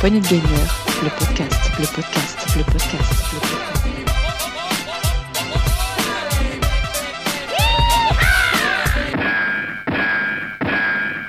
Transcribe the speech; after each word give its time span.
Poignée 0.00 0.20
de 0.20 0.26
Gamer, 0.28 0.42
le 1.02 1.10
podcast, 1.10 1.70
le 1.78 1.84
podcast, 1.94 2.56
le 2.56 2.64
podcast. 2.64 3.20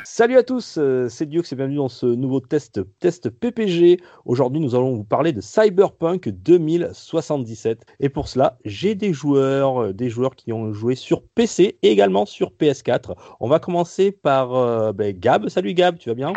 Salut 0.05 0.37
à 0.37 0.43
tous, 0.43 0.77
euh, 0.77 1.09
c'est 1.09 1.25
Diox 1.25 1.51
et 1.51 1.57
bienvenue 1.57 1.75
dans 1.75 1.89
ce 1.89 2.05
nouveau 2.05 2.39
test, 2.39 2.79
test 2.99 3.29
PPG. 3.29 3.99
Aujourd'hui, 4.23 4.61
nous 4.61 4.73
allons 4.73 4.95
vous 4.95 5.03
parler 5.03 5.33
de 5.33 5.41
Cyberpunk 5.41 6.29
2077. 6.29 7.85
Et 7.99 8.07
pour 8.07 8.29
cela, 8.29 8.57
j'ai 8.63 8.95
des 8.95 9.11
joueurs, 9.11 9.83
euh, 9.83 9.91
des 9.93 10.09
joueurs 10.09 10.37
qui 10.37 10.53
ont 10.53 10.71
joué 10.71 10.95
sur 10.95 11.23
PC 11.35 11.77
et 11.81 11.91
également 11.91 12.25
sur 12.25 12.51
PS4. 12.51 13.17
On 13.41 13.49
va 13.49 13.59
commencer 13.59 14.13
par 14.13 14.55
euh, 14.55 14.93
ben, 14.93 15.11
Gab. 15.11 15.49
Salut 15.49 15.73
Gab, 15.73 15.97
tu 15.97 16.07
vas 16.07 16.15
bien? 16.15 16.31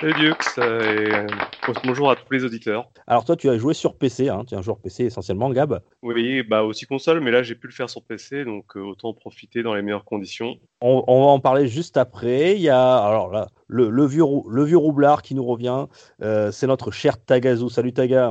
Salut 0.00 0.14
Dux, 0.14 0.32
euh, 0.58 1.26
et 1.26 1.72
bonjour 1.84 2.08
à 2.08 2.14
tous 2.14 2.32
les 2.32 2.44
auditeurs. 2.44 2.88
Alors 3.08 3.24
toi, 3.24 3.34
tu 3.34 3.50
as 3.50 3.58
joué 3.58 3.74
sur 3.74 3.96
PC, 3.96 4.28
hein, 4.28 4.44
tu 4.46 4.54
es 4.54 4.56
un 4.56 4.62
joueur 4.62 4.78
PC 4.78 5.06
essentiellement, 5.06 5.50
Gab. 5.50 5.80
Oui, 6.02 6.44
bah 6.44 6.62
aussi 6.62 6.86
console, 6.86 7.20
mais 7.20 7.32
là 7.32 7.42
j'ai 7.42 7.56
pu 7.56 7.66
le 7.66 7.72
faire 7.72 7.90
sur 7.90 8.04
PC, 8.04 8.44
donc 8.44 8.76
euh, 8.76 8.80
autant 8.80 9.08
en 9.08 9.14
profiter 9.14 9.64
dans 9.64 9.74
les 9.74 9.82
meilleures 9.82 10.04
conditions. 10.04 10.54
On, 10.80 11.02
on 11.08 11.24
va 11.24 11.30
en 11.32 11.40
parler 11.40 11.66
juste 11.66 11.96
après. 11.96 12.54
Il 12.54 12.60
y 12.62 12.68
a 12.68 12.96
alors 12.98 13.32
là 13.32 13.48
le, 13.66 13.90
le 13.90 14.06
vieux 14.06 14.24
le 14.48 14.62
vieux 14.62 14.78
roublard 14.78 15.22
qui 15.22 15.34
nous 15.34 15.44
revient. 15.44 15.86
Euh, 16.22 16.52
c'est 16.52 16.68
notre 16.68 16.92
cher 16.92 17.18
Tagazu. 17.18 17.68
Salut 17.68 17.92
Taga. 17.92 18.30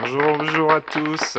Bonjour, 0.00 0.38
bonjour 0.38 0.72
à 0.72 0.80
tous. 0.80 1.36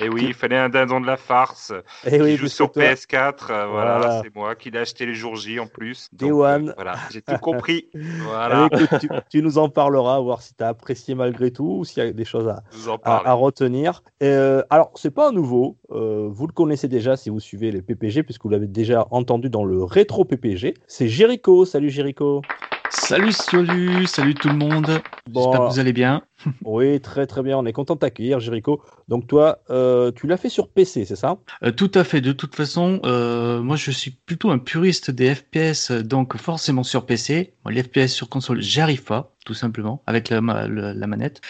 Et 0.00 0.08
oui, 0.08 0.24
il 0.26 0.34
fallait 0.34 0.58
un 0.58 0.68
dindon 0.68 1.00
de 1.00 1.06
la 1.06 1.16
farce. 1.16 1.72
Eh 2.04 2.10
qui 2.10 2.22
oui, 2.22 2.36
joue 2.36 2.48
sur 2.48 2.70
toi- 2.70 2.82
PS4. 2.82 3.50
euh, 3.50 3.66
voilà, 3.66 3.98
Voilà. 3.98 4.22
c'est 4.22 4.34
moi 4.34 4.54
qui 4.54 4.70
l'ai 4.70 4.78
acheté 4.80 5.06
les 5.06 5.14
jours 5.14 5.36
J 5.36 5.58
en 5.60 5.66
plus. 5.66 6.08
Day 6.12 6.28
Donc, 6.28 6.40
one. 6.42 6.68
euh, 6.70 6.72
voilà, 6.76 6.96
j'ai 7.10 7.22
tout 7.22 7.36
compris. 7.38 7.88
voilà, 8.24 8.68
Eh, 8.72 8.74
écoute, 8.74 9.00
tu, 9.00 9.08
tu 9.30 9.42
nous 9.42 9.58
en 9.58 9.68
parleras, 9.68 10.20
voir 10.20 10.42
si 10.42 10.54
tu 10.54 10.62
as 10.62 10.68
apprécié 10.68 11.14
malgré 11.14 11.50
tout 11.50 11.76
ou 11.80 11.84
s'il 11.84 12.04
y 12.04 12.06
a 12.06 12.12
des 12.12 12.24
choses 12.24 12.48
à, 12.48 13.32
retenir. 13.32 14.02
Euh, 14.22 14.62
alors, 14.70 14.90
c'est 14.96 15.10
pas 15.14 15.28
un 15.28 15.32
nouveau. 15.32 15.76
euh, 15.90 16.28
vous 16.30 16.46
le 16.46 16.52
connaissez 16.52 16.88
déjà 16.88 17.16
si 17.16 17.30
vous 17.30 17.40
suivez 17.40 17.70
les 17.70 17.82
PPG, 17.82 18.22
puisque 18.22 18.42
vous 18.44 18.50
l'avez 18.50 18.66
déjà 18.66 19.06
entendu 19.10 19.48
dans 19.48 19.64
le 19.64 19.82
rétro 19.84 20.24
PPG. 20.24 20.74
C'est 20.86 21.08
Jericho. 21.08 21.64
Salut 21.64 21.90
Jericho. 21.90 22.42
Salut 22.88 23.32
Solu, 23.32 24.06
salut 24.06 24.38
tout 24.38 24.48
le 24.48 24.54
monde. 24.54 25.02
Bon, 25.26 25.40
J'espère 25.42 25.60
que 25.60 25.72
vous 25.72 25.78
allez 25.78 25.92
bien. 25.92 26.22
Oui, 26.64 27.00
très 27.00 27.26
très 27.26 27.42
bien. 27.42 27.58
On 27.58 27.66
est 27.66 27.72
content 27.72 27.94
de 27.94 28.00
t'accueillir, 28.00 28.40
Jericho. 28.40 28.82
Donc, 29.08 29.26
toi, 29.26 29.62
euh, 29.70 30.12
tu 30.12 30.26
l'as 30.26 30.36
fait 30.38 30.48
sur 30.48 30.70
PC, 30.70 31.04
c'est 31.04 31.16
ça? 31.16 31.38
Euh, 31.62 31.72
tout 31.72 31.90
à 31.94 32.04
fait. 32.04 32.20
De 32.20 32.32
toute 32.32 32.54
façon, 32.54 33.00
euh, 33.04 33.62
moi 33.62 33.76
je 33.76 33.90
suis 33.90 34.10
plutôt 34.12 34.50
un 34.50 34.58
puriste 34.58 35.10
des 35.10 35.34
FPS, 35.34 35.90
donc 35.90 36.36
forcément 36.36 36.82
sur 36.82 37.06
PC. 37.06 37.54
Moi, 37.64 37.72
les 37.72 37.82
FPS 37.82 38.14
sur 38.14 38.28
console, 38.28 38.60
j'arrive 38.62 39.04
pas, 39.04 39.34
tout 39.44 39.54
simplement, 39.54 40.02
avec 40.06 40.28
la, 40.30 40.40
ma- 40.40 40.66
le- 40.66 40.92
la 40.92 41.06
manette. 41.06 41.40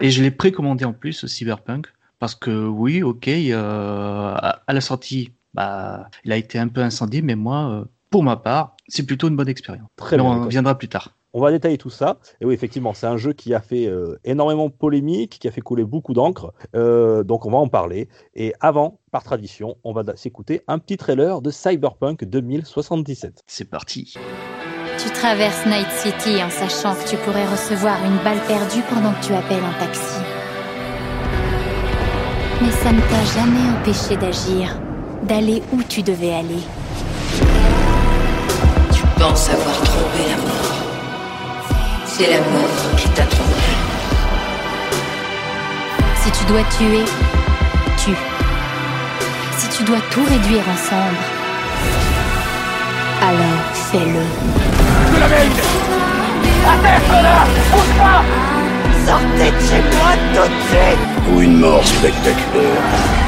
Et 0.00 0.10
je 0.10 0.22
l'ai 0.22 0.30
précommandé 0.30 0.84
en 0.84 0.92
plus, 0.92 1.26
Cyberpunk, 1.26 1.88
parce 2.18 2.34
que 2.34 2.66
oui, 2.68 3.02
ok, 3.02 3.28
à, 3.28 4.62
la 4.68 4.80
sortie, 4.80 5.32
bah, 5.54 6.10
il 6.24 6.32
a 6.32 6.36
été 6.36 6.58
un 6.58 6.68
peu 6.68 6.80
incendié, 6.82 7.22
mais 7.22 7.34
moi, 7.36 7.86
pour 8.10 8.22
ma 8.24 8.36
part, 8.36 8.76
c'est 8.88 9.04
plutôt 9.04 9.28
une 9.28 9.36
bonne 9.36 9.48
expérience. 9.48 9.88
Très 9.96 10.16
Mais 10.16 10.24
bien. 10.24 10.32
on 10.32 10.44
reviendra 10.44 10.76
plus 10.76 10.88
tard. 10.88 11.16
On 11.32 11.40
va 11.40 11.52
détailler 11.52 11.78
tout 11.78 11.90
ça. 11.90 12.18
Et 12.40 12.44
oui, 12.44 12.54
effectivement, 12.54 12.92
c'est 12.92 13.06
un 13.06 13.16
jeu 13.16 13.32
qui 13.32 13.54
a 13.54 13.60
fait 13.60 13.86
euh, 13.86 14.18
énormément 14.24 14.66
de 14.66 14.72
polémique, 14.72 15.38
qui 15.40 15.46
a 15.46 15.52
fait 15.52 15.60
couler 15.60 15.84
beaucoup 15.84 16.12
d'encre. 16.12 16.52
Euh, 16.74 17.22
donc, 17.22 17.46
on 17.46 17.52
va 17.52 17.58
en 17.58 17.68
parler. 17.68 18.08
Et 18.34 18.52
avant, 18.58 18.98
par 19.12 19.22
tradition, 19.22 19.76
on 19.84 19.92
va 19.92 20.02
s'écouter 20.16 20.62
un 20.66 20.80
petit 20.80 20.96
trailer 20.96 21.40
de 21.40 21.52
Cyberpunk 21.52 22.24
2077. 22.24 23.44
C'est 23.46 23.70
parti. 23.70 24.14
Tu 24.98 25.08
traverses 25.10 25.64
Night 25.66 25.88
City 25.92 26.42
en 26.42 26.50
sachant 26.50 26.96
que 26.96 27.08
tu 27.08 27.16
pourrais 27.18 27.46
recevoir 27.46 27.96
une 28.04 28.16
balle 28.24 28.40
perdue 28.48 28.82
pendant 28.92 29.12
que 29.12 29.24
tu 29.24 29.32
appelles 29.32 29.62
un 29.62 29.78
taxi. 29.78 30.20
Mais 32.60 32.72
ça 32.72 32.92
ne 32.92 33.00
t'a 33.00 33.24
jamais 33.24 33.78
empêché 33.78 34.16
d'agir, 34.16 34.80
d'aller 35.22 35.62
où 35.72 35.80
tu 35.88 36.02
devais 36.02 36.32
aller. 36.32 36.58
Tu 39.20 39.26
penses 39.26 39.50
avoir 39.50 39.78
trompé 39.82 40.30
la 40.30 40.36
mort. 40.38 40.76
C'est 42.06 42.30
la 42.30 42.38
mort 42.38 42.96
qui 42.96 43.06
t'a 43.10 43.24
trompé. 43.24 43.72
Si 46.22 46.30
tu 46.30 46.44
dois 46.46 46.62
tuer, 46.78 47.04
tue. 48.02 48.16
Si 49.58 49.68
tu 49.76 49.82
dois 49.84 50.00
tout 50.10 50.24
réduire 50.24 50.62
ensemble, 50.72 51.18
alors 53.20 53.62
fais-le. 53.92 54.24
ou 61.34 61.40
une 61.42 61.58
mort 61.58 61.84
spectaculaire. 61.84 63.19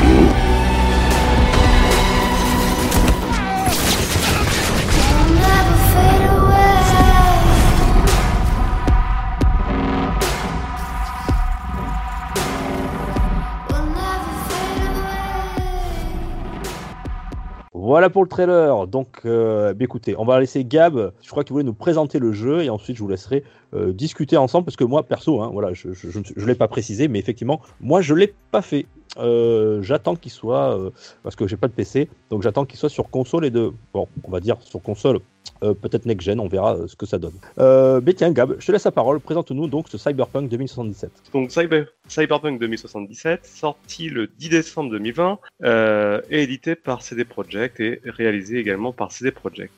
Voilà 18.02 18.10
pour 18.10 18.24
le 18.24 18.28
trailer. 18.28 18.88
Donc, 18.88 19.20
euh, 19.26 19.74
bah, 19.74 19.84
écoutez, 19.84 20.16
on 20.18 20.24
va 20.24 20.40
laisser 20.40 20.64
Gab. 20.64 21.12
Je 21.22 21.30
crois 21.30 21.44
qu'il 21.44 21.52
voulait 21.52 21.62
nous 21.62 21.72
présenter 21.72 22.18
le 22.18 22.32
jeu 22.32 22.64
et 22.64 22.68
ensuite 22.68 22.96
je 22.96 23.00
vous 23.00 23.08
laisserai 23.08 23.44
euh, 23.74 23.92
discuter 23.92 24.36
ensemble 24.36 24.64
parce 24.64 24.74
que 24.74 24.82
moi, 24.82 25.04
perso, 25.04 25.40
hein, 25.40 25.50
voilà, 25.52 25.72
je 25.72 25.88
ne 25.88 26.44
l'ai 26.44 26.56
pas 26.56 26.66
précisé, 26.66 27.06
mais 27.06 27.20
effectivement, 27.20 27.60
moi, 27.80 28.00
je 28.00 28.14
l'ai 28.14 28.34
pas 28.50 28.60
fait. 28.60 28.86
Euh, 29.18 29.82
j'attends 29.82 30.16
qu'il 30.16 30.32
soit 30.32 30.78
euh, 30.78 30.90
parce 31.22 31.36
que 31.36 31.46
j'ai 31.46 31.56
pas 31.56 31.68
de 31.68 31.72
PC, 31.72 32.08
donc 32.30 32.42
j'attends 32.42 32.64
qu'il 32.64 32.78
soit 32.78 32.88
sur 32.88 33.10
console 33.10 33.44
et 33.44 33.50
de 33.50 33.72
bon, 33.92 34.08
on 34.24 34.30
va 34.30 34.40
dire 34.40 34.56
sur 34.60 34.80
console, 34.80 35.18
euh, 35.62 35.74
peut-être 35.74 36.06
next 36.06 36.26
gen, 36.26 36.40
on 36.40 36.48
verra 36.48 36.88
ce 36.88 36.96
que 36.96 37.04
ça 37.04 37.18
donne. 37.18 37.34
Mais 38.04 38.14
tiens, 38.14 38.32
Gab, 38.32 38.56
je 38.58 38.66
te 38.66 38.72
laisse 38.72 38.84
la 38.84 38.90
parole. 38.90 39.20
Présente-nous 39.20 39.66
donc 39.66 39.88
ce 39.88 39.98
Cyberpunk 39.98 40.48
2077. 40.48 41.10
Donc 41.32 41.50
Cyber, 41.50 41.86
Cyberpunk 42.08 42.58
2077, 42.58 43.44
sorti 43.44 44.08
le 44.08 44.28
10 44.28 44.48
décembre 44.48 44.90
2020, 44.92 45.38
euh, 45.64 46.20
et 46.30 46.42
édité 46.42 46.74
par 46.74 47.02
CD 47.02 47.24
Projekt 47.24 47.80
et 47.80 48.00
réalisé 48.04 48.58
également 48.58 48.92
par 48.92 49.12
CD 49.12 49.30
Projekt. 49.30 49.72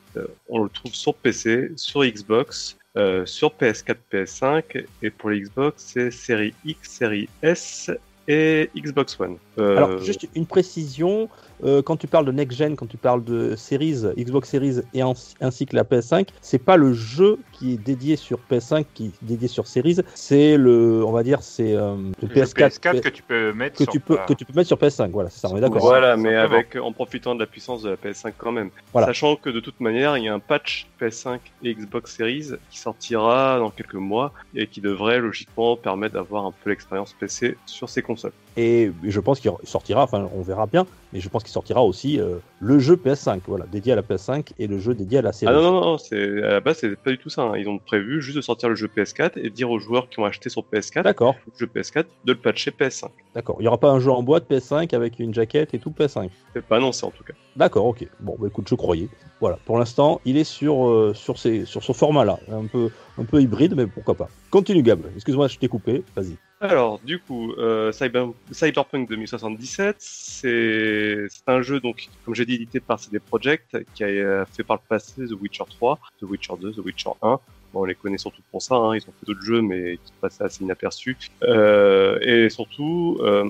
On 0.47 0.63
le 0.63 0.69
trouve 0.69 0.93
sur 0.93 1.13
PC, 1.13 1.71
sur 1.75 2.05
Xbox, 2.05 2.77
sur 3.25 3.49
PS4, 3.49 3.97
PS5, 4.11 4.85
et 5.01 5.09
pour 5.09 5.29
les 5.29 5.41
Xbox, 5.41 5.83
c'est 5.93 6.09
série 6.09 6.53
X, 6.63 6.89
série 6.89 7.27
S 7.41 7.91
et 8.27 8.69
Xbox 8.75 9.19
One. 9.19 9.37
Euh, 9.59 9.77
Alors, 9.77 9.99
juste 9.99 10.27
une 10.35 10.45
précision, 10.45 11.29
euh, 11.63 11.81
quand 11.81 11.95
tu 11.97 12.07
parles 12.07 12.25
de 12.25 12.31
next 12.31 12.57
gen, 12.57 12.75
quand 12.75 12.87
tu 12.87 12.97
parles 12.97 13.23
de 13.23 13.55
Series, 13.55 14.03
Xbox 14.17 14.49
Series 14.49 14.79
et 14.93 15.01
ainsi, 15.01 15.35
ainsi 15.41 15.65
que 15.65 15.75
la 15.75 15.83
PS5, 15.83 16.27
c'est 16.41 16.59
pas 16.59 16.75
le 16.77 16.93
jeu 16.93 17.39
qui 17.53 17.73
est 17.73 17.77
dédié 17.77 18.15
sur 18.15 18.39
PS5 18.49 18.85
qui 18.93 19.05
est 19.07 19.11
dédié 19.23 19.47
sur 19.47 19.67
Series, 19.67 19.97
c'est 20.13 20.57
le, 20.57 21.03
on 21.05 21.11
va 21.11 21.23
dire, 21.23 21.41
c'est 21.41 21.73
euh, 21.75 21.95
le 22.21 22.27
Le 22.27 22.35
jeu 22.35 22.41
PS4, 22.41 22.79
PS4 22.79 23.01
que 23.01 23.09
tu 23.09 23.23
peux 23.23 23.53
mettre 23.53 23.77
que 23.77 23.83
sur 23.83 23.93
tu 23.93 23.99
peux 23.99 24.15
ta- 24.15 24.25
que 24.25 24.33
tu 24.33 24.45
peux 24.45 24.53
mettre 24.53 24.67
sur 24.67 24.77
PS5. 24.77 25.11
Voilà, 25.11 25.29
c'est 25.29 25.39
ça, 25.39 25.49
on 25.51 25.57
est 25.57 25.61
d'accord. 25.61 25.79
Voilà, 25.81 26.17
mais 26.17 26.33
simplement. 26.35 26.55
avec 26.55 26.75
en 26.75 26.91
profitant 26.91 27.35
de 27.35 27.39
la 27.39 27.45
puissance 27.47 27.81
de 27.83 27.89
la 27.91 27.95
PS5 27.95 28.33
quand 28.37 28.51
même. 28.51 28.69
Voilà. 28.91 29.07
Sachant 29.07 29.35
que 29.35 29.49
de 29.49 29.59
toute 29.59 29.79
manière, 29.79 30.17
il 30.17 30.23
y 30.25 30.27
a 30.27 30.33
un 30.33 30.39
patch 30.39 30.87
PS5 30.99 31.39
et 31.63 31.73
Xbox 31.73 32.15
Series 32.15 32.51
qui 32.69 32.79
sortira 32.79 33.59
dans 33.59 33.69
quelques 33.69 33.93
mois 33.95 34.33
et 34.55 34.67
qui 34.67 34.81
devrait 34.81 35.19
logiquement 35.19 35.75
permettre 35.77 36.13
d'avoir 36.15 36.45
un 36.45 36.53
peu 36.63 36.69
l'expérience 36.69 37.13
PC 37.19 37.57
sur 37.65 37.89
ces 37.89 38.01
consoles. 38.01 38.31
Et 38.57 38.91
je 39.03 39.19
pense 39.19 39.39
qu'il 39.39 39.51
sortira, 39.63 40.03
enfin, 40.03 40.29
on 40.33 40.41
verra 40.41 40.65
bien, 40.65 40.85
mais 41.15 41.21
je 41.21 41.29
pense 41.29 41.43
qu'il 41.43 41.53
sortira 41.53 41.81
aussi 41.81 42.19
euh, 42.19 42.39
le 42.59 42.77
jeu 42.77 42.97
PS5, 42.97 43.39
voilà, 43.47 43.65
dédié 43.71 43.93
à 43.93 43.95
la 43.95 44.01
PS5 44.01 44.49
et 44.59 44.67
le 44.67 44.79
jeu 44.79 44.93
dédié 44.93 45.19
à 45.19 45.21
la 45.21 45.31
série. 45.31 45.53
Ah 45.55 45.55
non, 45.57 45.71
non, 45.71 45.79
non, 45.81 45.97
c'est, 45.97 46.43
à 46.43 46.49
la 46.49 46.59
base, 46.59 46.79
c'est 46.79 46.93
pas 46.97 47.11
du 47.11 47.17
tout 47.17 47.29
ça. 47.29 47.43
hein. 47.43 47.53
Ils 47.55 47.69
ont 47.69 47.77
prévu 47.77 48.21
juste 48.21 48.35
de 48.35 48.41
sortir 48.41 48.67
le 48.67 48.75
jeu 48.75 48.89
PS4 48.93 49.31
et 49.37 49.49
dire 49.49 49.71
aux 49.71 49.79
joueurs 49.79 50.09
qui 50.09 50.19
ont 50.19 50.25
acheté 50.25 50.49
sur 50.49 50.63
PS4, 50.63 51.03
D'accord, 51.03 51.35
le 51.47 51.53
jeu 51.57 51.71
PS4, 51.73 52.03
de 52.25 52.33
le 52.33 52.37
patcher 52.37 52.71
PS5. 52.71 53.07
d'accord. 53.33 53.55
Il 53.59 53.61
n'y 53.61 53.69
aura 53.69 53.77
pas 53.77 53.91
un 53.91 54.01
jeu 54.01 54.11
en 54.11 54.23
boîte 54.23 54.49
PS5 54.49 54.93
avec 54.93 55.19
une 55.19 55.33
jaquette 55.33 55.73
et 55.73 55.79
tout 55.79 55.91
PS5. 55.97 56.29
C'est 56.53 56.65
pas 56.65 56.75
annoncé 56.77 57.05
en 57.05 57.11
tout 57.11 57.23
cas. 57.23 57.33
D'accord, 57.55 57.85
ok. 57.85 58.05
Bon, 58.19 58.35
bah, 58.37 58.47
écoute, 58.47 58.67
je 58.67 58.75
croyais. 58.75 59.07
Voilà, 59.39 59.57
pour 59.65 59.77
l'instant, 59.77 60.19
il 60.25 60.35
est 60.35 60.43
sur, 60.43 60.89
euh, 60.89 61.13
sur, 61.13 61.37
ces, 61.39 61.63
sur 61.63 61.81
ce 61.81 61.93
format-là, 61.93 62.39
un 62.51 62.65
peu, 62.65 62.89
un 63.17 63.23
peu 63.23 63.41
hybride, 63.41 63.73
mais 63.75 63.87
pourquoi 63.87 64.15
pas. 64.15 64.27
Continue, 64.51 64.83
Gab. 64.83 64.99
Excuse-moi, 65.15 65.47
je 65.47 65.57
t'ai 65.57 65.69
coupé. 65.69 66.03
Vas-y. 66.15 66.35
Alors, 66.61 66.99
du 66.99 67.19
coup, 67.19 67.51
euh, 67.57 67.91
Cyber- 67.91 68.33
Cyberpunk 68.51 69.09
2077, 69.09 69.97
c'est 69.99 71.25
c'est 71.29 71.47
un 71.47 71.61
jeu, 71.61 71.79
donc, 71.81 72.07
comme 72.23 72.33
j'ai 72.33 72.45
dit, 72.45 72.55
édité 72.55 72.79
par 72.79 72.97
CD 72.99 73.19
Projekt, 73.19 73.77
qui 73.93 74.03
a 74.03 74.07
euh, 74.07 74.45
fait 74.45 74.63
par 74.63 74.77
le 74.77 74.81
passé 74.87 75.25
The 75.27 75.33
Witcher 75.39 75.65
3, 75.69 75.99
The 76.19 76.23
Witcher 76.23 76.53
2, 76.59 76.71
The 76.71 76.77
Witcher 76.77 77.09
1. 77.21 77.39
Bon, 77.73 77.81
on 77.81 77.83
les 77.85 77.93
connaît 77.95 78.17
surtout 78.17 78.41
pour 78.51 78.61
ça, 78.61 78.75
hein, 78.75 78.95
ils 78.95 79.01
ont 79.01 79.11
fait 79.19 79.25
d'autres 79.27 79.41
jeux, 79.41 79.61
mais 79.61 79.97
qui 79.97 80.13
passaient 80.21 80.45
assez 80.45 80.63
inaperçus. 80.63 81.17
Euh, 81.43 82.17
et 82.21 82.49
surtout, 82.49 83.17
euh, 83.21 83.49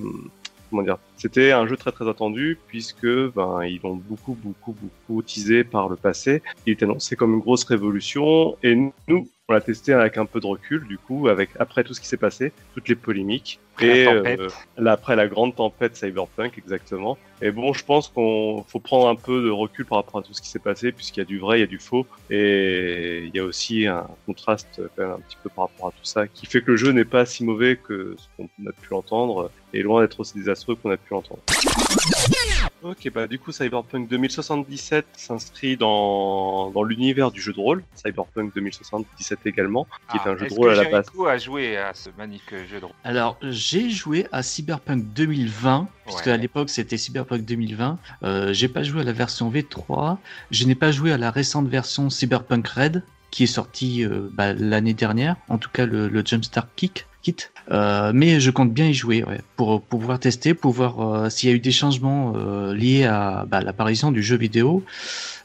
comment 0.71 0.81
dire, 0.81 0.97
c'était 1.17 1.51
un 1.51 1.67
jeu 1.67 1.77
très 1.77 1.91
très 1.91 2.07
attendu, 2.09 2.57
puisque 2.67 3.07
ben, 3.35 3.63
ils 3.63 3.79
l'ont 3.83 3.95
beaucoup, 3.95 4.37
beaucoup, 4.43 4.75
beaucoup 4.81 5.21
teasé 5.21 5.63
par 5.63 5.89
le 5.89 5.95
passé. 5.95 6.41
Il 6.65 6.73
était 6.73 6.85
annoncé 6.85 7.15
comme 7.15 7.33
une 7.33 7.39
grosse 7.39 7.63
révolution, 7.63 8.57
et 8.63 8.75
nous, 8.75 8.93
on 9.47 9.53
l'a 9.53 9.61
testé 9.61 9.93
avec 9.93 10.17
un 10.17 10.25
peu 10.25 10.39
de 10.39 10.47
recul, 10.47 10.87
du 10.87 10.97
coup, 10.97 11.27
avec 11.27 11.49
après 11.59 11.83
tout 11.83 11.93
ce 11.93 12.01
qui 12.01 12.07
s'est 12.07 12.17
passé, 12.17 12.51
toutes 12.73 12.87
les 12.89 12.95
polémiques. 12.95 13.59
Après 13.75 13.87
la 13.87 13.95
et 13.95 14.05
tempête. 14.05 14.39
euh, 14.39 14.49
là, 14.77 14.93
après 14.93 15.15
la 15.15 15.27
grande 15.27 15.53
tempête 15.55 15.97
Cyberpunk, 15.97 16.57
exactement. 16.57 17.17
Et 17.41 17.51
bon, 17.51 17.73
je 17.73 17.83
pense 17.83 18.07
qu'on 18.07 18.63
faut 18.67 18.79
prendre 18.79 19.09
un 19.09 19.15
peu 19.15 19.43
de 19.43 19.49
recul 19.49 19.85
par 19.85 19.97
rapport 19.97 20.21
à 20.21 20.23
tout 20.23 20.33
ce 20.33 20.41
qui 20.41 20.47
s'est 20.47 20.59
passé, 20.59 20.93
puisqu'il 20.93 21.19
y 21.19 21.21
a 21.21 21.25
du 21.25 21.37
vrai, 21.37 21.57
il 21.57 21.61
y 21.61 21.63
a 21.63 21.67
du 21.67 21.77
faux, 21.77 22.07
et 22.29 23.25
il 23.25 23.35
y 23.35 23.39
a 23.39 23.43
aussi 23.43 23.85
un 23.85 24.07
contraste 24.25 24.81
quand 24.95 25.03
même 25.03 25.11
un 25.11 25.19
petit 25.19 25.37
peu 25.43 25.49
par 25.49 25.65
rapport 25.65 25.89
à 25.89 25.91
tout 25.91 26.05
ça, 26.05 26.27
qui 26.27 26.45
fait 26.45 26.61
que 26.61 26.71
le 26.71 26.77
jeu 26.77 26.91
n'est 26.91 27.05
pas 27.05 27.25
si 27.25 27.43
mauvais 27.43 27.75
que 27.75 28.15
ce 28.17 28.27
qu'on 28.37 28.45
a 28.65 28.71
pu 28.71 28.87
l'entendre, 28.91 29.51
et 29.73 29.81
loin 29.83 30.01
d'être 30.01 30.21
aussi 30.21 30.35
désastreux 30.35 30.75
qu'on 30.75 30.91
a 30.91 30.97
pu 30.97 31.04
Ok, 32.83 33.11
bah 33.13 33.25
du 33.27 33.39
coup 33.39 33.51
Cyberpunk 33.51 34.07
2077 34.09 35.05
s'inscrit 35.17 35.75
dans, 35.77 36.69
dans 36.69 36.83
l'univers 36.83 37.31
du 37.31 37.41
jeu 37.41 37.51
de 37.51 37.59
rôle, 37.59 37.83
Cyberpunk 37.95 38.53
2077 38.53 39.39
également, 39.45 39.87
qui 40.11 40.17
est 40.17 40.29
un 40.29 40.37
jeu 40.37 40.47
de 40.47 40.53
rôle 40.53 40.71
à 40.71 40.75
la 40.75 40.83
base. 40.83 41.05
Jericho 41.05 41.25
a 41.25 41.37
joué 41.37 41.77
à 41.77 41.93
ce 41.93 42.09
magnifique 42.17 42.53
jeu 42.69 42.79
de 42.79 42.85
rôle 42.85 42.95
Alors, 43.03 43.37
j'ai 43.41 43.89
joué 43.89 44.27
à 44.31 44.43
Cyberpunk 44.43 45.03
2020, 45.13 45.87
puisque 46.05 46.27
à 46.27 46.37
l'époque 46.37 46.69
c'était 46.69 46.97
Cyberpunk 46.97 47.43
2020. 47.43 47.97
Euh, 48.23 48.53
j'ai 48.53 48.67
pas 48.67 48.83
joué 48.83 49.01
à 49.01 49.03
la 49.03 49.13
version 49.13 49.49
V3. 49.49 50.17
Je 50.51 50.65
n'ai 50.65 50.75
pas 50.75 50.91
joué 50.91 51.11
à 51.11 51.17
la 51.17 51.31
récente 51.31 51.67
version 51.67 52.09
Cyberpunk 52.09 52.67
Red, 52.67 53.03
qui 53.31 53.43
est 53.43 53.47
sortie 53.47 54.05
euh, 54.05 54.29
bah, 54.31 54.53
l'année 54.53 54.93
dernière. 54.93 55.35
En 55.49 55.57
tout 55.57 55.69
cas, 55.71 55.85
le, 55.85 56.07
le 56.07 56.23
Jumpstart 56.25 56.67
Kick. 56.75 57.07
Euh, 57.71 58.11
mais 58.13 58.39
je 58.39 58.51
compte 58.51 58.71
bien 58.73 58.87
y 58.87 58.93
jouer 58.93 59.23
ouais, 59.23 59.39
pour, 59.55 59.81
pouvoir 59.81 60.19
tester, 60.19 60.53
pour 60.53 60.71
voir 60.71 60.99
euh, 60.99 61.29
s'il 61.29 61.49
y 61.49 61.51
a 61.51 61.55
eu 61.55 61.59
des 61.59 61.71
changements 61.71 62.33
euh, 62.35 62.73
liés 62.75 63.05
à 63.05 63.45
bah, 63.47 63.61
l'apparition 63.61 64.11
du 64.11 64.21
jeu 64.21 64.37
vidéo. 64.37 64.83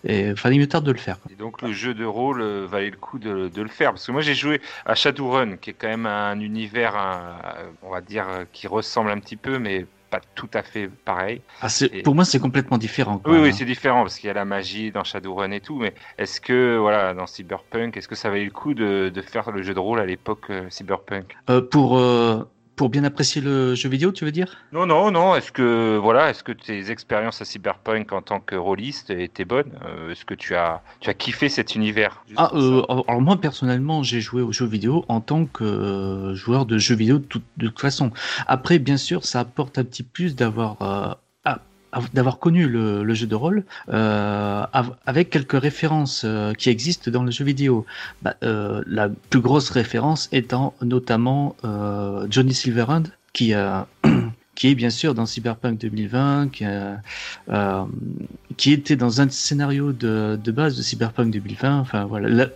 Et 0.04 0.34
fallait 0.34 0.56
mieux 0.58 0.66
tarde 0.66 0.84
de 0.86 0.92
le 0.92 0.98
faire. 0.98 1.18
donc 1.38 1.60
le 1.60 1.72
jeu 1.72 1.92
de 1.92 2.06
rôle 2.06 2.40
euh, 2.40 2.66
valait 2.66 2.90
le 2.90 2.96
coup 2.96 3.18
de, 3.18 3.50
le 3.54 3.68
faire 3.68 3.90
parce 3.90 4.06
que 4.06 4.12
moi 4.12 4.22
j'ai 4.22 4.34
joué 4.34 4.62
à 4.86 4.94
Shadowrun 4.94 5.56
qui 5.56 5.70
est 5.70 5.74
quand 5.74 5.88
même 5.88 6.06
un 6.06 6.40
univers 6.40 6.96
un- 6.96 7.36
on 7.82 7.90
va 7.90 8.00
dire 8.00 8.26
euh, 8.26 8.44
qui 8.50 8.66
ressemble 8.66 9.10
un 9.10 9.18
petit 9.18 9.36
peu 9.36 9.58
mais 9.58 9.84
pas 10.10 10.20
tout 10.34 10.50
à 10.54 10.62
fait 10.62 10.88
pareil. 10.88 11.40
Ah, 11.60 11.68
Et- 11.92 12.02
pour 12.02 12.14
moi, 12.14 12.24
c'est 12.24 12.40
complètement 12.40 12.78
différent. 12.78 13.18
quoi, 13.18 13.32
Oui 13.32 13.38
oui 13.40 13.48
hein. 13.48 13.52
c'est 13.52 13.64
différent 13.64 14.02
parce 14.02 14.18
qu'il 14.18 14.26
y 14.28 14.30
a 14.30 14.34
la 14.34 14.44
magie 14.44 14.90
dans 14.90 15.04
Shadowrun 15.04 15.50
et 15.52 15.60
tout 15.60 15.78
mais 15.78 15.94
est-ce 16.18 16.40
que 16.40 16.76
voilà 16.78 17.14
dans 17.14 17.26
Cyberpunk 17.26 17.96
est-ce 17.96 18.08
que 18.08 18.14
ça 18.14 18.30
valait 18.30 18.44
le 18.44 18.50
coup 18.50 18.74
de, 18.74 19.10
de 19.14 19.22
faire 19.22 19.50
le 19.50 19.62
jeu 19.62 19.74
de 19.74 19.78
rôle 19.78 20.00
à 20.00 20.06
l'époque 20.06 20.50
euh, 20.50 20.68
Cyberpunk? 20.70 21.36
Euh, 21.48 21.62
pour, 21.62 21.98
euh, 21.98 22.44
pour 22.80 22.88
bien 22.88 23.04
apprécier 23.04 23.42
le 23.42 23.74
jeu 23.74 23.90
vidéo, 23.90 24.10
tu 24.10 24.24
veux 24.24 24.32
dire? 24.32 24.56
Non 24.72 24.86
non 24.86 25.10
non. 25.10 25.36
Est-ce 25.36 25.52
que 25.52 25.98
voilà 25.98 26.30
est-ce 26.30 26.42
que 26.42 26.52
tes 26.52 26.90
expériences 26.90 27.42
à 27.42 27.44
Cyberpunk 27.44 28.10
en 28.14 28.22
tant 28.22 28.40
que 28.40 28.56
rôliste 28.56 29.10
étaient 29.10 29.44
bonnes? 29.44 29.72
Euh, 29.84 30.12
Est-ce 30.12 30.24
que 30.24 30.32
tu 30.32 30.54
as 30.54 30.80
tu 31.00 31.10
as 31.10 31.12
kiffé 31.12 31.50
cet 31.50 31.74
univers? 31.74 32.24
Ah, 32.38 32.50
euh, 32.54 32.80
alors 33.06 33.20
moi 33.20 33.36
personnellement, 33.38 34.02
j'ai 34.02 34.22
joué 34.22 34.40
aux 34.40 34.52
jeux 34.52 34.64
vidéo 34.64 35.04
en 35.08 35.20
tant 35.20 35.44
que 35.44 35.62
euh, 35.62 36.34
joueur 36.34 36.64
de 36.64 36.78
jeux 36.78 36.94
vidéo 36.94 37.18
de 37.18 37.24
toute, 37.24 37.44
de 37.58 37.66
toute 37.68 37.80
façon. 37.80 38.12
Après, 38.46 38.78
bien 38.78 38.96
sûr, 38.96 39.26
ça 39.26 39.40
apporte 39.40 39.76
un 39.76 39.84
petit 39.84 40.02
plus 40.02 40.34
d'avoir 40.34 40.80
av- 40.80 41.16
d'avoir 42.12 42.38
connu 42.38 42.68
le, 42.68 43.14
jeu 43.14 43.26
de 43.26 43.34
rôle 43.34 43.64
euh, 43.88 44.64
av- 44.72 44.96
avec 45.06 45.30
quelques 45.30 45.60
références 45.60 46.22
euh, 46.24 46.52
qui 46.54 46.70
existent 46.70 47.10
dans 47.10 47.22
le 47.22 47.30
jeu 47.30 47.44
vidéo. 47.44 47.86
Bah, 48.22 48.36
euh, 48.42 48.82
la 48.86 49.08
plus 49.08 49.40
grosse 49.40 49.70
référence 49.70 50.28
étant 50.32 50.74
notamment 50.82 51.56
Johnny 52.28 52.54
Silverhand 52.54 53.04
qui 53.32 53.52
est 53.52 54.74
bien 54.74 54.90
sûr 54.90 55.14
dans 55.14 55.24
Cyberpunk 55.24 55.78
2020, 55.80 56.50
qui, 58.56 58.72
était 58.72 58.96
dans 58.96 59.20
un 59.20 59.28
scénario 59.28 59.92
de, 59.92 60.38
base 60.50 60.76
de 60.76 60.82
Cyberpunk 60.82 61.32
2020. 61.32 61.80
Enfin 61.80 62.04
voilà, 62.04 62.48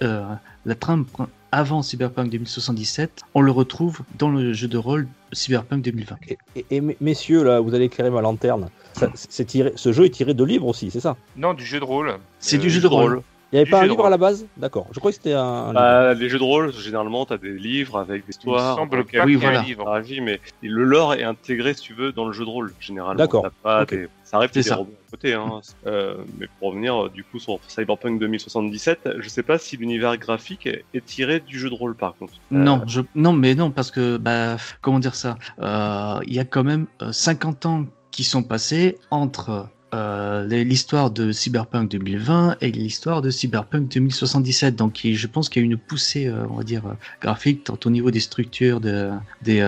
la, 0.64 0.74
trame 0.74 1.06
avant 1.54 1.82
Cyberpunk 1.82 2.30
2077, 2.30 3.22
on 3.34 3.40
le 3.40 3.52
retrouve 3.52 4.00
dans 4.18 4.28
le 4.28 4.52
jeu 4.52 4.66
de 4.66 4.76
rôle 4.76 5.06
Cyberpunk 5.32 5.82
2020. 5.82 6.16
Et, 6.28 6.38
et- 6.56 6.66
et 6.76 6.82
messieurs, 7.00 7.44
là, 7.44 7.60
vous 7.60 7.74
allez 7.74 7.84
éclairer 7.84 8.10
ma 8.10 8.20
lanterne. 8.20 8.68
Ça- 8.94 9.08
c'est 9.14 9.44
tiré, 9.44 9.72
ce 9.76 9.92
jeu 9.92 10.04
est 10.04 10.10
tiré 10.10 10.34
de 10.34 10.42
livres 10.44 10.66
aussi, 10.66 10.90
c'est 10.90 11.00
ça? 11.00 11.16
Non 11.36 11.54
du 11.54 11.64
jeu 11.64 11.78
de 11.78 11.84
rôle. 11.84 12.16
C'est 12.40 12.56
Euh, 12.56 12.60
du 12.60 12.70
jeu 12.70 12.80
de 12.80 12.86
rôle. 12.88 13.22
Il 13.54 13.58
n'y 13.58 13.60
avait 13.62 13.70
pas 13.70 13.82
un 13.82 13.86
livre 13.86 14.04
à 14.04 14.10
la 14.10 14.16
base 14.18 14.48
D'accord. 14.56 14.88
Je 14.90 14.98
crois 14.98 15.12
que 15.12 15.14
c'était 15.16 15.32
un, 15.34 15.68
un. 15.68 15.72
Bah, 15.72 16.14
les 16.14 16.28
jeux 16.28 16.38
de 16.40 16.42
rôle, 16.42 16.72
généralement, 16.72 17.24
tu 17.24 17.34
as 17.34 17.38
des 17.38 17.52
livres 17.52 18.00
avec 18.00 18.22
des 18.22 18.26
Il 18.26 18.30
histoires. 18.30 18.74
semble 18.74 18.98
auxquelles 18.98 19.20
pas 19.20 19.26
Oui, 19.26 19.34
qu'il 19.34 19.42
y 19.42 19.44
ait 19.44 19.46
un 19.46 19.50
voilà. 19.52 19.64
livre. 19.68 19.82
interagis, 19.88 20.20
mais 20.20 20.40
le 20.60 20.82
lore 20.82 21.14
est 21.14 21.22
intégré, 21.22 21.72
si 21.72 21.82
tu 21.82 21.94
veux, 21.94 22.10
dans 22.10 22.26
le 22.26 22.32
jeu 22.32 22.44
de 22.44 22.50
rôle, 22.50 22.74
généralement. 22.80 23.16
D'accord. 23.22 23.44
T'as 23.44 23.50
pas 23.62 23.82
Ok. 23.84 23.90
des- 23.90 24.08
Ça 24.24 24.38
arrive 24.38 24.50
C'est 24.52 24.60
des 24.60 24.68
ça. 24.70 24.74
robots 24.76 24.90
à 25.06 25.10
côté, 25.12 25.34
hein. 25.34 25.60
Euh, 25.86 26.16
mais 26.40 26.48
pour 26.58 26.70
revenir, 26.70 27.04
euh, 27.04 27.08
du 27.10 27.22
coup, 27.22 27.38
sur 27.38 27.60
Cyberpunk 27.68 28.18
2077, 28.18 29.10
je 29.20 29.28
sais 29.28 29.44
pas 29.44 29.58
si 29.58 29.76
l'univers 29.76 30.16
graphique 30.16 30.66
est 30.66 31.04
tiré 31.04 31.38
du 31.38 31.56
jeu 31.56 31.70
de 31.70 31.74
rôle, 31.76 31.94
par 31.94 32.16
contre. 32.16 32.32
Euh, 32.52 32.56
Non, 32.56 32.82
je, 32.88 33.02
non, 33.14 33.32
mais 33.32 33.54
non, 33.54 33.70
parce 33.70 33.92
que, 33.92 34.16
bah, 34.16 34.56
comment 34.80 34.98
dire 34.98 35.14
ça? 35.14 35.36
Euh, 35.60 36.18
Il 36.26 36.34
y 36.34 36.40
a 36.40 36.44
quand 36.44 36.64
même 36.64 36.86
euh, 37.02 37.12
50 37.12 37.66
ans 37.66 37.84
qui 38.10 38.24
sont 38.24 38.42
passés 38.42 38.98
entre 39.12 39.68
euh, 39.94 40.44
l'histoire 40.46 41.10
de 41.10 41.30
Cyberpunk 41.30 41.90
2020 41.90 42.56
et 42.60 42.72
l'histoire 42.72 43.22
de 43.22 43.30
Cyberpunk 43.30 43.88
2077. 43.92 44.74
Donc, 44.74 45.00
je 45.04 45.26
pense 45.26 45.48
qu'il 45.48 45.62
y 45.62 45.64
a 45.64 45.66
une 45.66 45.76
poussée, 45.76 46.26
euh, 46.26 46.46
on 46.50 46.56
va 46.56 46.64
dire, 46.64 46.86
euh, 46.86 46.94
graphique, 47.20 47.64
tant 47.64 47.78
au 47.84 47.90
niveau 47.90 48.10
des 48.10 48.20
structures, 48.20 48.80
de, 48.80 49.10
des, 49.42 49.62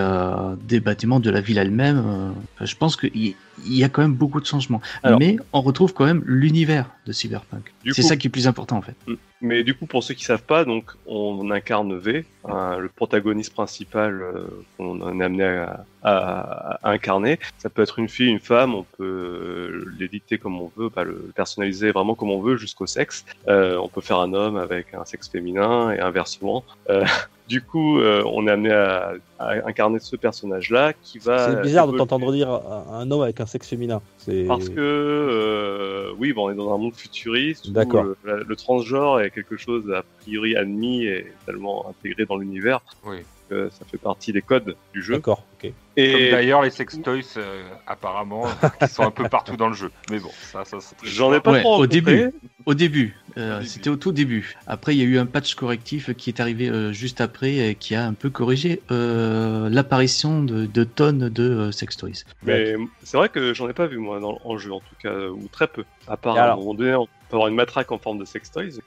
des 0.67 0.79
bâtiments, 0.79 1.19
de 1.19 1.29
la 1.29 1.39
ville 1.39 1.57
elle-même. 1.57 2.33
je 2.61 2.75
pense 2.75 2.97
qu'il 2.97 3.35
il 3.65 3.77
y 3.77 3.83
a 3.83 3.89
quand 3.89 4.01
même 4.01 4.13
beaucoup 4.13 4.39
de 4.39 4.45
changements. 4.45 4.81
Alors- 5.03 5.19
mais 5.19 5.37
on 5.53 5.61
retrouve 5.61 5.93
quand 5.93 6.05
même 6.05 6.23
l'univers 6.25 6.89
de 7.05 7.11
Cyberpunk. 7.11 7.73
C'est 7.91 8.01
ça 8.01 8.15
qui 8.17 8.27
est 8.27 8.29
plus 8.29 8.47
important, 8.47 8.77
en 8.77 8.81
fait. 8.81 8.95
Mais 9.39 9.63
du 9.63 9.75
coup, 9.75 9.85
pour 9.85 10.03
ceux 10.03 10.15
qui 10.15 10.23
savent 10.23 10.41
pas, 10.43 10.65
donc 10.65 10.85
on 11.05 11.51
incarne 11.51 11.95
V, 11.95 12.25
hein, 12.45 12.77
le 12.79 12.89
protagoniste 12.89 13.53
principal 13.53 14.21
euh, 14.23 14.47
qu'on 14.77 15.19
est 15.19 15.23
amené 15.23 15.43
à, 15.45 15.85
à- 16.01 16.79
à 16.87 16.89
incarner. 16.91 17.37
Ça 17.59 17.69
peut 17.69 17.83
être 17.83 17.99
une 17.99 18.09
fille, 18.09 18.29
une 18.29 18.39
femme, 18.39 18.73
on 18.73 18.83
peut 18.97 19.03
euh, 19.03 19.95
l'éditer 19.99 20.37
comme 20.39 20.59
on 20.59 20.71
veut, 20.75 20.89
pas 20.89 21.03
le 21.03 21.31
personnaliser 21.35 21.91
vraiment 21.91 22.15
comme 22.15 22.31
on 22.31 22.41
veut 22.41 22.57
jusqu'au 22.57 22.87
sexe. 22.87 23.25
Euh, 23.47 23.77
on 23.77 23.87
peut 23.89 24.01
faire 24.01 24.19
un 24.19 24.33
homme 24.33 24.57
avec 24.57 24.93
un 24.95 25.05
sexe 25.05 25.29
féminin 25.29 25.91
et 25.91 25.99
inversement. 25.99 26.63
Euh, 26.89 27.05
du 27.47 27.61
coup, 27.61 27.99
euh, 27.99 28.23
on 28.25 28.47
est 28.47 28.51
amené 28.51 28.71
à, 28.73 29.13
à 29.39 29.51
incarner 29.67 29.99
ce 29.99 30.15
personnage-là 30.15 30.93
qui 31.01 31.19
va. 31.19 31.51
C'est 31.51 31.61
bizarre 31.61 31.87
de 31.91 31.95
t'entendre 31.97 32.31
dire 32.33 32.49
un, 32.49 32.85
un 32.91 33.11
homme 33.11 33.21
avec 33.21 33.39
un 33.39 33.45
sexe 33.47 33.67
féminin. 33.69 34.01
Parce 34.47 34.69
que 34.69 34.75
euh, 34.77 36.11
oui, 36.17 36.33
bon, 36.33 36.47
on 36.47 36.51
est 36.51 36.55
dans 36.55 36.73
un 36.73 36.77
monde 36.77 36.95
futuriste 36.95 37.67
où 37.67 37.71
D'accord. 37.71 38.05
le, 38.23 38.55
transgenre 38.55 39.21
est 39.21 39.31
quelque 39.31 39.57
chose 39.57 39.91
a 39.91 40.03
priori 40.21 40.55
admis 40.55 41.05
et 41.05 41.27
tellement 41.45 41.87
intégré 41.89 42.25
dans 42.25 42.37
l'univers 42.37 42.81
Oui. 43.05 43.17
que 43.49 43.69
ça 43.69 43.85
fait 43.89 43.97
partie 43.97 44.33
des 44.33 44.41
codes 44.41 44.75
du 44.93 45.01
jeu. 45.01 45.15
D'accord. 45.15 45.43
Ok. 45.53 45.63
Comme 45.63 45.73
Et 45.95 46.31
d'ailleurs 46.31 46.61
les 46.61 46.69
sextoys 46.69 47.21
euh, 47.37 47.63
apparemment 47.87 48.45
qui 48.79 48.87
sont 48.87 49.03
un 49.03 49.11
peu 49.11 49.27
partout 49.29 49.57
dans 49.57 49.69
le 49.69 49.73
jeu. 49.75 49.91
Mais 50.11 50.19
bon, 50.19 50.31
ça, 50.33 50.65
ça 50.65 50.77
c'est 50.79 50.95
j'en 51.03 51.33
ai 51.33 51.39
pas 51.39 51.53
Ouais, 51.53 51.61
trop 51.61 51.77
au 51.77 51.87
début. 51.87 52.31
Au 52.65 52.73
début, 52.73 53.15
euh, 53.37 53.61
c'était 53.63 53.89
au 53.89 53.95
tout 53.95 54.11
début. 54.11 54.55
Après, 54.67 54.95
il 54.95 54.99
y 54.99 55.01
a 55.01 55.05
eu 55.05 55.17
un 55.17 55.25
patch 55.25 55.55
correctif 55.55 56.13
qui 56.15 56.29
est 56.29 56.39
arrivé 56.39 56.69
euh, 56.69 56.91
juste 56.91 57.21
après 57.21 57.55
et 57.55 57.75
qui 57.75 57.95
a 57.95 58.05
un 58.05 58.13
peu 58.13 58.29
corrigé 58.29 58.81
euh, 58.91 59.69
l'apparition 59.69 60.43
de, 60.43 60.65
de 60.65 60.83
tonnes 60.83 61.29
de 61.29 61.43
euh, 61.43 61.71
sextoys. 61.71 62.23
Mais 62.43 62.75
c'est 63.03 63.17
vrai 63.17 63.29
que 63.29 63.53
j'en 63.53 63.69
ai 63.69 63.73
pas 63.73 63.87
vu 63.87 63.97
moi 63.97 64.19
dans, 64.19 64.39
en 64.43 64.57
jeu 64.57 64.73
en 64.73 64.79
tout 64.79 64.95
cas, 65.01 65.27
ou 65.29 65.47
très 65.51 65.67
peu. 65.67 65.85
À 66.07 66.17
part 66.17 66.37
à 66.37 66.53
un 66.53 66.55
moment 66.55 66.73
donné, 66.73 66.95
on 66.95 67.05
peut 67.05 67.35
avoir 67.35 67.47
une 67.49 67.55
matraque 67.55 67.91
en 67.91 67.97
forme 67.97 68.17
de 68.19 68.25
sextoys. 68.25 68.79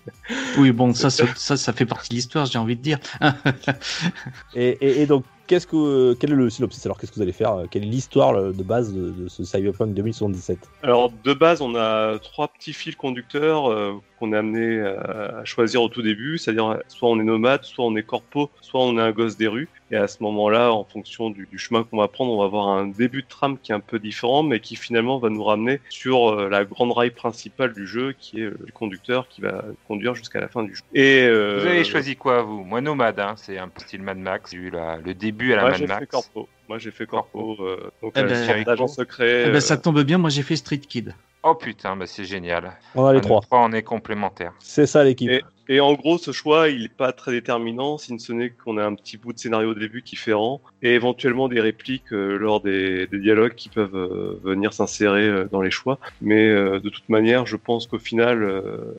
Oui, 0.58 0.72
bon, 0.72 0.94
ça, 0.94 1.10
ça, 1.10 1.56
ça, 1.56 1.72
fait 1.72 1.84
partie 1.86 2.08
de 2.10 2.14
l'histoire, 2.14 2.46
j'ai 2.46 2.58
envie 2.58 2.76
de 2.76 2.82
dire. 2.82 2.98
Et, 4.54 4.68
et- 4.80 5.02
et 5.02 5.06
donc, 5.06 5.24
qu'est-ce 5.46 5.66
que, 5.66 6.14
quel 6.14 6.32
est 6.32 6.34
le 6.36 6.50
synopsis 6.50 6.84
Alors, 6.86 6.98
qu'est-ce 6.98 7.10
que 7.12 7.16
vous 7.16 7.22
allez 7.22 7.32
faire 7.32 7.64
Quelle 7.70 7.82
est 7.84 7.86
l'histoire 7.86 8.52
de 8.52 8.62
base 8.62 8.92
de, 8.92 9.10
de 9.10 9.28
ce 9.28 9.44
Cyberpunk 9.44 9.94
2077 9.94 10.58
Alors 10.82 11.10
de 11.24 11.32
base, 11.34 11.60
on 11.60 11.74
a 11.76 12.18
trois 12.18 12.48
petits 12.48 12.72
fils 12.72 12.96
conducteurs 12.96 13.70
euh, 13.70 13.94
qu'on 14.20 14.32
est 14.32 14.36
amené 14.36 14.80
à, 14.80 15.38
à 15.40 15.44
choisir 15.44 15.82
au 15.82 15.88
tout 15.88 16.02
début, 16.02 16.38
c'est-à-dire 16.38 16.78
soit 16.88 17.08
on 17.10 17.18
est 17.20 17.24
nomade, 17.24 17.64
soit 17.64 17.84
on 17.84 17.96
est 17.96 18.04
corpo, 18.04 18.52
soit 18.60 18.80
on 18.84 18.98
est 18.98 19.02
un 19.02 19.12
gosse 19.12 19.36
des 19.36 19.48
rues. 19.48 19.70
Et 19.90 19.96
à 19.96 20.06
ce 20.06 20.22
moment-là, 20.22 20.72
en 20.72 20.84
fonction 20.84 21.30
du, 21.30 21.48
du 21.50 21.58
chemin 21.58 21.82
qu'on 21.82 21.96
va 21.98 22.06
prendre, 22.08 22.32
on 22.32 22.38
va 22.38 22.44
avoir 22.44 22.68
un 22.68 22.86
début 22.86 23.22
de 23.22 23.28
trame 23.28 23.58
qui 23.58 23.72
est 23.72 23.74
un 23.74 23.80
peu 23.80 23.98
différent, 23.98 24.44
mais 24.44 24.60
qui 24.60 24.76
finalement 24.76 25.18
va 25.18 25.30
nous 25.30 25.42
ramener 25.42 25.80
sur 25.90 26.28
euh, 26.28 26.48
la 26.48 26.64
grande 26.64 26.92
rail 26.92 27.10
principale 27.10 27.72
du 27.74 27.86
jeu, 27.86 28.12
qui 28.12 28.40
est 28.40 28.44
euh, 28.44 28.56
le 28.60 28.72
conducteur 28.72 29.28
qui 29.28 29.40
va 29.40 29.64
conduire 29.88 30.14
jusqu'à 30.14 30.40
la 30.40 30.48
fin 30.48 30.62
du 30.62 30.74
jeu. 30.76 30.82
Et 30.94 31.24
euh, 31.24 31.58
Vous 31.60 31.66
avez 31.66 31.84
choisi 31.84 32.16
quoi 32.16 32.42
vous? 32.42 32.62
Moi 32.64 32.80
nomade, 32.80 33.18
hein, 33.18 33.34
c'est 33.36 33.58
un 33.58 33.68
peu 33.68 33.80
style 33.80 34.02
Mad 34.02 34.18
Max. 34.18 34.50
J'ai 34.52 34.58
eu 34.58 34.70
la- 34.70 34.98
le 34.98 35.14
début 35.14 35.52
à 35.52 35.56
la 35.56 35.62
Moi, 35.62 35.70
Mad 35.70 35.80
j'ai 35.80 35.86
Max. 35.86 36.00
fait 36.00 36.06
corpo. 36.06 36.48
Moi, 36.68 36.78
j'ai 36.78 36.90
fait 36.92 37.06
corpo. 37.06 37.56
euh, 37.60 37.90
donc, 38.02 38.12
Eh 38.16 38.20
euh, 38.20 38.28
ben, 38.28 38.64
d'agent 38.64 38.86
secret. 38.86 39.42
Eh 39.46 39.48
ben, 39.50 39.56
euh, 39.56 39.60
ça 39.60 39.76
tombe 39.76 40.02
bien, 40.02 40.18
moi 40.18 40.30
j'ai 40.30 40.42
fait 40.42 40.56
Street 40.56 40.78
Kid. 40.78 41.14
Oh 41.42 41.54
putain, 41.54 41.96
bah 41.96 42.06
c'est 42.06 42.24
génial. 42.24 42.76
On 42.94 43.06
a 43.06 43.14
les 43.14 43.20
trois. 43.20 43.40
trois, 43.40 43.60
on 43.60 43.72
est 43.72 43.82
complémentaires. 43.82 44.52
C'est 44.58 44.86
ça 44.86 45.02
l'équipe. 45.04 45.30
Et- 45.30 45.42
Et 45.72 45.78
en 45.78 45.92
gros, 45.94 46.18
ce 46.18 46.32
choix, 46.32 46.68
il 46.68 46.82
n'est 46.82 46.88
pas 46.88 47.12
très 47.12 47.30
déterminant, 47.30 47.96
si 47.96 48.18
ce 48.18 48.32
n'est 48.32 48.50
qu'on 48.50 48.76
a 48.76 48.84
un 48.84 48.96
petit 48.96 49.16
bout 49.16 49.32
de 49.32 49.38
scénario 49.38 49.70
au 49.70 49.74
début 49.74 50.02
qui 50.02 50.16
fait 50.16 50.32
rang, 50.32 50.60
et 50.82 50.94
éventuellement 50.94 51.46
des 51.46 51.60
répliques 51.60 52.12
euh, 52.12 52.36
lors 52.38 52.60
des, 52.60 53.06
des 53.06 53.20
dialogues 53.20 53.54
qui 53.54 53.68
peuvent 53.68 53.94
euh, 53.94 54.40
venir 54.42 54.72
s'insérer 54.72 55.22
euh, 55.28 55.48
dans 55.52 55.62
les 55.62 55.70
choix. 55.70 56.00
Mais 56.20 56.48
de 56.50 56.88
toute 56.88 57.08
manière, 57.08 57.46
je 57.46 57.54
pense 57.54 57.86
qu'au 57.86 58.00
final, 58.00 58.44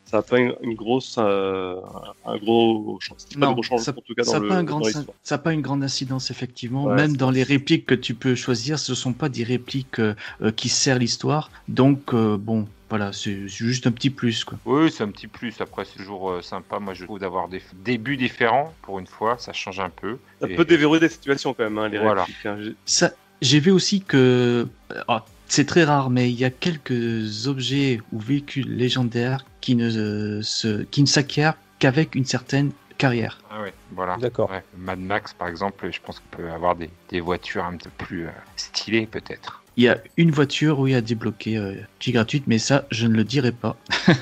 ça 0.05 0.17
n'a 0.17 0.23
pas 0.23 0.39
une, 0.39 0.55
une 0.61 0.75
grosse, 0.75 1.17
un 1.17 2.37
gros, 2.37 2.97
pas 3.37 3.51
gros 3.51 3.61
changement 3.63 3.79
ça- 3.79 3.91
en 3.91 4.01
tout 4.01 4.15
cas 4.15 4.23
Ça 4.23 4.39
dans 4.39 4.45
n'a 4.45 4.53
le 4.55 4.59
un 4.59 4.63
grand- 4.63 4.81
ça 5.23 5.35
a 5.35 5.37
pas 5.39 5.51
une 5.53 5.61
grande 5.61 5.83
incidence, 5.83 6.31
effectivement. 6.31 6.85
Ouais, 6.85 6.95
Même 6.95 7.17
dans 7.17 7.31
les 7.31 7.43
répliques 7.43 7.85
que 7.85 7.95
tu 7.95 8.13
peux 8.13 8.33
choisir, 8.35 8.79
ce 8.79 8.93
ne 8.93 8.95
sont 8.95 9.11
pas 9.13 9.27
des 9.27 9.43
répliques 9.43 9.99
qui 10.55 10.69
serrent 10.69 10.99
l'histoire. 10.99 11.51
Donc, 11.67 12.15
bon, 12.15 12.65
voilà, 12.91 13.13
c'est 13.13 13.47
juste 13.47 13.87
un 13.87 13.91
petit 13.91 14.09
plus. 14.09 14.43
Quoi. 14.43 14.57
Oui, 14.65 14.91
c'est 14.91 15.03
un 15.03 15.07
petit 15.09 15.27
plus. 15.27 15.59
Après, 15.61 15.85
c'est 15.85 15.97
toujours 15.97 16.29
euh, 16.29 16.41
sympa, 16.41 16.77
moi, 16.77 16.93
je 16.93 17.05
trouve, 17.05 17.19
d'avoir 17.19 17.47
des 17.47 17.61
débuts 17.73 18.17
différents. 18.17 18.73
Pour 18.83 18.99
une 18.99 19.07
fois, 19.07 19.37
ça 19.39 19.53
change 19.53 19.79
un 19.79 19.89
peu. 19.89 20.17
Ça 20.41 20.49
Et- 20.49 20.55
peut 20.55 20.65
déverrouiller 20.65 20.99
des 20.99 21.09
situations 21.09 21.53
quand 21.53 21.63
même, 21.63 21.77
hein, 21.77 21.87
les 21.87 21.97
Voilà. 21.99 22.25
répliques. 22.25 22.45
hein. 22.45 22.57
J'ai- 22.61 22.75
Ça, 22.85 23.11
j'ai 23.41 23.59
vu 23.61 23.71
aussi 23.71 24.01
que 24.01 24.67
ah, 25.07 25.25
c'est 25.47 25.65
très 25.65 25.85
rare, 25.85 26.09
mais 26.09 26.29
il 26.29 26.37
y 26.37 26.43
a 26.45 26.49
quelques 26.49 27.47
objets 27.47 28.01
ou 28.11 28.19
véhicules 28.19 28.75
légendaires 28.75 29.45
qui 29.61 29.75
ne 29.75 29.89
euh, 29.89 30.41
se, 30.41 30.83
qui 30.83 31.01
ne 31.01 31.07
s'acquièrent 31.07 31.55
qu'avec 31.79 32.13
une 32.15 32.25
certaine 32.25 32.71
carrière. 32.97 33.39
Ah 33.49 33.61
ouais, 33.61 33.73
voilà. 33.93 34.17
D'accord. 34.17 34.51
Ouais. 34.51 34.63
Mad 34.77 34.99
Max, 34.99 35.33
par 35.33 35.47
exemple, 35.47 35.89
je 35.91 35.99
pense 36.01 36.19
qu'on 36.19 36.37
peut 36.37 36.51
avoir 36.51 36.75
des, 36.75 36.89
des 37.09 37.19
voitures 37.21 37.63
un 37.63 37.77
peu 37.77 37.89
plus 37.97 38.27
euh, 38.27 38.31
stylées, 38.57 39.07
peut-être. 39.07 39.60
Il 39.77 39.83
y 39.83 39.87
a 39.89 39.97
une 40.17 40.31
voiture 40.31 40.79
où 40.79 40.87
il 40.87 40.93
y 40.93 40.95
a 40.95 41.01
débloqué 41.01 41.57
euh, 41.57 41.75
qui 41.99 42.09
est 42.09 42.13
gratuite, 42.13 42.43
mais 42.47 42.57
ça, 42.59 42.85
je 42.91 43.07
ne 43.07 43.15
le 43.15 43.23
dirai 43.23 43.51
pas. 43.51 43.77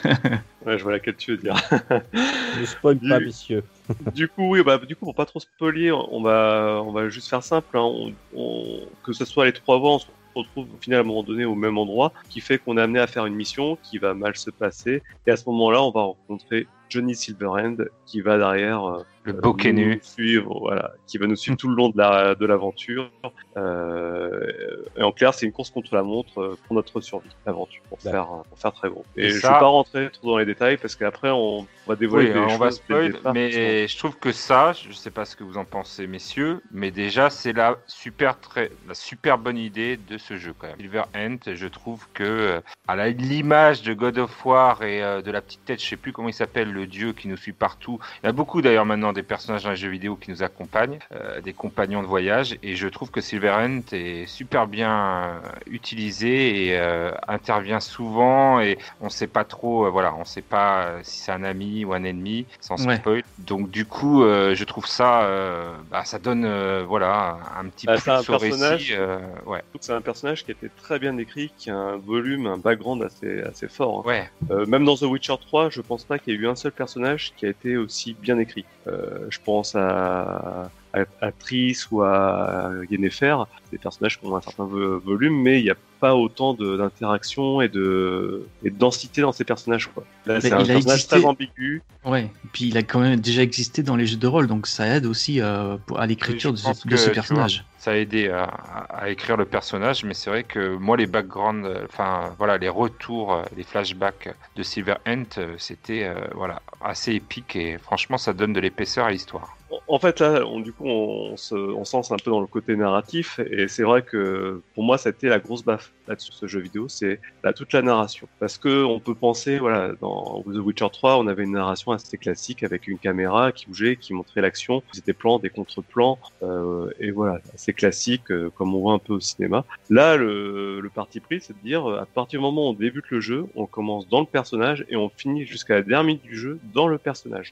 Ouais, 0.65 0.77
je 0.77 0.83
vois 0.83 0.91
laquelle 0.91 1.15
tu 1.15 1.31
veux 1.31 1.37
dire. 1.37 1.55
Ne 2.59 2.65
spoil 2.65 2.99
pas, 2.99 3.19
messieurs. 3.21 3.63
du 4.13 4.27
coup, 4.27 4.49
oui, 4.51 4.61
bah, 4.61 4.77
du 4.77 4.93
coup, 4.95 5.05
pour 5.05 5.15
pas 5.15 5.25
trop 5.25 5.39
spoiler, 5.39 5.89
on 5.91 6.21
va, 6.21 6.81
on 6.85 6.91
va 6.91 7.07
juste 7.07 7.29
faire 7.29 7.41
simple. 7.43 7.77
hein. 7.77 7.81
On- 7.83 8.13
on- 8.35 8.81
que 9.03 9.13
ce 9.13 9.23
soit 9.23 9.45
les 9.45 9.53
trois 9.53 9.79
voix, 9.79 9.95
on 9.95 9.99
se 9.99 10.05
retrouve 10.35 10.65
au 10.65 10.77
final 10.81 10.99
à 10.99 11.01
un 11.01 11.05
moment 11.05 11.23
donné 11.23 11.45
au 11.45 11.55
même 11.55 11.77
endroit, 11.77 12.11
qui 12.29 12.41
fait 12.41 12.57
qu'on 12.57 12.77
est 12.77 12.81
amené 12.81 12.99
à 12.99 13.07
faire 13.07 13.25
une 13.25 13.35
mission 13.35 13.77
qui 13.81 13.97
va 13.99 14.13
mal 14.13 14.35
se 14.35 14.49
passer. 14.51 15.01
Et 15.25 15.31
à 15.31 15.37
ce 15.37 15.45
moment-là, 15.47 15.81
on 15.81 15.91
va 15.91 16.01
rencontrer 16.01 16.67
Johnny 16.89 17.15
Silverhand, 17.15 17.77
qui 18.05 18.21
va 18.21 18.37
derrière 18.37 18.83
euh, 18.83 19.03
Le 19.23 19.33
euh, 19.33 19.41
bokeh 19.41 19.71
nous 19.73 19.79
nu. 19.85 19.99
suivre, 20.01 20.59
voilà, 20.59 20.91
qui 21.07 21.17
va 21.17 21.27
nous 21.27 21.35
suivre 21.35 21.57
tout 21.59 21.69
le 21.69 21.75
long 21.75 21.89
de 21.89 21.97
la 21.97 22.35
de 22.35 22.45
l'aventure. 22.45 23.09
Euh, 23.57 24.85
et 24.97 25.03
en 25.03 25.11
clair, 25.11 25.33
c'est 25.33 25.45
une 25.45 25.51
course 25.51 25.69
contre 25.69 25.93
la 25.95 26.03
montre 26.03 26.39
euh, 26.41 26.57
pour 26.65 26.75
notre 26.75 27.01
survie, 27.01 27.29
l'aventure, 27.45 27.81
pour 27.89 27.97
D'accord. 28.03 28.27
faire 28.43 28.49
pour 28.49 28.59
faire 28.59 28.73
très 28.73 28.89
gros. 28.89 29.05
Et, 29.15 29.25
Et 29.25 29.29
je 29.29 29.39
ça- 29.39 29.53
vais 29.53 29.59
pas 29.59 29.67
rentrer 29.67 30.09
trop 30.11 30.27
dans 30.31 30.37
les 30.37 30.45
détails 30.45 30.77
parce 30.77 30.95
qu'après 30.95 31.29
on 31.31 31.65
va 31.87 31.95
dévoiler 31.95 32.27
Oui, 32.27 32.33
des 32.33 32.39
on 32.39 32.49
choses 32.49 32.59
va 32.59 32.71
spoil, 32.71 33.19
mais 33.33 33.87
je 33.87 33.97
trouve 33.97 34.17
que 34.17 34.31
ça, 34.31 34.73
je 34.73 34.91
sais 34.93 35.11
pas 35.11 35.25
ce 35.25 35.35
que 35.35 35.43
vous 35.43 35.57
en 35.57 35.65
pensez, 35.65 36.07
messieurs, 36.07 36.61
mais 36.71 36.91
déjà 36.91 37.29
c'est 37.29 37.53
la 37.53 37.77
super 37.87 38.39
très, 38.39 38.71
la 38.87 38.93
super 38.93 39.37
bonne 39.37 39.57
idée 39.57 39.97
de 39.97 40.17
ce 40.17 40.37
jeu 40.37 40.53
quand 40.57 40.67
même. 40.67 40.77
Silver 40.79 41.03
Ant, 41.15 41.37
je 41.53 41.67
trouve 41.67 42.05
que 42.13 42.23
euh, 42.23 42.61
à 42.87 43.07
l'image 43.09 43.81
de 43.83 43.93
God 43.93 44.17
of 44.17 44.45
War 44.45 44.83
et 44.83 45.03
euh, 45.03 45.21
de 45.21 45.31
la 45.31 45.41
petite 45.41 45.65
tête, 45.65 45.81
je 45.81 45.87
sais 45.87 45.97
plus 45.97 46.11
comment 46.11 46.29
il 46.29 46.33
s'appelle, 46.33 46.71
le 46.79 46.87
dieu 46.87 47.13
qui 47.13 47.27
nous 47.27 47.37
suit 47.37 47.53
partout. 47.53 47.99
Il 48.23 48.27
y 48.27 48.29
a 48.29 48.31
beaucoup 48.31 48.61
d'ailleurs 48.61 48.85
maintenant 48.85 49.13
des 49.13 49.23
personnages 49.23 49.63
dans 49.63 49.69
les 49.71 49.75
jeux 49.75 49.89
vidéo 49.89 50.15
qui 50.15 50.31
nous 50.31 50.43
accompagnent, 50.43 50.99
euh, 51.13 51.41
des 51.41 51.53
compagnons 51.53 52.01
de 52.01 52.07
voyage, 52.07 52.57
et 52.63 52.75
je 52.75 52.87
trouve 52.87 53.11
que 53.11 53.21
Silver 53.21 53.51
Ant 53.51 53.81
est 53.91 54.25
super 54.27 54.67
bien 54.67 55.41
euh, 55.43 55.49
utilisé 55.67 56.67
et 56.67 56.77
euh, 56.79 57.11
intervient 57.27 57.79
souvent 57.79 58.59
et 58.59 58.77
on 59.01 59.09
sait 59.09 59.27
pas 59.27 59.43
trop, 59.43 59.85
euh, 59.85 59.89
voilà, 59.89 60.15
on 60.15 60.25
sait 60.25 60.41
pas 60.41 60.99
si 61.03 61.19
c'est 61.19 61.31
un 61.31 61.43
ami 61.43 61.85
ou 61.85 61.93
un 61.93 62.03
ennemi, 62.03 62.47
sans 62.59 62.79
Ouais. 62.87 62.97
spoil. 62.97 63.23
Donc 63.39 63.69
du 63.69 63.85
coup, 63.85 64.23
euh, 64.23 64.55
je 64.55 64.63
trouve 64.63 64.85
ça, 64.87 65.23
euh, 65.23 65.73
bah, 65.89 66.05
ça 66.05 66.19
donne, 66.19 66.45
euh, 66.45 66.83
voilà, 66.87 67.37
un 67.57 67.65
petit 67.69 67.85
Bah, 67.87 67.95
au 67.95 68.23
personnage- 68.23 68.89
récit. 68.89 68.93
euh, 68.93 69.19
ouais, 69.45 69.63
c'est 69.79 69.93
un 69.93 70.01
personnage 70.01 70.43
qui 70.45 70.51
a 70.51 70.53
été 70.53 70.69
très 70.69 70.99
bien 70.99 71.17
écrit, 71.17 71.51
qui 71.57 71.69
a 71.69 71.75
un 71.75 71.97
volume, 71.97 72.47
un 72.47 72.57
background 72.57 73.03
assez, 73.03 73.41
assez 73.41 73.67
fort. 73.67 73.99
hein. 74.05 74.07
ouais, 74.09 74.29
Euh, 74.51 74.65
même 74.65 74.85
dans 74.85 74.95
The 74.95 75.03
Witcher 75.03 75.35
3, 75.41 75.69
je 75.69 75.81
pense 75.81 76.05
pas 76.05 76.17
qu'il 76.19 76.33
y 76.33 76.35
ait 76.35 76.39
eu 76.39 76.47
un 76.47 76.55
seul 76.55 76.68
personnage 76.75 77.33
qui 77.35 77.45
a 77.45 77.49
été 77.49 77.77
aussi 77.77 78.13
bien 78.13 78.37
écrit. 78.39 78.65
Euh, 78.87 79.27
je 79.29 79.39
pense 79.43 79.75
à, 79.75 80.71
à, 80.93 81.31
Triss 81.31 81.89
ou 81.91 82.01
à 82.01 82.71
Yennefer, 82.89 83.35
des 83.71 83.77
personnages 83.77 84.19
qui 84.19 84.25
ont 84.25 84.35
un 84.35 84.41
certain 84.41 84.65
vo- 84.65 84.99
volume, 84.99 85.41
mais 85.41 85.59
il 85.59 85.63
n'y 85.63 85.69
a 85.69 85.75
pas 85.99 86.15
autant 86.15 86.53
d'interaction 86.53 87.61
et 87.61 87.67
de, 87.69 88.47
et 88.63 88.69
de 88.69 88.75
densité 88.77 89.21
dans 89.21 89.31
ces 89.31 89.43
personnages. 89.43 89.87
Quoi. 89.87 90.03
Là, 90.25 90.39
c'est 90.41 90.49
Mais 90.49 90.55
un 90.55 90.59
il 90.63 90.71
a 90.71 90.73
personnage 90.73 90.99
existé- 90.99 91.17
très 91.17 91.25
ambigu. 91.25 91.81
Ouais, 92.05 92.23
et 92.23 92.47
puis 92.53 92.69
il 92.69 92.77
a 92.77 92.83
quand 92.83 92.99
même 93.01 93.19
déjà 93.19 93.41
existé 93.43 93.83
dans 93.83 93.97
les 93.97 94.05
jeux 94.05 94.15
de 94.17 94.25
rôle, 94.27 94.47
donc 94.47 94.65
ça 94.67 94.87
aide 94.87 95.05
aussi 95.05 95.41
euh, 95.41 95.75
à 95.97 96.07
l'écriture 96.07 96.53
de, 96.53 96.57
ce- 96.57 96.87
de 96.87 97.13
personnage. 97.13 97.65
ça 97.77 97.91
a 97.91 97.95
aidé 97.95 98.29
à, 98.29 99.09
écrire 99.09 99.35
le 99.35 99.43
personnage, 99.45 100.05
mais 100.05 100.13
c'est 100.13 100.29
vrai 100.29 100.43
que 100.43 100.75
moi, 100.77 100.95
les 100.95 101.07
backgrounds, 101.07 101.65
euh, 101.67 101.85
enfin 101.89 102.33
voilà, 102.37 102.57
les 102.57 102.69
retours, 102.69 103.33
euh, 103.33 103.43
les 103.57 103.63
flashbacks 103.63 104.29
de 104.55 104.63
Silver 104.63 104.95
Ant, 105.05 105.23
euh, 105.37 105.55
c'était 105.57 106.05
euh, 106.05 106.15
voilà 106.33 106.61
assez 106.81 107.13
épique 107.13 107.55
et 107.57 107.77
franchement, 107.77 108.17
ça 108.17 108.31
donne 108.33 108.53
de 108.53 108.61
l'épaisseur 108.61 109.05
à 109.05 109.11
l'histoire. 109.11 109.57
En 109.87 109.99
fait, 109.99 110.19
là, 110.19 110.43
on, 110.45 110.59
du 110.59 110.73
coup, 110.73 110.85
on, 110.85 111.37
se, 111.37 111.55
on 111.55 111.85
s'ense 111.85 112.11
un 112.11 112.17
peu 112.17 112.31
dans 112.31 112.41
le 112.41 112.47
côté 112.47 112.75
narratif, 112.75 113.39
et 113.51 113.67
c'est 113.67 113.83
vrai 113.83 114.01
que 114.01 114.61
pour 114.73 114.83
moi, 114.83 114.97
ça 114.97 115.09
a 115.09 115.11
été 115.11 115.27
la 115.29 115.39
grosse 115.39 115.63
baffe 115.63 115.93
là-dessus, 116.07 116.31
ce 116.31 116.47
jeu 116.47 116.59
vidéo, 116.59 116.87
c'est 116.87 117.19
toute 117.55 117.73
la 117.73 117.81
narration. 117.81 118.27
Parce 118.39 118.57
que 118.57 118.83
on 118.83 118.99
peut 118.99 119.15
penser, 119.15 119.59
voilà, 119.59 119.93
dans 120.01 120.43
The 120.43 120.57
Witcher 120.57 120.87
3, 120.91 121.17
on 121.17 121.27
avait 121.27 121.43
une 121.43 121.53
narration 121.53 121.91
assez 121.91 122.17
classique 122.17 122.63
avec 122.63 122.87
une 122.87 122.97
caméra 122.97 123.51
qui 123.51 123.67
bougeait, 123.67 123.95
qui 123.95 124.13
montrait 124.13 124.41
l'action, 124.41 124.81
des 125.05 125.13
plans, 125.13 125.39
des 125.39 125.49
contre-plans, 125.49 126.19
euh, 126.43 126.89
et 126.99 127.11
voilà, 127.11 127.39
assez 127.53 127.73
classique, 127.73 128.31
euh, 128.31 128.49
comme 128.55 128.73
on 128.73 128.79
voit 128.79 128.93
un 128.93 128.99
peu 128.99 129.13
au 129.13 129.19
cinéma. 129.19 129.65
Là, 129.89 130.17
le, 130.17 130.79
le 130.79 130.89
parti 130.89 131.19
pris, 131.19 131.41
c'est 131.41 131.53
de 131.53 131.63
dire, 131.63 131.85
à 131.87 132.05
partir 132.05 132.39
du 132.39 132.43
moment 132.43 132.67
où 132.67 132.69
on 132.69 132.73
débute 132.73 133.09
le 133.09 133.21
jeu, 133.21 133.45
on 133.55 133.65
commence 133.65 134.07
dans 134.07 134.19
le 134.19 134.25
personnage 134.25 134.85
et 134.89 134.95
on 134.95 135.09
finit 135.09 135.45
jusqu'à 135.45 135.75
la 135.75 135.81
dernière 135.83 136.03
minute 136.03 136.23
du 136.23 136.37
jeu 136.37 136.59
dans 136.73 136.87
le 136.87 136.97
personnage. 136.97 137.51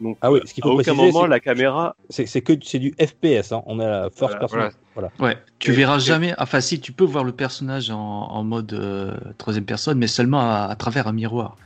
Donc, 0.00 0.16
Ah 0.20 0.30
oui, 0.30 0.40
ce 0.44 0.54
qu'il 0.54 0.62
à 0.62 0.66
faut 0.66 0.74
aucun 0.74 0.82
préciser, 0.94 1.06
moment 1.12 1.22
c'est- 1.24 1.28
la 1.28 1.40
caméra 1.40 1.96
C'est 2.08 2.26
c'est 2.26 2.40
que 2.40 2.52
c'est 2.62 2.78
du 2.78 2.94
FPS, 3.00 3.52
hein. 3.52 3.62
on 3.66 3.80
a 3.80 3.86
la 3.86 4.02
first 4.10 4.18
Voilà, 4.20 4.38
person. 4.38 4.56
voilà. 4.58 4.70
Voilà. 4.94 5.10
Ouais, 5.20 5.38
tu 5.58 5.70
Et- 5.72 5.74
verras 5.74 5.96
et- 5.96 6.00
jamais. 6.00 6.34
Enfin, 6.38 6.60
si 6.60 6.80
tu 6.80 6.92
peux 6.92 7.04
voir 7.04 7.24
le 7.24 7.32
personnage 7.32 7.90
en, 7.90 7.98
en 7.98 8.44
mode 8.44 8.72
euh, 8.72 9.16
troisième 9.38 9.64
personne, 9.64 9.98
mais 9.98 10.06
seulement 10.08 10.40
à, 10.40 10.68
à 10.70 10.76
travers 10.76 11.06
un 11.08 11.12
miroir. 11.12 11.56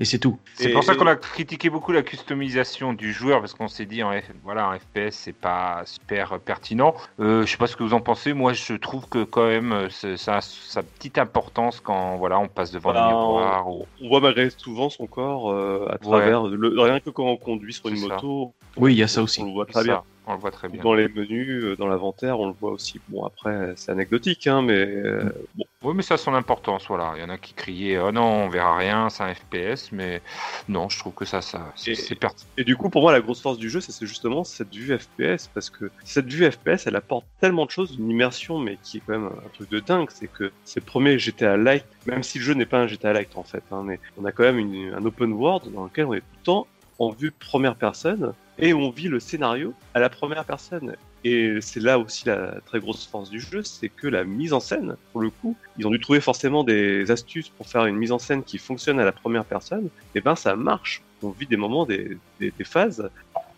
Et 0.00 0.04
c'est 0.04 0.18
tout. 0.18 0.38
C'est 0.56 0.70
pour 0.72 0.82
ça 0.82 0.96
qu'on 0.96 1.06
a 1.06 1.14
critiqué 1.14 1.70
beaucoup 1.70 1.92
la 1.92 2.02
customisation 2.02 2.92
du 2.94 3.12
joueur 3.12 3.40
parce 3.40 3.54
qu'on 3.54 3.68
s'est 3.68 3.86
dit 3.86 4.02
en, 4.02 4.10
F- 4.12 4.24
voilà, 4.42 4.68
en 4.68 4.72
FPS 4.76 5.12
c'est 5.14 5.32
pas 5.32 5.82
super 5.86 6.40
pertinent. 6.40 6.94
Euh, 7.20 7.46
je 7.46 7.50
sais 7.52 7.56
pas 7.56 7.68
ce 7.68 7.76
que 7.76 7.84
vous 7.84 7.94
en 7.94 8.00
pensez. 8.00 8.32
Moi 8.32 8.54
je 8.54 8.74
trouve 8.74 9.08
que 9.08 9.22
quand 9.22 9.46
même 9.46 9.72
euh, 9.72 10.16
ça 10.16 10.38
a 10.38 10.40
sa 10.40 10.82
petite 10.82 11.16
importance 11.18 11.80
quand 11.80 12.16
voilà 12.16 12.40
on 12.40 12.48
passe 12.48 12.72
devant 12.72 12.92
Bah, 12.92 13.02
le 13.02 13.14
miroir. 13.16 13.68
ou- 13.70 13.86
on 14.02 14.08
voit 14.08 14.20
malgré 14.20 14.50
souvent 14.50 14.90
son 14.90 15.06
corps 15.06 15.52
euh, 15.52 15.86
à 15.88 15.98
travers 15.98 16.42
le, 16.42 16.80
rien 16.80 16.98
que 16.98 17.10
quand 17.10 17.26
on 17.26 17.36
conduit 17.36 17.72
sur 17.72 17.88
une 17.88 17.96
ça. 17.96 18.08
moto. 18.14 18.52
Oui, 18.76 18.94
il 18.94 18.98
y 18.98 19.02
a 19.04 19.08
ça 19.08 19.22
aussi. 19.22 19.42
On 19.42 19.46
le 19.46 19.52
voit 19.52 19.66
Ça, 19.66 19.72
très 19.74 19.84
bien. 19.84 20.02
On 20.26 20.32
le 20.32 20.38
voit 20.40 20.50
très 20.50 20.68
bien. 20.68 20.82
Dans 20.82 20.94
les 20.94 21.06
menus, 21.08 21.62
euh, 21.62 21.76
dans 21.76 21.86
l'inventaire, 21.86 22.40
on 22.40 22.48
le 22.48 22.54
voit 22.54 22.72
aussi. 22.72 22.98
Bon 23.08 23.24
après, 23.24 23.74
c'est 23.76 23.92
anecdotique, 23.92 24.46
hein, 24.48 24.62
mais 24.62 24.74
euh, 24.74 25.30
bon. 25.54 25.64
Oui, 25.84 25.92
mais 25.94 26.02
ça 26.02 26.14
a 26.14 26.16
son 26.16 26.32
importance. 26.34 26.86
Voilà, 26.88 27.12
il 27.16 27.20
y 27.20 27.24
en 27.24 27.28
a 27.28 27.36
qui 27.36 27.52
criaient 27.52 27.98
oh 27.98 28.10
non 28.10 28.22
on 28.44 28.48
verra 28.48 28.76
rien, 28.76 29.10
c'est 29.10 29.22
un 29.22 29.34
FPS, 29.34 29.92
mais 29.92 30.22
non, 30.68 30.88
je 30.88 30.98
trouve 30.98 31.12
que 31.14 31.26
ça, 31.26 31.42
ça 31.42 31.72
c'est 31.76 32.14
pertinent. 32.18 32.50
Et 32.56 32.64
du 32.64 32.74
coup, 32.76 32.88
pour 32.88 33.02
moi, 33.02 33.12
la 33.12 33.20
grosse 33.20 33.42
force 33.42 33.58
du 33.58 33.68
jeu, 33.68 33.80
c'est 33.80 34.06
justement 34.06 34.44
cette 34.44 34.74
vue 34.74 34.98
FPS, 34.98 35.48
parce 35.52 35.68
que 35.68 35.90
cette 36.02 36.32
vue 36.32 36.50
FPS, 36.50 36.86
elle 36.86 36.96
apporte 36.96 37.26
tellement 37.38 37.66
de 37.66 37.70
choses, 37.70 37.96
une 37.98 38.10
immersion, 38.10 38.58
mais 38.58 38.78
qui 38.78 38.98
est 38.98 39.00
quand 39.06 39.12
même 39.18 39.30
un 39.44 39.48
truc 39.50 39.70
de 39.70 39.80
dingue. 39.80 40.08
C'est 40.10 40.28
que 40.28 40.52
c'est 40.64 40.80
le 40.80 40.86
premier 40.86 41.18
GTA 41.18 41.56
Light, 41.58 41.84
même 42.06 42.22
si 42.22 42.38
le 42.38 42.44
jeu 42.44 42.54
n'est 42.54 42.66
pas 42.66 42.78
un 42.78 42.86
GTA 42.86 43.12
Light 43.12 43.36
en 43.36 43.44
fait, 43.44 43.64
hein, 43.70 43.82
mais 43.84 44.00
on 44.16 44.24
a 44.24 44.32
quand 44.32 44.44
même 44.44 44.58
une- 44.58 44.94
un 44.94 45.04
open 45.04 45.32
world 45.32 45.70
dans 45.72 45.84
lequel 45.84 46.06
on 46.06 46.14
est 46.14 46.20
tout 46.20 46.26
le 46.36 46.42
temps 46.44 46.68
en 46.98 47.10
vue 47.10 47.30
première 47.30 47.76
personne 47.76 48.32
et 48.58 48.72
on 48.72 48.90
vit 48.90 49.08
le 49.08 49.20
scénario 49.20 49.74
à 49.94 50.00
la 50.00 50.08
première 50.08 50.44
personne. 50.44 50.96
Et 51.24 51.58
c'est 51.60 51.80
là 51.80 51.98
aussi 51.98 52.26
la 52.26 52.60
très 52.66 52.80
grosse 52.80 53.06
force 53.06 53.30
du 53.30 53.40
jeu, 53.40 53.62
c'est 53.62 53.88
que 53.88 54.06
la 54.06 54.24
mise 54.24 54.52
en 54.52 54.60
scène, 54.60 54.96
pour 55.12 55.22
le 55.22 55.30
coup, 55.30 55.56
ils 55.78 55.86
ont 55.86 55.90
dû 55.90 55.98
trouver 55.98 56.20
forcément 56.20 56.64
des 56.64 57.10
astuces 57.10 57.48
pour 57.48 57.66
faire 57.66 57.86
une 57.86 57.96
mise 57.96 58.12
en 58.12 58.18
scène 58.18 58.42
qui 58.42 58.58
fonctionne 58.58 59.00
à 59.00 59.04
la 59.04 59.12
première 59.12 59.44
personne. 59.44 59.88
Et 60.14 60.20
ben 60.20 60.36
ça 60.36 60.54
marche. 60.54 61.02
On 61.22 61.30
vit 61.30 61.46
des 61.46 61.56
moments, 61.56 61.86
des, 61.86 62.18
phases. 62.64 63.08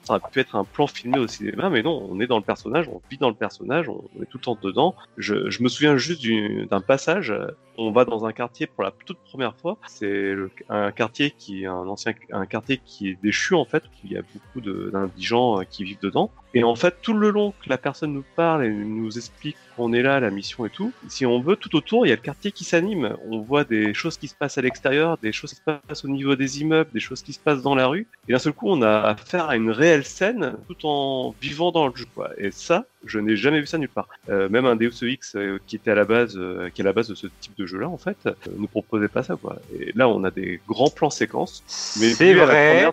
Ça 0.07 0.15
aurait 0.15 0.31
pu 0.31 0.39
être 0.41 0.55
un 0.55 0.65
plan 0.65 0.87
filmé 0.87 1.19
au 1.19 1.27
cinéma, 1.27 1.69
mais 1.69 1.83
non, 1.83 2.07
on 2.09 2.21
est 2.21 2.29
dans 2.29 2.39
le 2.39 2.45
personnage, 2.45 2.89
on 2.89 3.03
vit 3.11 3.19
dans 3.19 3.29
le 3.29 3.35
personnage, 3.35 3.89
on 3.89 4.05
est 4.23 4.27
tout 4.27 4.39
le 4.39 4.43
temps 4.45 4.59
dedans. 4.63 4.95
Je, 5.17 5.51
je 5.51 5.63
me 5.65 5.69
souviens 5.69 5.97
juste 5.97 6.21
du- 6.21 6.67
d'un 6.71 6.81
passage. 6.81 7.35
On 7.79 7.91
va 7.91 8.05
dans 8.05 8.25
un 8.25 8.33
quartier 8.33 8.67
pour 8.67 8.85
la 8.85 8.93
toute 9.05 9.19
première 9.19 9.57
fois. 9.57 9.79
C'est 9.87 10.35
un 10.69 10.93
quartier 10.93 11.33
qui 11.33 11.65
est 11.65 11.67
un 11.67 11.87
ancien, 11.89 12.15
un 12.33 12.47
quartier 12.47 12.81
qui 12.85 13.09
est 13.09 13.19
déchu 13.23 13.55
en 13.55 13.65
fait, 13.65 13.85
où 13.85 13.91
il 14.05 14.13
y 14.13 14.17
a 14.17 14.23
beaucoup 14.23 14.61
d'indigents 14.61 15.61
euh, 15.61 15.65
qui 15.65 15.85
vivent 15.85 16.01
dedans. 16.01 16.31
Et 16.57 16.65
en 16.65 16.75
fait, 16.75 17.03
tout 17.03 17.13
le 17.13 17.29
long 17.29 17.53
que 17.63 17.69
la 17.69 17.77
personne 17.77 18.15
nous 18.15 18.25
parle 18.35 18.65
et 18.65 18.71
nous 18.71 19.19
explique 19.19 19.59
qu'on 19.77 19.93
est 19.93 20.01
là, 20.01 20.21
la 20.21 20.31
mission 20.31 20.65
et 20.65 20.71
tout, 20.71 20.91
si 21.07 21.27
on 21.27 21.39
veut, 21.39 21.55
tout 21.55 21.77
autour, 21.77 22.07
il 22.07 22.09
y 22.09 22.13
a 22.13 22.15
le 22.15 22.23
quartier 22.23 22.51
qui 22.51 22.65
s'anime. 22.65 23.15
On 23.29 23.41
voit 23.41 23.65
des 23.65 23.93
choses 23.93 24.17
qui 24.17 24.27
se 24.27 24.35
passent 24.35 24.57
à 24.57 24.63
l'extérieur, 24.63 25.19
des 25.19 25.33
choses 25.33 25.51
qui 25.51 25.57
se 25.57 25.61
passent 25.61 26.07
au 26.07 26.09
niveau 26.09 26.35
des 26.35 26.63
immeubles, 26.63 26.89
des 26.95 27.01
choses 27.01 27.21
qui 27.21 27.35
se 27.35 27.39
passent 27.39 27.61
dans 27.61 27.75
la 27.75 27.89
rue. 27.89 28.07
Et 28.27 28.33
d'un 28.33 28.39
seul 28.39 28.55
coup, 28.55 28.71
on 28.71 28.81
a 28.81 29.01
affaire 29.01 29.51
à 29.51 29.57
une 29.57 29.71
réelle 29.71 30.07
scène 30.07 30.55
tout 30.67 30.87
en 30.87 31.35
vivant 31.43 31.73
dans 31.73 31.89
le 31.89 31.95
jeu. 31.95 32.07
Quoi. 32.15 32.31
Et 32.39 32.51
ça, 32.51 32.87
je 33.07 33.19
n'ai 33.19 33.37
jamais 33.37 33.61
vu 33.61 33.67
ça 33.67 33.79
nulle 33.79 33.89
part. 33.89 34.09
Euh, 34.29 34.49
même 34.49 34.67
un 34.67 34.77
Deus 34.77 34.91
Ex 35.03 35.35
euh, 35.37 35.59
qui 35.67 35.77
était 35.77 35.91
à 35.91 35.95
la 35.95 36.05
base, 36.05 36.37
euh, 36.37 36.71
qui 36.71 36.81
est 36.83 36.85
à 36.85 36.87
la 36.87 36.93
base 36.93 37.09
de 37.09 37.15
ce 37.15 37.27
type 37.41 37.57
de 37.57 37.67
jeu-là, 37.67 37.89
en 37.89 37.99
fait, 37.99 38.17
euh, 38.27 38.33
ne 38.59 38.67
proposait 38.67 39.09
pas 39.09 39.23
ça. 39.23 39.37
Quoi. 39.37 39.57
Et 39.79 39.93
là, 39.95 40.09
on 40.09 40.25
a 40.25 40.31
des 40.31 40.61
grands 40.69 40.91
plans 40.91 41.11
séquences. 41.11 41.63
Mais 42.01 42.11
C'est 42.11 42.35
vrai. 42.35 42.91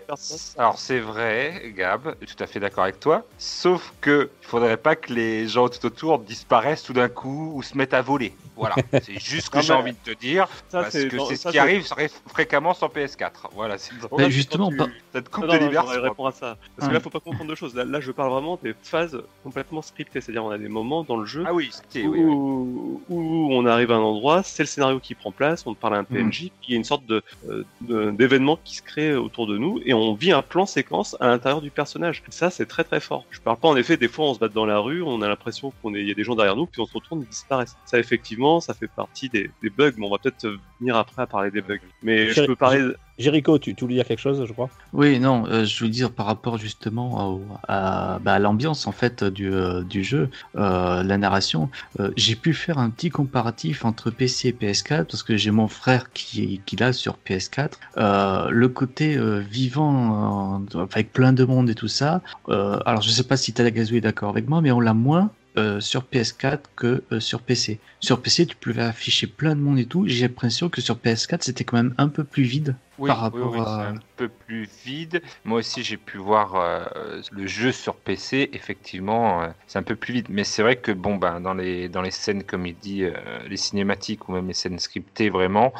Alors 0.56 0.78
c'est 0.78 1.00
vrai, 1.00 1.72
Gab, 1.76 2.14
je 2.20 2.26
suis 2.26 2.36
tout 2.36 2.44
à 2.44 2.46
fait 2.46 2.60
d'accord 2.60 2.84
avec 2.84 3.00
toi. 3.00 3.26
Sauf 3.38 3.92
que 4.00 4.30
il 4.42 4.46
faudrait 4.46 4.76
pas 4.76 4.96
que 4.96 5.12
les 5.12 5.48
gens 5.48 5.68
tout 5.68 5.84
autour 5.86 6.18
disparaissent 6.18 6.82
tout 6.82 6.92
d'un 6.92 7.08
coup 7.08 7.52
ou 7.54 7.62
se 7.62 7.76
mettent 7.76 7.94
à 7.94 8.02
voler. 8.02 8.34
Voilà, 8.56 8.76
c'est 9.02 9.18
juste 9.18 9.46
ce 9.46 9.50
que 9.50 9.60
j'ai 9.60 9.72
mais 9.72 9.78
envie 9.80 9.92
de 9.92 10.12
te 10.12 10.18
dire. 10.18 10.46
Ça, 10.68 10.82
parce 10.82 10.90
c'est 10.92 11.08
que 11.08 11.18
c'est 11.28 11.36
ce 11.36 11.48
qui 11.48 11.58
arrive 11.58 11.84
ré- 11.92 12.10
fréquemment 12.28 12.72
sur 12.74 12.88
PS4. 12.88 13.30
Voilà, 13.52 13.78
c'est 13.78 13.92
là, 14.16 14.28
justement, 14.28 14.70
quand 14.70 14.76
pas- 14.76 14.84
tu- 14.86 14.92
cette 15.12 15.28
coupe 15.28 15.44
Non, 15.46 15.54
de 15.54 15.58
non, 15.74 15.82
répondre 16.02 16.28
à 16.28 16.32
ça. 16.32 16.56
Parce 16.76 16.88
que 16.88 16.94
là, 16.94 17.00
faut 17.00 17.10
pas 17.10 17.20
confondre 17.20 17.48
deux 17.48 17.54
choses. 17.56 17.74
Là, 17.74 17.84
là, 17.84 18.00
je 18.00 18.12
parle 18.12 18.30
vraiment 18.30 18.58
des 18.62 18.74
phases 18.82 19.20
complètement 19.42 19.82
scriptées. 19.82 20.03
C'est-à-dire, 20.12 20.44
on 20.44 20.50
a 20.50 20.58
des 20.58 20.68
moments 20.68 21.04
dans 21.04 21.16
le 21.16 21.26
jeu 21.26 21.44
Ah 21.46 21.54
oui, 21.54 21.70
où, 21.96 21.98
oui, 21.98 22.20
oui. 22.20 22.94
où 23.08 23.48
on 23.52 23.66
arrive 23.66 23.90
à 23.90 23.94
un 23.96 24.00
endroit, 24.00 24.42
c'est 24.42 24.62
le 24.62 24.66
scénario 24.66 25.00
qui 25.00 25.14
prend 25.14 25.32
place, 25.32 25.66
on 25.66 25.74
parle 25.74 25.94
à 25.96 25.98
un 25.98 26.04
PNJ, 26.04 26.38
puis 26.60 26.68
il 26.68 26.70
y 26.72 26.74
a 26.74 26.76
une 26.78 26.84
sorte 26.84 27.06
de, 27.06 27.22
euh, 27.48 27.64
de- 27.82 28.10
d'événement 28.10 28.58
qui 28.64 28.76
se 28.76 28.82
crée 28.82 29.14
autour 29.14 29.46
de 29.46 29.58
nous, 29.58 29.80
et 29.84 29.94
on 29.94 30.14
vit 30.14 30.32
un 30.32 30.42
plan 30.42 30.66
séquence 30.66 31.16
à 31.20 31.26
l'intérieur 31.28 31.60
du 31.60 31.70
personnage. 31.70 32.22
Ça, 32.28 32.50
c'est 32.50 32.66
très 32.66 32.84
très 32.84 33.00
fort. 33.00 33.24
Je 33.30 33.40
parle 33.40 33.58
pas 33.58 33.68
en 33.68 33.76
effet, 33.76 33.96
des 33.96 34.08
fois 34.08 34.26
on 34.26 34.34
se 34.34 34.38
bat 34.38 34.48
dans 34.48 34.66
la 34.66 34.78
rue, 34.78 35.02
on 35.02 35.22
a 35.22 35.28
l'impression 35.28 35.72
qu'on 35.82 35.94
est, 35.94 36.00
il 36.00 36.08
y 36.08 36.10
a 36.10 36.14
des 36.14 36.24
gens 36.24 36.34
derrière 36.34 36.56
nous, 36.56 36.66
puis 36.66 36.80
on 36.80 36.86
se 36.86 36.92
retourne, 36.94 37.22
ils 37.22 37.28
disparaissent. 37.28 37.76
Ça, 37.84 37.98
effectivement, 37.98 38.60
ça 38.60 38.74
fait 38.74 38.88
partie 38.88 39.28
des, 39.28 39.50
des 39.62 39.70
bugs, 39.70 39.92
mais 39.96 40.06
on 40.06 40.10
va 40.10 40.18
peut-être 40.18 40.46
venir 40.84 40.96
après 40.96 41.22
à 41.22 41.26
parler 41.26 41.50
des 41.50 41.62
bugs. 41.62 41.78
Mais 42.02 42.28
je 42.28 42.34
J'ai- 42.34 42.46
peux 42.46 42.56
parler, 42.56 42.92
Jericho, 43.18 43.58
tu, 43.58 43.74
tu 43.74 43.84
voulais 43.84 43.96
dire 43.96 44.06
quelque 44.06 44.18
chose, 44.20 44.44
je 44.46 44.52
crois? 44.52 44.70
Oui, 44.92 45.18
non, 45.18 45.44
euh, 45.46 45.64
je 45.64 45.84
veux 45.84 45.90
dire 45.90 46.14
par 46.14 46.26
rapport 46.26 46.56
justement 46.58 47.28
au- 47.32 47.48
à, 47.68 48.18
bah, 48.20 48.34
à 48.34 48.38
l'ambiance 48.38 48.86
en 48.86 48.92
fait 48.92 49.24
du, 49.24 49.52
euh, 49.52 49.82
du 49.82 50.04
jeu, 50.04 50.30
euh, 50.56 51.02
la 51.02 51.18
narration. 51.18 51.70
euh, 52.00 52.12
j'ai 52.16 52.36
pu 52.36 52.54
faire 52.54 52.78
un 52.78 52.90
petit 52.90 53.08
comparatif 53.10 53.84
entre 53.84 54.10
PC 54.10 54.48
et 54.48 54.52
PS4 54.52 55.10
parce 55.10 55.22
que 55.22 55.36
j'ai 55.36 55.50
mon 55.50 55.68
frère 55.68 56.12
qui, 56.12 56.62
qui 56.64 56.76
l'a 56.76 56.92
sur 56.92 57.18
PS4. 57.18 57.80
Euh, 57.98 58.48
le 58.50 58.68
côté 58.68 59.16
euh, 59.16 59.38
vivant 59.40 60.64
euh, 60.74 60.86
avec 60.92 61.12
plein 61.12 61.32
de 61.32 61.44
monde 61.44 61.70
et 61.70 61.74
tout 61.74 61.88
ça. 61.88 62.22
euh, 62.48 62.78
alors 62.86 63.02
je 63.02 63.10
sais 63.10 63.24
pas 63.26 63.36
si 63.36 63.52
Talagazou 63.54 63.96
est 63.96 64.00
d'accord 64.00 64.30
avec 64.30 64.48
moi, 64.48 64.60
mais 64.60 64.70
on 64.72 64.80
l'a 64.80 64.94
moins. 64.94 65.34
Euh, 65.56 65.80
sur 65.80 66.02
PS4 66.02 66.60
que 66.76 67.04
euh, 67.12 67.20
sur 67.20 67.40
PC. 67.40 67.78
Sur 68.00 68.20
PC, 68.20 68.46
tu 68.46 68.56
pouvais 68.56 68.82
afficher 68.82 69.26
plein 69.26 69.54
de 69.54 69.60
monde 69.60 69.78
et 69.78 69.86
tout. 69.86 70.04
J'ai 70.06 70.26
l'impression 70.26 70.68
que 70.68 70.80
sur 70.80 70.96
PS4, 70.96 71.42
c'était 71.42 71.64
quand 71.64 71.76
même 71.76 71.94
un 71.98 72.08
peu 72.08 72.24
plus 72.24 72.42
vide 72.42 72.76
Oui, 72.96 73.08
par 73.08 73.18
rapport 73.18 73.52
oui, 73.52 73.58
à- 73.58 73.64
c'est 73.64 73.82
un 73.82 73.94
peu 74.16 74.28
plus 74.28 74.68
vide. 74.84 75.20
Moi 75.44 75.58
aussi, 75.58 75.82
j'ai 75.82 75.96
pu 75.96 76.18
voir 76.18 76.54
euh, 76.54 77.20
le 77.32 77.46
jeu 77.46 77.72
sur 77.72 77.96
PC. 77.96 78.50
Effectivement, 78.52 79.42
euh, 79.42 79.48
c'est 79.66 79.78
un 79.78 79.82
peu 79.82 79.96
plus 79.96 80.14
vide. 80.14 80.26
Mais 80.30 80.44
c'est 80.44 80.62
vrai 80.62 80.76
que 80.76 80.92
bon, 80.92 81.16
ben, 81.16 81.40
dans 81.40 81.54
les 81.54 81.88
dans 81.88 82.02
les 82.02 82.12
scènes, 82.12 82.44
comme 82.44 82.66
il 82.66 82.76
dit, 82.76 83.04
euh, 83.04 83.12
les 83.48 83.56
cinématiques 83.56 84.28
ou 84.28 84.32
même 84.32 84.46
les 84.46 84.54
scènes 84.54 84.78
scriptées, 84.78 85.28
vraiment, 85.28 85.72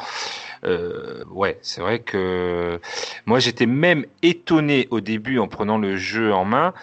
ouais, 1.29 1.57
c'est 1.61 1.81
vrai 1.81 1.99
que 1.99 2.79
moi, 3.25 3.39
j'étais 3.39 3.65
même 3.65 4.05
étonné 4.21 4.87
au 4.91 4.99
début 5.01 5.39
en 5.39 5.47
prenant 5.47 5.77
le 5.77 5.95
jeu 5.97 6.33
en 6.33 6.45
main 6.45 6.73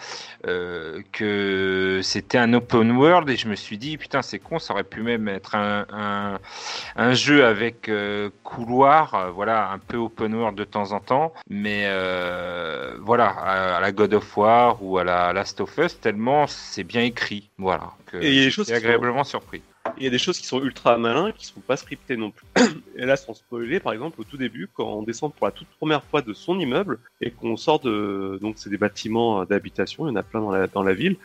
que 1.11 1.99
c'était 2.03 2.37
un 2.37 2.53
open 2.53 2.91
world 2.91 3.29
et 3.29 3.35
je 3.37 3.47
me 3.47 3.55
suis 3.55 3.77
dit 3.77 3.97
putain, 3.97 4.21
c'est 4.21 4.39
con, 4.39 4.59
ça 4.59 4.73
aurait 4.73 4.83
pu 4.83 5.01
même 5.01 5.27
être 5.27 5.55
un, 5.55 5.85
un, 5.91 6.39
un 6.95 7.13
jeu 7.13 7.45
avec 7.45 7.89
couloir, 8.43 9.31
voilà, 9.33 9.71
un 9.71 9.79
peu 9.79 9.97
open 9.97 10.22
world 10.31 10.57
de 10.57 10.63
temps 10.63 10.91
en 10.91 10.99
temps, 10.99 11.33
mais 11.49 11.83
euh, 11.87 12.93
voilà, 13.01 13.27
à, 13.27 13.77
à 13.77 13.81
la 13.81 13.91
God 13.91 14.13
of 14.13 14.37
War 14.37 14.77
ou 14.83 14.97
à 14.97 15.03
la 15.03 15.33
Last 15.33 15.59
of 15.61 15.77
Us, 15.77 15.99
tellement 15.99 16.47
c'est 16.47 16.83
bien 16.83 17.01
écrit, 17.01 17.49
voilà. 17.57 17.91
Que 18.05 18.17
Et 18.17 18.29
il 18.29 18.35
y 18.35 18.39
a 18.39 18.43
des 18.45 18.49
j'étais 18.49 18.51
choses 18.51 18.65
qui 18.67 18.71
sont- 18.71 18.77
agréablement 18.77 19.23
surpris. 19.23 19.61
il 19.97 20.03
y 20.03 20.07
a 20.07 20.09
des 20.09 20.17
choses 20.19 20.39
qui 20.39 20.45
sont 20.45 20.61
ultra 20.61 20.97
malins, 20.97 21.31
qui 21.31 21.45
sont 21.47 21.59
pas 21.59 21.75
scriptées 21.77 22.15
non 22.15 22.31
plus. 22.31 22.45
Et 22.95 23.05
là, 23.05 23.15
sans 23.15 23.33
spoiler, 23.33 23.79
par 23.79 23.91
exemple, 23.91 24.21
au 24.21 24.23
tout 24.23 24.37
début, 24.37 24.69
quand 24.71 24.85
on 24.87 25.01
descend 25.03 25.33
pour 25.33 25.47
la 25.47 25.51
toute 25.51 25.67
première 25.79 26.03
fois 26.03 26.21
de 26.21 26.31
son 26.33 26.59
immeuble 26.59 26.99
et 27.21 27.31
qu'on 27.31 27.57
sort 27.57 27.79
de, 27.79 28.37
donc 28.41 28.55
c'est 28.57 28.69
des 28.69 28.77
bâtiments 28.77 29.43
d'habitation, 29.45 30.05
il 30.07 30.11
y 30.11 30.13
en 30.13 30.15
a 30.15 30.23
plein 30.23 30.41
dans 30.41 30.51
la, 30.51 30.67
dans 30.67 30.83
la 30.83 30.93
ville. 30.93 31.17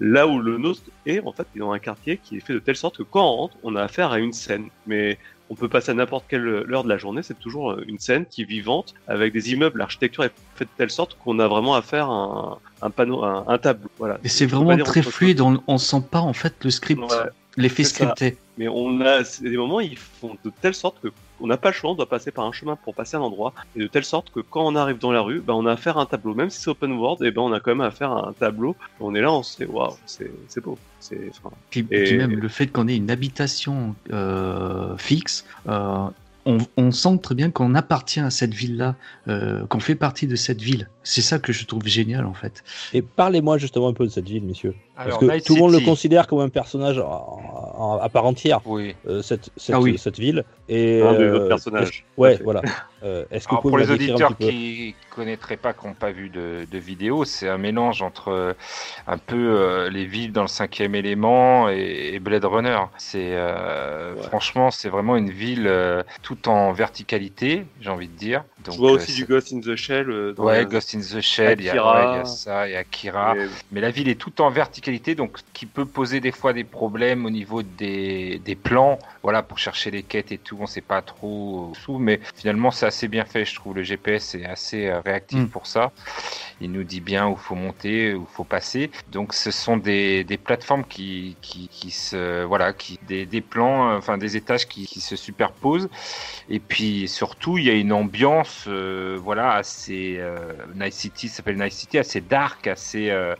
Là 0.00 0.26
où 0.28 0.38
le 0.38 0.58
nôtre 0.58 0.82
est, 1.06 1.20
en 1.24 1.32
fait, 1.32 1.46
il 1.54 1.58
est 1.58 1.60
dans 1.60 1.72
un 1.72 1.78
quartier 1.78 2.18
qui 2.18 2.36
est 2.36 2.40
fait 2.40 2.52
de 2.52 2.58
telle 2.58 2.76
sorte 2.76 2.98
que 2.98 3.02
quand 3.02 3.22
on 3.24 3.36
rentre, 3.36 3.56
on 3.62 3.74
a 3.74 3.82
affaire 3.82 4.12
à 4.12 4.18
une 4.18 4.32
scène. 4.32 4.68
Mais 4.86 5.18
on 5.50 5.54
peut 5.54 5.68
passer 5.68 5.90
à 5.90 5.94
n'importe 5.94 6.24
quelle 6.28 6.46
heure 6.70 6.84
de 6.84 6.88
la 6.88 6.98
journée, 6.98 7.22
c'est 7.22 7.38
toujours 7.38 7.72
euh, 7.72 7.84
une 7.88 7.98
scène 7.98 8.26
qui 8.26 8.42
est 8.42 8.44
vivante, 8.44 8.94
avec 9.06 9.32
des 9.32 9.52
immeubles, 9.52 9.78
l'architecture 9.78 10.24
est 10.24 10.32
faite 10.56 10.68
de 10.68 10.76
telle 10.76 10.90
sorte 10.90 11.16
qu'on 11.22 11.38
a 11.38 11.48
vraiment 11.48 11.74
à 11.74 11.82
un, 11.92 12.58
un 12.82 12.90
panneau, 12.90 13.24
un, 13.24 13.44
un 13.48 13.58
tableau. 13.58 13.88
Voilà. 13.98 14.18
Et 14.24 14.28
c'est 14.28 14.46
vraiment 14.46 14.76
très 14.78 15.02
fluide, 15.02 15.40
on, 15.40 15.62
on 15.66 15.78
sent 15.78 16.02
pas 16.10 16.20
en 16.20 16.32
fait 16.32 16.54
le 16.64 16.70
script, 16.70 17.00
Ouais. 17.00 17.30
l'effet 17.56 17.84
ça. 17.84 17.90
scripté. 17.90 18.36
Mais 18.58 18.68
on 18.68 19.00
a 19.00 19.22
des 19.40 19.56
moments, 19.56 19.80
ils 19.80 19.96
font 19.96 20.36
de 20.44 20.52
telle 20.60 20.74
sorte 20.74 21.00
que 21.00 21.08
on 21.40 21.46
n'a 21.46 21.56
pas 21.56 21.68
le 21.68 21.74
choix, 21.74 21.90
on 21.90 21.94
doit 21.94 22.08
passer 22.08 22.30
par 22.30 22.44
un 22.44 22.52
chemin 22.52 22.76
pour 22.76 22.94
passer 22.94 23.16
à 23.16 23.20
un 23.20 23.22
endroit, 23.22 23.52
et 23.76 23.80
de 23.80 23.86
telle 23.86 24.04
sorte 24.04 24.30
que 24.30 24.40
quand 24.40 24.66
on 24.66 24.74
arrive 24.76 24.98
dans 24.98 25.12
la 25.12 25.20
rue, 25.20 25.40
ben 25.40 25.54
on 25.54 25.66
a 25.66 25.72
affaire 25.72 25.98
à 25.98 26.02
un 26.02 26.06
tableau. 26.06 26.34
Même 26.34 26.50
si 26.50 26.60
c'est 26.60 26.70
open 26.70 26.92
world, 26.92 27.22
et 27.22 27.30
ben 27.30 27.42
on 27.42 27.52
a 27.52 27.60
quand 27.60 27.70
même 27.70 27.80
affaire 27.80 28.12
à 28.12 28.28
un 28.28 28.32
tableau. 28.32 28.76
On 29.00 29.14
est 29.14 29.20
là, 29.20 29.32
on 29.32 29.42
se 29.42 29.62
dit 29.62 29.70
waouh, 29.70 29.94
c'est 30.06 30.60
beau. 30.62 30.78
Enfin, 31.00 31.50
Puis, 31.70 31.86
Et- 31.90 32.04
puis 32.04 32.16
même 32.16 32.32
le 32.38 32.48
fait 32.48 32.66
qu'on 32.66 32.88
ait 32.88 32.96
une 32.96 33.10
habitation 33.10 33.94
euh, 34.12 34.96
fixe, 34.96 35.44
euh, 35.68 36.08
on, 36.44 36.58
on 36.76 36.90
sent 36.90 37.18
très 37.22 37.34
bien 37.34 37.50
qu'on 37.50 37.74
appartient 37.74 38.20
à 38.20 38.30
cette 38.30 38.54
ville-là, 38.54 38.94
euh, 39.28 39.66
qu'on 39.66 39.80
fait 39.80 39.94
partie 39.94 40.26
de 40.26 40.34
cette 40.36 40.60
ville. 40.62 40.88
C'est 41.10 41.22
ça 41.22 41.38
que 41.38 41.54
je 41.54 41.64
trouve 41.64 41.86
génial 41.86 42.26
en 42.26 42.34
fait. 42.34 42.62
Et 42.92 43.00
parlez-moi 43.00 43.56
justement 43.56 43.88
un 43.88 43.94
peu 43.94 44.04
de 44.04 44.10
cette 44.10 44.28
ville, 44.28 44.42
messieurs. 44.44 44.74
Parce 44.94 45.16
que 45.16 45.24
Night 45.24 45.46
tout 45.46 45.54
le 45.54 45.60
monde 45.60 45.72
le 45.72 45.80
considère 45.80 46.26
comme 46.26 46.40
un 46.40 46.48
personnage 46.50 46.98
en- 46.98 47.40
en- 47.78 47.98
à 47.98 48.08
part 48.10 48.26
entière, 48.26 48.60
Oui. 48.66 48.94
euh, 49.06 49.22
cette, 49.22 49.48
cette, 49.56 49.74
Ah 49.74 49.80
oui. 49.80 49.96
cette 49.96 50.18
ville. 50.18 50.44
Et, 50.68 51.00
un 51.00 51.14
de 51.14 51.24
euh, 51.24 51.32
votre 51.32 51.48
personnage. 51.48 51.88
est-ce- 51.88 52.20
Ouais, 52.20 52.38
voilà. 52.44 52.60
Euh, 53.04 53.24
Est-ce 53.30 53.44
que 53.46 53.50
vous 53.52 53.54
Alors, 53.54 53.62
pouvez 53.62 53.70
pour 53.70 53.78
les 53.78 53.90
auditeurs 53.90 54.36
qui 54.36 54.94
connaîtraient 55.14 55.56
pas, 55.56 55.72
qui 55.72 55.86
n'ont 55.86 55.94
pas 55.94 56.10
vu 56.10 56.28
de, 56.30 56.66
de 56.70 56.78
vidéo, 56.78 57.24
c'est 57.24 57.48
un 57.48 57.56
mélange 57.58 58.02
entre 58.02 58.56
un 59.06 59.18
peu 59.18 59.36
euh, 59.36 59.88
les 59.88 60.04
villes 60.04 60.32
dans 60.32 60.42
le 60.42 60.48
cinquième 60.48 60.94
élément 60.96 61.70
et, 61.70 62.10
et 62.14 62.18
Blade 62.18 62.44
Runner. 62.44 62.78
C'est 62.98 63.30
euh, 63.32 64.14
Ouais. 64.14 64.22
franchement, 64.24 64.70
c'est 64.70 64.88
vraiment 64.88 65.16
une 65.16 65.30
ville 65.30 65.66
euh, 65.68 66.02
tout 66.22 66.48
en 66.48 66.72
verticalité, 66.72 67.64
j'ai 67.80 67.88
envie 67.90 68.08
de 68.08 68.16
dire. 68.16 68.44
Donc, 68.64 68.74
Je 68.74 68.78
vois 68.80 68.90
euh, 68.90 68.94
aussi 68.96 69.14
du 69.14 69.24
Ghost 69.24 69.52
in 69.52 69.60
the 69.60 69.76
Shell. 69.76 70.10
euh, 70.10 70.32
dans 70.32 70.44
Ouais, 70.44 70.58
la- 70.58 70.64
Ghost 70.64 70.94
in 70.94 71.00
the 71.00 71.20
Shell, 71.20 71.60
il 71.60 71.66
y, 71.66 71.68
a, 71.68 71.72
Akira. 71.72 71.94
ouais, 71.94 72.12
il 72.14 72.16
y 72.18 72.20
a 72.20 72.24
ça, 72.24 72.68
il 72.68 72.72
y 72.72 72.76
a 72.76 72.78
Akira. 72.80 73.36
et- 73.36 73.46
Mais 73.70 73.80
la 73.80 73.90
ville 73.90 74.08
est 74.08 74.20
tout 74.20 74.40
en 74.40 74.50
verticalité, 74.50 75.14
donc 75.14 75.38
qui 75.52 75.66
peut 75.66 75.86
poser 75.86 76.20
des 76.20 76.32
fois 76.32 76.52
des 76.52 76.64
problèmes 76.64 77.24
au 77.24 77.30
niveau 77.30 77.62
des, 77.62 78.40
des 78.44 78.54
plans. 78.56 78.98
Voilà, 79.22 79.42
pour 79.42 79.58
chercher 79.58 79.90
les 79.90 80.02
quêtes 80.02 80.32
et 80.32 80.38
tout, 80.38 80.56
on 80.60 80.66
sait 80.66 80.80
pas 80.80 81.02
trop 81.02 81.72
où, 81.88 81.98
mais 81.98 82.20
finalement 82.34 82.70
c'est 82.70 82.86
assez 82.86 83.06
bien 83.08 83.24
fait, 83.24 83.44
je 83.44 83.54
trouve. 83.54 83.74
Le 83.76 83.82
GPS 83.82 84.34
est 84.34 84.44
assez 84.46 84.86
euh, 84.86 85.00
réactif 85.00 85.38
Mm. 85.38 85.48
pour 85.48 85.66
ça. 85.66 85.92
Il 86.60 86.72
nous 86.72 86.82
dit 86.84 87.00
bien 87.00 87.28
où 87.28 87.36
faut 87.36 87.54
monter, 87.54 88.14
où 88.14 88.26
faut 88.26 88.44
passer. 88.44 88.90
Donc 89.12 89.34
ce 89.34 89.50
sont 89.50 89.76
des, 89.76 90.24
des 90.24 90.36
plateformes 90.38 90.84
qui, 90.84 91.36
qui, 91.42 91.68
qui 91.68 91.90
se 91.90 92.42
voilà, 92.44 92.72
qui 92.72 92.98
des, 93.06 93.24
des 93.26 93.40
plans, 93.40 93.96
enfin 93.96 94.18
des 94.18 94.36
étages 94.36 94.66
qui, 94.66 94.86
qui 94.86 95.00
se 95.00 95.14
superposent. 95.16 95.88
Et 96.48 96.58
puis 96.58 97.06
surtout, 97.08 97.58
il 97.58 97.64
y 97.64 97.70
a 97.70 97.74
une 97.74 97.92
ambiance, 97.92 98.47
euh, 98.66 99.18
voilà, 99.22 99.52
assez 99.52 100.16
euh, 100.18 100.36
Night 100.74 100.92
City, 100.94 101.28
ça 101.28 101.36
s'appelle 101.36 101.56
Night 101.56 101.72
City, 101.72 101.98
assez 101.98 102.20
dark, 102.20 102.66
assez. 102.66 103.10
Euh, 103.10 103.34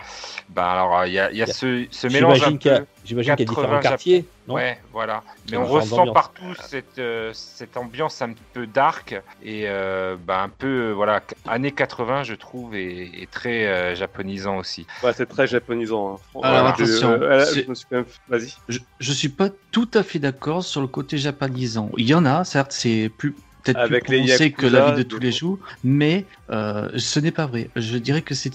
ben 0.51 0.65
alors, 0.65 1.05
il 1.07 1.13
y 1.13 1.19
a, 1.19 1.31
y 1.33 1.47
ce, 1.47 1.87
ce 1.91 2.07
mélange 2.09 2.43
un 2.43 2.49
J'imagine 2.49 2.59
qu'il 2.59 2.71
y 2.71 2.75
a, 2.75 2.79
peu. 2.81 2.87
j'imagine 3.05 3.37
qu'il 3.37 3.47
y 3.47 3.49
a 3.49 3.55
80 3.55 3.63
différents 3.63 3.81
quartiers, 3.81 4.25
non 4.47 4.55
Ouais, 4.55 4.81
voilà. 4.93 5.23
Mais 5.51 5.57
on 5.57 5.67
ressent 5.67 6.13
partout 6.13 6.55
cette, 6.65 6.99
euh, 6.99 7.31
cette 7.35 7.77
ambiance 7.77 8.21
un 8.23 8.33
peu 8.53 8.67
dark 8.67 9.21
et 9.43 9.65
euh, 9.67 10.17
ben, 10.27 10.43
un 10.45 10.49
peu, 10.49 10.91
voilà, 10.93 11.21
années 11.47 11.73
80, 11.73 12.23
je 12.25 12.35
trouve, 12.35 12.75
et, 12.75 13.23
et 13.23 13.27
très 13.27 13.67
euh, 13.67 13.95
japonisant 13.95 14.57
aussi. 14.57 14.87
Ouais, 15.03 15.13
c'est 15.13 15.27
très 15.27 15.47
japonisant. 15.47 16.21
hein. 16.35 16.41
Alors, 16.43 16.67
attention, 16.69 17.11
euh, 17.11 17.45
je 17.55 17.69
me 17.69 17.75
suis 17.75 17.87
quand 17.91 17.97
même. 17.97 18.07
Vas-y. 18.29 18.55
Je, 18.69 18.79
je 19.01 19.13
suis 19.13 19.29
pas 19.29 19.49
tout 19.71 19.89
à 19.95 20.03
fait 20.03 20.19
d'accord 20.19 20.65
sur 20.65 20.81
le 20.81 20.87
côté 20.87 21.19
japonisant. 21.19 21.91
Il 21.97 22.07
y 22.09 22.15
en 22.15 22.25
a, 22.25 22.45
certes, 22.45 22.73
c'est 22.73 23.11
plus 23.17 23.35
peut-être 23.63 23.83
plus 23.85 23.97
Avec 23.97 24.09
les 24.09 24.17
prononcé 24.19 24.53
que 24.53 24.67
la 24.67 24.91
vie 24.91 24.97
de 24.97 25.03
tous 25.03 25.19
les 25.19 25.33
jours, 25.33 25.59
mais 25.85 26.27
euh, 26.51 26.89
ce 26.97 27.21
n'est 27.21 27.33
pas 27.33 27.47
vrai. 27.47 27.71
Je 27.77 27.99
dirais 27.99 28.23
que 28.23 28.35
c'est 28.35 28.53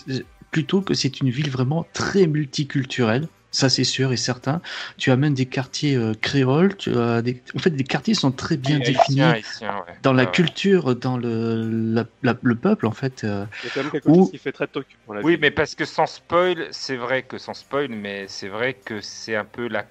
plutôt 0.52 0.82
que 0.82 0.94
c'est 0.94 1.20
une 1.22 1.30
ville 1.30 1.50
vraiment 1.50 1.90
très 1.94 2.28
multiculturelle. 2.28 3.28
ça 3.52 3.70
c'est 3.70 3.84
sûr 3.84 4.12
et 4.14 4.18
certain. 4.18 4.62
Tu 4.98 5.12
as 5.12 5.16
même 5.18 5.34
des 5.36 5.46
quartiers 5.48 5.96
euh, 5.96 6.14
créoles. 6.20 6.76
Tu 6.78 6.96
as 6.98 7.22
des... 7.22 7.44
En 7.56 7.60
fait, 7.60 7.70
les 7.70 7.84
quartiers 7.84 8.16
sont 8.16 8.32
très 8.32 8.58
bien 8.58 8.80
définis 8.80 9.22
haïtien, 9.22 9.84
ouais. 9.88 9.94
dans 10.02 10.14
la 10.14 10.24
Ouais, 10.24 10.28
ouais. 10.28 10.32
culture, 10.32 10.96
dans 10.96 11.18
le, 11.18 11.70
la- 11.94 12.06
la- 12.24 12.38
le 12.42 12.56
peuple 12.56 12.88
en 12.88 12.92
fait. 12.92 13.24
euh, 13.24 13.46
Il 13.62 13.66
y 13.66 13.68
a 13.68 13.72
quand 13.72 13.82
même 13.84 13.92
quelque 13.92 14.10
chose 14.14 14.30
qui 14.32 14.38
fait 14.38 14.52
très 14.52 14.68
Tokyo. 14.68 14.98
on 15.08 15.14
l'a 15.14 15.22
Oui, 15.22 15.38
mais 15.40 15.52
parce 15.52 15.76
que 15.76 15.86
sans 15.86 16.08
spoil, 16.08 16.68
c'est 16.72 16.98
vrai 16.98 17.24
que 17.24 17.38
sans 17.38 17.54
spoil, 17.54 17.90
mais 17.90 18.28
c'est 18.28 18.48
vrai 18.50 18.74
que 18.74 19.02
c'est 19.02 19.36
un 19.36 19.46
peu 19.46 19.68
la 19.68 19.84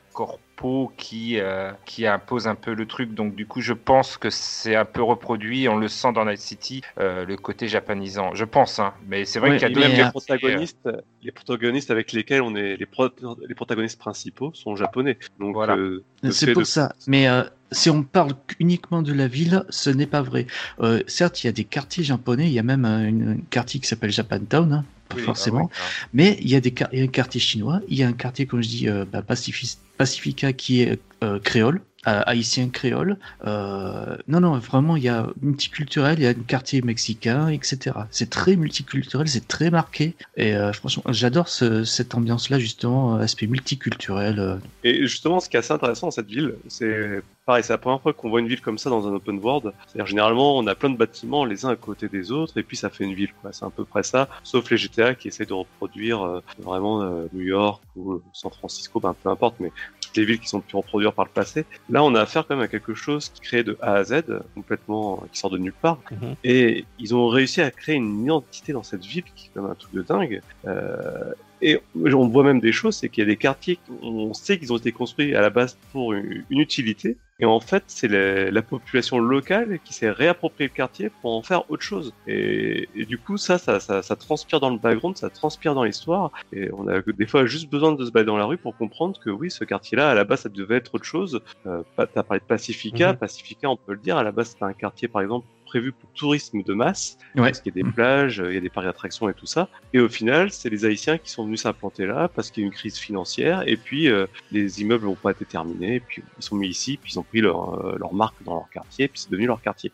qui, 0.96 1.38
euh, 1.40 1.72
qui 1.84 2.06
impose 2.06 2.46
un 2.46 2.54
peu 2.54 2.74
le 2.74 2.86
truc. 2.86 3.14
Donc 3.14 3.34
du 3.34 3.46
coup, 3.46 3.60
je 3.60 3.72
pense 3.72 4.16
que 4.16 4.30
c'est 4.30 4.76
un 4.76 4.84
peu 4.84 5.02
reproduit. 5.02 5.68
On 5.68 5.76
le 5.76 5.88
sent 5.88 6.12
dans 6.12 6.24
Night 6.24 6.38
City, 6.38 6.80
euh, 6.98 7.24
le 7.24 7.36
côté 7.36 7.68
japonisant. 7.68 8.34
Je 8.34 8.44
pense, 8.44 8.78
hein. 8.78 8.94
Mais 9.06 9.24
c'est 9.24 9.38
vrai 9.40 9.50
Ouais, 9.50 9.56
qu'il 9.58 9.68
y 9.68 9.72
a 9.76 9.78
même 9.80 9.90
mais, 9.90 9.96
les 9.98 10.04
euh, 10.04 10.10
protagonistes, 10.10 10.88
les 11.22 11.32
protagonistes 11.32 11.90
avec 11.90 12.12
lesquels 12.12 12.42
on 12.42 12.54
est 12.54 12.76
les, 12.76 12.86
pro- 12.86 13.08
les 13.46 13.54
protagonistes 13.54 13.98
principaux 13.98 14.52
sont 14.54 14.76
japonais. 14.76 15.18
Donc 15.38 15.54
Voilà. 15.54 15.76
euh, 15.76 16.04
C'est 16.30 16.52
pour 16.52 16.62
de- 16.62 16.66
ça. 16.66 16.94
Mais 17.06 17.28
euh, 17.28 17.42
si 17.72 17.90
on 17.90 18.02
parle 18.02 18.32
uniquement 18.60 19.02
de 19.02 19.12
la 19.12 19.26
ville, 19.26 19.64
ce 19.70 19.90
n'est 19.90 20.06
pas 20.06 20.22
vrai. 20.22 20.46
Euh, 20.80 21.02
certes, 21.06 21.42
il 21.42 21.46
y 21.46 21.50
a 21.50 21.52
des 21.52 21.64
quartiers 21.64 22.04
japonais. 22.04 22.46
Il 22.46 22.52
y 22.52 22.58
a 22.58 22.62
même 22.62 22.84
un, 22.84 23.36
quartier 23.50 23.80
qui 23.80 23.88
s'appelle 23.88 24.10
Japantown, 24.12 24.72
hein, 24.72 24.84
pas 25.08 25.16
Oui, 25.16 25.22
forcément. 25.24 25.70
ah 25.74 25.90
oui, 25.90 26.06
Mais 26.12 26.38
il 26.40 26.48
y 26.48 26.56
a 26.56 26.60
des 26.60 26.74
il 26.92 26.98
y 26.98 27.02
a 27.02 27.04
un 27.04 27.08
quartier 27.08 27.40
chinois, 27.40 27.80
il 27.88 27.98
y 27.98 28.02
a 28.02 28.08
un 28.08 28.12
quartier, 28.12 28.46
comme 28.46 28.62
je 28.62 28.68
dis, 28.68 28.88
euh, 28.88 29.04
bah, 29.10 29.22
Pacifi- 29.22 29.78
Pacifica 30.02 30.52
qui 30.52 30.82
est 30.82 31.00
euh, 31.22 31.38
créole, 31.38 31.80
haïtien 32.04 32.68
créole. 32.68 33.16
Euh, 33.46 34.16
non, 34.28 34.40
non, 34.40 34.58
vraiment, 34.58 34.96
il 34.96 35.04
y 35.04 35.08
a 35.08 35.26
multiculturel, 35.40 36.18
il 36.18 36.22
y 36.24 36.26
a 36.26 36.30
un 36.30 36.34
quartier 36.34 36.82
mexicain, 36.82 37.48
etc. 37.48 37.96
C'est 38.10 38.30
très 38.30 38.56
multiculturel, 38.56 39.28
c'est 39.28 39.46
très 39.46 39.70
marqué. 39.70 40.14
Et 40.36 40.54
euh, 40.56 40.72
franchement, 40.72 41.04
j'adore 41.10 41.48
ce- 41.48 41.84
cette 41.84 42.14
ambiance-là, 42.14 42.58
justement, 42.58 43.16
euh, 43.16 43.20
aspect 43.20 43.46
multiculturel. 43.46 44.38
euh. 44.38 44.56
Et 44.84 45.02
justement, 45.06 45.40
ce 45.40 45.48
qui 45.48 45.56
est 45.56 45.60
assez 45.60 45.72
intéressant 45.72 46.08
dans 46.08 46.10
cette 46.12 46.26
ville, 46.28 46.54
c'est 46.68 47.22
pareil, 47.46 47.62
c'est 47.64 47.72
la 47.72 47.78
première 47.78 48.00
fois 48.00 48.12
qu'on 48.12 48.30
voit 48.30 48.40
une 48.40 48.48
ville 48.48 48.60
comme 48.60 48.78
ça 48.78 48.90
dans 48.90 49.06
un 49.08 49.12
open 49.14 49.38
world. 49.38 49.72
C'est-à-dire 49.86 50.06
généralement, 50.06 50.56
on 50.58 50.66
a 50.66 50.74
plein 50.74 50.90
de 50.90 50.96
bâtiments 50.96 51.44
les 51.44 51.64
uns 51.64 51.70
à 51.70 51.76
côté 51.76 52.08
des 52.08 52.30
autres, 52.32 52.56
et 52.58 52.62
puis 52.62 52.76
ça 52.76 52.90
fait 52.90 53.04
une 53.04 53.14
ville. 53.14 53.32
quoi. 53.40 53.52
C'est 53.52 53.64
à 53.64 53.70
peu 53.70 53.84
près 53.84 54.02
ça, 54.02 54.28
sauf 54.42 54.70
les 54.70 54.76
GTA 54.76 55.14
qui 55.14 55.28
essaient 55.28 55.46
de 55.46 55.52
reproduire 55.52 56.22
euh, 56.22 56.40
vraiment 56.58 57.02
euh, 57.02 57.26
New 57.32 57.42
York 57.42 57.82
ou 57.96 58.12
euh, 58.14 58.22
San 58.32 58.50
Francisco, 58.50 59.00
ben, 59.00 59.14
peu 59.22 59.28
importe, 59.28 59.56
mais 59.60 59.72
les 60.14 60.24
villes 60.26 60.38
qui 60.40 60.48
sont 60.48 60.60
pu 60.60 60.76
reproduire 60.76 61.14
par 61.14 61.24
le 61.24 61.30
passé. 61.30 61.64
Là, 61.92 62.02
on 62.02 62.14
a 62.14 62.22
affaire 62.22 62.46
quand 62.46 62.56
même 62.56 62.64
à 62.64 62.68
quelque 62.68 62.94
chose 62.94 63.28
qui 63.28 63.42
créé 63.42 63.62
de 63.62 63.76
A 63.82 63.96
à 63.96 64.04
Z, 64.04 64.22
complètement, 64.54 65.22
qui 65.30 65.38
sort 65.38 65.50
de 65.50 65.58
nulle 65.58 65.74
part. 65.74 65.98
Mhm. 66.10 66.36
Et 66.42 66.86
ils 66.98 67.14
ont 67.14 67.28
réussi 67.28 67.60
à 67.60 67.70
créer 67.70 67.96
une 67.96 68.22
identité 68.22 68.72
dans 68.72 68.82
cette 68.82 69.04
ville 69.04 69.24
qui 69.36 69.46
est 69.46 69.50
quand 69.54 69.60
même 69.60 69.72
un 69.72 69.74
truc 69.74 69.92
de 69.92 70.00
dingue. 70.00 70.40
Euh, 70.66 71.34
et 71.60 71.78
on 71.94 72.28
voit 72.28 72.44
même 72.44 72.60
des 72.60 72.72
choses, 72.72 72.96
c'est 72.96 73.10
qu'il 73.10 73.20
y 73.22 73.26
a 73.26 73.28
des 73.28 73.36
quartiers, 73.36 73.78
on 74.00 74.32
sait 74.32 74.58
qu'ils 74.58 74.72
ont 74.72 74.78
été 74.78 74.90
construits 74.90 75.36
à 75.36 75.42
la 75.42 75.50
base 75.50 75.76
pour 75.92 76.14
une, 76.14 76.44
une 76.48 76.60
utilité, 76.60 77.18
et 77.42 77.44
en 77.44 77.60
fait, 77.60 77.84
c'est 77.88 78.08
la, 78.08 78.50
la 78.50 78.62
population 78.62 79.18
locale 79.18 79.80
qui 79.80 79.92
s'est 79.94 80.10
réapproprié 80.10 80.68
le 80.68 80.74
quartier 80.74 81.10
pour 81.10 81.34
en 81.36 81.42
faire 81.42 81.68
autre 81.70 81.82
chose. 81.82 82.14
Et, 82.26 82.88
et 82.94 83.04
du 83.04 83.18
coup, 83.18 83.36
ça, 83.36 83.58
ça, 83.58 83.80
ça, 83.80 84.00
ça 84.02 84.16
transpire 84.16 84.60
dans 84.60 84.70
le 84.70 84.78
background, 84.78 85.16
ça 85.18 85.28
transpire 85.28 85.74
dans 85.74 85.84
l'histoire, 85.84 86.30
et 86.52 86.70
on 86.72 86.86
a 86.88 87.00
des 87.02 87.26
fois 87.26 87.44
juste 87.46 87.68
besoin 87.70 87.92
de 87.92 88.04
se 88.06 88.12
balader 88.12 88.28
dans 88.28 88.36
la 88.38 88.44
rue 88.46 88.58
pour 88.58 88.76
comprendre 88.76 89.18
que 89.20 89.28
oui, 89.30 89.50
ce 89.50 89.64
quartier-là, 89.64 90.10
à 90.10 90.14
la 90.14 90.24
base, 90.24 90.42
ça 90.42 90.48
devait 90.48 90.76
être 90.76 90.94
autre 90.94 91.04
chose. 91.04 91.40
Euh, 91.66 91.82
pas- 91.96 92.06
T'as 92.06 92.22
parlé 92.22 92.40
de 92.40 92.46
Pacifica, 92.46 93.12
Mhm. 93.12 93.18
Pacifica, 93.18 93.68
on 93.68 93.76
peut 93.76 93.92
le 93.94 93.98
dire, 94.00 94.16
à 94.16 94.22
la 94.22 94.32
base, 94.32 94.50
c'était 94.50 94.64
un 94.64 94.72
quartier, 94.74 95.08
par 95.08 95.20
exemple, 95.22 95.46
prévu 95.72 95.92
pour 95.92 96.08
tourisme 96.10 96.62
de 96.62 96.74
masse, 96.74 97.16
Ouais. 97.34 97.44
parce 97.48 97.60
qu'il 97.60 97.74
y 97.74 97.80
a 97.80 97.82
des 97.82 97.90
plages, 97.90 98.42
il 98.46 98.54
y 98.54 98.58
a 98.58 98.60
des 98.60 98.68
parcs 98.68 98.84
d'attractions 98.86 99.26
et 99.30 99.34
tout 99.34 99.46
ça. 99.46 99.68
Et 99.94 100.00
au 100.00 100.08
final, 100.08 100.52
c'est 100.52 100.68
les 100.68 100.84
Haïtiens 100.84 101.16
qui 101.16 101.30
sont 101.30 101.44
venus 101.46 101.62
s'implanter 101.62 102.04
là 102.06 102.28
parce 102.28 102.50
qu'il 102.50 102.62
y 102.62 102.64
a 102.64 102.66
eu 102.66 102.70
une 102.70 102.74
crise 102.76 102.98
financière 102.98 103.62
et 103.66 103.76
puis 103.78 104.08
euh, 104.08 104.26
les 104.50 104.82
immeubles 104.82 105.06
n'ont 105.06 105.14
pas 105.14 105.30
été 105.30 105.44
terminés. 105.46 105.94
Et 105.96 106.00
puis 106.00 106.22
ils 106.38 106.44
sont 106.44 106.56
mis 106.56 106.68
ici, 106.68 106.98
puis 107.02 107.12
ils 107.14 107.18
ont 107.18 107.22
pris 107.22 107.40
leur, 107.40 107.58
euh, 107.86 107.96
leur 107.98 108.12
marque 108.12 108.34
dans 108.44 108.54
leur 108.54 108.68
quartier, 108.70 109.08
puis 109.08 109.18
c'est 109.20 109.30
devenu 109.30 109.46
leur 109.46 109.62
quartier. 109.62 109.90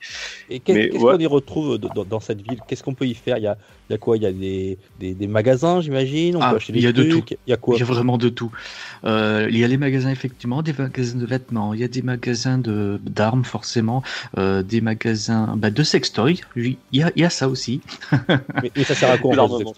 Et 0.50 0.58
qu'est-ce 0.58 0.96
ouais. 0.96 1.12
qu'on 1.14 1.18
y 1.18 1.26
retrouve 1.26 1.78
dans, 1.78 1.88
dans- 1.94 2.04
dans 2.04 2.20
cette 2.20 2.40
ville? 2.42 2.60
Qu'est-ce 2.66 2.82
qu'on 2.82 2.94
peut 2.94 3.06
y 3.06 3.14
faire? 3.14 3.36
Il 3.38 3.44
y 3.44 3.46
a, 3.46 3.56
il 3.88 3.92
y 3.92 3.96
a 3.96 3.98
quoi? 3.98 4.16
Il 4.16 4.22
y 4.22 4.27
a 4.27 4.33
des, 4.33 4.79
des, 4.98 5.14
des 5.14 5.27
magasins, 5.27 5.81
j'imagine? 5.81 6.37
On 6.37 6.44
Ah, 6.44 6.46
peut 6.46 6.57
acheter 6.57 6.79
il 6.79 6.83
y 6.83 6.87
a 6.87 6.92
de 6.92 7.03
trucs? 7.05 7.38
Il 7.46 7.51
y 7.51 7.53
a 7.53 7.57
quoi? 7.57 7.77
Il 7.77 7.81
y 7.81 7.83
a 7.83 7.87
vraiment 7.87 8.18
de 8.18 8.29
tout. 8.29 8.51
Euh, 9.05 9.46
il 9.51 9.59
y 9.59 9.64
a 9.64 9.68
les 9.68 9.77
magasins, 9.79 10.11
effectivement, 10.11 10.62
des 10.62 10.72
magasins 10.74 11.18
de 11.18 11.27
vêtements, 11.27 11.74
il 11.74 11.81
y 11.81 11.85
a 11.85 11.88
des 11.88 12.03
magasins 12.03 12.59
de 12.59 13.01
d'armes, 13.05 13.44
forcément, 13.44 14.03
euh, 14.38 14.62
des 14.62 14.81
magasins 14.81 15.57
bah, 15.57 15.70
de 15.70 15.83
sextoy. 15.83 16.40
Il 16.57 16.79
y 16.92 17.03
a, 17.03 17.12
il 17.16 17.22
y 17.22 17.24
a 17.24 17.31
ça 17.31 17.48
aussi. 17.48 17.83
mais, 18.61 18.72
mais 18.77 18.85
ça 18.85 18.94
sert 18.94 19.11
à 19.11 19.18
quoi 19.18 19.42
en 19.42 19.48
fait. 19.48 19.72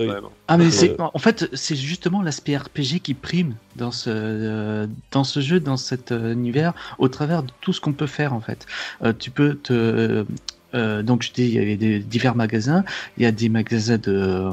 Ah 0.48 0.58
mais 0.58 0.70
Euh, 0.70 0.70
c'est 0.70 0.96
en 0.98 1.18
fait 1.18 1.48
c'est 1.54 1.76
justement 1.76 2.22
l'aspect 2.22 2.56
RPG 2.56 3.00
qui 3.02 3.14
prime 3.14 3.56
dans 3.76 3.92
ce 3.92 4.10
euh, 4.10 4.86
dans 5.12 5.24
ce 5.24 5.40
jeu 5.40 5.60
dans 5.60 5.76
cet 5.76 6.10
univers 6.12 6.74
au 6.98 7.08
travers 7.08 7.42
de 7.44 7.52
tout 7.60 7.72
ce 7.72 7.80
qu'on 7.80 7.92
peut 7.92 8.06
faire 8.06 8.34
en 8.34 8.40
fait. 8.40 8.66
Euh, 9.04 9.12
tu 9.18 9.30
peux 9.30 9.56
te 9.56 10.26
euh, 10.74 11.02
donc 11.02 11.22
je 11.22 11.32
dis 11.32 11.44
il 11.44 11.54
y 11.54 11.58
avait 11.58 11.76
divers 12.00 12.34
magasins, 12.36 12.84
il 13.16 13.22
y 13.22 13.26
a 13.26 13.32
des 13.32 13.48
magasins 13.48 13.98
de 13.98 14.12
euh, 14.12 14.50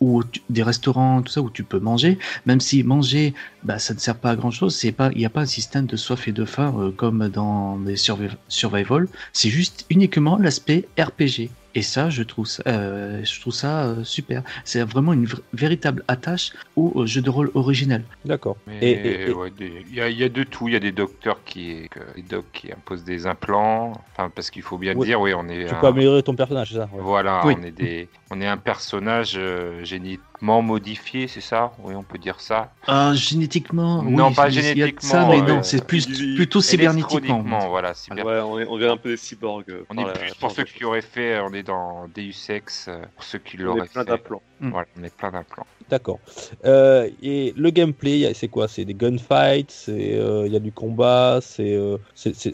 ou 0.00 0.22
des 0.50 0.62
restaurants 0.62 1.22
tout 1.22 1.32
ça 1.32 1.40
où 1.40 1.50
tu 1.50 1.64
peux 1.64 1.78
manger, 1.80 2.18
même 2.46 2.60
si 2.60 2.82
manger 2.82 3.34
bah 3.62 3.78
ça 3.78 3.94
ne 3.94 3.98
sert 3.98 4.16
pas 4.16 4.30
à 4.30 4.36
grand 4.36 4.50
chose, 4.50 4.76
c'est 4.76 4.92
pas 4.92 5.10
il 5.12 5.18
n'y 5.18 5.26
a 5.26 5.30
pas 5.30 5.42
un 5.42 5.46
système 5.46 5.86
de 5.86 5.96
soif 5.96 6.28
et 6.28 6.32
de 6.32 6.44
faim 6.44 6.74
euh, 6.78 6.90
comme 6.90 7.28
dans 7.28 7.78
des 7.78 7.96
survi- 7.96 8.36
survival, 8.48 9.08
c'est 9.32 9.50
juste 9.50 9.86
uniquement 9.90 10.38
l'aspect 10.38 10.88
RPG. 10.98 11.50
Et 11.76 11.82
ça, 11.82 12.08
je 12.08 12.22
trouve 12.22 12.46
ça, 12.46 12.62
euh, 12.66 13.22
je 13.22 13.38
trouve 13.40 13.52
ça 13.52 13.84
euh, 13.84 14.02
super. 14.02 14.42
C'est 14.64 14.82
vraiment 14.82 15.12
une 15.12 15.28
véritable 15.52 16.02
attache 16.08 16.52
au 16.74 17.04
jeu 17.06 17.20
de 17.20 17.28
rôle 17.28 17.50
original. 17.54 18.02
D'accord. 18.24 18.56
Et, 18.80 18.90
et- 18.92 19.28
et- 19.28 19.32
ouais, 19.32 19.50
des- 19.50 19.84
il 19.90 19.94
y, 19.94 20.00
a, 20.00 20.08
il 20.08 20.16
y 20.18 20.24
a 20.24 20.30
de 20.30 20.42
tout. 20.42 20.68
Il 20.68 20.72
y 20.72 20.76
a 20.76 20.80
des 20.80 20.92
docteurs 20.92 21.44
qui, 21.44 21.86
que- 21.90 22.00
des 22.16 22.22
docs 22.22 22.50
qui 22.52 22.72
imposent 22.72 23.04
des 23.04 23.26
implants. 23.26 23.92
Enfin, 24.12 24.30
parce 24.34 24.50
qu'il 24.50 24.62
faut 24.62 24.78
bien 24.78 24.94
Ouais. 24.96 25.04
dire, 25.06 25.20
oui, 25.20 25.34
on 25.34 25.46
est. 25.48 25.66
tu 25.66 25.74
un- 25.74 25.78
peux 25.80 25.86
améliorer 25.88 26.22
ton 26.22 26.34
personnage, 26.34 26.70
c'est 26.70 26.76
ça 26.78 26.88
ouais. 26.92 27.00
Voilà, 27.02 27.42
Oui. 27.44 27.54
on 27.58 27.62
est 27.62 27.70
des, 27.72 28.08
on 28.30 28.40
est 28.40 28.46
un 28.46 28.56
personnage 28.56 29.34
euh, 29.36 29.84
génétiquement 29.84 30.24
modifié, 30.40 31.28
c'est 31.28 31.40
ça? 31.40 31.72
Oui, 31.80 31.94
on 31.94 32.02
peut 32.02 32.18
dire 32.18 32.40
ça. 32.40 32.72
Euh, 32.88 33.14
génétiquement, 33.14 34.02
Non, 34.02 34.28
oui, 34.28 34.34
pas 34.34 34.48
génétiquement, 34.50 35.08
Ça, 35.08 35.26
mais 35.28 35.40
euh, 35.40 35.46
non, 35.46 35.62
c'est 35.62 35.84
plus 35.86 36.06
plutôt 36.36 36.60
cybernétiquement. 36.60 37.42
Voilà. 37.68 37.92
cyber- 37.92 38.24
Ouais, 38.24 38.40
on, 38.40 38.58
est, 38.60 38.66
on 38.66 38.76
vient 38.76 38.92
un 38.92 38.96
peu 38.96 39.10
des 39.10 39.16
cyborgs. 39.16 39.64
euh, 39.70 39.84
On 39.90 39.98
est 39.98 40.12
plus 40.12 40.34
pour 40.34 40.50
ceux 40.50 40.64
qui 40.64 40.84
auraient 40.84 41.00
fait, 41.02 41.40
on 41.40 41.52
est 41.52 41.62
dans 41.62 42.06
Deus 42.14 42.32
Ex, 42.50 42.88
euh, 42.88 43.02
pour 43.14 43.24
ceux 43.24 43.38
qui 43.38 43.56
On 43.60 43.62
l'auraient 43.64 43.86
est 43.86 43.92
plein 43.92 44.04
fait. 44.04 44.10
d'implants. 44.10 44.42
Voilà, 44.60 44.86
on 44.98 45.04
est 45.04 45.14
plein 45.14 45.30
d'implants. 45.30 45.66
D'accord. 45.88 46.18
Euh, 46.64 47.08
et 47.22 47.54
le 47.56 47.70
gameplay, 47.70 48.32
c'est 48.34 48.48
quoi? 48.48 48.66
C'est 48.66 48.84
des 48.84 48.94
gunfights, 48.94 49.86
euh, 49.88 50.44
il 50.46 50.52
y 50.52 50.56
a 50.56 50.60
du 50.60 50.72
combat, 50.72 51.38
c'est 51.40 51.74
euh, 51.74 51.98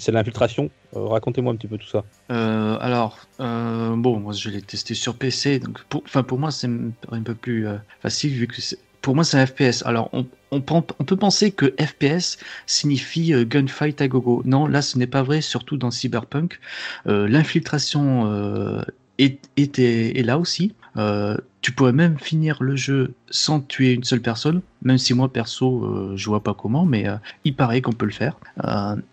l'infiltration? 0.09 0.71
Euh, 0.95 1.07
Racontez-moi 1.07 1.53
un 1.53 1.57
petit 1.57 1.67
peu 1.67 1.79
tout 1.79 1.89
ça. 1.89 2.05
Alors, 2.29 3.19
bon, 3.39 4.21
moi 4.21 4.35
je 4.35 4.51
l'ai 4.51 4.61
testé 4.61 4.95
sur 4.95 5.15
PC, 5.15 5.61
donc 5.61 5.83
pour, 5.85 6.39
moi 6.39 6.51
c'est 6.51 6.69
un 7.11 7.23
peu 7.23 7.35
plus 7.35 7.67
facile 8.01 8.33
vu 8.33 8.47
que 8.47 8.61
pour 9.01 9.15
moi 9.15 9.25
c'est 9.25 9.39
un 9.39 9.47
FPS. 9.47 9.83
Alors 9.87 10.11
on, 10.13 10.61
peut 10.61 11.17
penser 11.17 11.51
que 11.51 11.75
FPS 11.81 12.37
signifie 12.67 13.33
gunfight 13.47 14.01
à 14.03 14.09
gogo. 14.09 14.43
Non, 14.45 14.67
là 14.67 14.83
ce 14.83 14.99
n'est 14.99 15.07
pas 15.07 15.23
vrai, 15.23 15.41
surtout 15.41 15.79
dans 15.79 15.91
Cyberpunk. 15.91 16.61
L'infiltration 17.07 18.31
euh, 18.31 18.83
est, 19.25 19.51
est, 19.57 19.79
est 19.79 20.23
là 20.23 20.39
aussi. 20.39 20.75
Euh, 20.97 21.37
tu 21.63 21.73
pourrais 21.73 21.93
même 21.93 22.19
finir 22.19 22.63
le 22.63 22.77
jeu 22.77 23.15
sans 23.31 23.61
tuer 23.61 23.93
une 23.93 24.05
seule 24.05 24.21
personne, 24.21 24.61
même 24.83 24.99
si 24.99 25.15
moi 25.15 25.33
perso 25.33 25.85
euh, 25.85 26.13
je 26.17 26.27
vois 26.29 26.43
pas 26.43 26.55
comment, 26.55 26.85
mais 26.85 27.09
euh, 27.09 27.17
il 27.45 27.55
paraît 27.55 27.81
qu'on 27.81 27.93
peut 27.93 28.05
le 28.07 28.13
faire. 28.13 28.37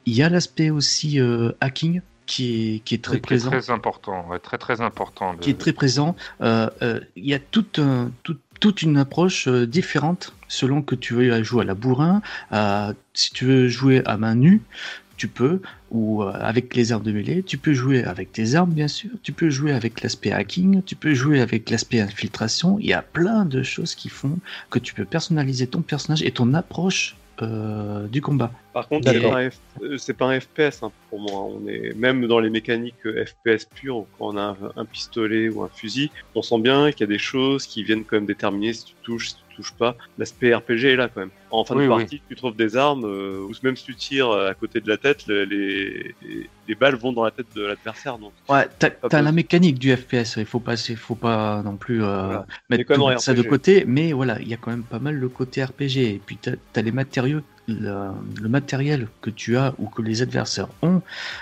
Il 0.05 0.13
y 0.13 0.21
a 0.23 0.29
l'aspect 0.29 0.69
aussi 0.71 1.19
hacking 1.61 2.01
qui 2.25 2.75
est, 2.75 2.79
qui 2.79 2.95
est 2.95 3.03
très 3.03 3.15
Oui, 3.15 3.21
qui 3.21 3.25
est 3.25 3.27
présent 3.27 3.49
Très 3.51 3.69
important, 3.71 4.27
ouais, 4.29 4.39
très 4.39 4.57
très 4.57 4.81
important. 4.81 5.35
qui 5.39 5.51
est 5.51 5.59
très 5.59 5.73
présent. 5.73 6.15
Il 6.41 6.99
y 7.15 7.33
a 7.33 7.39
toute, 7.39 7.79
un- 7.79 8.11
tout- 8.23 8.37
toute 8.59 8.81
une 8.81 8.97
approche 8.97 9.47
différente 9.47 10.33
selon 10.49 10.81
que 10.81 10.95
tu 10.95 11.13
veux 11.13 11.43
jouer 11.43 11.61
à 11.61 11.65
la 11.65 11.75
bourrin, 11.75 12.21
à- 12.51 12.91
si 13.13 13.31
tu 13.31 13.45
veux 13.45 13.67
jouer 13.69 14.01
à 14.05 14.17
main 14.17 14.35
nue, 14.35 14.61
tu 15.19 15.27
peux, 15.27 15.61
ou 15.91 16.23
euh, 16.23 16.31
avec 16.33 16.75
les 16.75 16.91
armes 16.91 17.03
de 17.03 17.11
mêlée, 17.11 17.43
tu 17.43 17.57
peux 17.57 17.73
jouer 17.73 18.03
avec 18.03 18.31
tes 18.31 18.55
armes 18.55 18.71
bien 18.71 18.87
sûr, 18.87 19.11
tu 19.21 19.33
peux 19.33 19.49
jouer 19.49 19.73
avec 19.73 20.01
l'aspect 20.01 20.31
hacking, 20.31 20.81
tu 20.83 20.95
peux 20.95 21.13
jouer 21.13 21.41
avec 21.41 21.69
l'aspect 21.69 21.99
infiltration, 21.99 22.79
il 22.79 22.87
y 22.87 22.93
a 22.93 23.03
plein 23.03 23.45
de 23.45 23.61
choses 23.61 23.93
qui 23.93 24.09
font 24.09 24.39
que 24.71 24.79
tu 24.79 24.93
peux 24.93 25.05
personnaliser 25.05 25.67
ton 25.67 25.81
personnage 25.81 26.23
et 26.23 26.31
ton 26.31 26.53
approche 26.53 27.17
euh, 27.41 28.07
du 28.07 28.21
combat. 28.21 28.51
Par 28.71 28.87
contre, 28.87 29.07
c'est 29.07 29.19
pas, 29.21 29.37
un 29.39 29.47
F- 29.49 29.61
euh, 29.81 29.97
c'est 29.97 30.13
pas 30.13 30.27
un 30.27 30.39
FPS 30.39 30.83
hein, 30.83 30.93
pour 31.09 31.19
moi. 31.19 31.43
On 31.45 31.65
est 31.67 31.93
même 31.95 32.27
dans 32.27 32.39
les 32.39 32.49
mécaniques 32.51 33.05
euh, 33.07 33.25
FPS 33.25 33.65
pures, 33.65 34.07
quand 34.11 34.27
on 34.33 34.37
a 34.37 34.41
un, 34.41 34.71
un 34.75 34.85
pistolet 34.85 35.49
ou 35.49 35.63
un 35.63 35.69
fusil, 35.69 36.11
on 36.35 36.41
sent 36.43 36.59
bien 36.61 36.91
qu'il 36.91 37.01
y 37.01 37.03
a 37.03 37.07
des 37.07 37.17
choses 37.17 37.65
qui 37.65 37.83
viennent 37.83 38.05
quand 38.05 38.17
même 38.17 38.27
déterminer 38.27 38.73
si 38.73 38.85
tu 38.85 38.95
touches, 39.01 39.29
si 39.31 39.35
tu 39.37 39.55
touches 39.55 39.75
pas. 39.77 39.97
L'aspect 40.17 40.53
RPG 40.53 40.89
est 40.89 40.95
là 40.95 41.09
quand 41.09 41.21
même. 41.21 41.31
En 41.49 41.65
fin 41.65 41.75
Oui, 41.75 41.81
de 41.81 41.87
oui. 41.87 41.87
partie, 41.95 42.23
tu 42.29 42.35
trouves 42.35 42.55
des 42.55 42.77
armes, 42.77 43.05
euh, 43.05 43.39
ou 43.41 43.51
même 43.63 43.75
si 43.75 43.85
tu 43.85 43.95
tires 43.95 44.31
à 44.31 44.53
côté 44.55 44.81
de 44.81 44.87
la 44.87 44.97
tête, 44.97 45.25
le- 45.25 45.45
les, 45.45 46.15
les, 46.21 46.51
les 46.67 46.75
balles 46.75 46.95
vont 46.95 47.11
dans 47.11 47.23
la 47.23 47.31
tête 47.31 47.51
de 47.51 47.61
l'adversaire. 47.63 48.19
Donc, 48.19 48.35
Ouais, 48.49 48.67
t'as 48.79 49.21
la 49.21 49.31
mécanique 49.31 49.77
du 49.77 49.95
FPS, 49.95 50.37
il 50.37 50.45
faut 50.45 50.59
pas, 50.59 50.75
faut 50.75 51.15
pas 51.15 51.61
non 51.61 51.77
plus 51.77 52.03
euh, 52.03 52.39
Voilà. 52.39 52.47
mettre 52.69 52.85
tout 52.91 53.15
ça 53.17 53.35
de 53.35 53.43
côté, 53.43 53.85
mais 53.85 54.11
voilà, 54.11 54.41
il 54.41 54.47
y 54.47 54.53
a 54.55 54.57
quand 54.57 54.71
même 54.71 54.87
pas 54.87 54.97
mal 54.99 55.15
le 55.15 55.29
côté 55.29 55.63
RPG. 55.63 56.15
Et 56.15 56.19
puis 56.19 56.37
t'as 56.39 56.53
as 56.75 56.81
les 56.81 56.91
matériaux, 56.91 57.41
le, 57.69 58.11
le 58.41 58.49
matériel 58.49 59.07
que 59.21 59.29
tu 59.29 59.57
as 59.57 59.73
ou 59.77 59.87
que 59.87 60.01
les 60.01 60.21
adversaires 60.21 60.67
ont, 60.81 61.01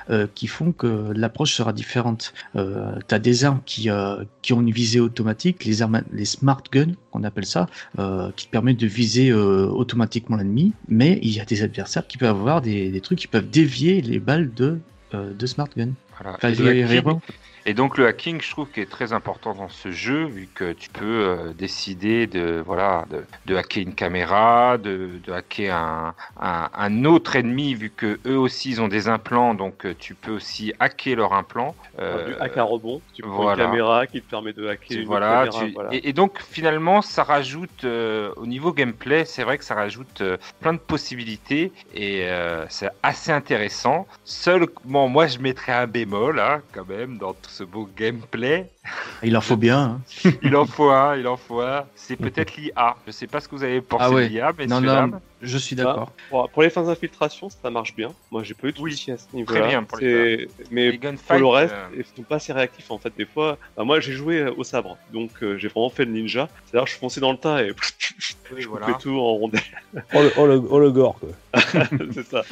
euh, 0.09 0.27
qui 0.35 0.47
font 0.47 0.71
que 0.71 1.11
l'approche 1.15 1.53
sera 1.53 1.73
différente. 1.73 2.33
Euh, 2.55 2.95
t'as 3.07 3.19
des 3.19 3.45
armes 3.45 3.61
qui, 3.65 3.89
euh, 3.89 4.23
qui 4.41 4.53
ont 4.53 4.61
une 4.61 4.71
visée 4.71 4.99
automatique, 4.99 5.65
les 5.65 5.81
armes, 5.81 6.01
les 6.11 6.25
smart 6.25 6.61
guns, 6.71 6.93
on 7.13 7.23
appelle 7.23 7.45
ça, 7.45 7.67
euh, 7.99 8.31
qui 8.35 8.47
te 8.47 8.51
permettent 8.51 8.79
de 8.79 8.87
viser 8.87 9.33
automatiquement 9.33 10.37
l'ennemi, 10.37 10.73
mais 10.87 11.19
il 11.21 11.31
y 11.31 11.39
a 11.39 11.45
des 11.45 11.63
adversaires 11.63 12.05
qui 12.07 12.17
peuvent 12.17 12.29
avoir 12.29 12.61
des, 12.61 12.91
des 12.91 13.01
trucs 13.01 13.19
qui 13.19 13.27
peuvent 13.27 13.49
dévier 13.49 14.01
les 14.01 14.19
balles 14.19 14.53
de, 14.53 14.79
de 15.13 15.45
smart 15.45 15.69
gun. 15.75 15.89
Voilà. 16.19 16.35
Enfin, 16.37 16.49
il 16.49 16.55
Et 17.69 17.73
donc 17.73 17.97
le 17.97 18.07
hacking, 18.07 18.39
je 18.41 18.49
trouve, 18.49 18.71
qui 18.71 18.79
est 18.79 18.89
très 18.89 19.11
important 19.11 19.53
dans 19.53 19.67
ce 19.67 19.91
jeu, 19.91 20.23
vu 20.25 20.47
que 20.55 20.71
tu 20.71 20.89
peux 20.89 21.03
euh, 21.05 21.53
décider 21.53 22.25
de 22.25 22.63
voilà 22.65 23.05
de, 23.09 23.25
de 23.45 23.55
hacker 23.57 23.83
une 23.83 23.93
caméra, 23.93 24.77
de, 24.77 25.19
de 25.21 25.31
hacker 25.33 25.75
un, 25.75 26.15
un, 26.39 26.69
un 26.73 27.03
autre 27.03 27.35
ennemi, 27.35 27.73
vu 27.75 27.89
que 27.89 28.19
eux 28.25 28.37
aussi 28.37 28.69
ils 28.69 28.81
ont 28.81 28.87
des 28.87 29.09
implants, 29.09 29.53
donc 29.53 29.85
euh, 29.85 29.93
tu 29.99 30.15
peux 30.15 30.31
aussi 30.31 30.71
hacker 30.79 31.17
leur 31.17 31.33
implant. 31.33 31.75
Euh, 31.99 32.25
du 32.25 32.35
hack 32.39 32.55
à 32.55 32.63
rebond, 32.63 33.01
tu 33.13 33.21
prends 33.21 33.35
voilà. 33.43 33.65
une 33.65 33.69
caméra 33.71 34.07
qui 34.07 34.21
te 34.21 34.29
permet 34.29 34.53
de 34.53 34.65
hacker 34.65 34.99
une 34.99 35.05
voilà, 35.05 35.45
caméra, 35.45 35.65
tu- 35.65 35.73
voilà. 35.73 35.93
Et, 35.93 36.07
et 36.07 36.13
donc 36.13 36.39
finalement, 36.39 37.01
ça 37.01 37.23
rajoute 37.23 37.83
euh, 37.83 38.31
au 38.37 38.45
niveau 38.45 38.71
gameplay, 38.71 39.25
c'est 39.25 39.43
vrai 39.43 39.57
que 39.57 39.65
ça 39.65 39.75
rajoute 39.75 40.23
plein 40.61 40.71
de 40.73 40.79
possibilités 40.79 41.73
et 41.93 42.27
c'est 42.69 42.89
assez 43.03 43.31
intéressant. 43.33 44.07
Seulement, 44.23 45.09
moi, 45.09 45.27
je 45.27 45.39
mettrais 45.39 45.73
un 45.73 45.87
bémol, 45.87 46.39
hein, 46.39 46.61
quand 46.71 46.87
même, 46.87 47.17
dans 47.17 47.33
tout 47.33 47.49
ce 47.57 47.63
beau 47.63 47.89
gameplay. 47.97 48.69
Il 49.23 49.35
en 49.37 49.41
faut 49.41 49.57
bien. 49.57 49.99
hein. 50.25 50.31
Il 50.43 50.55
en 50.55 50.65
faut 50.65 50.89
un, 50.89 51.15
il 51.17 51.27
en 51.27 51.37
faut 51.37 51.61
un. 51.61 51.85
C'est 51.95 52.15
peut-être 52.15 52.55
l'IA. 52.55 52.95
Je 53.05 53.11
sais 53.11 53.27
pas 53.27 53.39
ce 53.41 53.47
que 53.47 53.55
vous 53.55 53.63
avez 53.63 53.81
pensé 53.81 54.03
Ah 54.05 54.11
ouais. 54.11 54.27
de 54.27 54.33
l'IA, 54.33 54.51
mais 54.57 54.67
Non, 54.67 54.81
je 55.41 55.57
suis 55.57 55.75
d'accord. 55.75 56.11
Pour, 56.29 56.49
pour 56.49 56.63
les 56.63 56.69
fins 56.69 56.83
d'infiltration, 56.83 57.49
ça 57.49 57.69
marche 57.69 57.95
bien. 57.95 58.09
Moi, 58.31 58.43
j'ai 58.43 58.53
pas 58.53 58.67
eu 58.67 58.71
de 58.73 58.79
Oui, 58.81 58.91
soucis 58.91 59.11
à 59.11 59.17
ce 59.17 59.25
niveau-là. 59.33 59.67
bien 59.67 59.83
pour 59.83 59.97
les 59.99 60.47
Mais 60.71 60.91
les 60.91 60.97
pour 60.97 61.37
le 61.37 61.47
reste, 61.47 61.73
euh, 61.73 61.87
ils 61.97 62.05
sont 62.15 62.23
pas 62.23 62.35
assez 62.35 62.53
réactifs 62.53 62.89
en 62.91 62.97
fait. 62.97 63.13
Des 63.17 63.25
fois, 63.25 63.57
bah, 63.75 63.83
moi 63.83 63.99
j'ai 63.99 64.13
joué 64.13 64.39
euh, 64.39 64.53
au 64.57 64.63
sabre, 64.63 64.97
donc 65.13 65.29
euh, 65.43 65.57
j'ai 65.57 65.67
vraiment 65.67 65.89
fait 65.89 66.05
le 66.05 66.11
ninja. 66.11 66.49
C'est-à-dire, 66.65 66.87
je 66.87 66.95
fonçais 66.95 67.19
dans 67.21 67.31
le 67.31 67.37
tas 67.37 67.63
et 67.63 67.71
oui, 68.51 68.61
je 68.61 68.67
voilà. 68.67 68.87
coupais 68.87 68.99
tout 69.01 69.11
en 69.17 69.33
rondelles. 69.35 69.61
Oh 70.13 70.21
le, 70.23 70.31
oh 70.37 70.45
le, 70.47 70.61
oh 70.69 70.79
le 70.79 70.91
gore, 70.91 71.19
quoi. 71.19 71.29
c'est 72.13 72.25
ça. 72.25 72.43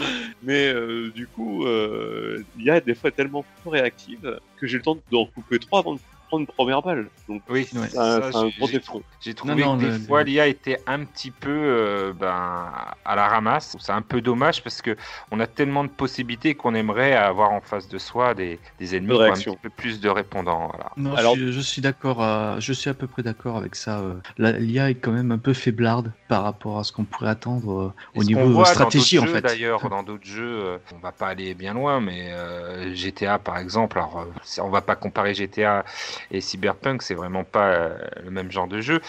Mais 0.43 0.67
euh, 0.67 1.11
du 1.15 1.27
coup, 1.27 1.65
euh, 1.65 2.43
il 2.57 2.65
y 2.65 2.69
a 2.69 2.79
des 2.81 2.95
fois 2.95 3.11
tellement 3.11 3.43
peu 3.63 3.69
réactive 3.69 4.39
que 4.59 4.67
j'ai 4.67 4.77
le 4.77 4.83
temps 4.83 4.97
d'en 5.11 5.25
couper 5.25 5.59
trois 5.59 5.79
avant 5.79 5.93
de 5.95 5.99
prendre 6.27 6.41
une 6.41 6.47
première 6.47 6.81
balle. 6.81 7.09
Donc, 7.27 7.41
Oui, 7.49 7.67
Ouais. 7.73 7.87
c'est 7.89 7.97
un, 7.97 8.21
ça, 8.21 8.31
c'est 8.31 8.37
un 8.37 8.49
j'ai- 8.49 8.57
gros 8.57 8.67
défaut. 8.67 9.03
J'ai 9.21 9.33
trouvé 9.33 9.55
non, 9.63 9.75
que 9.77 9.81
des 9.81 9.87
le- 9.91 9.99
fois 9.99 10.19
le- 10.23 10.29
l'IA 10.29 10.47
était 10.47 10.79
un 10.87 11.03
petit 11.05 11.31
peu 11.31 11.49
euh, 11.51 12.13
ben, 12.13 12.71
à 13.05 13.15
la 13.15 13.27
ramasse. 13.27 13.75
C'est 13.79 13.91
un 13.91 14.01
peu 14.01 14.21
dommage 14.21 14.63
parce 14.63 14.81
que 14.81 14.95
on 15.31 15.39
a 15.39 15.47
tellement 15.47 15.83
de 15.83 15.89
possibilités 15.89 16.55
qu'on 16.55 16.75
aimerait 16.75 17.13
avoir 17.13 17.51
en 17.51 17.61
face 17.61 17.87
de 17.87 17.97
soi 17.97 18.33
des, 18.33 18.59
des 18.79 18.95
ennemis 18.95 19.09
qui 19.15 19.19
ont 19.19 19.21
un 19.23 19.31
petit 19.33 19.57
peu 19.61 19.69
plus 19.69 19.99
de 19.99 20.09
répondants. 20.09 20.67
Voilà. 20.69 20.91
Non, 20.97 21.15
Alors- 21.15 21.35
je, 21.35 21.43
suis- 21.43 21.53
je 21.53 21.59
suis 21.61 21.81
d'accord. 21.81 22.23
euh, 22.23 22.59
je 22.59 22.73
suis 22.73 22.89
à 22.89 22.93
peu 22.93 23.07
près 23.07 23.23
d'accord 23.23 23.57
avec 23.57 23.75
ça. 23.75 23.99
euh. 23.99 24.15
L'IA 24.37 24.89
est 24.89 24.95
quand 24.95 25.11
même 25.11 25.31
un 25.31 25.37
peu 25.37 25.53
faiblarde 25.53 26.11
par 26.27 26.43
rapport 26.43 26.79
à 26.79 26.83
ce 26.83 26.91
qu'on 26.91 27.05
pourrait 27.05 27.29
attendre 27.29 27.71
euh, 27.81 27.93
au 28.19 28.23
niveau 28.23 28.49
voit 28.49 28.65
stratégie 28.65 29.19
en 29.19 29.25
jeux, 29.25 29.33
fait. 29.33 29.41
D'ailleurs, 29.41 29.89
dans 29.89 30.03
d'autres 30.03 30.25
jeux, 30.25 30.79
on 30.93 30.99
va 30.99 31.11
pas 31.11 31.27
aller 31.27 31.53
bien 31.53 31.73
loin, 31.73 31.99
mais 32.01 32.29
euh, 32.31 32.93
GTA 32.93 33.39
par 33.39 33.57
exemple, 33.57 33.97
alors 33.97 34.27
on 34.61 34.69
va 34.69 34.81
pas 34.81 34.95
comparer 34.95 35.33
GTA 35.33 35.83
et 36.31 36.41
Cyberpunk, 36.41 37.01
c'est 37.01 37.13
vraiment 37.13 37.43
pas 37.43 37.67
euh, 37.67 37.97
le 38.23 38.31
même 38.31 38.51
genre 38.51 38.67
de 38.67 38.81
jeu, 38.81 39.01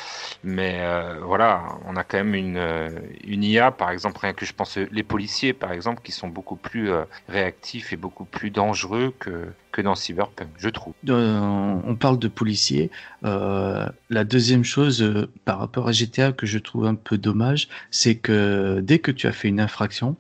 mais 0.45 0.79
euh, 0.81 1.21
voilà, 1.23 1.63
on 1.87 1.97
a 1.97 2.05
quand 2.05 2.19
même 2.19 2.35
une, 2.35 2.57
euh, 2.57 2.91
IA, 3.25 3.71
par 3.71 3.91
exemple, 3.91 4.19
rien 4.21 4.33
que 4.33 4.47
je 4.47 4.53
pense 4.53 4.77
les 4.77 5.03
policiers, 5.03 5.53
par 5.53 5.73
exemple, 5.73 6.01
qui 6.03 6.13
sont 6.13 6.29
beaucoup 6.29 6.57
plus 6.57 6.91
réactifs 7.29 7.93
et 7.93 7.97
beaucoup 7.97 8.25
plus 8.25 8.51
dangereux 8.51 9.13
que 9.19 9.49
que 9.73 9.83
dans 9.83 9.95
Cyberpunk, 9.95 10.49
je 10.57 10.71
trouve. 10.71 10.95
On 11.07 11.97
parle 12.01 12.19
de 12.19 12.29
policiers. 12.29 12.91
La 13.23 14.25
deuxième 14.25 14.65
chose 14.65 15.29
par 15.45 15.59
rapport 15.59 15.89
à 15.89 15.93
GTA 15.93 16.33
que 16.33 16.47
je 16.47 16.59
trouve 16.59 16.87
un 16.87 16.95
peu 16.95 17.19
dommage, 17.19 17.69
c'est 17.91 18.15
que 18.15 18.81
dès 18.83 19.01
que 19.01 19.11
tu 19.11 19.27
as 19.27 19.33
fait 19.33 19.49
une 19.49 19.61
infraction, 19.61 20.17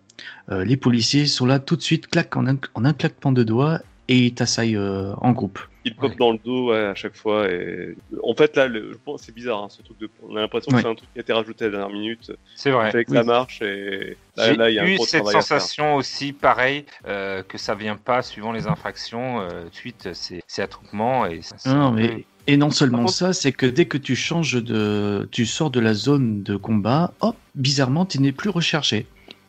les 0.50 0.76
policiers 0.76 1.24
sont 1.26 1.46
là 1.46 1.58
tout 1.58 1.76
de 1.76 1.82
suite, 1.82 2.08
clac 2.08 2.36
en 2.36 2.46
un, 2.46 2.58
en 2.74 2.84
un 2.84 2.92
claquement 2.92 3.32
de 3.32 3.44
doigts 3.44 3.80
et 4.08 4.26
ils 4.26 4.34
t'assaillent 4.34 4.78
en 4.78 5.32
groupe. 5.32 5.58
Il 5.86 5.94
pop 5.94 6.10
Ouais. 6.10 6.16
dans 6.18 6.32
le 6.32 6.38
dos 6.44 6.70
ouais, 6.72 6.84
à 6.84 6.94
chaque 6.96 7.14
fois. 7.16 7.48
Et... 7.48 7.96
En 8.22 8.34
fait, 8.34 8.56
là, 8.56 8.66
le... 8.66 8.92
je 8.92 8.98
pense 9.04 9.22
c'est 9.22 9.34
bizarre 9.34 9.62
hein, 9.62 9.68
ce 9.70 9.82
truc 9.82 9.98
de. 10.00 10.08
On 10.28 10.34
a 10.36 10.40
l'impression 10.40 10.70
Ouais. 10.72 10.78
que 10.78 10.82
c'est 10.82 10.88
un 10.90 10.94
truc 10.96 11.08
qui 11.12 11.18
a 11.18 11.22
été 11.22 11.32
rajouté 11.32 11.64
à 11.64 11.68
la 11.68 11.78
dernière 11.78 11.94
minute. 11.96 12.32
C'est 12.56 12.70
vrai. 12.72 12.90
que 12.90 12.98
oui. 12.98 13.16
ça 13.16 13.22
marche 13.24 13.62
et 13.62 14.16
là, 14.36 14.46
J'ai 14.50 14.56
là, 14.56 14.68
il 14.70 14.74
y 14.74 14.78
a 14.78 14.82
un 14.82 14.86
eu 14.86 14.96
gros 14.96 15.06
cette 15.06 15.26
sensation 15.26 15.94
aussi, 15.94 16.32
pareil, 16.32 16.84
euh, 17.06 17.42
que 17.44 17.56
ça 17.56 17.74
vient 17.74 17.96
pas 17.96 18.22
suivant 18.22 18.50
les 18.52 18.66
infractions. 18.66 19.40
euh, 19.40 19.64
suite, 19.72 20.08
c'est 20.12 20.42
c'est 20.46 20.62
attroupement 20.62 21.24
et 21.26 21.40
ça- 21.42 21.56
c'est 21.58 21.70
Non, 21.72 21.92
mais 21.92 22.24
et 22.48 22.56
non 22.56 22.70
seulement 22.70 22.98
contre- 23.04 23.12
ça, 23.12 23.32
c'est 23.32 23.52
que 23.52 23.66
dès 23.66 23.86
que 23.86 23.98
tu 23.98 24.16
changes 24.16 24.62
de, 24.62 25.28
tu 25.32 25.46
sors 25.46 25.70
de 25.70 25.80
la 25.80 25.94
zone 25.94 26.42
de 26.42 26.56
combat, 26.56 27.12
hop, 27.20 27.36
bizarrement, 27.54 28.06
tu 28.06 28.20
n'es 28.20 28.32
plus 28.32 28.50
recherché. 28.50 29.06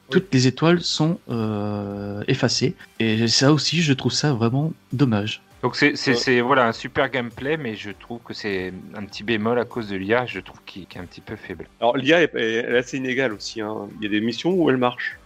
Toutes 0.10 0.34
les 0.34 0.48
étoiles 0.48 0.82
sont 0.82 1.20
euh, 1.30 2.24
effacées. 2.28 2.76
Et 3.00 3.28
ça 3.28 3.52
aussi, 3.52 3.82
je 3.82 3.92
trouve 3.94 4.14
ça 4.14 4.34
vraiment 4.34 4.72
dommage. 4.94 5.42
Donc 5.64 5.76
c'est 5.76 5.96
c'est- 5.96 6.36
Ouais. 6.36 6.42
voilà 6.42 6.68
un 6.68 6.72
super 6.72 7.10
gameplay, 7.10 7.58
mais 7.58 7.76
je 7.76 7.92
trouve 7.92 8.22
que 8.22 8.34
c'est 8.34 8.74
un 8.94 9.06
petit 9.06 9.24
bémol 9.24 9.58
à 9.60 9.66
cause 9.66 9.90
de 9.90 9.96
l'IA. 9.96 10.26
Je 10.26 10.40
trouve 10.40 10.62
qu'il 10.66 10.84
est 10.84 10.98
un 10.98 11.06
petit 11.06 11.22
peu 11.22 11.36
faible. 11.36 11.68
Alors 11.80 11.98
l'IA 11.98 12.22
est, 12.24 12.36
est- 12.36 12.54
elle 12.66 12.76
est 12.76 12.78
assez 12.78 12.98
inégale 12.98 13.34
aussi. 13.34 13.62
Hein. 13.62 13.90
Il 13.98 14.04
y 14.04 14.08
a 14.08 14.10
des 14.10 14.22
missions 14.22 14.52
où 14.52 14.70
elle 14.70 14.78
marche. 14.78 15.20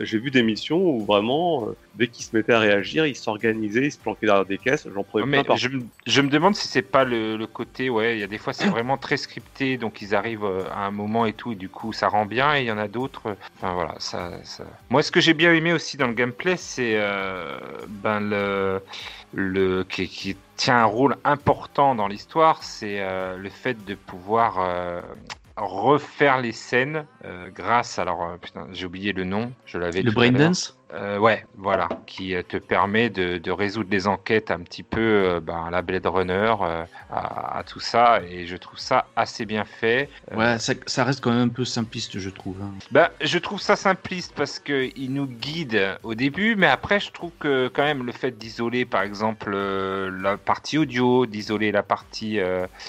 J'ai 0.00 0.18
vu 0.18 0.32
des 0.32 0.42
missions 0.42 0.78
où 0.78 1.04
vraiment, 1.04 1.68
euh, 1.68 1.72
dès 1.94 2.08
qu'ils 2.08 2.24
se 2.24 2.34
mettaient 2.34 2.52
à 2.52 2.58
réagir, 2.58 3.06
ils 3.06 3.14
s'organisaient, 3.14 3.86
ils 3.86 3.92
se 3.92 3.98
planquaient 3.98 4.26
derrière 4.26 4.44
des 4.44 4.58
caisses. 4.58 4.88
J'en 4.92 5.04
prenais 5.04 5.24
mais 5.24 5.44
par 5.44 5.56
je, 5.56 5.68
me- 5.68 5.84
je 6.06 6.20
me 6.20 6.28
demande 6.28 6.56
si 6.56 6.66
c'est 6.66 6.82
pas 6.82 7.04
le, 7.04 7.36
le 7.36 7.46
côté, 7.46 7.88
ouais, 7.88 8.16
il 8.16 8.20
y 8.20 8.24
a 8.24 8.26
des 8.26 8.38
fois 8.38 8.52
c'est 8.52 8.66
vraiment 8.66 8.98
très 8.98 9.16
scripté, 9.16 9.76
donc 9.78 10.02
ils 10.02 10.16
arrivent 10.16 10.44
euh, 10.44 10.64
à 10.72 10.86
un 10.86 10.90
moment 10.90 11.26
et 11.26 11.32
tout, 11.32 11.52
et 11.52 11.54
du 11.54 11.68
coup 11.68 11.92
ça 11.92 12.08
rend 12.08 12.26
bien, 12.26 12.56
et 12.56 12.62
il 12.62 12.66
y 12.66 12.72
en 12.72 12.78
a 12.78 12.88
d'autres, 12.88 13.28
euh, 13.28 13.34
enfin 13.56 13.72
voilà, 13.74 13.94
ça, 13.98 14.32
ça- 14.42 14.66
Moi 14.90 15.02
ce 15.04 15.12
que 15.12 15.20
j'ai 15.20 15.34
bien 15.34 15.54
aimé 15.54 15.72
aussi 15.72 15.96
dans 15.96 16.08
le 16.08 16.14
gameplay, 16.14 16.56
c'est 16.56 16.94
euh, 16.96 17.56
ben 17.88 18.18
le, 18.18 18.82
le 19.36 19.84
qui, 19.84 20.08
qui 20.08 20.36
tient 20.56 20.78
un 20.78 20.84
rôle 20.86 21.16
important 21.22 21.94
dans 21.94 22.08
l'histoire, 22.08 22.62
c'est 22.62 23.00
euh, 23.00 23.36
le 23.36 23.50
fait 23.50 23.84
de 23.84 23.94
pouvoir 23.94 24.58
euh, 24.58 25.02
refaire 25.56 26.40
les 26.40 26.52
scènes 26.52 27.06
euh, 27.24 27.48
grâce 27.54 27.98
alors 27.98 28.22
euh, 28.22 28.36
putain 28.36 28.66
j'ai 28.72 28.86
oublié 28.86 29.12
le 29.12 29.24
nom 29.24 29.52
je 29.64 29.78
l'avais 29.78 30.02
Le 30.02 30.10
braindance? 30.10 30.75
Euh, 30.94 31.18
ouais, 31.18 31.44
voilà, 31.56 31.88
qui 32.06 32.34
euh, 32.34 32.42
te 32.42 32.56
permet 32.56 33.10
de, 33.10 33.38
de 33.38 33.50
résoudre 33.50 33.90
des 33.90 34.06
enquêtes 34.06 34.52
un 34.52 34.60
petit 34.60 34.84
peu 34.84 35.00
euh, 35.00 35.40
ben, 35.40 35.64
à 35.66 35.70
la 35.70 35.82
Blade 35.82 36.06
Runner, 36.06 36.54
euh, 36.60 36.84
à, 37.10 37.58
à 37.58 37.62
tout 37.64 37.80
ça, 37.80 38.20
et 38.22 38.46
je 38.46 38.56
trouve 38.56 38.78
ça 38.78 39.06
assez 39.16 39.46
bien 39.46 39.64
fait. 39.64 40.08
Ouais, 40.32 40.58
ça, 40.60 40.74
ça 40.86 41.02
reste 41.02 41.20
quand 41.22 41.32
même 41.32 41.40
un 41.40 41.48
peu 41.48 41.64
simpliste, 41.64 42.18
je 42.20 42.30
trouve. 42.30 42.56
hein. 42.62 42.70
ben, 42.92 43.08
je 43.20 43.38
trouve 43.38 43.60
ça 43.60 43.74
simpliste 43.74 44.32
parce 44.36 44.60
que 44.60 44.90
il 44.96 45.12
nous 45.12 45.26
guide 45.26 45.98
au 46.04 46.14
début, 46.14 46.54
mais 46.54 46.68
après 46.68 47.00
je 47.00 47.10
trouve 47.10 47.32
que 47.40 47.66
quand 47.68 47.82
même 47.84 48.06
le 48.06 48.12
fait 48.12 48.38
d'isoler 48.38 48.84
par 48.84 49.02
exemple 49.02 49.56
la 49.56 50.36
partie 50.36 50.78
audio, 50.78 51.26
d'isoler 51.26 51.72
la 51.72 51.82
partie, 51.82 52.38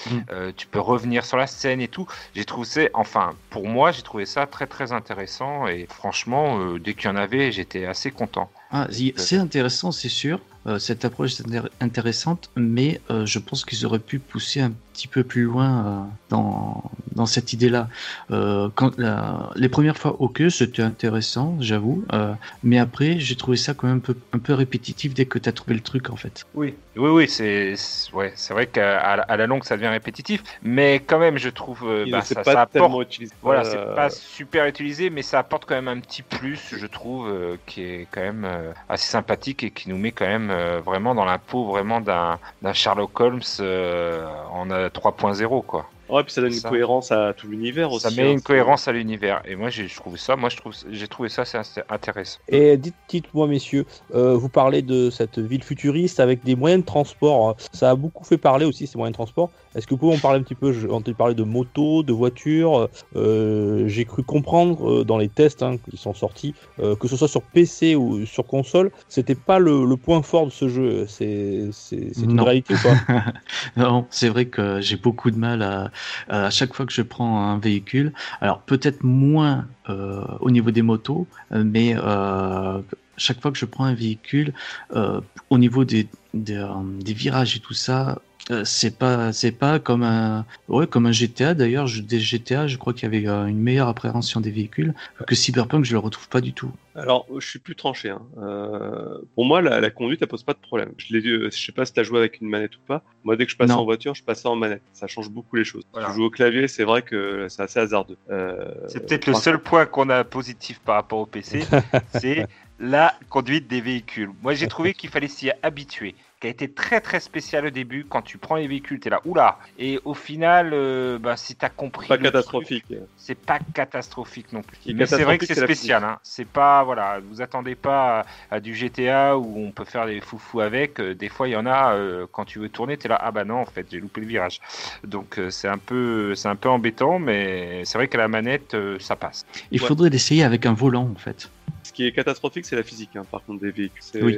Mm. 0.06 0.52
tu 0.56 0.66
peux 0.66 0.78
revenir 0.80 1.24
sur 1.24 1.36
la 1.36 1.46
scène 1.46 1.80
et 1.80 1.88
tout. 1.88 2.06
J'ai 2.34 2.44
trouvé 2.44 2.66
ça, 2.66 2.80
enfin 2.94 3.32
pour 3.50 3.66
moi 3.66 3.90
j'ai 3.90 4.02
trouvé 4.02 4.24
ça 4.24 4.46
très 4.46 4.66
très 4.66 4.92
intéressant 4.92 5.66
et 5.66 5.86
franchement 5.88 6.74
dès 6.78 6.94
qu'il 6.94 7.06
y 7.06 7.12
en 7.12 7.16
avait 7.16 7.50
j'étais 7.52 7.87
assez 7.88 8.10
content. 8.10 8.50
Ah, 8.70 8.86
y- 8.92 9.12
c'est 9.16 9.36
intéressant, 9.36 9.92
c'est 9.92 10.08
sûr. 10.08 10.40
Euh, 10.66 10.78
cette 10.78 11.04
approche 11.04 11.40
est 11.40 11.44
intér- 11.48 11.68
intéressante, 11.80 12.50
mais 12.56 13.00
euh, 13.10 13.24
je 13.26 13.38
pense 13.38 13.64
qu'ils 13.64 13.86
auraient 13.86 13.98
pu 13.98 14.18
pousser 14.18 14.60
un 14.60 14.72
petit 14.98 15.08
peu 15.08 15.24
plus 15.24 15.44
loin 15.44 15.86
euh, 15.86 16.04
dans, 16.30 16.90
dans 17.14 17.26
cette 17.26 17.52
idée-là. 17.52 17.88
Euh, 18.30 18.68
quand 18.74 18.98
la- 18.98 19.50
les 19.56 19.68
premières 19.68 19.96
fois, 19.98 20.20
ok, 20.20 20.42
c'était 20.50 20.82
intéressant, 20.82 21.56
j'avoue, 21.60 22.04
euh, 22.12 22.34
mais 22.62 22.78
après, 22.78 23.18
j'ai 23.18 23.36
trouvé 23.36 23.56
ça 23.56 23.74
quand 23.74 23.86
même 23.86 23.98
un 23.98 24.00
peu, 24.00 24.16
un 24.32 24.38
peu 24.38 24.54
répétitif 24.54 25.14
dès 25.14 25.26
que 25.26 25.38
tu 25.38 25.48
as 25.48 25.52
trouvé 25.52 25.74
le 25.74 25.82
truc, 25.82 26.10
en 26.10 26.16
fait. 26.16 26.44
Oui, 26.54 26.82
oui, 26.96 27.10
oui, 27.10 27.28
c'est 27.28 27.74
ouais, 28.12 28.34
vrai 28.50 28.66
qu'à 28.70 28.98
à 29.00 29.36
la- 29.36 29.46
longue 29.46 29.64
ça 29.64 29.76
devient 29.76 29.88
répétitif, 29.88 30.42
mais 30.62 30.96
quand 31.04 31.18
même 31.18 31.36
je 31.36 31.50
trouve 31.50 31.84
euh, 31.86 32.06
bah, 32.06 32.24
ça, 32.24 32.42
pas 32.42 32.52
ça 32.52 32.62
tellement 32.66 33.00
apporte. 33.00 33.02
utilisé. 33.02 33.34
Voilà, 33.42 33.64
Euh, 33.64 33.64
c'est 33.64 33.92
pas 33.94 34.08
super 34.10 34.66
utilisé, 34.66 35.10
mais 35.10 35.22
ça 35.22 35.38
apporte 35.40 35.66
quand 35.66 35.74
même 35.74 35.88
un 35.88 36.00
petit 36.00 36.22
plus, 36.22 36.74
je 36.76 36.86
trouve, 36.86 37.28
euh, 37.28 37.58
qui 37.66 37.82
est 37.82 38.08
quand 38.10 38.22
même 38.22 38.44
euh, 38.46 38.72
assez 38.88 39.06
sympathique 39.08 39.62
et 39.62 39.70
qui 39.72 39.90
nous 39.90 39.98
met 39.98 40.12
quand 40.12 40.26
même 40.26 40.50
euh, 40.50 40.80
vraiment 40.80 41.14
dans 41.14 41.26
la 41.26 41.38
peau 41.38 41.66
vraiment 41.66 42.00
d'un 42.00 42.40
Sherlock 42.72 43.20
Holmes 43.20 43.42
euh, 43.60 44.26
en 44.50 44.70
3.0 44.88 45.62
quoi. 45.62 45.86
Ouais, 46.10 46.24
puis 46.24 46.32
ça 46.32 46.40
donne 46.40 46.52
une 46.52 46.58
Ça. 46.58 46.68
cohérence 46.68 47.12
à 47.12 47.34
tout 47.34 47.48
l'univers 47.48 47.92
aussi. 47.92 48.04
Ça 48.04 48.10
met 48.10 48.28
hein, 48.28 48.32
une 48.32 48.42
cohérence 48.42 48.88
à 48.88 48.92
l'univers 48.92 49.42
et 49.44 49.56
moi 49.56 49.68
j'ai 49.70 49.88
je 49.88 49.96
trouve 49.96 50.16
ça, 50.16 50.36
moi 50.36 50.48
je 50.48 50.56
trouve 50.56 50.72
j'ai 50.90 51.08
trouvé 51.08 51.28
ça 51.28 51.44
c'est 51.44 51.60
intéressant. 51.88 52.38
Et 52.48 52.76
dites- 52.76 52.96
dites-moi, 53.08 53.46
messieurs, 53.46 53.84
euh, 54.14 54.34
vous 54.36 54.48
parlez 54.48 54.82
de 54.82 55.10
cette 55.10 55.38
ville 55.38 55.62
futuriste 55.62 56.20
avec 56.20 56.44
des 56.44 56.56
moyens 56.56 56.82
de 56.82 56.86
transport. 56.86 57.56
Ça 57.72 57.90
a 57.90 57.94
beaucoup 57.96 58.24
fait 58.24 58.38
parler 58.38 58.64
aussi, 58.64 58.86
ces 58.86 58.96
moyens 58.98 59.12
de 59.12 59.16
transport. 59.18 59.52
Est-ce 59.74 59.86
que 59.86 59.94
vous 59.94 59.98
pouvez 59.98 60.14
en 60.14 60.18
parler 60.18 60.40
un 60.40 60.42
petit 60.42 60.54
peu? 60.54 60.72
J'ai 60.72 60.88
entendu 60.88 61.14
parler 61.14 61.34
de 61.34 61.42
motos, 61.42 62.02
de 62.02 62.12
voitures. 62.12 62.88
Euh, 63.16 63.86
J'ai 63.86 64.04
cru 64.04 64.22
comprendre 64.24 65.00
euh, 65.00 65.04
dans 65.04 65.18
les 65.18 65.28
tests 65.28 65.62
hein, 65.62 65.76
qui 65.90 65.96
sont 65.96 66.14
sortis 66.14 66.54
euh, 66.80 66.96
que 66.96 67.08
ce 67.08 67.16
soit 67.16 67.28
sur 67.28 67.42
PC 67.42 67.94
ou 67.96 68.24
sur 68.26 68.46
console, 68.46 68.90
c'était 69.08 69.34
pas 69.34 69.58
le, 69.58 69.84
le 69.84 69.96
point 69.96 70.22
fort 70.22 70.46
de 70.46 70.50
ce 70.52 70.68
jeu. 70.68 71.06
C'est 71.06 71.68
une 72.16 72.40
réalité 72.40 72.74
ou 72.74 72.78
pas? 72.78 72.94
Non, 73.76 74.06
c'est 74.10 74.28
vrai 74.28 74.46
que 74.46 74.80
j'ai 74.80 74.96
beaucoup 74.96 75.30
de 75.30 75.36
mal 75.38 75.62
à, 75.62 75.90
à 76.28 76.50
chaque 76.50 76.74
fois 76.74 76.86
que 76.86 76.92
je 76.92 77.02
prends 77.02 77.42
un 77.50 77.58
véhicule. 77.58 78.12
Alors 78.40 78.60
peut-être 78.60 79.02
moins 79.02 79.66
euh, 79.88 80.24
au 80.40 80.50
niveau 80.50 80.70
des 80.70 80.82
motos, 80.82 81.26
euh, 81.52 81.64
mais 81.64 81.94
euh, 81.96 82.80
chaque 83.16 83.40
fois 83.40 83.50
que 83.50 83.58
je 83.58 83.64
prends 83.64 83.84
un 83.84 83.94
véhicule, 83.94 84.52
euh, 84.94 85.20
au 85.50 85.58
niveau 85.58 85.84
des, 85.84 86.08
euh, 86.34 86.68
des 87.00 87.12
virages 87.12 87.56
et 87.56 87.60
tout 87.60 87.74
ça, 87.74 88.20
euh, 88.50 88.64
c'est 88.64 88.96
pas 88.96 89.32
c'est 89.32 89.52
pas 89.52 89.78
comme 89.78 90.02
un 90.02 90.46
ouais 90.68 90.86
comme 90.86 91.06
un 91.06 91.12
GTA 91.12 91.54
d'ailleurs 91.54 91.86
je, 91.86 92.00
des 92.02 92.18
GTA 92.20 92.66
je 92.66 92.76
crois 92.78 92.92
qu'il 92.94 93.02
y 93.02 93.06
avait 93.16 93.28
euh, 93.28 93.46
une 93.46 93.58
meilleure 93.60 93.88
appréhension 93.88 94.40
des 94.40 94.50
véhicules 94.50 94.94
que 95.26 95.34
Cyberpunk 95.34 95.84
je 95.84 95.92
le 95.92 95.98
retrouve 95.98 96.28
pas 96.28 96.40
du 96.40 96.52
tout 96.52 96.72
Alors, 96.94 97.26
je 97.38 97.46
suis 97.46 97.58
plus 97.58 97.76
tranché. 97.76 98.10
hein. 98.10 98.22
Euh, 98.38 99.18
pour 99.34 99.44
moi, 99.44 99.60
la, 99.62 99.80
la 99.80 99.90
conduite, 99.90 100.20
elle 100.22 100.26
pose 100.28 100.42
pas 100.42 100.52
de 100.54 100.58
problème. 100.58 100.90
Je, 100.96 101.14
euh, 101.16 101.50
je 101.52 101.56
sais 101.64 101.70
pas 101.72 101.84
si 101.84 101.92
tu 101.92 102.00
as 102.00 102.02
joué 102.02 102.18
avec 102.18 102.40
une 102.40 102.48
manette 102.48 102.74
ou 102.76 102.80
pas. 102.88 103.02
Moi, 103.22 103.36
dès 103.36 103.46
que 103.46 103.52
je 103.52 103.56
passe 103.56 103.70
Non. 103.70 103.76
en 103.78 103.84
voiture, 103.84 104.14
je 104.16 104.22
passe 104.24 104.44
en 104.46 104.56
manette. 104.56 104.82
Ça 104.94 105.06
change 105.06 105.30
beaucoup 105.30 105.54
les 105.54 105.64
choses. 105.64 105.84
Voilà. 105.92 106.08
Je 106.08 106.14
joue 106.14 106.24
au 106.24 106.30
clavier, 106.30 106.66
c'est 106.66 106.82
vrai 106.84 107.02
que 107.02 107.46
c'est 107.48 107.62
assez 107.62 107.78
hasardeux. 107.78 108.16
Euh, 108.30 108.64
C'est 108.88 109.06
peut-être 109.06 109.26
le 109.26 109.34
seul 109.34 109.58
point 109.60 109.86
qu'on 109.86 110.10
a 110.10 110.24
positif 110.24 110.80
par 110.80 110.96
rapport 110.96 111.20
au 111.20 111.26
PC, 111.26 111.62
c'est 112.20 112.46
la 112.80 113.14
conduite 113.28 113.68
des 113.68 113.80
véhicules. 113.80 114.30
Moi, 114.42 114.54
j'ai 114.54 114.66
trouvé 114.66 114.92
qu'il 114.94 115.10
fallait 115.10 115.28
s'y 115.28 115.50
habituer, 115.62 116.14
qui 116.40 116.46
a 116.46 116.50
été 116.50 116.70
très 116.70 117.00
très 117.00 117.20
spécial 117.20 117.66
au 117.66 117.70
début. 117.70 118.04
Quand 118.08 118.22
tu 118.22 118.38
prends 118.38 118.56
les 118.56 118.68
véhicules, 118.68 119.00
t'es 119.00 119.10
là, 119.10 119.20
oula. 119.24 119.58
Et 119.78 120.00
au 120.04 120.14
final, 120.14 120.70
euh, 120.72 121.18
bah, 121.18 121.36
si 121.36 121.56
t'as 121.56 121.68
compris, 121.68 122.06
Pas 122.08 122.18
catastrophique. 122.18 122.84
c'est 123.16 123.34
pas 123.34 123.58
catastrophique 123.74 124.52
non 124.52 124.62
plus. 124.62 124.78
Mais 124.94 125.06
c'est 125.06 125.24
vrai 125.24 125.38
que 125.38 125.46
c'est 125.46 125.54
spécial. 125.54 126.04
Hein. 126.04 126.18
C'est 126.22 126.46
pas 126.46 126.84
voilà, 126.84 127.18
vous 127.28 127.42
attendez 127.42 127.74
pas 127.74 128.20
à, 128.50 128.56
à 128.56 128.60
du 128.60 128.74
GTA 128.74 129.36
où 129.36 129.58
on 129.66 129.72
peut 129.72 129.84
faire 129.84 130.06
des 130.06 130.20
foufous 130.20 130.60
avec. 130.60 131.00
Euh, 131.00 131.14
Des 131.14 131.28
fois, 131.28 131.48
il 131.48 131.52
y 131.52 131.56
en 131.56 131.66
a 131.66 131.94
euh, 131.94 132.26
quand 132.30 132.44
tu 132.44 132.58
veux 132.60 132.68
tourner, 132.68 132.96
t'es 132.96 133.08
là, 133.08 133.18
ah 133.20 133.32
bah 133.32 133.44
non, 133.44 133.56
en 133.60 133.66
fait, 133.66 133.86
j'ai 133.90 133.98
loupé 134.00 134.20
le 134.20 134.26
virage. 134.28 134.60
Donc 135.04 135.38
euh, 135.38 135.50
c'est 135.50 135.68
un 135.68 135.78
peu, 135.78 136.34
c'est 136.34 136.48
un 136.48 136.56
peu 136.56 136.68
embêtant, 136.68 137.18
mais 137.18 137.84
c'est 137.84 137.98
vrai 137.98 138.08
qu'à 138.08 138.18
la 138.18 138.28
manette, 138.28 138.74
euh, 138.74 138.98
ça 139.00 139.16
passe. 139.16 139.44
il 139.72 139.80
Ouais. 139.80 139.88
faudrait 139.88 140.10
l'essayer 140.10 140.44
avec 140.44 140.66
un 140.66 140.72
volant 140.74 141.08
en 141.10 141.18
fait 141.18 141.50
Ce 141.88 141.92
qui 141.94 142.04
est 142.06 142.12
catastrophique, 142.12 142.66
c'est 142.66 142.76
la 142.76 142.82
physique, 142.82 143.16
hein, 143.16 143.24
par 143.30 143.42
contre, 143.44 143.62
des 143.62 143.70
véhicules. 143.70 144.02
C'est 144.02 144.22
Oui. 144.22 144.36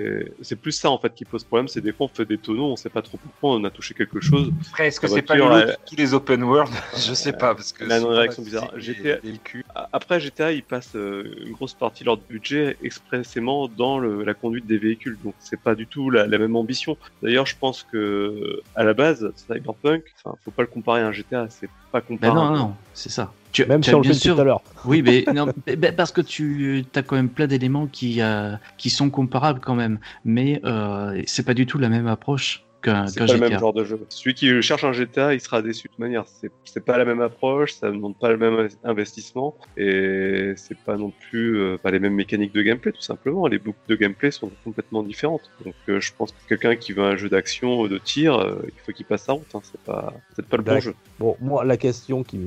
plus 0.63 0.71
ça, 0.71 0.89
en 0.89 0.99
fait, 1.01 1.13
qui 1.13 1.25
pose 1.25 1.43
problème. 1.43 1.67
C'est 1.67 1.81
des 1.81 1.93
fois, 1.93 2.07
on 2.07 2.15
fait 2.15 2.25
des 2.25 2.39
tonneaux, 2.39 2.71
on 2.71 2.77
sait 2.77 2.91
pas 2.91 3.03
trop 3.03 3.19
pourquoi, 3.19 3.57
on 3.59 3.65
a 3.65 3.73
touché 3.73 3.93
quelque 3.93 4.21
chose. 4.21 4.53
Après, 4.69 4.87
est-ce 4.87 5.01
que 5.01 5.09
c'est 5.09 5.23
pas 5.23 5.35
elle- 5.37 5.77
tous 5.89 5.97
les 5.97 6.15
open 6.15 6.45
world 6.45 6.73
Je 6.97 7.13
sais 7.13 7.33
pas 7.33 7.57
parce 7.57 7.73
que 7.73 7.83
une 7.85 8.05
réaction 8.05 8.45
bizarre. 8.45 8.71
GTA 8.79 9.17
le 9.25 9.37
cul. 9.39 9.65
Après, 9.93 10.21
GTA, 10.21 10.53
ils 10.53 10.63
passent 10.63 10.95
euh, 10.95 11.25
une 11.45 11.53
grosse 11.55 11.75
partie 11.75 12.05
de 12.05 12.07
leur 12.07 12.19
budget 12.19 12.77
expressément 12.83 13.67
dans 13.67 13.99
le- 13.99 14.23
la 14.23 14.35
conduite 14.35 14.67
des 14.67 14.79
véhicules. 14.79 15.19
Donc, 15.25 15.35
c'est 15.41 15.61
pas 15.61 15.75
du 15.75 15.89
tout 15.89 16.09
la, 16.11 16.29
la 16.29 16.39
même 16.39 16.55
ambition. 16.55 16.97
D'ailleurs, 17.21 17.47
je 17.47 17.57
pense 17.59 17.83
que, 17.83 18.63
à 18.77 18.85
la 18.85 18.95
base, 18.95 19.33
Cyberpunk, 19.35 20.05
enfin, 20.23 20.37
faut 20.45 20.53
pas 20.53 20.63
le 20.63 20.69
comparer 20.69 21.01
à 21.01 21.09
un 21.09 21.13
GTA, 21.13 21.49
c'est 21.51 21.69
pas 21.91 22.01
ben 22.01 22.07
comparable. 22.07 22.53
non 22.53 22.57
non 22.69 22.77
c'est 22.95 23.11
ça 23.11 23.33
tu, 23.53 23.67
Même 23.67 23.83
si 23.83 23.95
on 23.95 23.99
le 24.01 24.05
fait 24.05 24.15
sûr 24.15 24.35
tout 24.37 24.41
à 24.41 24.45
l'heure. 24.45 24.63
Oui, 24.85 25.03
mais 25.03 25.25
non, 25.35 25.47
mais- 25.67 25.77
mais 25.77 25.93
parce 25.93 26.13
que 26.13 26.21
tu 26.21 26.85
as 26.95 27.03
quand 27.03 27.17
même 27.17 27.29
plein 27.29 27.47
d'éléments 27.47 27.87
qui, 27.87 28.21
euh, 28.21 28.55
qui 28.79 28.91
sont 28.91 29.11
comparables 29.11 29.61
quand 29.61 29.75
même, 29.75 29.99
mais 30.25 30.61
euh, 30.65 31.21
c'est 31.27 31.45
pas 31.45 31.55
du 31.55 31.67
tout 31.67 31.79
la 31.79 31.89
même 31.89 32.07
approche 32.07 32.65
qu'un 32.81 33.07
C'est 33.07 33.19
qu'un 33.21 33.27
pas 33.27 33.33
le 33.35 33.41
même 33.41 33.59
genre 33.59 33.73
de 33.73 33.85
jeu. 33.85 33.99
Celui 34.09 34.35
qui 34.35 34.63
cherche 34.63 34.85
un 34.85 34.93
GTA, 34.93 35.35
il 35.35 35.41
sera 35.41 35.63
déçu 35.63 35.85
de 35.89 35.93
toute 35.93 35.99
manière. 35.99 36.25
C'est 36.65 36.85
pas 36.85 36.99
la 36.99 37.05
même 37.05 37.21
approche, 37.21 37.73
ça 37.75 37.89
ne 37.89 37.95
demande 37.95 38.17
pas 38.17 38.31
le 38.31 38.37
même 38.37 38.69
investissement, 38.85 39.57
et 39.77 40.53
c'est 40.57 40.79
pas 40.79 40.97
non 40.97 41.13
plus 41.29 41.59
euh, 41.59 41.77
pas 41.79 41.91
les 41.91 41.99
mêmes 41.99 42.15
mécaniques 42.15 42.53
de 42.55 42.63
gameplay, 42.63 42.93
tout 42.93 43.01
simplement. 43.03 43.47
Les 43.47 43.59
boucles 43.59 43.79
de 43.89 43.97
gameplay 43.97 44.31
sont 44.31 44.51
complètement 44.65 45.03
différentes. 45.03 45.51
Donc, 45.65 45.75
euh, 45.89 46.01
je 46.01 46.13
pense 46.17 46.33
que 46.33 46.49
quelqu'un 46.49 46.77
qui 46.77 46.93
veut 46.93 47.05
un 47.05 47.17
jeu 47.17 47.29
d'action, 47.29 47.87
de 47.87 47.99
tir, 47.99 48.39
euh, 48.39 48.63
il 48.65 48.81
faut 48.85 48.93
qu'il 48.93 49.07
passe 49.07 49.25
sa 49.25 49.33
route. 49.33 49.47
Hein. 49.55 49.61
C'est 49.65 49.81
pas, 49.81 50.13
peut-être 50.35 50.49
pas 50.49 50.57
le 50.57 50.63
bon 50.63 50.81
jeu. 50.81 50.95
Bon, 51.19 51.37
moi, 51.41 51.65
la 51.65 51.77
question 51.77 52.23
qui 52.23 52.39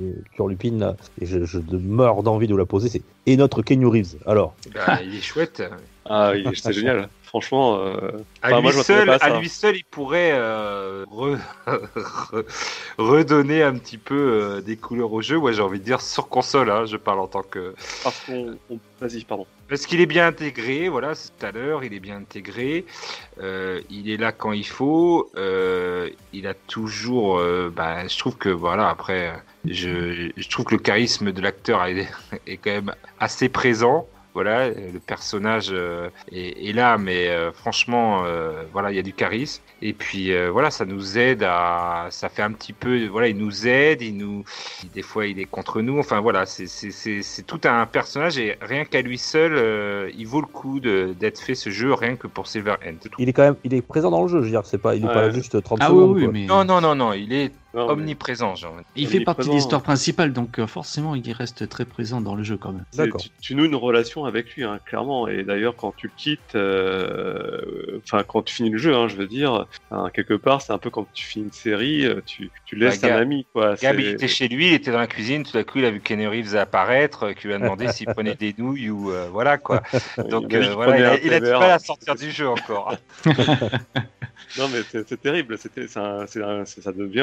là, 0.80 0.96
et 1.19 1.26
je, 1.26 1.43
je 1.46 1.60
meurs 1.60 2.24
d'envie 2.24 2.48
de 2.48 2.54
vous 2.54 2.58
la 2.58 2.65
poser, 2.65 2.89
c'est 2.89 3.02
et 3.26 3.38
notre 3.38 3.62
Kenny 3.62 3.86
Reeves 3.86 4.17
Alors, 4.26 4.56
Bah, 4.74 5.00
il 5.04 5.15
est 5.15 5.22
chouette. 5.22 5.63
Ah, 6.06 6.34
il- 6.36 6.56
c'est 6.58 6.74
génial. 6.74 7.10
Franchement, 7.34 7.80
euh, 7.80 8.12
À, 8.43 8.50
enfin, 8.50 8.58
lui 8.58 8.62
moi, 8.62 8.72
je 8.72 8.78
m'attendais 8.78 8.84
seul, 8.84 9.08
pas 9.08 9.15
à 9.15 9.39
lui 9.39 9.50
seul, 9.50 9.76
il 9.76 9.86
pourrait 9.86 10.34
euh, 10.34 11.04
re- 11.06 11.39
re- 11.65 12.46
redonner 13.00 13.63
un 13.63 13.74
petit 13.76 13.98
peu 13.98 14.13
euh, 14.15 14.62
des 14.62 14.78
couleurs 14.78 15.12
au 15.12 15.22
jeu. 15.24 15.38
Ouais, 15.38 15.52
j'ai 15.52 15.63
envie 15.63 15.80
de 15.80 15.84
dire 15.84 16.00
sur 16.00 16.30
console. 16.30 16.69
hein, 16.69 16.86
je 16.86 16.96
parle 16.96 17.19
en 17.19 17.26
tant 17.28 17.41
que 17.41 17.74
Parce 18.04 18.19
qu'on, 18.19 18.56
on- 18.69 18.78
vas-y, 19.02 19.24
pardon. 19.24 19.48
parce 19.67 19.88
qu'il 19.88 20.00
est 20.00 20.06
bien 20.06 20.28
intégré. 20.28 20.89
Voilà, 20.89 21.15
c'est 21.15 21.30
tout 21.36 21.43
à 21.48 21.52
l'heure, 21.52 21.84
il 21.84 21.96
est 21.96 22.00
bien 22.00 22.17
intégré. 22.17 22.86
Euh, 23.41 23.82
il 23.89 24.12
est 24.12 24.17
là 24.17 24.32
quand 24.32 24.52
il 24.52 24.67
faut. 24.67 25.32
euh, 25.36 26.12
il 26.34 26.46
a 26.46 26.54
toujours. 26.54 27.39
euh, 27.39 27.74
bah, 27.76 28.08
je 28.08 28.15
trouve 28.19 28.38
que 28.38 28.50
voilà. 28.50 28.89
Après, 28.89 29.34
je, 29.65 30.30
je 30.38 30.50
trouve 30.50 30.65
que 30.65 30.76
le 30.76 30.82
charisme 30.82 31.32
de 31.32 31.41
l'acteur 31.41 31.84
est, 31.86 32.08
est 32.46 32.58
quand 32.58 32.69
même 32.69 32.93
assez 33.19 33.50
présent. 33.50 34.08
Voilà, 34.34 34.69
le 34.69 35.00
personnage 35.06 35.67
euh, 35.72 36.10
est, 36.32 36.69
est 36.69 36.74
là, 36.74 36.98
mais 36.98 37.28
euh, 37.30 37.52
franchement, 37.52 38.24
euh, 38.26 38.63
voilà, 38.72 38.89
il 38.91 38.96
y 38.96 39.00
a 39.00 39.04
du 39.04 39.13
charisme. 39.13 39.62
Et 39.84 39.93
puis 39.93 40.34
euh, 40.34 40.50
voilà, 40.50 40.72
ça 40.72 40.86
nous 40.86 41.17
aide 41.19 41.43
à, 41.43 42.08
ça 42.10 42.30
fait 42.30 42.41
un 42.41 42.52
petit 42.52 42.74
peu, 42.74 43.06
voilà, 43.08 43.28
il 43.28 43.38
nous 43.38 43.67
aide, 43.67 44.02
il 44.02 44.17
nous, 44.17 44.43
des 44.93 45.02
fois 45.02 45.28
il 45.28 45.39
est 45.39 45.46
contre 45.46 45.82
nous. 45.82 46.00
Enfin 46.00 46.19
voilà, 46.22 46.46
c'est 46.48 47.43
tout 47.46 47.62
un 47.65 47.86
personnage 47.86 48.38
et 48.38 48.58
rien 48.62 48.86
qu'à 48.86 49.02
lui 49.02 49.17
seul, 49.17 49.54
euh, 49.56 50.10
il 50.17 50.26
vaut 50.26 50.41
le 50.41 50.48
coup 50.48 50.80
d'être 50.80 51.39
fait 51.39 51.56
ce 51.56 51.69
jeu 51.69 51.93
rien 51.93 52.15
que 52.15 52.28
pour 52.28 52.48
Silverhand. 52.48 52.78
c'est 53.02 53.10
tout. 53.10 53.17
il 53.19 53.30
est 53.30 53.34
quand 53.34 53.43
même 53.43 53.56
il 53.63 53.74
est 53.74 53.82
présent 53.82 54.10
dans 54.10 54.24
le 54.24 54.30
jeu, 54.30 54.39
je 54.39 54.46
veux 54.46 54.50
dire, 54.52 54.65
c'est 54.65 54.78
pas, 54.78 54.96
il 54.96 55.04
est 55.04 55.08
pas 55.08 55.30
juste 55.30 55.62
30 55.62 55.80
Ah 55.82 55.91
oui, 55.91 55.98
secondes. 56.00 56.15
oui, 56.15 56.24
quoi. 56.24 56.32
mais 56.34 56.46
Non 56.46 56.63
non 56.65 56.82
non 56.82 56.96
non, 56.96 57.13
il 57.13 57.34
est 57.34 57.52
Non, 57.73 57.89
omniprésent, 57.89 58.53
dire. 58.53 58.69
il 58.95 59.07
fait 59.07 59.21
partie 59.21 59.49
de 59.49 59.53
l'histoire 59.55 59.81
principale, 59.81 60.31
donc 60.31 60.59
euh, 60.59 60.67
forcément 60.67 61.15
il 61.15 61.31
reste 61.31 61.67
très 61.69 61.86
présent 61.86 62.21
dans 62.21 62.36
le 62.36 62.43
jeu 62.43 62.55
quand 62.57 62.71
même. 62.71 62.86
D'accord. 62.93 63.19
Tu, 63.19 63.29
tu 63.41 63.55
noues 63.55 63.65
une 63.65 63.75
relation 63.75 64.25
avec 64.25 64.53
lui, 64.55 64.63
hein, 64.63 64.79
clairement. 64.86 65.27
Et 65.27 65.43
d'ailleurs, 65.43 65.75
quand 65.75 65.91
tu 65.97 66.07
le 66.07 66.13
quittes, 66.15 66.55
euh, 66.55 67.99
enfin, 68.05 68.23
quand 68.23 68.43
tu 68.43 68.53
finis 68.53 68.69
le 68.69 68.77
jeu, 68.77 68.93
hein, 68.95 69.07
je 69.07 69.15
veux 69.15 69.25
dire, 69.27 69.65
hein, 69.91 70.09
quelque 70.13 70.36
part, 70.36 70.62
c'est 70.62 70.71
un 70.71 70.77
peu 70.77 70.89
comme 70.91 71.05
tu 71.13 71.25
finis 71.25 71.45
une 71.45 71.51
série, 71.51 72.05
euh, 72.05 72.21
tu, 72.25 72.51
tu 72.65 72.75
laisses 72.75 73.01
Bah, 73.01 73.07
un 73.07 73.12
Gab- 73.17 73.21
ami, 73.21 73.47
quoi. 73.51 73.75
Gab, 73.75 73.99
il 73.99 74.07
était 74.07 74.27
chez 74.27 74.47
lui, 74.47 74.67
il 74.67 74.73
était 74.73 74.91
dans 74.91 74.99
la 74.99 75.07
cuisine, 75.07 75.43
tout 75.43 75.57
à 75.57 75.63
coup 75.63 75.79
il 75.79 75.86
a 75.86 75.91
vu 75.91 75.99
Kenny 75.99 76.27
Reeves 76.27 76.55
apparaître, 76.55 77.31
qui 77.31 77.47
lui 77.47 77.55
a 77.55 77.57
demandé 77.59 77.88
s'il 77.88 78.05
prenait 78.13 78.36
des 78.36 78.53
nouilles 78.57 78.89
ou 78.91 79.12
euh, 79.12 79.27
voilà 79.31 79.57
quoi. 79.57 79.81
Donc 80.29 80.45
Il 80.51 80.57
a 80.57 80.69
euh, 80.69 80.73
voilà, 80.75 81.17
il 81.17 81.33
a, 81.33 81.38
il 81.39 81.43
mal 81.53 81.71
à 81.71 81.79
sortir 81.79 82.15
du 82.15 82.29
jeu 82.29 82.47
encore. 82.47 82.95
Non, 84.57 84.67
mais 84.71 84.81
c'est 84.91 85.19
terrible. 85.19 85.57
C'était, 85.57 85.88
c'est 85.88 85.99
un- 85.99 86.27
c'est 86.27 86.43
un- 86.43 86.65
c'est- 86.65 86.81
ça 86.81 86.91
devient 86.91 87.21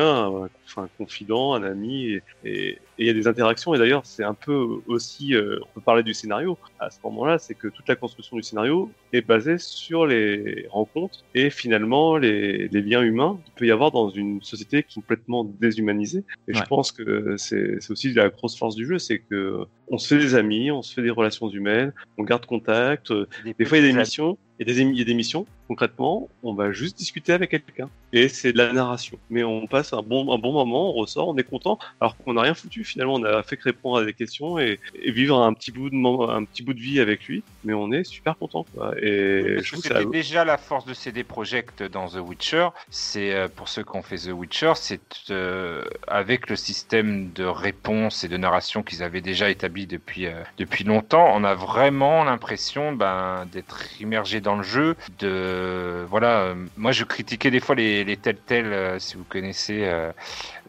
un, 0.77 0.89
confident, 0.99 1.55
un 1.55 1.63
ami, 1.63 2.19
et- 2.45 2.79
et 3.01 3.05
il 3.05 3.07
y 3.07 3.11
a 3.11 3.15
des 3.15 3.27
interactions. 3.27 3.75
Et 3.75 3.79
d'ailleurs, 3.79 4.03
c'est 4.05 4.23
un 4.23 4.35
peu 4.35 4.67
aussi, 4.87 5.35
euh, 5.35 5.59
on 5.63 5.67
peut 5.75 5.81
parler 5.81 6.03
du 6.03 6.13
scénario. 6.13 6.59
À 6.79 6.91
ce 6.91 6.99
moment-là, 7.05 7.39
c'est 7.39 7.55
que 7.55 7.67
toute 7.69 7.89
la 7.89 7.97
construction 7.97 8.37
du 8.37 8.43
scénario 8.43 8.91
est 9.15 9.27
basé 9.27 9.57
sur 9.57 10.07
les 10.07 10.67
rencontres 10.71 11.25
et 11.35 11.49
finalement 11.49 12.19
les, 12.19 12.69
les 12.69 12.83
liens 12.83 13.03
humains 13.03 13.41
qu'il 13.45 13.55
peut 13.55 13.67
y 13.67 13.71
avoir 13.71 13.91
dans 13.91 14.11
une 14.11 14.43
société 14.43 14.85
complètement 14.95 15.45
déshumanisée. 15.45 16.25
Et 16.47 16.53
je 16.53 16.63
pense 16.65 16.93
que 16.93 17.37
c'est 17.39 17.79
aussi 17.91 18.13
la 18.13 18.29
grosse 18.29 18.57
force 18.57 18.77
du 18.77 18.87
jeu, 18.87 18.99
c'est 18.99 19.19
que 19.19 19.65
on 19.89 19.99
se 19.99 20.07
fait 20.07 20.21
des 20.21 20.35
amis, 20.35 20.71
on 20.71 20.83
se 20.83 20.95
fait 20.95 21.03
des 21.03 21.11
relations 21.11 21.49
humaines, 21.49 21.93
on 22.19 22.23
garde 22.23 22.45
contact. 22.45 23.13
Des 23.59 23.65
fois, 23.65 23.79
il 23.79 23.85
y 23.85 23.89
a 23.89 23.93
des 23.93 23.99
missions, 23.99 24.37
a 24.61 24.65
des, 24.65 24.81
il 24.81 24.97
y 24.97 25.01
a 25.01 25.05
des 25.05 25.15
missions, 25.15 25.47
concrètement, 25.69 26.29
on 26.43 26.55
va 26.55 26.73
juste 26.73 26.99
discuter 26.99 27.33
avec 27.33 27.51
quelqu'un. 27.51 27.89
Et 28.13 28.29
c'est 28.29 28.53
de 28.53 28.59
la 28.59 28.73
narration. 28.73 29.19
Mais 29.31 29.43
on 29.43 29.67
passe 29.67 29.93
un 29.93 30.03
bon, 30.03 30.33
un 30.33 30.39
bon 30.39 30.53
moment, 30.53 30.91
on 30.91 30.93
ressort, 30.93 31.29
on 31.29 31.37
est 31.37 31.45
content, 31.45 31.79
alors 32.01 32.17
qu'on 32.17 32.35
n'a 32.35 32.43
rien 32.43 32.55
foutu. 32.55 32.85
Finalement, 32.91 33.15
on 33.15 33.25
a 33.25 33.43
fait 33.43 33.57
que 33.57 33.65
répondre 33.65 33.99
à 33.99 34.05
des 34.05 34.13
questions 34.15 34.59
et, 34.59 34.79
et 35.03 35.11
vivre 35.13 35.39
un 35.41 35.53
petit, 35.53 35.71
bout 35.71 35.91
de, 35.91 36.31
un 36.31 36.45
petit 36.45 36.63
bout 36.63 36.75
de 36.75 36.81
vie 36.81 37.01
avec 37.01 37.25
lui. 37.27 37.45
Mais 37.65 37.73
on 37.73 37.93
est 37.93 38.05
super 38.05 38.37
content. 38.37 38.67
Et 39.01 39.57
que 39.59 39.63
c'était 39.77 39.89
ça- 39.89 40.05
déjà 40.05 40.45
la 40.45 40.59
force 40.59 40.85
de 40.85 40.95
CD 40.95 41.25
Projekt 41.25 41.83
dans 41.83 42.09
The 42.09 42.17
Witcher. 42.17 42.69
C'est 42.91 43.33
euh, 43.35 43.49
pour 43.49 43.69
ceux 43.69 43.85
qui 43.85 43.97
ont 43.97 44.03
fait 44.03 44.17
The 44.17 44.33
Witcher, 44.33 44.73
c'est 44.77 45.01
euh, 45.31 45.83
avec 46.09 46.49
le 46.51 46.57
système 46.57 47.31
de 47.33 47.45
réponse 47.45 48.25
et 48.25 48.29
de 48.29 48.37
narration 48.37 48.83
qu'ils 48.83 49.03
avaient 49.03 49.21
déjà 49.21 49.51
établi 49.51 49.87
depuis 49.87 50.27
euh, 50.27 50.43
depuis 50.59 50.85
longtemps, 50.85 51.31
on 51.35 51.45
a 51.45 51.55
vraiment 51.55 52.25
l'impression 52.25 52.93
ben, 52.93 53.47
d'être 53.53 54.01
immergé 54.01 54.41
dans 54.41 54.57
le 54.57 54.63
jeu. 54.63 54.97
De 55.19 56.05
voilà, 56.09 56.41
euh, 56.41 56.55
moi 56.77 56.93
je 56.93 57.05
critiquais 57.05 57.51
des 57.51 57.61
fois 57.61 57.75
les 57.75 58.05
les 58.05 58.17
Telltale, 58.17 59.01
si 59.01 59.17
vous 59.17 59.25
connaissez, 59.25 59.89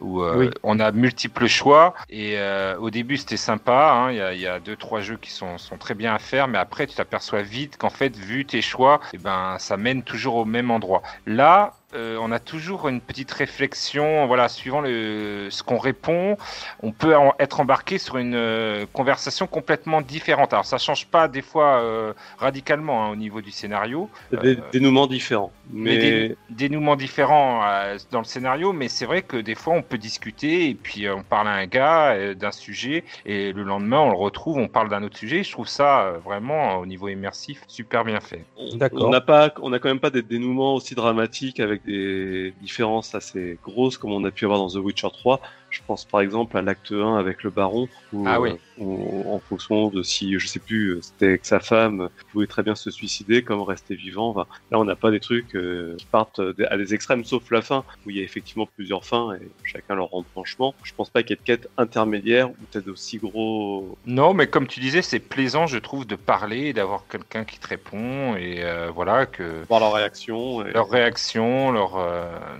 où 0.02 0.22
euh, 0.22 0.36
Oui. 0.36 0.50
on 0.62 0.80
a 0.80 0.92
multiples 0.92 1.46
choix 1.46 1.94
et 2.10 2.34
euh, 2.38 2.76
au 2.78 2.90
début 2.90 3.16
c'était 3.16 3.36
sympa. 3.36 3.92
hein, 3.94 4.10
Il 4.10 4.16
y, 4.18 4.20
a, 4.20 4.34
il 4.34 4.40
y 4.40 4.46
a 4.46 4.60
deux 4.60 4.76
trois 4.76 5.00
jeux 5.00 5.16
qui 5.16 5.30
sont, 5.30 5.58
sont 5.58 5.78
très 5.78 5.94
bien 5.94 6.14
à 6.14 6.18
faire, 6.18 6.48
mais 6.48 6.58
après 6.58 6.86
tu 6.86 6.94
t'aperçois 6.94 7.42
vite 7.42 7.76
qu'en 7.78 7.90
fait 7.90 8.16
vu 8.16 8.44
tes 8.44 8.62
choix, 8.62 9.00
eh 9.14 9.18
ben 9.18 9.56
ça 9.58 9.76
mène 9.76 10.02
toujours 10.02 10.36
au 10.36 10.44
même 10.44 10.70
endroit. 10.70 11.02
Là, 11.26 11.74
euh, 11.94 12.16
on 12.22 12.32
a 12.32 12.38
toujours 12.38 12.88
une 12.88 13.02
petite 13.02 13.30
réflexion, 13.32 14.26
voilà, 14.26 14.48
suivant 14.48 14.80
le, 14.80 15.48
ce 15.50 15.62
qu'on 15.62 15.76
répond, 15.78 16.38
on 16.82 16.90
peut 16.90 17.14
en- 17.14 17.34
être 17.38 17.60
embarqué 17.60 17.98
sur 17.98 18.16
une 18.16 18.34
euh, 18.34 18.86
conversation 18.94 19.46
complètement 19.46 20.00
différente. 20.00 20.52
Alors 20.54 20.64
ça 20.64 20.78
change 20.78 21.06
pas 21.06 21.28
des 21.28 21.42
fois 21.42 21.82
euh, 21.82 22.14
radicalement 22.38 23.04
hein, 23.04 23.10
au 23.10 23.16
niveau 23.16 23.42
du 23.42 23.50
scénario, 23.50 24.08
des 24.42 24.56
dénouements 24.72 25.06
différents. 25.06 25.52
Mais 25.72 25.98
Mais, 25.98 25.98
des 25.98 26.36
dénouements 26.50 26.96
différents 26.96 27.64
euh, 27.66 27.96
dans 28.10 28.18
le 28.20 28.24
scénario, 28.24 28.72
mais 28.72 28.88
c'est 28.88 29.06
vrai 29.06 29.22
que 29.22 29.36
des 29.36 29.54
fois 29.54 29.74
on 29.74 29.82
peut 29.82 29.98
discuter 29.98 30.68
et 30.68 30.74
puis 30.74 31.06
euh, 31.06 31.16
on 31.16 31.22
parle 31.24 31.48
à 31.48 31.52
un 31.52 31.66
gars 31.66 32.12
euh, 32.14 32.34
d'un 32.34 32.52
sujet 32.52 33.04
et 33.24 33.52
le 33.52 33.62
lendemain 33.64 34.00
on 34.00 34.10
le 34.10 34.16
retrouve, 34.16 34.58
on 34.58 34.68
parle 34.68 34.88
d'un 34.90 35.02
autre 35.02 35.16
sujet. 35.18 35.42
Je 35.42 35.50
trouve 35.52 35.68
ça 35.68 36.06
euh, 36.06 36.18
vraiment 36.18 36.78
au 36.78 36.86
niveau 36.86 37.08
immersif 37.08 37.64
super 37.68 38.04
bien 38.04 38.20
fait. 38.20 38.46
on- 38.56 38.76
D'accord. 38.76 39.06
on 39.06 39.08
n'a 39.08 39.20
pas, 39.20 39.52
on 39.62 39.72
a 39.72 39.78
quand 39.78 39.88
même 39.88 40.00
pas 40.00 40.10
des 40.10 40.22
dénouements 40.22 40.74
aussi 40.74 40.94
dramatiques 40.94 41.60
avec 41.60 41.84
des 41.84 42.52
différences 42.60 43.14
assez 43.14 43.58
grosses 43.62 43.98
comme 43.98 44.12
on 44.12 44.24
a 44.24 44.30
pu 44.30 44.44
avoir 44.44 44.60
dans 44.60 44.68
The 44.68 44.76
Witcher 44.76 45.08
3. 45.12 45.40
Je 45.72 45.80
pense 45.86 46.04
par 46.04 46.20
exemple 46.20 46.56
à 46.56 46.62
l'acte 46.62 46.92
1 46.92 47.16
avec 47.16 47.42
le 47.42 47.50
baron, 47.50 47.88
où, 48.12 48.24
Ah 48.26 48.40
oui. 48.40 48.50
euh, 48.50 48.56
où, 48.78 49.34
en 49.34 49.40
fonction 49.40 49.88
de 49.88 50.02
si, 50.02 50.38
je 50.38 50.46
sais 50.46 50.60
plus, 50.60 50.90
euh, 50.90 51.00
c'était 51.02 51.26
avec 51.26 51.44
sa 51.46 51.60
femme, 51.60 52.08
pouvait 52.30 52.46
très 52.46 52.62
bien 52.62 52.74
se 52.74 52.90
suicider 52.90 53.42
comme 53.42 53.62
rester 53.62 53.94
vivant. 53.94 54.30
Enfin, 54.30 54.46
là, 54.70 54.78
on 54.78 54.84
n'a 54.84 54.96
pas 54.96 55.10
des 55.10 55.20
trucs 55.20 55.54
euh, 55.56 55.96
qui 55.98 56.06
partent 56.06 56.40
à 56.70 56.76
des 56.76 56.94
extrêmes, 56.94 57.24
sauf 57.24 57.50
la 57.50 57.62
fin, 57.62 57.84
où 58.06 58.10
il 58.10 58.16
y 58.16 58.20
a 58.20 58.22
effectivement 58.22 58.66
plusieurs 58.76 59.04
fins 59.04 59.34
et 59.34 59.50
chacun 59.64 59.94
leur 59.94 60.10
franchement. 60.32 60.74
Je 60.84 60.92
pense 60.94 61.10
pas 61.10 61.22
qu'il 61.22 61.30
y 61.30 61.32
ait 61.34 61.36
de 61.36 61.42
quête 61.42 61.68
intermédiaire 61.78 62.50
ou 62.50 62.54
peut-être 62.70 62.88
aussi 62.88 63.18
gros. 63.18 63.96
Non, 64.06 64.34
mais 64.34 64.46
comme 64.46 64.66
tu 64.66 64.80
disais, 64.80 65.02
c'est 65.02 65.18
plaisant, 65.18 65.66
je 65.66 65.78
trouve, 65.78 66.06
de 66.06 66.16
parler 66.16 66.66
et 66.66 66.72
d'avoir 66.72 67.06
quelqu'un 67.08 67.44
qui 67.44 67.58
te 67.58 67.66
répond 67.66 68.36
et 68.36 68.62
euh, 68.62 68.90
voilà 68.94 69.26
que 69.26 69.64
voir 69.68 69.80
leur 69.80 69.94
réaction. 69.94 70.66
Et... 70.66 70.72
leur 70.72 70.88
réaction, 70.88 71.72
leur, 71.72 71.98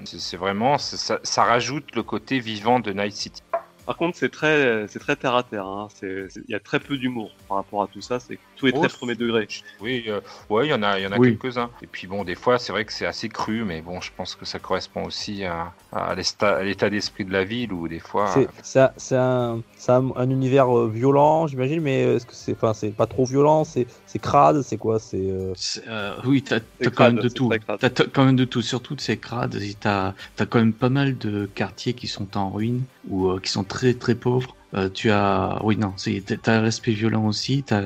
c'est 0.05 0.37
vraiment, 0.37 0.79
ça, 0.79 1.21
ça 1.23 1.45
rajoute 1.45 1.95
le 1.95 2.03
côté 2.03 2.39
vivant 2.41 2.81
de 2.81 2.93
Night 3.03 3.15
City. 3.15 3.52
Par 3.87 3.97
contre, 3.97 4.17
c'est 4.17 4.29
très, 4.31 4.87
c'est 4.89 4.99
très 4.99 5.17
terre 5.17 5.35
à 5.35 5.43
terre. 5.43 5.67
hein. 5.67 5.89
C'est- 5.95 6.29
c'est- 6.29 6.43
Il 6.49 6.53
y 6.53 6.55
a 6.55 6.61
très 6.61 6.79
peu 6.79 6.97
d'humour 6.97 7.33
par 7.49 7.57
rapport 7.59 7.83
à 7.83 7.89
tout 7.89 8.01
ça. 8.01 8.21
C'est 8.21 8.39
tout 8.57 8.67
est 8.69 8.73
Oh, 8.75 8.79
très 8.79 8.89
premier 8.89 9.15
degré. 9.17 9.49
Oui, 9.81 10.05
euh, 10.07 10.21
ouais, 10.51 10.67
il 10.69 10.71
y 10.71 10.75
en 10.75 10.83
a, 10.83 10.99
il 10.99 11.03
y 11.03 11.07
en 11.07 11.13
a 11.13 11.19
Oui. 11.19 11.37
quelques-uns. 11.37 11.71
Et 11.83 11.87
puis 11.87 12.07
bon, 12.07 12.23
des 12.25 12.35
fois, 12.37 12.59
c'est 12.59 12.73
vrai 12.73 12.85
que 12.85 12.93
c'est 12.93 13.07
assez 13.07 13.29
cru, 13.29 13.65
mais 13.65 13.83
bon, 13.83 14.01
je 14.01 14.11
pense 14.17 14.37
que 14.37 14.45
ça 14.45 14.59
correspond 14.61 15.05
aussi 15.05 15.45
à, 15.45 15.73
à 15.93 16.15
l'esta- 16.15 16.57
à 16.57 16.63
l'état 16.63 16.91
d'esprit 16.91 17.25
de 17.25 17.33
la 17.33 17.45
ville 17.45 17.73
où 17.73 17.89
des 17.89 17.99
fois. 17.99 18.29
C'est 18.29 18.49
c'est 18.63 18.81
un, 18.81 18.93
c'est 18.97 19.17
un, 19.17 19.63
c'est 19.77 19.93
un, 19.93 20.11
un 20.15 20.31
univers 20.31 20.77
euh, 20.79 20.89
violent, 20.89 21.47
j'imagine, 21.49 21.81
mais 21.81 22.03
est-ce 22.03 22.27
que 22.27 22.35
c'est, 22.35 22.53
enfin, 22.53 22.75
c'est 22.75 22.91
pas 22.93 23.07
trop 23.07 23.25
violent, 23.25 23.65
c'est, 23.65 23.87
c'est 24.07 24.19
crade, 24.21 24.63
c'est 24.63 24.77
quoi, 24.79 24.99
c'est. 25.01 25.17
euh, 25.19 25.53
C'est, 25.57 25.83
euh, 25.89 26.15
oui, 26.25 26.43
t'as 26.43 26.61
C'est 26.81 26.87
as 26.87 26.91
quand 26.91 27.05
même 27.05 27.15
crade, 27.15 27.25
de 27.25 27.29
c'est 27.29 27.35
tout. 27.35 27.49
crade. 27.49 27.79
T'as 27.81 27.91
t'as 27.91 28.05
quand 28.05 28.25
même 28.25 28.37
de 28.37 28.45
tout, 28.45 28.63
surtout 28.63 28.95
de 28.95 29.01
ces 29.01 29.17
crades. 29.19 29.57
et 29.57 29.75
T'as 29.75 30.15
as 30.39 30.47
quand 30.47 30.59
même 30.59 30.73
pas 30.73 30.89
mal 30.89 31.19
de 31.19 31.47
quartiers 31.47 31.95
qui 31.95 32.07
sont 32.07 32.37
en 32.37 32.51
ruine 32.51 32.83
ou 33.09 33.29
euh, 33.29 33.41
qui 33.41 33.51
sont 33.51 33.65
très 33.65 33.95
très 33.95 34.15
pauvres. 34.15 34.57
Euh, 34.75 34.89
tu 34.89 35.11
as, 35.11 35.61
oui 35.65 35.77
non, 35.77 35.93
c'est- 35.97 36.41
t'as 36.41 36.61
l'aspect 36.63 36.93
violent 36.93 37.27
aussi. 37.27 37.63
T'as 37.63 37.83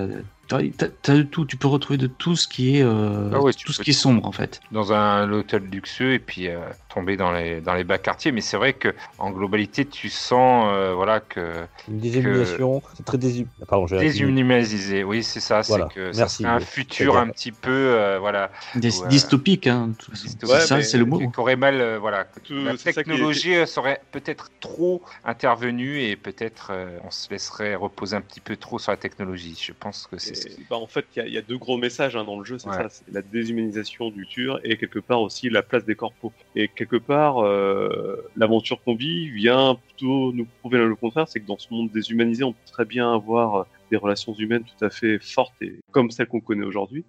t'as 0.48 1.14
de 1.16 1.22
tout. 1.22 1.44
Tu 1.44 1.56
peux 1.56 1.66
retrouver 1.66 1.96
de 1.96 2.06
tout 2.06 2.36
ce 2.36 2.46
qui 2.46 2.76
est 2.76 2.82
euh, 2.82 3.30
Ah 3.34 3.40
ouais, 3.40 3.52
tout 3.52 3.72
ce 3.72 3.78
peux- 3.78 3.84
qui 3.84 3.90
est 3.90 3.94
sombre 3.94 4.24
en 4.26 4.32
fait. 4.32 4.60
dans 4.70 4.92
un 4.92 5.30
hôtel 5.32 5.64
luxueux 5.64 6.14
et 6.14 6.18
puis 6.20 6.46
euh, 6.48 6.60
tomber 6.96 7.16
dans 7.18 7.30
les 7.30 7.60
dans 7.60 7.74
les 7.74 7.84
bas 7.84 7.98
quartiers. 7.98 8.32
Mais 8.32 8.40
c'est 8.40 8.56
vrai 8.56 8.72
que 8.72 8.94
en 9.18 9.30
globalité, 9.30 9.84
tu 9.84 10.08
sens 10.08 10.68
euh, 10.72 10.94
voilà 10.94 11.20
que 11.20 11.66
une 11.88 11.98
déshumanisation, 11.98 12.82
c'est 12.94 13.04
très 13.04 13.18
déshum... 13.18 13.46
Pardon, 13.68 13.86
j'ai 13.86 13.98
déshumanisé. 13.98 15.04
Oui, 15.04 15.22
c'est 15.22 15.40
ça. 15.40 15.60
Voilà, 15.68 15.88
C'est 15.90 15.94
que 15.94 16.12
ça 16.12 16.20
merci, 16.22 16.42
serait 16.42 16.52
un 16.54 16.58
oui, 16.58 16.64
futur 16.64 17.16
un 17.18 17.28
petit 17.28 17.52
peu 17.52 17.70
euh, 17.70 18.18
voilà 18.18 18.50
Des. 18.74 18.90
Dystopique, 19.08 19.66
hein. 19.66 19.92
tout- 19.98 20.10
Dystopique. 20.12 20.38
c'est 20.48 20.52
Ouais, 20.54 20.60
ça, 20.60 20.82
c'est 20.82 20.96
le 20.98 21.04
mot. 21.04 21.18
qui 21.18 21.30
qui 21.30 21.40
aurait 21.40 21.56
mal 21.56 21.80
euh, 21.80 21.98
voilà 21.98 22.24
que 22.24 22.40
Tout- 22.40 22.54
la 22.64 22.72
est- 22.72 22.92
technologie 22.94 23.54
euh, 23.56 23.66
serait 23.66 24.00
peut-être 24.12 24.48
trop 24.60 25.02
intervenue 25.24 26.00
et 26.02 26.16
peut-être 26.16 26.68
euh, 26.70 26.98
on 27.04 27.10
se 27.10 27.28
laisserait 27.30 27.74
reposer 27.74 28.16
un 28.16 28.20
petit 28.22 28.40
peu 28.40 28.56
trop 28.56 28.78
sur 28.78 28.90
la 28.92 28.96
technologie. 28.96 29.58
Je 29.60 29.72
pense 29.78 30.06
que 30.06 30.16
c'est 30.18 30.34
ce 30.34 30.48
bah, 30.70 30.76
en 30.76 30.86
fait, 30.86 31.04
il 31.14 31.18
y, 31.18 31.22
a- 31.22 31.26
il 31.26 31.34
y 31.34 31.38
a 31.38 31.42
deux 31.42 31.58
gros 31.58 31.76
messages 31.76 32.16
hein, 32.16 32.24
dans 32.24 32.38
le 32.38 32.44
jeu, 32.44 32.58
c'est 32.58 32.68
Ouais. 32.68 32.76
ça, 32.76 32.88
c'est 32.88 33.04
la 33.12 33.20
déshumanisation 33.22 34.10
du 34.10 34.26
tueur 34.26 34.60
et 34.64 34.76
quelque 34.78 34.98
part 35.00 35.20
aussi 35.20 35.50
la 35.50 35.62
place 35.62 35.84
des 35.84 35.94
corpos. 35.96 36.32
Et 36.54 36.68
quelque 36.68 36.85
part, 36.94 37.44
euh, 37.44 38.24
l'aventure 38.36 38.80
qu'on 38.84 38.94
vit 38.94 39.28
vient 39.30 39.74
plutôt 39.74 40.32
nous 40.32 40.46
prouver 40.60 40.78
le 40.78 40.94
contraire, 40.94 41.26
c'est 41.26 41.40
que 41.40 41.46
dans 41.46 41.58
ce 41.58 41.66
monde 41.72 41.90
déshumanisé, 41.90 42.44
on 42.44 42.52
peut 42.52 42.58
très 42.70 42.84
bien 42.84 43.12
avoir 43.12 43.54
euh, 43.56 43.64
des 43.90 43.96
relations 43.96 44.32
humaines 44.34 44.62
tout 44.62 44.84
à 44.84 44.90
fait 44.90 45.18
fortes 45.18 45.54
et 45.60 45.80
comme 45.90 46.10
celles 46.10 46.26
qu'on 46.26 46.40
connaît 46.40 46.64
aujourd'hui, 46.64 47.04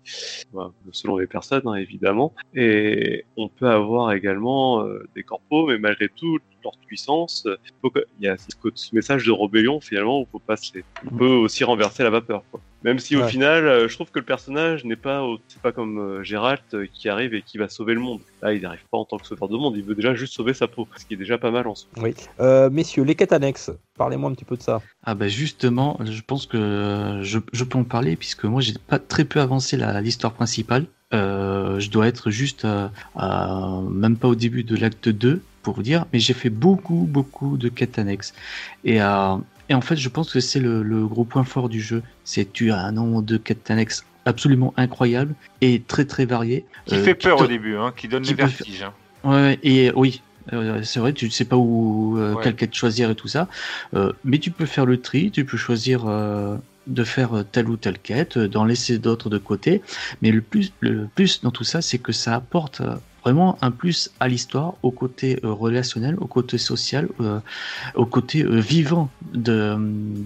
Voilà, 0.52 0.72
selon 0.92 1.18
les 1.18 1.28
personnes 1.28 1.64
hein, 1.66 1.76
évidemment. 1.76 2.34
Et 2.56 3.26
on 3.36 3.48
peut 3.48 3.70
avoir 3.70 4.14
également 4.14 4.84
euh, 4.84 5.08
des 5.16 5.24
corpos, 5.24 5.68
mais 5.68 5.78
malgré 5.78 6.10
tout, 6.10 6.40
leur 6.68 6.78
puissance, 6.86 7.44
euh, 7.46 7.56
faut 7.82 7.90
que- 7.90 8.06
il 8.20 8.26
y 8.26 8.28
a 8.30 8.36
ce, 8.38 8.96
message 8.96 9.26
de 9.26 9.32
rébellion 9.32 9.80
finalement, 9.82 10.22
où 10.22 10.28
faut 10.32 10.40
pas 10.40 10.56
se, 10.58 10.72
on 11.12 11.16
peut 11.18 11.26
aussi 11.28 11.64
renverser 11.64 12.04
la 12.04 12.10
vapeur. 12.10 12.44
Quoi. 12.52 12.60
Même 12.84 13.00
si 13.00 13.16
au 13.16 13.22
Ouais. 13.22 13.28
final, 13.30 13.66
euh, 13.66 13.88
je 13.88 13.94
trouve 13.96 14.12
que 14.12 14.20
le 14.20 14.26
personnage 14.26 14.86
n'est 14.86 14.96
pas, 14.96 15.24
au- 15.24 15.40
c'est 15.48 15.62
pas 15.62 15.72
comme 15.72 15.98
euh, 16.00 16.24
Gérald 16.24 16.62
qui 16.94 17.10
arrive 17.10 17.34
et 17.34 17.42
qui 17.42 17.58
va 17.58 17.70
sauver 17.70 17.94
le 17.96 18.00
monde. 18.00 18.20
Là, 18.42 18.54
il 18.54 18.62
n'arrive 18.62 18.84
pas 18.92 18.98
en 18.98 19.06
tant 19.06 19.18
que 19.18 19.26
sauveur 19.26 19.50
de 19.50 19.58
monde, 19.58 19.76
il 19.76 19.84
veut 19.84 19.96
déjà 19.96 20.14
juste 20.14 20.34
sauver 20.34 20.54
sa 20.54 20.68
peau, 20.68 20.88
ce 20.98 21.06
qui 21.06 21.16
est 21.16 21.18
déjà 21.18 21.38
pas 21.38 21.50
mal 21.52 21.68
en 21.68 21.76
soi. 21.76 21.90
Oui. 21.98 22.14
Euh, 22.40 22.70
messieurs, 22.70 23.04
les 23.04 23.16
quêtes 23.16 23.34
annexes, 23.34 23.72
parlez-moi 23.98 24.30
un 24.30 24.34
petit 24.34 24.46
peu 24.46 24.56
de 24.58 24.62
ça. 24.62 24.82
Ah 25.04 25.16
bah 25.16 25.28
justement, 25.28 25.98
je 26.06 26.22
pense 26.22 26.46
que 26.46 27.20
je, 27.24 27.40
je 27.52 27.64
peux 27.64 27.78
en 27.80 27.84
parler 27.84 28.16
puisque 28.16 28.46
moi 28.46 28.62
j'ai 28.62 28.74
pas 28.88 29.00
très 29.00 29.26
peu 29.26 29.40
avancé 29.42 29.76
la- 29.78 30.00
l'histoire 30.02 30.34
principale. 30.34 30.86
Euh, 31.14 31.80
je 31.80 31.90
dois 31.90 32.08
être 32.08 32.30
juste 32.32 32.66
à- 32.66 32.92
à- 33.16 33.82
même 33.90 34.18
pas 34.18 34.28
au 34.28 34.36
début 34.36 34.64
de 34.64 34.76
l'acte 34.76 35.08
2 35.10 35.42
pour 35.64 35.76
vous 35.76 35.84
dire, 35.84 36.06
mais 36.14 36.20
j'ai 36.20 36.34
fait 36.34 36.50
beaucoup 36.50 37.06
beaucoup 37.10 37.58
de 37.58 37.70
quêtes 37.70 38.00
annexes. 38.00 38.34
Et, 38.84 39.02
euh, 39.02 39.36
et 39.70 39.74
en 39.74 39.82
fait 39.82 39.96
je 39.98 40.10
pense 40.10 40.32
que 40.32 40.40
c'est 40.40 40.60
le, 40.60 40.82
le 40.84 41.06
gros 41.08 41.26
point 41.26 41.44
fort 41.44 41.70
du 41.70 41.82
jeu, 41.82 42.04
c'est 42.24 42.52
tu 42.54 42.72
as 42.72 42.80
un 42.80 42.92
nombre 42.94 43.22
de 43.22 43.38
quêtes 43.38 43.70
annexes 43.70 44.06
absolument 44.26 44.74
incroyable 44.78 45.36
et 45.62 45.82
très 45.82 46.06
très 46.06 46.26
varié. 46.26 46.66
qui 46.86 46.96
Euh, 46.96 47.04
fait 47.04 47.16
peur 47.16 47.38
te- 47.40 47.44
au 47.44 47.48
début, 47.48 47.76
hein, 47.78 47.94
qui 47.96 48.08
donne 48.08 48.24
qui 48.24 48.34
faire- 48.34 48.48
vertiges. 48.48 48.84
hein. 48.84 48.94
Ouais, 49.24 49.58
et 49.64 49.92
oui, 49.96 50.22
euh, 50.54 50.82
c'est 50.84 51.00
vrai, 51.00 51.12
tu 51.14 51.26
ne 51.26 51.30
sais 51.32 51.46
pas 51.46 51.58
où 51.58 52.18
euh, 52.18 52.34
Ouais. 52.36 52.44
quelle 52.44 52.56
quête 52.56 52.74
choisir 52.74 53.10
et 53.10 53.16
tout 53.16 53.28
ça, 53.28 53.48
Euh, 53.94 54.14
mais 54.24 54.40
tu 54.40 54.52
peux 54.52 54.66
faire 54.66 54.86
le 54.86 55.02
tri, 55.02 55.32
tu 55.32 55.44
peux 55.46 55.58
choisir 55.58 56.06
de 56.88 57.04
faire 57.04 57.44
telle 57.52 57.68
ou 57.70 57.76
telle 57.78 58.00
quête, 58.00 58.38
d'en 58.38 58.64
laisser 58.64 58.98
d'autres 59.00 59.30
de 59.30 59.38
côté, 59.38 59.82
mais 60.22 60.32
le 60.32 60.42
plus, 60.42 60.72
le 60.80 61.08
plus 61.14 61.42
dans 61.42 61.52
tout 61.52 61.66
ça, 61.66 61.82
c'est 61.82 61.98
que 61.98 62.12
ça 62.14 62.36
apporte 62.36 62.82
vraiment 63.28 63.58
un 63.62 63.72
plus 63.72 64.10
à 64.20 64.28
l'histoire, 64.28 64.74
au 64.84 64.92
côté 64.92 65.40
euh, 65.44 65.52
relationnel, 65.52 66.16
au 66.20 66.28
côté 66.28 66.58
social, 66.58 67.10
euh, 67.20 67.40
au 67.96 68.06
côté 68.06 68.44
euh, 68.44 68.60
vivant 68.60 69.10
de, 69.34 69.76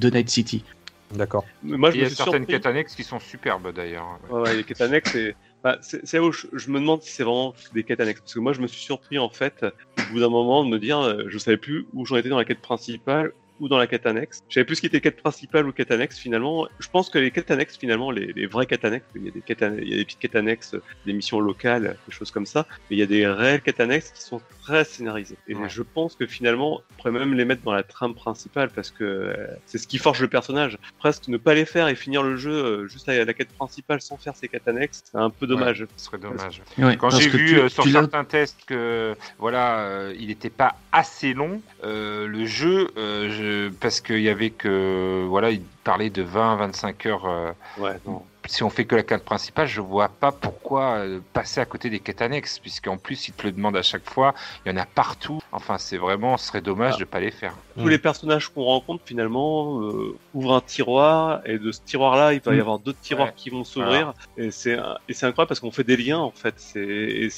de 0.04 0.10
Night 0.10 0.30
City. 0.30 0.64
D'accord. 1.12 1.43
Moi, 1.64 1.91
je 1.91 1.97
Il 1.97 1.99
y 1.99 2.04
me 2.04 2.08
a 2.08 2.10
certaines 2.10 2.45
surpris. 2.45 2.54
quêtes 2.54 2.66
annexes 2.66 2.95
qui 2.95 3.04
sont 3.04 3.20
superbes 3.20 3.74
d'ailleurs. 3.74 4.20
Ouais. 4.30 4.56
Les 4.56 4.64
quêtes 4.64 4.82
annexes, 4.82 5.12
c'est 5.12 5.36
bah, 5.64 5.78
c'est 5.82 6.18
où 6.20 6.32
je, 6.32 6.47
je 6.54 6.72
me 6.72 6.80
demande 6.80 7.02
si 7.04 7.12
c'est 7.12 7.24
vraiment 7.24 7.54
des 7.74 7.84
quêtes 7.84 7.99
annexes. 7.99 8.22
Parce 8.22 8.34
que 8.34 8.39
moi, 8.39 8.54
je 8.54 8.62
me 8.62 8.68
suis 8.68 8.82
surpris, 8.82 9.20
en 9.20 9.30
fait, 9.30 9.64
au 9.64 10.14
bout 10.14 10.20
d'un 10.20 10.30
moment, 10.30 10.64
de 10.64 10.70
me 10.70 10.80
dire, 10.80 10.99
euh, 10.99 11.24
je 11.28 11.38
savais 11.38 11.58
plus 11.58 11.86
où 11.93 12.06
j'en 12.06 12.16
étais 12.18 12.30
dans 12.30 12.38
la 12.38 12.45
quête 12.45 12.62
principale, 12.62 13.34
ou 13.62 13.70
dans 13.70 13.78
la 13.78 13.88
quête 13.88 14.05
annexe. 14.05 14.43
Je 14.49 14.55
savais 14.55 14.66
plus 14.66 14.76
ce 14.76 14.82
qui 14.82 14.88
était 14.88 14.99
quête 14.99 15.22
principale 15.22 15.68
ou 15.68 15.72
quête 15.72 15.91
annexe 15.91 16.18
finalement. 16.18 16.68
Je 16.80 16.89
pense 16.89 17.09
que 17.09 17.20
les 17.20 17.32
quêtes 17.32 17.51
annexes 17.51 17.78
finalement, 17.78 18.12
les, 18.12 18.34
les 18.34 18.47
vraies 18.47 18.66
quêtes 18.66 18.84
annexes, 18.84 19.05
il 19.16 19.24
y 19.24 19.28
a 19.30 19.32
des 19.32 19.41
quêtes, 19.41 19.64
il 19.82 19.88
y 19.88 19.93
a 19.93 19.97
des 19.97 20.03
petites 20.05 20.20
quêtes 20.20 20.36
annexes, 20.36 20.76
des 21.05 21.14
missions 21.14 21.39
locales, 21.39 21.95
des 22.07 22.14
choses 22.14 22.32
comme 22.32 22.45
ça, 22.47 22.66
mais 22.89 22.97
il 22.97 22.99
y 22.99 23.03
a 23.03 23.05
des 23.05 23.26
réelles 23.28 23.62
quêtes 23.62 23.80
annexes 23.80 24.12
qui 24.12 24.22
sont 24.24 24.41
très 24.64 24.84
scénarisées. 24.84 25.38
Et 25.47 25.55
Ouais. 25.55 25.70
je 25.70 25.84
pense 25.84 26.16
que 26.16 26.26
finalement, 26.26 26.82
on 26.91 26.95
pourrait 26.97 27.12
même 27.12 27.34
les 27.36 27.45
mettre 27.45 27.62
dans 27.62 27.74
la 27.74 27.84
trame 27.84 28.16
principale 28.16 28.70
parce 28.74 28.89
que 28.91 29.03
euh, 29.03 29.47
c'est 29.68 29.78
ce 29.78 29.88
qui 29.88 29.99
forge 29.99 30.20
le 30.22 30.28
personnage. 30.28 30.78
Presque 30.97 31.28
ne 31.28 31.38
pas 31.38 31.53
les 31.53 31.66
faire 31.66 31.88
et 31.88 31.95
finir 31.95 32.24
le 32.24 32.36
jeu 32.38 32.51
euh, 32.51 32.88
juste 32.88 33.07
à 33.09 33.24
la 33.24 33.34
quête 33.34 33.49
principale 33.53 34.01
sans 34.01 34.18
faire 34.18 34.36
ces 34.36 34.47
quêtes 34.47 34.68
annexes, 34.68 35.03
c'est 35.05 35.18
un 35.18 35.30
peu 35.30 35.45
dommage. 35.45 35.86
Ce 35.97 36.05
serait 36.05 36.18
dommage. 36.18 36.62
Ouais, 36.80 36.97
Quand 36.97 37.12
j'ai 37.12 37.30
vu 37.30 37.49
tu- 37.49 37.59
euh, 37.59 37.70
sur 37.70 37.84
certains 37.86 38.24
tests 38.24 38.59
que 38.66 39.16
voilà, 39.38 39.80
euh, 39.82 40.16
il 40.20 40.28
n'était 40.28 40.49
pas 40.49 40.76
assez 40.91 41.34
long, 41.34 41.62
euh, 41.84 42.26
le 42.28 42.45
jeu, 42.45 42.89
euh, 42.97 43.30
je- 43.30 43.51
parce 43.80 44.02
qu'il 44.02 44.22
y 44.22 44.30
avait 44.30 44.49
que 44.52 45.26
voilà, 45.28 45.49
il 45.52 45.62
parlait 45.84 46.10
de 46.10 46.24
20-25 46.24 47.06
heures. 47.08 47.26
euh, 47.26 47.52
Ouais, 47.78 47.97
non. 48.06 48.24
Si 48.52 48.64
on 48.64 48.70
fait 48.70 48.86
que 48.86 48.95
la 48.95 49.04
quête 49.04 49.24
principale, 49.24 49.66
je 49.68 49.80
vois 49.82 50.10
pas 50.10 50.32
pourquoi 50.32 50.97
euh, 50.97 51.20
passer 51.34 51.62
à 51.62 51.66
côté 51.66 51.89
des 51.89 51.99
quêtes 51.99 52.22
annexes, 52.22 52.60
puisqu'en 52.60 52.97
plus 52.97 53.30
ils 53.30 53.34
te 53.34 53.43
le 53.47 53.52
demandent 53.54 53.78
à 53.78 53.82
chaque 53.82 54.10
fois. 54.10 54.34
Il 54.66 54.72
y 54.72 54.74
en 54.74 54.78
a 54.78 54.86
partout. 54.86 55.39
Enfin, 55.54 55.78
c'est 55.78 55.97
vraiment, 55.97 56.38
ce 56.38 56.47
serait 56.47 56.62
dommage 56.62 56.95
Ah. 56.97 56.99
de 56.99 57.06
pas 57.06 57.20
les 57.22 57.32
faire. 57.32 57.54
tous 57.78 57.88
les 57.88 57.97
personnages 57.97 58.49
qu'on 58.49 58.64
rencontre 58.64 59.04
finalement 59.06 59.82
euh, 59.82 60.18
ouvrent 60.34 60.56
un 60.56 60.62
tiroir 60.62 61.41
et 61.45 61.58
de 61.58 61.72
ce 61.72 61.80
tiroir 61.82 62.18
là 62.18 62.34
il 62.34 62.41
va 62.41 62.54
y 62.54 62.58
Mm. 62.58 62.60
avoir 62.62 62.80
d'autres 62.80 62.99
tiroirs 62.99 63.30
Ouais. 63.30 63.34
qui 63.38 63.49
vont 63.49 63.64
s'ouvrir 63.64 64.14
et 64.38 64.52
c'est 64.52 64.78
et 65.08 65.14
c'est 65.14 65.26
incroyable 65.26 65.47
parce 65.47 65.62
qu'on 65.62 65.72
fait 65.72 65.86
des 65.86 65.95
liens 65.95 66.20
en 66.20 66.32
fait 66.32 66.56
c'est 66.58 67.30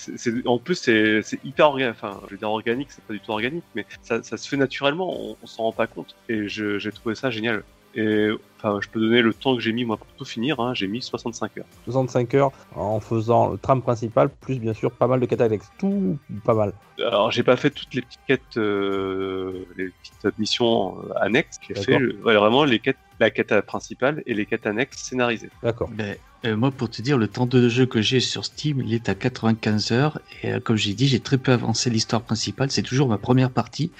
en 0.45 0.57
plus 0.57 0.75
c'est 0.75 1.21
hyper 1.43 1.67
organique 1.67 1.91
enfin 1.95 2.19
je 2.27 2.31
veux 2.31 2.37
dire 2.37 2.49
organique 2.49 2.89
c'est 2.91 3.03
pas 3.03 3.13
du 3.13 3.19
tout 3.19 3.31
organique 3.31 3.63
mais 3.75 3.85
ça, 4.01 4.23
ça 4.23 4.37
se 4.37 4.47
fait 4.49 4.57
naturellement 4.57 5.09
on, 5.15 5.37
on 5.41 5.45
s'en 5.47 5.63
rend 5.63 5.71
pas 5.71 5.85
compte 5.87 6.15
et 6.29 6.47
j'ai 6.47 6.91
trouvé 6.91 7.13
ça 7.15 7.29
génial 7.29 7.63
et 7.95 8.29
enfin 8.63 8.79
je 8.81 8.89
peux 8.89 8.99
donner 8.99 9.21
le 9.21 9.33
temps 9.33 9.55
que 9.55 9.61
j'ai 9.61 9.73
mis 9.73 9.85
moi 9.85 9.97
pour 9.97 10.07
tout 10.17 10.25
finir 10.25 10.59
hein, 10.59 10.73
j'ai 10.73 10.87
mis 10.87 11.01
65 11.01 11.57
heures 11.57 11.65
65 11.85 12.33
heures 12.35 12.51
en 12.75 12.99
faisant 12.99 13.49
le 13.49 13.57
tram 13.57 13.81
principal, 13.81 14.29
plus 14.29 14.59
bien 14.59 14.73
sûr 14.73 14.91
pas 14.91 15.07
mal 15.07 15.19
de 15.19 15.25
quêtes 15.25 15.41
annexes. 15.41 15.69
Tout 15.77 16.17
pas 16.43 16.53
mal. 16.53 16.73
alors 16.99 17.31
j'ai 17.31 17.43
pas 17.43 17.57
fait 17.57 17.69
toutes 17.69 17.93
les 17.93 18.01
petites 18.01 18.21
quêtes 18.27 18.57
euh, 18.57 19.65
les 19.77 19.89
petites 19.89 20.39
missions 20.39 20.95
annexes 21.19 21.59
j'ai 21.67 21.75
fait 21.75 21.99
euh, 21.99 22.17
ouais, 22.23 22.35
vraiment 22.35 22.63
les 22.63 22.79
quêtes 22.79 22.97
la 23.19 23.29
quête 23.29 23.61
principale 23.61 24.23
et 24.25 24.33
les 24.33 24.45
quêtes 24.45 24.65
annexes 24.65 25.03
scénarisées 25.03 25.49
D'accord. 25.61 25.89
Ben, 25.91 26.15
euh, 26.45 26.57
moi, 26.57 26.71
pour 26.71 26.89
te 26.89 27.01
dire, 27.01 27.17
le 27.17 27.27
temps 27.27 27.45
de 27.45 27.69
jeu 27.69 27.85
que 27.85 28.01
j'ai 28.01 28.19
sur 28.19 28.43
Steam, 28.43 28.81
il 28.81 28.93
est 28.93 29.07
à 29.07 29.15
95 29.15 29.91
heures. 29.93 30.19
Et 30.41 30.53
euh, 30.53 30.59
comme 30.59 30.75
j'ai 30.75 30.93
dit, 30.93 31.07
j'ai 31.07 31.21
très 31.21 31.37
peu 31.37 31.53
avancé 31.53 31.89
l'histoire 31.89 32.21
principale. 32.21 32.69
C'est 32.69 32.81
toujours 32.81 33.07
ma 33.07 33.17
première 33.17 33.49
partie. 33.49 33.91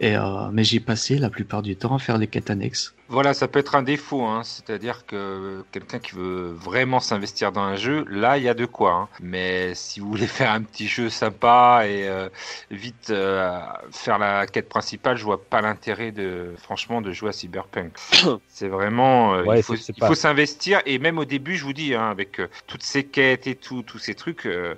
Et, 0.00 0.16
euh, 0.16 0.50
mais 0.52 0.64
j'ai 0.64 0.80
passé 0.80 1.18
la 1.18 1.28
plupart 1.28 1.60
du 1.60 1.76
temps 1.76 1.94
à 1.94 1.98
faire 1.98 2.16
les 2.16 2.28
quêtes 2.28 2.48
annexes. 2.48 2.94
Voilà, 3.08 3.34
ça 3.34 3.46
peut 3.46 3.58
être 3.58 3.74
un 3.74 3.82
défaut, 3.82 4.01
hein. 4.10 4.42
c'est-à-dire 4.44 5.06
que 5.06 5.64
quelqu'un 5.72 5.98
qui 5.98 6.12
veut 6.14 6.52
vraiment 6.52 7.00
s'investir 7.00 7.52
dans 7.52 7.62
un 7.62 7.76
jeu, 7.76 8.04
là, 8.08 8.38
il 8.38 8.44
y 8.44 8.48
a 8.48 8.54
de 8.54 8.66
quoi. 8.66 8.92
hein. 8.92 9.08
Mais 9.20 9.74
si 9.74 10.00
vous 10.00 10.08
voulez 10.08 10.26
faire 10.38 10.50
un 10.52 10.62
petit 10.62 10.86
jeu 10.88 11.08
sympa 11.10 11.82
et 11.86 12.08
euh, 12.08 12.28
vite 12.70 13.10
euh, 13.10 13.60
faire 13.90 14.18
la 14.18 14.46
quête 14.46 14.68
principale, 14.68 15.16
je 15.16 15.24
vois 15.24 15.42
pas 15.42 15.60
l'intérêt 15.60 16.12
de, 16.12 16.54
franchement, 16.58 17.00
de 17.00 17.12
jouer 17.12 17.30
à 17.30 17.32
Cyberpunk. 17.32 17.92
C'est 18.48 18.68
vraiment, 18.68 19.34
euh, 19.34 19.44
Ouais, 19.44 19.60
il 19.60 19.62
faut, 19.62 20.14
s'investir 20.14 20.80
et 20.86 20.98
même 20.98 21.18
au 21.18 21.24
début, 21.24 21.56
je 21.56 21.64
vous 21.64 21.72
dis, 21.72 21.94
hein, 21.94 22.10
avec 22.10 22.40
euh, 22.40 22.48
toutes 22.66 22.82
ces 22.82 23.04
quêtes 23.04 23.46
et 23.46 23.54
tout, 23.54 23.82
tous 23.82 23.98
ces 23.98 24.14
trucs, 24.14 24.46
euh, 24.46 24.74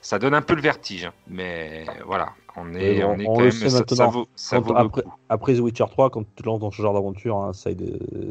ça 0.00 0.18
donne 0.18 0.34
un 0.34 0.42
peu 0.42 0.54
le 0.54 0.62
vertige. 0.62 1.04
hein. 1.06 1.12
Mais 1.28 1.86
voilà, 2.04 2.28
on 2.56 2.74
est, 2.74 3.04
on- 3.04 3.10
on 3.10 3.18
est 3.18 3.26
on 3.26 3.34
quand 3.34 3.38
le 3.40 3.44
même, 3.46 3.52
sait 3.52 3.68
ça, 3.68 3.70
ça 3.70 3.78
maintenant. 3.78 4.10
vaut, 4.10 4.28
ça 4.34 4.56
Quand- 4.56 4.62
vaut 4.66 4.72
le 4.74 4.78
après, 4.80 5.02
coup. 5.02 5.12
après 5.28 5.54
The 5.54 5.58
Witcher 5.60 5.84
3, 5.90 6.10
quand 6.10 6.22
tu 6.22 6.42
te 6.42 6.46
lances 6.46 6.60
dans 6.60 6.70
ce 6.70 6.80
genre 6.82 6.94
d'aventure, 6.94 7.36
hein, 7.36 7.52
ça, 7.52 7.70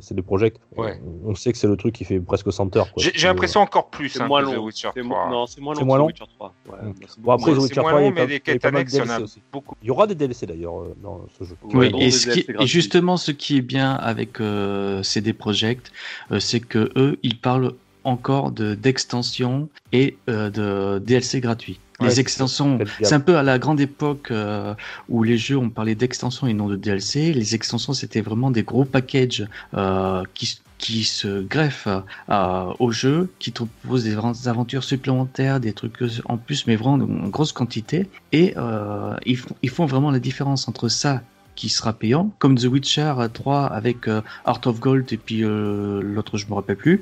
c'est 0.01 0.13
des 0.13 0.21
projets. 0.21 0.53
Ouais. 0.78 0.99
On, 1.26 1.32
on 1.32 1.36
sait 1.36 1.51
que 1.51 1.57
c'est 1.57 1.67
le 1.67 1.78
truc 1.78 1.93
qui 1.95 2.05
fait 2.05 2.19
presque 2.19 2.51
100 2.51 2.76
heures. 2.78 2.88
J'ai 2.97 3.28
l'impression 3.28 3.61
encore 3.61 3.89
plus 3.89 4.09
c'est 4.09 4.21
hein, 4.21 4.28
moins 4.28 4.41
que 4.43 4.49
The 4.51 4.55
long 4.55 4.63
Witcher 4.65 4.89
c'est 4.95 5.01
3. 5.03 5.26
mo- 5.26 5.32
non 5.32 5.45
c'est 5.45 5.61
moins 5.61 5.73
long 5.73 5.80
C'est 5.80 5.82
que 5.82 5.86
moins 5.88 5.97
The 5.97 5.99
long 5.99 6.07
Witcher 6.07 6.26
3 6.38 6.53
ouais, 6.69 6.73
Mm. 6.89 6.93
c'est 7.07 7.19
Bon, 7.19 7.32
après, 7.32 7.43
The 7.51 7.55
moins- 7.55 7.63
Witcher 7.63 7.73
c'est 7.76 7.82
moins 7.82 7.91
3, 7.91 8.01
il 8.01 8.03
y 8.03 8.07
a 8.07 8.09
long, 8.09 8.15
mais 8.15 8.23
il 8.23 8.28
les 8.28 8.34
y 8.34 8.38
a 8.38 8.39
quêtes 8.39 8.65
annexes, 8.65 8.93
il 8.93 8.97
y 8.97 9.01
en 9.01 9.09
a 9.09 9.19
aussi. 9.21 9.41
beaucoup. 9.51 9.76
Il 9.82 9.88
y 9.88 9.91
aura 9.91 10.07
des 10.07 10.15
DLC 10.15 10.45
d'ailleurs 10.45 10.80
euh, 10.82 10.95
dans 11.03 11.21
ce 11.38 11.43
jeu. 11.43 11.55
Oui, 11.73 11.91
et, 11.99 12.65
justement, 12.65 13.17
ce 13.17 13.32
qui 13.32 13.57
est 13.57 13.61
bien 13.61 13.93
avec 13.93 14.39
euh, 14.41 15.03
CD 15.03 15.34
Projekt, 15.34 15.91
euh, 16.32 16.39
c'est 16.39 16.59
que 16.59 16.89
eux, 16.95 17.17
ils 17.23 17.39
parlent 17.39 17.73
encore 18.03 18.51
de 18.51 18.76
d'extensions 18.76 19.67
et 19.91 20.17
euh, 20.30 20.49
de 20.49 20.99
DLC 20.99 21.41
gratuits. 21.41 21.80
Les 22.01 22.19
extensions, 22.19 22.79
c'est 23.01 23.13
un 23.13 23.19
peu 23.19 23.37
à 23.37 23.43
la 23.43 23.57
grande 23.57 23.79
époque 23.79 24.29
euh, 24.31 24.73
où 25.07 25.23
les 25.23 25.37
jeux 25.37 25.57
on 25.57 25.69
parlait 25.69 25.95
d'extensions 25.95 26.45
et 26.45 26.53
non 26.53 26.67
de 26.67 26.75
DLC. 26.75 27.31
Les 27.33 27.55
extensions, 27.55 27.93
c'était 27.93 28.21
vraiment 28.21 28.51
des 28.51 28.63
gros 28.63 28.83
packages 28.83 29.47
euh, 29.75 30.23
qui, 30.33 30.59
qui 30.77 31.03
se 31.03 31.41
greffent 31.41 31.87
euh, 32.29 32.73
au 32.79 32.91
jeu, 32.91 33.31
qui 33.39 33.51
te 33.51 33.63
proposent 33.63 34.03
des 34.03 34.17
aventures 34.47 34.83
supplémentaires, 34.83 35.59
des 35.59 35.73
trucs 35.73 35.97
en 36.25 36.37
plus, 36.37 36.67
mais 36.67 36.75
vraiment 36.75 37.03
en 37.05 37.29
grosse 37.29 37.53
quantité. 37.53 38.09
Et 38.31 38.53
euh, 38.57 39.15
ils, 39.25 39.37
font, 39.37 39.55
ils 39.61 39.69
font 39.69 39.85
vraiment 39.85 40.11
la 40.11 40.19
différence 40.19 40.67
entre 40.67 40.89
ça 40.89 41.21
qui 41.55 41.69
sera 41.69 41.93
payant, 41.93 42.31
comme 42.39 42.55
The 42.57 42.65
Witcher 42.65 43.13
3 43.33 43.65
avec 43.65 44.07
euh, 44.07 44.21
Heart 44.45 44.67
of 44.67 44.79
Gold 44.79 45.11
et 45.13 45.17
puis 45.17 45.43
euh, 45.43 46.01
l'autre 46.01 46.37
je 46.37 46.47
me 46.47 46.53
rappelle 46.53 46.75
plus. 46.77 47.01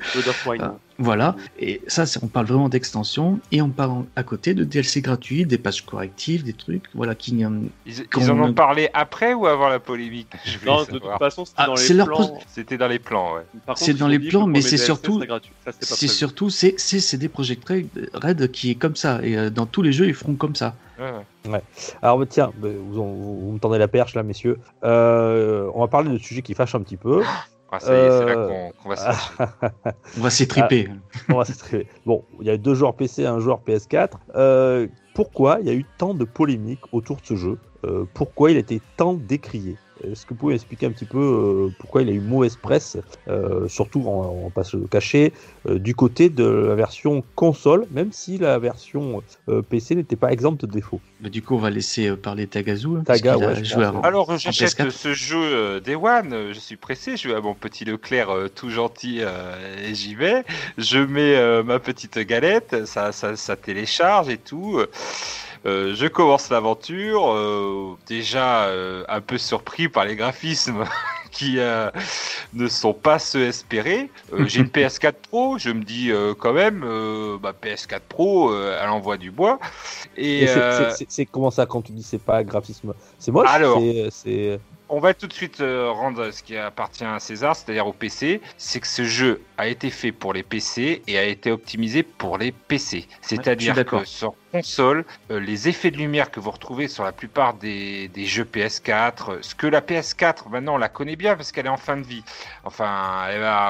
Ah. 0.60 0.76
Voilà, 1.00 1.36
et 1.60 1.82
ça, 1.88 2.06
c'est- 2.06 2.24
on 2.24 2.28
parle 2.28 2.46
vraiment 2.46 2.70
d'extension, 2.70 3.40
et 3.52 3.64
on 3.64 3.70
parle 3.70 4.06
à 4.16 4.22
côté 4.22 4.54
de 4.54 4.64
DLC 4.64 5.02
gratuits, 5.02 5.44
des 5.44 5.58
pages 5.58 5.84
correctives, 5.84 6.44
des 6.44 6.54
trucs, 6.54 6.84
voilà, 6.94 7.16
qui... 7.16 7.44
euh, 7.44 7.50
Ils, 7.88 7.94
ils 8.02 8.08
Qu'on 8.10 8.30
en 8.30 8.40
ont 8.50 8.54
paré 8.54 8.90
après 8.94 9.34
ou 9.34 9.48
avant 9.48 9.70
la 9.70 9.80
polémique? 9.80 10.28
Je 10.46 10.60
voulais 10.60 10.72
Non, 10.72 10.82
de 10.84 10.86
toute 10.92 11.04
façon, 11.18 11.46
c'était 11.46 11.56
Ah, 11.64 11.66
dans 11.66 11.76
c'est 11.76 11.94
les 11.94 11.98
leur 11.98 12.08
plans. 12.08 12.40
C'était 12.48 12.78
dans 12.78 12.88
les 12.88 13.00
plans, 13.00 13.34
ouais. 13.36 13.42
C'est 13.76 13.96
dans 13.96 14.08
les 14.08 14.20
plans, 14.20 14.46
mais 14.46 14.62
c'est 14.62 14.78
surtout- 14.78 15.20
c'était 15.20 15.96
C'est 15.96 16.08
surtout, 16.08 16.50
c'est 16.52 16.76
c'est 16.78 17.00
CD 17.00 17.28
Projekt 17.28 17.68
Red 18.14 18.52
qui 18.52 18.70
est 18.70 18.76
comme 18.76 18.96
ça, 18.96 19.20
et 19.24 19.36
euh, 19.36 19.50
dans 19.50 19.66
tous 19.66 19.82
les 19.82 19.92
jeux, 19.94 20.08
ils 20.08 20.14
feront 20.14 20.36
comme 20.36 20.56
ça. 20.56 20.76
Ouais, 21.00 21.06
ouais. 21.06 21.26
Alors 22.02 22.18
bah, 22.20 22.26
tiens, 22.30 22.52
bah, 22.58 22.70
vous, 22.70 22.94
vous- 22.94 23.40
vous 23.42 23.52
me 23.52 23.60
tendez 23.60 23.78
la 23.78 23.88
perche 23.88 24.16
là, 24.16 24.24
messieurs. 24.24 24.60
Euh, 24.84 25.70
on 25.74 25.82
va 25.82 25.88
parler 25.88 26.10
de 26.12 26.18
sujets 26.18 26.42
qui 26.42 26.54
fâchent 26.54 26.76
un 26.76 26.82
petit 26.82 26.98
peu. 26.98 27.22
Ah, 27.76 27.80
ça 27.80 27.92
y 27.92 27.98
est, 28.06 28.10
c'est 28.20 28.26
là 28.28 28.34
Euh, 28.38 28.70
qu'on 28.84 28.90
va 28.90 28.96
se. 28.96 29.04
On 30.20 30.22
va 30.22 30.30
s'étriper. 30.30 30.90
On 31.28 31.38
va 31.38 31.44
s'attribuer. 31.44 31.88
bon, 32.06 32.24
il 32.40 32.46
y 32.46 32.52
a 32.52 32.58
deux 32.58 32.76
joueurs 32.76 32.94
PC 32.94 33.24
et 33.24 33.26
un 33.26 33.40
joueur 33.40 33.62
PS4. 33.68 34.10
Euh, 34.36 34.86
pourquoi 35.16 35.58
il 35.60 35.66
y 35.66 35.72
a 35.72 35.74
eu 35.74 35.84
tant 35.98 36.14
de 36.14 36.24
polémiques 36.24 36.82
autour 36.92 37.16
de 37.16 37.26
ce 37.26 37.36
jeu? 37.36 37.58
Euh, 37.86 38.06
Pourquoi 38.14 38.52
il 38.52 38.58
a 38.58 38.60
été 38.60 38.82
tant 38.98 39.14
décrié 39.14 39.76
Est-ce 40.04 40.26
que 40.26 40.30
vous 40.30 40.36
pouvez 40.40 40.56
expliquer 40.56 40.86
un 40.88 40.92
petit 40.92 41.06
peu 41.06 41.18
euh, 41.20 41.74
pourquoi 41.80 42.02
il 42.02 42.10
a 42.10 42.12
eu 42.12 42.20
mauvaise 42.20 42.56
presse, 42.56 42.98
euh, 43.28 43.68
surtout, 43.68 44.04
on, 44.06 44.22
on 44.22 44.44
va 44.46 44.50
pas 44.50 44.64
se 44.64 44.76
le 44.78 44.88
cacher, 44.88 45.32
euh, 45.68 45.80
du 45.80 45.94
côté 45.96 46.30
de 46.30 46.44
la 46.46 46.76
version 46.76 47.24
console, 47.36 47.86
même 47.92 48.12
si 48.12 48.38
la 48.38 48.58
version 48.60 49.22
euh, 49.50 49.62
PC 49.62 49.96
n'était 49.96 50.16
pas 50.16 50.32
exempte 50.32 50.66
de 50.66 50.72
défauts 50.72 51.00
Bah, 51.22 51.30
du 51.30 51.42
coup, 51.42 51.56
on 51.56 51.60
va 51.60 51.70
laisser 51.70 52.08
euh, 52.10 52.16
parler 52.16 52.48
Tagazu. 52.48 52.88
hein, 52.98 53.04
Taga, 53.06 53.06
parce 53.06 53.22
qu'il 53.38 53.44
a 53.44 53.48
ouais, 53.48 53.64
je 53.64 53.74
joué 53.76 53.86
ouais. 53.86 53.92
Alors, 54.04 54.30
en 54.30 54.38
j'achète 54.38 54.70
PS4. 54.78 54.90
ce 54.92 55.14
jeu 55.14 55.38
euh, 55.42 55.80
Day 55.80 55.96
One, 55.96 56.52
je 56.54 56.60
suis 56.60 56.76
pressé, 56.78 57.16
je 57.18 57.28
vais 57.30 57.36
à 57.36 57.42
mon 57.42 57.54
petit 57.54 57.86
Leclerc 57.86 58.30
euh, 58.30 58.48
tout 58.54 58.70
gentil 58.70 59.20
euh, 59.22 59.88
et 59.88 59.94
j'y 59.94 60.16
vais. 60.16 60.44
Je 60.78 61.00
mets 61.00 61.36
euh, 61.36 61.64
ma 61.64 61.80
petite 61.80 62.18
galette, 62.20 62.86
ça, 62.86 63.12
ça, 63.12 63.36
ça 63.36 63.56
télécharge 63.56 64.30
et 64.30 64.38
tout. 64.38 64.80
Euh, 65.66 65.96
je 65.96 66.08
commence 66.08 66.50
l'aventure, 66.50 67.32
euh, 67.32 67.96
déjà 68.06 68.66
euh, 68.66 69.04
un 69.08 69.22
peu 69.22 69.38
surpris 69.38 69.88
par 69.88 70.04
les 70.06 70.16
graphismes 70.16 70.84
qui 71.32 71.58
euh, 71.60 71.90
ne 72.54 72.68
sont 72.68 72.94
pas 72.94 73.18
ceux 73.18 73.46
espérés. 73.48 74.10
Euh, 74.34 74.46
J'ai 74.46 74.60
une 74.60 74.68
PS4 74.70 75.14
Pro, 75.30 75.58
je 75.58 75.70
me 75.70 75.84
dis 75.84 76.12
euh, 76.12 76.34
quand 76.38 76.54
même, 76.54 76.84
euh, 76.84 77.38
bah, 77.42 77.54
PS4 77.54 78.02
Pro, 78.10 78.52
euh, 78.52 78.78
elle 78.82 78.90
envoie 78.90 79.18
du 79.18 79.32
bois. 79.32 79.58
Et, 80.18 80.46
c'est- 80.48 81.22
euh, 81.22 81.26
comment 81.32 81.50
ça 81.52 81.66
quand 81.66 81.82
tu 81.82 81.94
dis 81.94 82.04
c'est 82.04 82.20
pas 82.24 82.44
graphisme? 82.44 82.94
C'est 83.18 83.32
moche 83.32 83.50
Alors. 83.50 83.80
c'est- 84.12 84.60
on 84.90 85.00
va 85.00 85.14
tout 85.16 85.26
de 85.26 85.34
suite 85.34 85.58
rendre 85.60 86.30
ce 86.30 86.44
qui 86.44 86.56
appartient 86.56 87.06
à 87.06 87.18
César, 87.20 87.56
c'est-à-dire 87.56 87.88
au 87.88 87.94
PC, 87.94 88.42
c'est 88.58 88.80
que 88.80 88.86
ce 88.86 89.04
jeu 89.06 89.42
a 89.58 89.68
été 89.68 89.90
fait 89.90 90.12
pour 90.12 90.34
les 90.34 90.44
PC 90.44 91.02
et 91.08 91.18
a 91.18 91.24
été 91.24 91.52
optimisé 91.52 92.04
pour 92.04 92.38
les 92.38 92.52
PC. 92.52 93.08
C'est-à-dire 93.22 93.74
que 93.86 94.06
sur 94.06 94.36
console, 94.64 95.04
euh, 95.32 95.40
les 95.40 95.68
effets 95.68 95.90
de 95.90 95.98
lumière 95.98 96.30
que 96.30 96.40
vous 96.40 96.52
retrouvez 96.52 96.88
sur 96.88 97.04
la 97.04 97.12
plupart 97.12 97.56
des, 97.56 98.08
des 98.10 98.26
jeux 98.26 98.44
PS4, 98.44 99.32
euh, 99.32 99.38
ce 99.42 99.56
que 99.56 99.66
la 99.66 99.82
PS4 99.82 100.48
maintenant 100.50 100.76
on 100.76 100.78
la 100.78 100.90
connaît 100.90 101.16
bien 101.16 101.36
parce 101.36 101.52
qu'elle 101.52 101.66
est 101.66 101.70
en 101.70 101.78
fin 101.78 101.98
de 101.98 102.04
vie. 102.06 102.24
Enfin, 102.64 103.26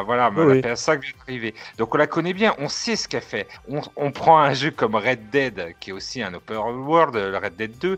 voilà, 0.05 0.29
Oui, 0.35 0.37
la 0.37 0.45
oui. 0.45 0.59
PS5 0.59 0.99
vient 0.99 1.11
d'arriver. 1.19 1.55
Donc 1.77 1.95
on 1.95 1.97
la 1.97 2.07
connaît 2.07 2.33
bien, 2.33 2.53
on 2.59 2.67
sait 2.67 2.97
ce 2.97 3.07
qu'elle 3.07 3.21
fait. 3.23 3.47
On, 3.69 3.81
on 3.95 4.11
prend 4.11 4.39
un 4.39 4.53
jeu 4.53 4.71
comme 4.71 4.95
Red 4.95 5.29
Dead, 5.29 5.73
qui 5.79 5.91
est 5.91 5.93
aussi 5.93 6.21
un 6.21 6.33
open 6.33 6.57
world, 6.57 7.15
le 7.15 7.37
Red 7.37 7.55
Dead 7.55 7.77
2, 7.77 7.97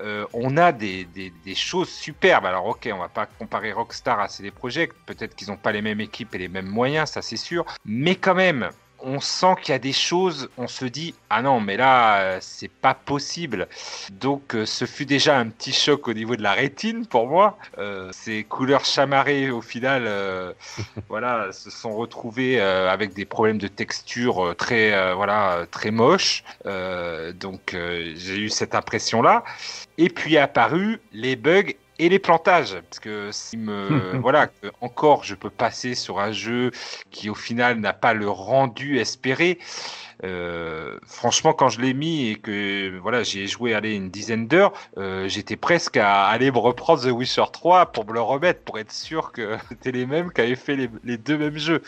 euh, 0.00 0.26
on 0.34 0.58
a 0.58 0.72
des, 0.72 1.06
des, 1.06 1.32
des 1.44 1.54
choses 1.54 1.88
superbes. 1.88 2.44
Alors 2.44 2.66
ok, 2.66 2.88
on 2.92 2.98
va 2.98 3.08
pas 3.08 3.26
comparer 3.26 3.72
Rockstar 3.72 4.20
à 4.20 4.28
CD 4.28 4.50
Projekt, 4.50 4.94
peut-être 5.06 5.34
qu'ils 5.34 5.48
n'ont 5.48 5.56
pas 5.56 5.72
les 5.72 5.80
mêmes 5.82 6.00
équipes 6.00 6.34
et 6.34 6.38
les 6.38 6.48
mêmes 6.48 6.66
moyens, 6.68 7.10
ça 7.10 7.22
c'est 7.22 7.38
sûr, 7.38 7.64
mais 7.86 8.14
quand 8.14 8.34
même, 8.34 8.70
on 9.02 9.20
sent 9.20 9.54
qu'il 9.62 9.72
y 9.72 9.76
a 9.76 9.78
des 9.78 9.92
choses, 9.92 10.48
on 10.56 10.66
se 10.66 10.84
dit 10.84 11.14
ah 11.28 11.42
non 11.42 11.60
mais 11.60 11.76
là 11.76 12.20
euh, 12.20 12.38
c'est 12.40 12.70
pas 12.70 12.94
possible. 12.94 13.68
Donc 14.12 14.54
euh, 14.54 14.66
ce 14.66 14.84
fut 14.84 15.06
déjà 15.06 15.38
un 15.38 15.48
petit 15.48 15.72
choc 15.72 16.08
au 16.08 16.12
niveau 16.12 16.36
de 16.36 16.42
la 16.42 16.52
rétine 16.52 17.06
pour 17.06 17.26
moi. 17.26 17.58
Euh, 17.78 18.10
ces 18.12 18.44
couleurs 18.44 18.84
chamarrées 18.84 19.50
au 19.50 19.60
final, 19.60 20.04
euh, 20.06 20.52
voilà, 21.08 21.52
se 21.52 21.70
sont 21.70 21.94
retrouvées 21.94 22.60
euh, 22.60 22.90
avec 22.90 23.14
des 23.14 23.24
problèmes 23.24 23.58
de 23.58 23.68
texture 23.68 24.54
très 24.56 25.14
voilà 25.14 25.66
très 25.70 25.90
moches. 25.90 26.44
Donc 26.64 27.74
j'ai 27.74 28.38
eu 28.38 28.48
cette 28.48 28.74
impression 28.74 29.22
là. 29.22 29.44
Et 29.98 30.08
puis 30.08 30.34
est 30.34 30.38
apparu 30.38 31.00
les 31.12 31.36
bugs 31.36 31.72
et 32.00 32.08
les 32.08 32.18
plantages 32.18 32.76
parce 32.88 32.98
que 32.98 33.30
si 33.30 33.56
me 33.56 34.16
voilà 34.22 34.46
que 34.46 34.68
encore 34.80 35.22
je 35.24 35.34
peux 35.34 35.50
passer 35.50 35.94
sur 35.94 36.18
un 36.18 36.32
jeu 36.32 36.70
qui 37.10 37.28
au 37.28 37.34
final 37.34 37.78
n'a 37.78 37.92
pas 37.92 38.14
le 38.14 38.28
rendu 38.28 38.98
espéré 38.98 39.58
euh, 40.24 40.98
franchement 41.06 41.52
quand 41.52 41.68
je 41.68 41.80
l'ai 41.80 41.94
mis 41.94 42.28
et 42.28 42.36
que 42.36 42.98
voilà 42.98 43.22
j'y 43.22 43.40
ai 43.40 43.46
joué 43.46 43.74
allez, 43.74 43.94
une 43.94 44.10
dizaine 44.10 44.48
d'heures 44.48 44.72
euh, 44.98 45.28
j'étais 45.28 45.56
presque 45.56 45.96
à 45.96 46.26
aller 46.26 46.50
me 46.50 46.58
reprendre 46.58 47.02
The 47.02 47.12
Witcher 47.12 47.44
3 47.52 47.86
pour 47.92 48.06
me 48.06 48.14
le 48.14 48.20
remettre 48.20 48.60
pour 48.60 48.78
être 48.78 48.92
sûr 48.92 49.32
que 49.32 49.56
c'était 49.68 49.92
les 49.92 50.06
mêmes 50.06 50.32
qui 50.32 50.40
avaient 50.40 50.56
fait 50.56 50.76
les, 50.76 50.90
les 51.04 51.16
deux 51.16 51.38
mêmes 51.38 51.58
jeux. 51.58 51.82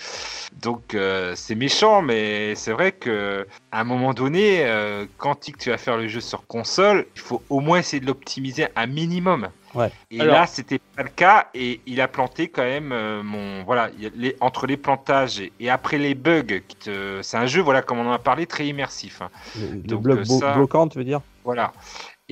Donc 0.61 0.95
euh, 0.95 1.35
c'est 1.37 1.55
méchant 1.55 2.03
mais 2.03 2.55
c'est 2.55 2.73
vrai 2.73 2.93
que 2.93 3.47
à 3.73 3.81
un 3.81 3.85
moment 3.85 4.13
donné 4.15 4.65
euh, 4.65 5.07
quand 5.17 5.41
tu 5.59 5.71
vas 5.71 5.79
faire 5.79 5.97
le 5.97 6.07
jeu 6.07 6.21
sur 6.21 6.47
console 6.47 7.07
il 7.17 7.21
faut 7.21 7.43
au 7.51 7.61
moins 7.61 7.79
essayer 7.79 8.01
de 8.01 8.07
l'optimiser 8.07 8.69
un 8.77 8.87
minimum 8.87 9.49
Ouais. 9.75 9.91
et 10.11 10.21
Alors- 10.21 10.35
là, 10.35 10.47
c'était 10.47 10.79
pas 10.79 11.03
le 11.03 11.09
cas, 11.09 11.49
et 11.55 11.81
il 11.87 12.03
a 12.03 12.07
planté 12.07 12.49
quand 12.49 12.63
même 12.63 12.93
euh, 12.93 13.23
mon 13.23 13.65
voilà 13.65 13.89
les, 14.15 14.37
entre 14.41 14.67
les 14.67 14.77
plantages 14.77 15.41
et, 15.41 15.51
et 15.61 15.71
après 15.71 15.97
les 15.97 16.15
bugs. 16.15 16.61
C'est 17.23 17.37
un 17.39 17.47
jeu 17.47 17.63
voilà 17.63 17.81
comme 17.81 17.99
on 17.99 18.07
en 18.07 18.13
a 18.13 18.19
parlé 18.19 18.45
très 18.47 18.67
immersif. 18.67 19.23
hein. 19.23 19.31
Le, 19.59 19.67
le 19.77 19.79
Donc, 19.81 20.03
bloc 20.03 20.19
euh, 20.19 20.25
bo- 20.29 20.39
ça- 20.41 20.53
bloquant, 20.57 20.89
tu 20.89 20.99
veux 20.99 21.05
dire? 21.05 21.23
Voilà. 21.43 21.73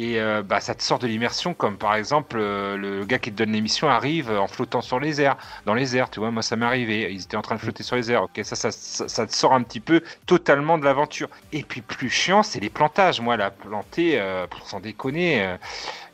Et 0.00 0.18
euh, 0.18 0.42
bah, 0.42 0.60
ça 0.60 0.74
te 0.74 0.82
sort 0.82 0.98
de 0.98 1.06
l'immersion, 1.06 1.52
comme 1.52 1.76
par 1.76 1.94
exemple 1.94 2.38
euh, 2.40 2.78
le 2.78 3.04
gars 3.04 3.18
qui 3.18 3.30
te 3.30 3.36
donne 3.36 3.52
l'émission 3.52 3.90
arrive 3.90 4.30
en 4.30 4.46
flottant 4.46 4.80
sur 4.80 4.98
les 4.98 5.20
airs, 5.20 5.36
dans 5.66 5.74
les 5.74 5.94
airs, 5.94 6.08
tu 6.08 6.20
vois, 6.20 6.30
moi 6.30 6.40
ça 6.40 6.56
m'est 6.56 6.64
arrivé, 6.64 7.12
ils 7.12 7.20
étaient 7.22 7.36
en 7.36 7.42
train 7.42 7.56
de 7.56 7.60
flotter 7.60 7.82
sur 7.82 7.96
les 7.96 8.10
airs, 8.10 8.22
ok, 8.22 8.40
ça, 8.42 8.56
ça, 8.56 8.70
ça, 8.70 9.26
te 9.26 9.34
sort 9.34 9.52
un 9.52 9.62
petit 9.62 9.80
peu 9.80 10.00
totalement 10.24 10.78
de 10.78 10.86
l'aventure. 10.86 11.28
Et 11.52 11.62
puis 11.64 11.82
plus 11.82 12.08
chiant, 12.08 12.42
c'est 12.42 12.60
les 12.60 12.70
plantages, 12.70 13.20
moi, 13.20 13.36
la 13.36 13.50
planter, 13.50 14.18
euh, 14.18 14.46
pour 14.46 14.66
s'en 14.66 14.80
déconner, 14.80 15.44
euh, 15.44 15.56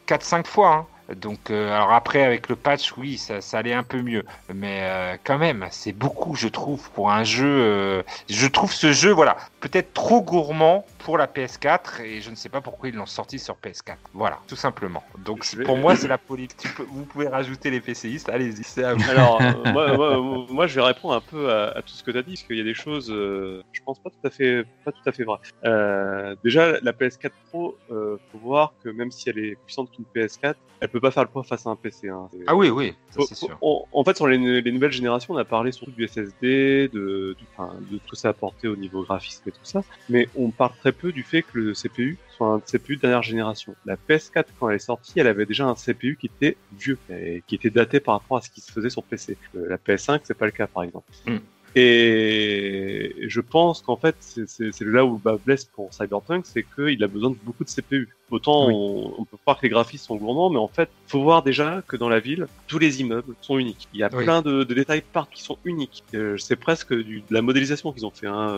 4-5 0.09 0.49
fois, 0.49 0.73
hein. 0.73 0.87
Donc, 1.15 1.51
euh, 1.51 1.73
alors 1.73 1.93
après, 1.93 2.25
avec 2.25 2.49
le 2.49 2.57
patch, 2.57 2.93
oui, 2.97 3.17
ça, 3.17 3.41
ça 3.41 3.59
allait 3.59 3.73
un 3.73 3.85
peu 3.85 4.03
mieux. 4.03 4.25
Mais 4.53 4.81
euh, 4.83 5.17
quand 5.23 5.39
même, 5.39 5.67
c'est 5.71 5.93
beaucoup, 5.93 6.35
je 6.35 6.49
trouve, 6.49 6.91
pour 6.91 7.13
un 7.13 7.23
jeu. 7.23 7.47
euh, 7.47 8.03
je 8.29 8.47
trouve 8.49 8.73
ce 8.73 8.93
jeu, 8.93 9.13
voilà, 9.13 9.37
peut-être 9.61 9.93
trop 9.95 10.21
gourmand 10.21 10.85
pour 11.07 11.19
la 11.19 11.29
PS4 11.29 12.03
et 12.03 12.21
je 12.21 12.31
ne 12.31 12.35
sais 12.35 12.49
pas 12.49 12.61
pourquoi 12.61 12.89
ils 12.89 12.95
l'ont 12.97 13.07
sorti 13.07 13.39
sur 13.39 13.55
PS4. 13.55 13.97
Voilà, 14.13 14.41
tout 14.49 14.57
simplement. 14.57 15.05
Donc, 15.25 15.47
vais- 15.55 15.63
pour 15.65 15.77
moi, 15.77 15.95
c'est 15.95 16.09
la 16.09 16.19
politique. 16.19 16.59
Tu 16.59 16.69
peux- 16.69 16.83
Vous 16.83 17.05
pouvez 17.07 17.29
rajouter 17.29 17.71
les 17.71 17.81
PCistes, 17.81 18.29
allez-y, 18.29 18.65
c'est 18.65 18.83
à 18.83 18.95
vous. 18.95 19.09
Alors, 19.09 19.41
euh, 19.41 19.53
moi, 19.73 19.97
moi, 19.97 20.47
moi, 20.51 20.67
je 20.67 20.75
vais 20.75 20.83
répondre 20.85 21.15
un 21.15 21.21
peu 21.21 21.49
à, 21.53 21.69
à 21.79 21.83
tout 21.83 21.95
ce 21.95 22.03
que 22.03 22.11
tu 22.11 22.19
as 22.19 22.23
dit, 22.23 22.33
parce 22.33 22.43
qu'il 22.43 22.57
y 22.57 22.61
a 22.61 22.65
des 22.65 22.75
choses, 22.75 23.09
euh, 23.13 23.63
je 23.71 23.81
pense 23.85 24.01
pas 24.01 24.11
tout 24.11 24.27
à 24.27 24.31
fait, 24.31 24.65
pas 24.85 24.91
tout 24.91 24.99
à 25.09 25.13
fait 25.13 25.23
vraies. 25.23 25.39
Euh, 25.65 26.35
déjà, 26.43 26.81
la 26.81 26.93
PS4 26.93 27.31
Pro, 27.51 27.79
euh, 27.93 28.17
faut 28.33 28.39
voir 28.39 28.75
que 28.83 28.89
même 28.89 29.13
si 29.13 29.29
elle 29.31 29.39
est 29.39 29.55
puissante 29.65 29.93
qu'une 29.93 30.07
PS4, 30.13 30.55
elle 30.81 30.89
peut 30.89 31.01
pas 31.01 31.13
faire 31.13 31.23
le 31.23 31.31
poids 31.31 31.45
face 31.45 31.67
à 31.67 31.71
un 31.71 31.77
PC. 31.77 32.09
Hein. 32.09 32.29
Ah 32.49 32.55
oui, 32.57 32.69
oui, 32.69 32.95
c'est 33.11 33.35
sûr. 33.35 33.57
on- 33.63 33.85
en 33.93 34.05
fait, 34.05 34.17
sur 34.17 34.27
les, 34.27 34.61
les 34.61 34.73
nouvelles 34.73 34.93
générations, 34.93 35.33
on 35.35 35.39
a 35.39 35.45
parlé 35.45 35.71
surtout 35.73 35.93
du 35.93 36.05
SSD, 36.07 36.89
de 36.93 37.37
tout 38.07 38.15
ça 38.17 38.29
apporté 38.31 38.69
au 38.69 38.77
niveau 38.77 39.03
graphisme 39.03 39.49
et 39.49 39.53
tout 39.53 39.59
ça, 39.65 39.83
mais 40.09 40.29
on 40.37 40.51
parle 40.51 40.73
très 40.81 40.93
peu 41.01 41.13
du 41.13 41.23
fait 41.23 41.43
que 41.43 41.59
le 41.59 41.73
CPU 41.75 42.19
soit 42.37 42.49
un 42.49 42.61
CPU 42.61 42.97
de 42.97 43.01
dernière 43.03 43.23
génération. 43.23 43.75
La 43.87 43.97
PS4, 43.97 44.45
quand 44.59 44.69
elle 44.71 44.77
est 44.77 44.79
sortie, 44.79 45.13
elle 45.17 45.27
avait 45.29 45.47
déjà 45.47 45.67
un 45.67 45.75
CPU 45.75 46.17
qui 46.21 46.27
était 46.27 46.57
vieux, 46.79 46.99
et 47.11 47.43
qui 47.47 47.55
était 47.55 47.71
daté 47.71 48.01
par 48.01 48.15
rapport 48.21 48.37
à 48.39 48.41
ce 48.41 48.51
qui 48.51 48.61
se 48.61 48.71
faisait 48.73 48.91
sur 48.91 49.03
PC. 49.03 49.37
Euh, 49.57 49.67
la 49.69 49.77
PS5, 49.79 50.21
c'est 50.25 50.37
pas 50.37 50.47
le 50.47 50.53
cas, 50.53 50.67
par 50.67 50.83
exemple. 50.83 51.07
Mm. 51.27 51.37
Et 51.79 53.15
je 53.29 53.41
pense 53.41 53.83
qu'en 53.83 53.97
fait, 53.97 54.17
c'est- 54.21 54.81
là 54.81 55.05
où 55.05 55.13
le 55.15 55.19
bas 55.19 55.39
blesse 55.45 55.67
pour 55.67 55.93
Cyberpunk, 55.93 56.47
c'est 56.47 56.65
qu'il 56.75 57.03
a 57.05 57.07
besoin 57.07 57.31
de 57.31 57.37
beaucoup 57.45 57.65
de 57.65 57.69
CPU. 57.69 58.09
Autant 58.31 58.67
Oui. 58.69 58.73
on, 58.75 59.15
on 59.21 59.25
peut 59.25 59.37
croire 59.37 59.59
que 59.59 59.63
les 59.65 59.69
graphismes 59.69 60.07
sont 60.07 60.17
gourmands, 60.17 60.49
mais 60.51 60.59
en 60.59 60.69
fait, 60.69 60.89
faut 61.07 61.23
voir 61.23 61.43
déjà 61.43 61.83
que 61.87 61.97
dans 61.97 62.09
la 62.09 62.19
ville, 62.19 62.47
tous 62.67 62.79
les 62.79 63.01
immeubles 63.03 63.35
sont 63.43 63.59
uniques. 63.59 63.89
Il 63.93 64.01
y 64.01 64.03
a 64.03 64.11
Oui. 64.13 64.25
plein 64.25 64.41
de, 64.43 64.65
de 64.65 64.75
détails 64.75 65.03
partout 65.13 65.35
qui 65.35 65.43
sont 65.43 65.59
uniques. 65.65 66.03
Euh, 66.15 66.37
c'est 66.39 66.57
presque 66.57 66.95
du, 66.95 67.19
de 67.21 67.35
la 67.35 67.43
modélisation 67.43 67.93
qu'ils 67.93 68.07
ont 68.07 68.11
fait. 68.11 68.27
hein. 68.27 68.49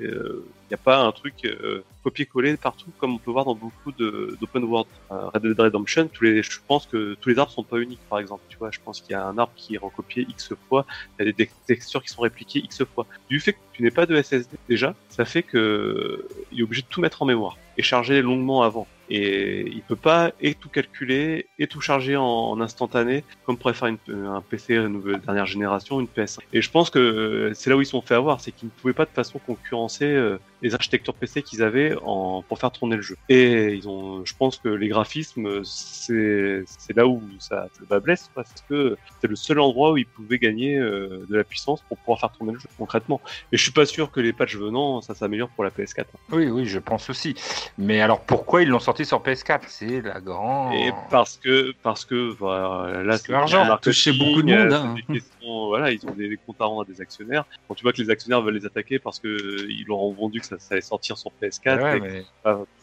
Euh, 0.00 0.44
n'y 0.70 0.74
a 0.74 0.78
pas 0.78 0.98
un 0.98 1.12
truc 1.12 1.44
euh, 1.44 1.82
copier-coller 2.04 2.56
partout 2.56 2.90
comme 2.98 3.14
on 3.14 3.18
peut 3.18 3.30
voir 3.30 3.44
dans 3.44 3.54
beaucoup 3.54 3.92
d'open 3.92 4.64
world. 4.64 4.86
Euh, 5.10 5.28
Red 5.34 5.42
Dead 5.42 5.60
Redemption, 5.60 6.08
tous 6.08 6.24
les, 6.24 6.42
je 6.42 6.58
pense 6.66 6.86
que 6.86 7.16
tous 7.20 7.28
les 7.28 7.38
arbres 7.38 7.52
sont 7.52 7.64
pas 7.64 7.78
uniques. 7.78 8.00
Par 8.08 8.18
exemple, 8.18 8.42
tu 8.48 8.58
vois, 8.58 8.70
je 8.70 8.78
pense 8.84 9.00
qu'il 9.00 9.12
y 9.12 9.14
a 9.14 9.24
un 9.24 9.38
arbre 9.38 9.52
qui 9.56 9.74
est 9.74 9.78
recopié 9.78 10.26
x 10.28 10.52
fois. 10.68 10.86
Il 11.18 11.26
y 11.26 11.28
a 11.28 11.32
des 11.32 11.50
textures 11.66 12.02
qui 12.02 12.10
sont 12.10 12.22
répliquées 12.22 12.60
x 12.60 12.84
fois. 12.84 13.06
Du 13.28 13.40
fait 13.40 13.54
que 13.54 13.58
tu 13.72 13.82
n'aies 13.82 13.90
pas 13.90 14.06
de 14.06 14.20
SSD 14.20 14.56
déjà, 14.68 14.94
ça 15.08 15.24
fait 15.24 15.42
que 15.42 16.26
il 16.52 16.60
est 16.60 16.62
obligé 16.62 16.82
de 16.82 16.88
tout 16.88 17.00
mettre 17.00 17.22
en 17.22 17.26
mémoire 17.26 17.56
et 17.76 17.82
charger 17.82 18.22
longuement 18.22 18.62
avant. 18.62 18.86
Et 19.10 19.66
il 19.66 19.82
peut 19.82 19.96
pas 19.96 20.32
et 20.40 20.54
tout 20.54 20.68
calculer 20.68 21.46
et 21.58 21.66
tout 21.66 21.80
charger 21.80 22.16
en, 22.16 22.60
instantané 22.60 23.24
comme 23.44 23.56
pourrait 23.56 23.74
faire 23.74 23.88
un 23.88 24.42
PC 24.42 24.78
nouvelle 24.88 25.20
dernière 25.20 25.46
génération, 25.46 26.00
une 26.00 26.08
PS. 26.08 26.38
Et 26.52 26.62
je 26.62 26.70
pense 26.70 26.90
que 26.90 26.98
euh, 26.98 27.54
c'est 27.54 27.70
là 27.70 27.76
où 27.76 27.80
ils 27.80 27.86
sont 27.86 28.02
fait 28.02 28.14
avoir, 28.14 28.40
c'est 28.40 28.52
qu'ils 28.52 28.68
ne 28.68 28.72
pouvaient 28.80 28.94
pas 28.94 29.04
de 29.04 29.10
façon 29.10 29.38
concurrencer 29.38 30.04
euh, 30.04 30.38
les 30.62 30.74
architectures 30.74 31.14
PC 31.14 31.42
qu'ils 31.42 31.62
avaient 31.62 31.94
en, 32.04 32.42
pour 32.42 32.58
faire 32.58 32.70
tourner 32.70 32.96
le 32.96 33.02
jeu. 33.02 33.16
Et 33.28 33.74
ils 33.74 33.88
ont, 33.88 34.24
je 34.24 34.34
pense 34.36 34.58
que 34.58 34.68
les 34.68 34.88
graphismes, 34.88 35.62
c'est 35.64 36.64
là 36.96 37.06
où 37.06 37.22
ça, 37.38 37.68
va 37.88 38.00
blesse 38.00 38.30
parce 38.34 38.52
que 38.68 38.96
c'est 39.20 39.28
le 39.28 39.36
seul 39.36 39.60
endroit 39.60 39.92
où 39.92 39.96
ils 39.96 40.06
pouvaient 40.06 40.38
gagner 40.38 40.76
euh, 40.76 41.24
de 41.28 41.36
la 41.36 41.44
puissance 41.44 41.82
pour 41.88 41.96
pouvoir 41.98 42.20
faire 42.20 42.32
tourner 42.32 42.52
le 42.52 42.58
jeu 42.58 42.68
concrètement. 42.76 43.20
Et 43.52 43.56
je 43.56 43.62
suis 43.62 43.72
pas 43.72 43.86
sûr 43.86 44.10
que 44.10 44.20
les 44.20 44.32
patchs 44.32 44.56
venant, 44.56 45.00
ça 45.00 45.14
s'améliore 45.14 45.48
pour 45.50 45.64
la 45.64 45.70
PS4. 45.70 46.04
Oui, 46.32 46.48
oui, 46.48 46.66
je 46.66 46.78
pense 46.78 47.08
aussi. 47.10 47.34
Mais 47.76 48.00
alors 48.00 48.20
pourquoi 48.20 48.62
ils 48.62 48.68
l'ont 48.68 48.78
sorti 48.78 48.97
sur 49.04 49.22
PS4 49.22 49.60
C'est 49.68 50.00
la 50.00 50.20
grande. 50.20 50.74
Et 50.74 50.92
parce 51.10 51.36
que, 51.36 51.72
parce 51.82 52.04
que, 52.04 52.32
voilà, 52.38 53.02
là, 53.02 53.10
Parce 53.10 53.22
que 53.22 53.26
c'est 53.26 53.32
l'argent 53.32 53.78
beaucoup 54.18 54.42
de 54.42 54.48
monde, 54.48 54.72
euh, 54.72 54.74
hein. 54.74 54.94
des 54.94 55.14
questions, 55.14 55.66
voilà, 55.68 55.90
ils 55.92 56.04
ont 56.06 56.12
des, 56.12 56.28
des 56.28 56.36
comptes 56.36 56.60
à 56.60 56.64
rendre 56.64 56.82
à 56.82 56.84
des 56.84 57.00
actionnaires. 57.00 57.44
Quand 57.66 57.74
tu 57.74 57.82
vois 57.82 57.92
que 57.92 58.02
les 58.02 58.10
actionnaires 58.10 58.42
veulent 58.42 58.54
les 58.56 58.66
attaquer 58.66 58.98
parce 58.98 59.18
que 59.18 59.28
euh, 59.28 59.66
ils 59.68 59.84
leur 59.86 59.98
ont 59.98 60.12
vendu 60.12 60.40
que 60.40 60.46
ça, 60.46 60.58
ça 60.58 60.74
allait 60.74 60.80
sortir 60.80 61.16
sur 61.16 61.30
PS4, 61.40 61.78
Ouais, 61.78 61.98
et 61.98 62.24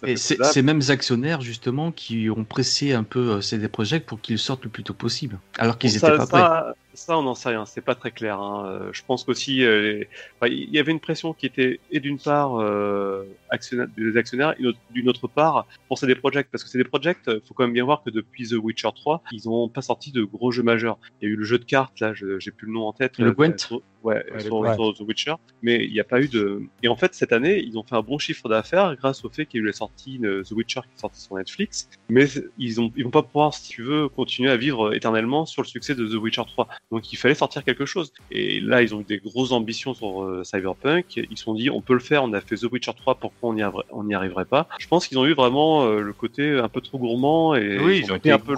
mais- 0.03 0.15
c'est 0.15 0.43
ces 0.43 0.61
mêmes 0.61 0.81
actionnaires, 0.89 1.41
justement, 1.41 1.91
qui 1.91 2.29
ont 2.29 2.43
pressé 2.43 2.93
un 2.93 3.03
peu 3.03 3.31
euh, 3.31 3.41
CD 3.41 3.67
Projekt 3.67 4.05
pour 4.07 4.21
qu'ils 4.21 4.39
sortent 4.39 4.63
le 4.63 4.69
plus 4.69 4.83
tôt 4.83 4.93
possible. 4.93 5.39
Alors 5.57 5.77
qu'ils 5.77 5.91
ça, 5.91 6.11
n'étaient 6.11 6.25
pas 6.31 6.61
prêts. 6.61 6.73
Ça, 6.95 7.17
on 7.17 7.23
n'en 7.23 7.35
sait 7.35 7.49
rien. 7.49 7.65
C'est 7.65 7.81
pas 7.81 7.95
très 7.95 8.11
clair. 8.11 8.39
Hein. 8.39 8.65
Euh, 8.67 8.89
Je 8.93 9.01
pense 9.05 9.23
qu'aussi, 9.23 9.63
euh, 9.63 10.03
enfin, 10.39 10.51
il 10.51 10.69
y 10.69 10.79
avait 10.79 10.91
une 10.91 10.99
pression 10.99 11.33
qui 11.33 11.45
était 11.45 11.79
et 11.91 11.99
d'une 11.99 12.17
part 12.19 12.59
euh, 12.61 13.23
actionnaire, 13.49 13.87
des 13.97 14.17
actionnaires, 14.17 14.55
et 14.59 14.63
d'une 14.91 15.09
autre 15.09 15.27
part 15.27 15.67
pour 15.87 15.97
CD 15.97 16.15
Projekt, 16.15 16.49
parce 16.51 16.63
que 16.63 16.69
CD 16.69 16.83
Projekt, 16.83 17.39
faut 17.45 17.53
quand 17.53 17.63
même 17.63 17.73
bien 17.73 17.85
voir 17.85 18.03
que 18.03 18.09
depuis 18.09 18.47
The 18.49 18.53
Witcher 18.53 18.89
3, 18.95 19.21
ils 19.31 19.47
ont 19.49 19.69
pas 19.69 19.81
sorti 19.81 20.11
de 20.11 20.23
gros 20.23 20.51
jeux 20.51 20.63
majeurs. 20.63 20.97
Il 21.21 21.27
y 21.27 21.31
a 21.31 21.33
eu 21.33 21.37
le 21.37 21.45
jeu 21.45 21.59
de 21.59 21.65
cartes, 21.65 21.99
là, 21.99 22.13
je- 22.13 22.39
j'ai 22.39 22.51
plus 22.51 22.67
le 22.67 22.73
nom 22.73 22.87
en 22.87 22.93
tête. 22.93 23.17
Le 23.19 23.31
Gwent 23.33 23.81
Ouais, 24.05 24.23
Ouais, 24.33 24.73
sur, 24.75 24.93
The 24.93 25.01
Witcher, 25.07 25.33
mais 25.61 25.83
il 25.85 25.91
n'y 25.91 25.99
a 25.99 26.03
pas 26.03 26.21
eu 26.21 26.27
de. 26.27 26.61
Et 26.83 26.87
en 26.87 26.95
fait, 26.95 27.13
cette 27.13 27.33
année, 27.33 27.59
ils 27.61 27.77
ont 27.77 27.83
fait 27.83 27.95
un 27.95 28.01
bon 28.01 28.17
chiffre 28.19 28.47
d'affaires 28.49 28.95
grâce 28.95 29.25
au 29.25 29.29
fait 29.29 29.45
qu'il 29.45 29.59
y 29.59 29.61
a 29.61 29.63
eu 29.63 29.67
la 29.67 29.73
sortie 29.73 30.19
de 30.19 30.43
The 30.47 30.51
Witcher 30.51 30.81
qui 30.81 30.95
est 30.97 31.01
sortie 31.01 31.21
sur 31.21 31.35
Netflix, 31.35 31.89
mais 32.09 32.25
ils 32.57 32.79
ont, 32.79 32.91
ils 32.95 33.03
vont 33.03 33.09
pas 33.09 33.23
pouvoir, 33.23 33.53
si 33.53 33.67
tu 33.69 33.81
veux, 33.83 34.07
continuer 34.09 34.49
à 34.51 34.57
vivre 34.57 34.93
éternellement 34.93 35.45
sur 35.45 35.61
le 35.63 35.67
succès 35.67 35.95
de 35.95 36.05
The 36.07 36.13
Witcher 36.15 36.43
3. 36.47 36.67
Donc 36.91 37.11
il 37.11 37.15
fallait 37.17 37.35
sortir 37.35 37.63
quelque 37.63 37.85
chose. 37.85 38.13
Et 38.31 38.59
là, 38.59 38.81
ils 38.81 38.93
ont 38.93 39.01
eu 39.01 39.05
des 39.05 39.17
grosses 39.17 39.51
ambitions 39.51 39.93
sur 39.93 40.23
euh, 40.23 40.43
Cyberpunk. 40.43 41.17
Ils 41.17 41.37
se 41.37 41.43
sont 41.43 41.53
dit, 41.53 41.69
on 41.69 41.81
peut 41.81 41.93
le 41.93 41.99
faire. 41.99 42.23
On 42.23 42.33
a 42.33 42.41
fait 42.41 42.55
The 42.55 42.71
Witcher 42.71 42.91
3, 42.95 43.15
pourquoi 43.15 43.49
on 43.49 43.53
n'y 43.53 43.61
arriverait, 43.61 43.85
on 43.91 44.03
n'y 44.03 44.13
arriverait 44.13 44.45
pas? 44.45 44.67
Je 44.79 44.87
pense 44.87 45.07
qu'ils 45.07 45.17
ont 45.17 45.25
eu 45.25 45.33
vraiment 45.33 45.85
euh, 45.85 46.01
le 46.01 46.13
côté 46.13 46.51
un 46.57 46.69
peu 46.69 46.81
trop 46.81 46.97
gourmand 46.99 47.55
et 47.55 47.79
Oui, 47.79 48.01
ils 48.03 48.11
ont 48.11 48.15
été 48.15 48.31
un 48.31 48.39
peu 48.39 48.55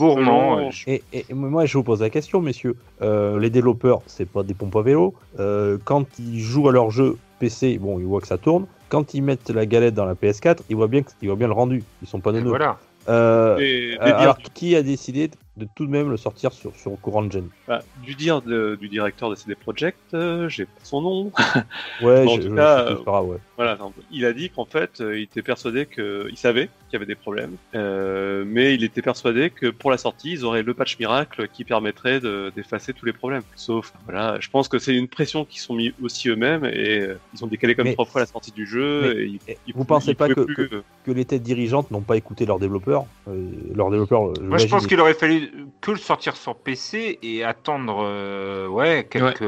Et, 0.87 1.03
et- 1.13 1.25
et 1.29 1.33
moi, 1.33 1.65
je 1.65 1.77
vous 1.77 1.83
pose 1.83 2.01
la 2.01 2.09
question, 2.09 2.41
messieurs. 2.41 2.75
Euh, 3.01 3.39
les 3.39 3.49
développeurs, 3.49 4.01
c'est 4.07 4.29
pas 4.29 4.43
des 4.43 4.53
pompes 4.53 4.75
à 4.75 4.81
vélo. 4.81 5.13
Euh, 5.39 5.77
quand 5.83 6.05
ils 6.19 6.39
jouent 6.39 6.69
à 6.69 6.71
leur 6.71 6.91
jeu 6.91 7.17
PC, 7.39 7.77
bon, 7.79 7.99
ils 7.99 8.05
voient 8.05 8.21
que 8.21 8.27
ça 8.27 8.37
tourne. 8.37 8.65
Quand 8.89 9.13
ils 9.13 9.21
mettent 9.21 9.49
la 9.49 9.65
galette 9.65 9.93
dans 9.93 10.05
la 10.05 10.15
PS4, 10.15 10.59
ils 10.69 10.75
voient 10.75 10.87
bien, 10.87 11.03
que- 11.03 11.11
ils 11.21 11.27
voient 11.27 11.35
bien 11.37 11.47
le 11.47 11.53
rendu. 11.53 11.83
Ils 12.01 12.07
sont 12.07 12.19
pas 12.19 12.31
neuneux. 12.31 12.49
Voilà. 12.49 12.77
Euh, 13.09 13.57
euh, 13.59 13.95
alors, 14.01 14.37
qui 14.53 14.75
a 14.75 14.81
décidé 14.83 15.29
de 15.57 15.67
tout 15.75 15.85
de 15.85 15.91
même 15.91 16.09
le 16.09 16.17
sortir 16.17 16.51
sur, 16.53 16.75
sur 16.75 16.91
courant 17.01 17.23
de 17.23 17.31
gen. 17.31 17.49
Bah, 17.67 17.81
du 18.03 18.13
dire 18.15 18.41
de- 18.41 18.77
du 18.79 18.87
directeur 18.89 19.29
de 19.29 19.35
CD 19.35 19.55
Projekt, 19.55 19.97
euh, 20.13 20.47
j'ai 20.49 20.65
pas 20.65 20.71
son 20.83 21.01
nom. 21.01 21.31
Ouais, 22.01 22.25
En 22.27 22.35
je, 22.35 22.41
tout 22.41 22.49
je- 22.49 22.55
cas, 22.55 22.85
c'est 22.87 22.93
euh, 22.93 22.95
pas 22.97 23.11
grave, 23.11 23.25
ouais. 23.29 23.37
Voilà, 23.55 23.77
il 24.11 24.23
a 24.25 24.33
dit 24.33 24.49
qu'en 24.51 24.65
fait, 24.65 25.01
euh, 25.01 25.17
il 25.17 25.23
était 25.23 25.41
persuadé 25.41 25.87
que, 25.87 26.27
il 26.29 26.37
savait 26.37 26.67
qu'il 26.67 26.93
y 26.93 26.95
avait 26.95 27.07
des 27.07 27.15
problèmes, 27.15 27.55
euh, 27.73 28.43
mais 28.45 28.75
il 28.75 28.83
était 28.83 29.01
persuadé 29.01 29.49
que 29.49 29.67
pour 29.67 29.89
la 29.89 29.97
sortie, 29.97 30.31
ils 30.31 30.45
auraient 30.45 30.61
le 30.61 30.73
patch 30.75 30.99
miracle 30.99 31.47
qui 31.51 31.63
permettrait 31.63 32.19
de- 32.19 32.51
d'effacer 32.55 32.93
tous 32.93 33.05
les 33.07 33.13
problèmes. 33.13 33.41
Sauf, 33.55 33.91
voilà, 34.05 34.37
je 34.39 34.49
pense 34.49 34.67
que 34.67 34.77
c'est 34.77 34.95
une 34.95 35.07
pression 35.07 35.43
qu'ils 35.43 35.59
sont 35.59 35.73
mis 35.73 35.91
aussi 36.03 36.29
eux-mêmes 36.29 36.65
et 36.65 36.99
euh, 36.99 37.17
ils 37.33 37.43
ont 37.43 37.47
décalé 37.47 37.73
comme 37.73 37.85
Mais- 37.85 37.93
trois 37.93 38.05
fois 38.05 38.21
la 38.21 38.27
sortie 38.27 38.51
du 38.51 38.67
jeu. 38.67 39.01
mais- 39.15 39.21
et 39.21 39.25
ils, 39.25 39.39
ils 39.47 39.73
vous 39.73 39.79
pouvaient- 39.79 39.85
pensez 39.87 40.11
ils 40.11 40.15
pas 40.15 40.27
que- 40.29 40.41
plus, 40.41 40.69
euh, 40.71 40.83
Que 41.03 41.11
les 41.11 41.25
têtes 41.25 41.41
dirigeantes 41.43 41.89
n'ont 41.89 42.01
pas 42.01 42.15
écouté 42.17 42.45
leurs 42.45 42.59
développeurs. 42.59 43.05
euh, 43.27 43.49
leurs 43.73 43.89
développeurs. 43.89 44.33
Moi, 44.41 44.57
je 44.59 44.67
pense 44.67 44.83
ils- 44.83 44.87
qu'il 44.87 44.99
aurait 44.99 45.13
fallu 45.15 45.46
que 45.81 45.91
le 45.91 45.97
sortir 45.97 46.35
sur 46.35 46.55
PC 46.55 47.19
et 47.21 47.43
attendre, 47.43 47.99
euh, 48.03 48.67
ouais, 48.67 49.07
quelques, 49.09 49.43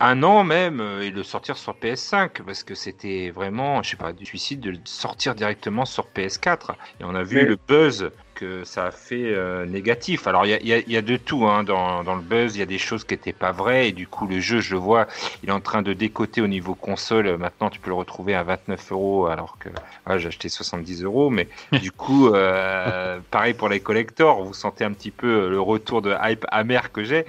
un 0.00 0.22
an 0.22 0.44
même, 0.44 0.80
euh, 0.80 1.02
et 1.02 1.10
le 1.10 1.22
sortir 1.22 1.56
sur 1.56 1.74
PS5, 1.74 2.42
parce 2.44 2.62
que 2.62 2.74
c'était 2.74 3.30
vraiment, 3.30 3.82
je 3.82 3.90
sais 3.90 3.96
pas, 3.96 4.12
du 4.12 4.24
suicide 4.24 4.60
de 4.60 4.70
le 4.70 4.78
sortir 4.84 5.34
directement 5.34 5.84
sur 5.84 6.06
PS4. 6.14 6.72
Et 7.00 7.04
on 7.04 7.14
a 7.14 7.22
vu 7.22 7.36
Mais- 7.36 7.44
le 7.44 7.56
buzz 7.68 8.10
que 8.40 8.64
ça 8.64 8.86
a 8.86 8.90
fait 8.90 9.34
euh, 9.34 9.66
négatif. 9.66 10.26
Alors 10.26 10.46
il 10.46 10.50
y 10.50 10.54
a, 10.54 10.60
il 10.60 10.66
y 10.68 10.72
a- 10.72 10.78
il 10.78 10.90
y 10.92 10.96
a 10.96 11.02
de 11.02 11.16
tout 11.16 11.46
hein, 11.46 11.62
dans, 11.64 12.02
dans 12.04 12.14
le 12.16 12.22
buzz, 12.22 12.56
il 12.56 12.60
y 12.60 12.62
a 12.62 12.66
des 12.66 12.78
choses 12.78 13.04
qui 13.04 13.14
n'étaient 13.14 13.32
pas 13.32 13.52
vraies, 13.52 13.88
et 13.88 13.92
du 13.92 14.06
coup 14.06 14.26
le 14.26 14.40
jeu, 14.40 14.60
je 14.60 14.72
le 14.74 14.80
vois, 14.80 15.06
il 15.42 15.48
est 15.50 15.52
en 15.52 15.60
train 15.60 15.82
de 15.82 15.92
décoter 15.92 16.40
au 16.40 16.46
niveau 16.46 16.74
console. 16.74 17.36
Maintenant, 17.36 17.70
tu 17.70 17.80
peux 17.80 17.90
le 17.90 17.96
retrouver 17.96 18.34
à 18.34 18.42
29 18.42 18.92
euros, 18.92 19.26
alors 19.26 19.58
que 19.58 19.68
ah, 20.06 20.18
j'ai 20.18 20.28
acheté 20.28 20.48
70 20.48 21.02
euros, 21.02 21.30
mais 21.30 21.48
du 21.80 21.92
coup, 21.92 22.28
euh, 22.28 23.18
pareil 23.30 23.54
pour 23.54 23.68
les 23.68 23.80
collectors, 23.80 24.42
vous 24.42 24.54
sentez 24.54 24.84
un 24.84 24.92
petit 24.92 25.10
peu 25.10 25.48
le 25.50 25.60
retour 25.60 26.02
de 26.02 26.14
hype 26.22 26.46
amer 26.50 26.92
que 26.92 27.04
j'ai. 27.04 27.26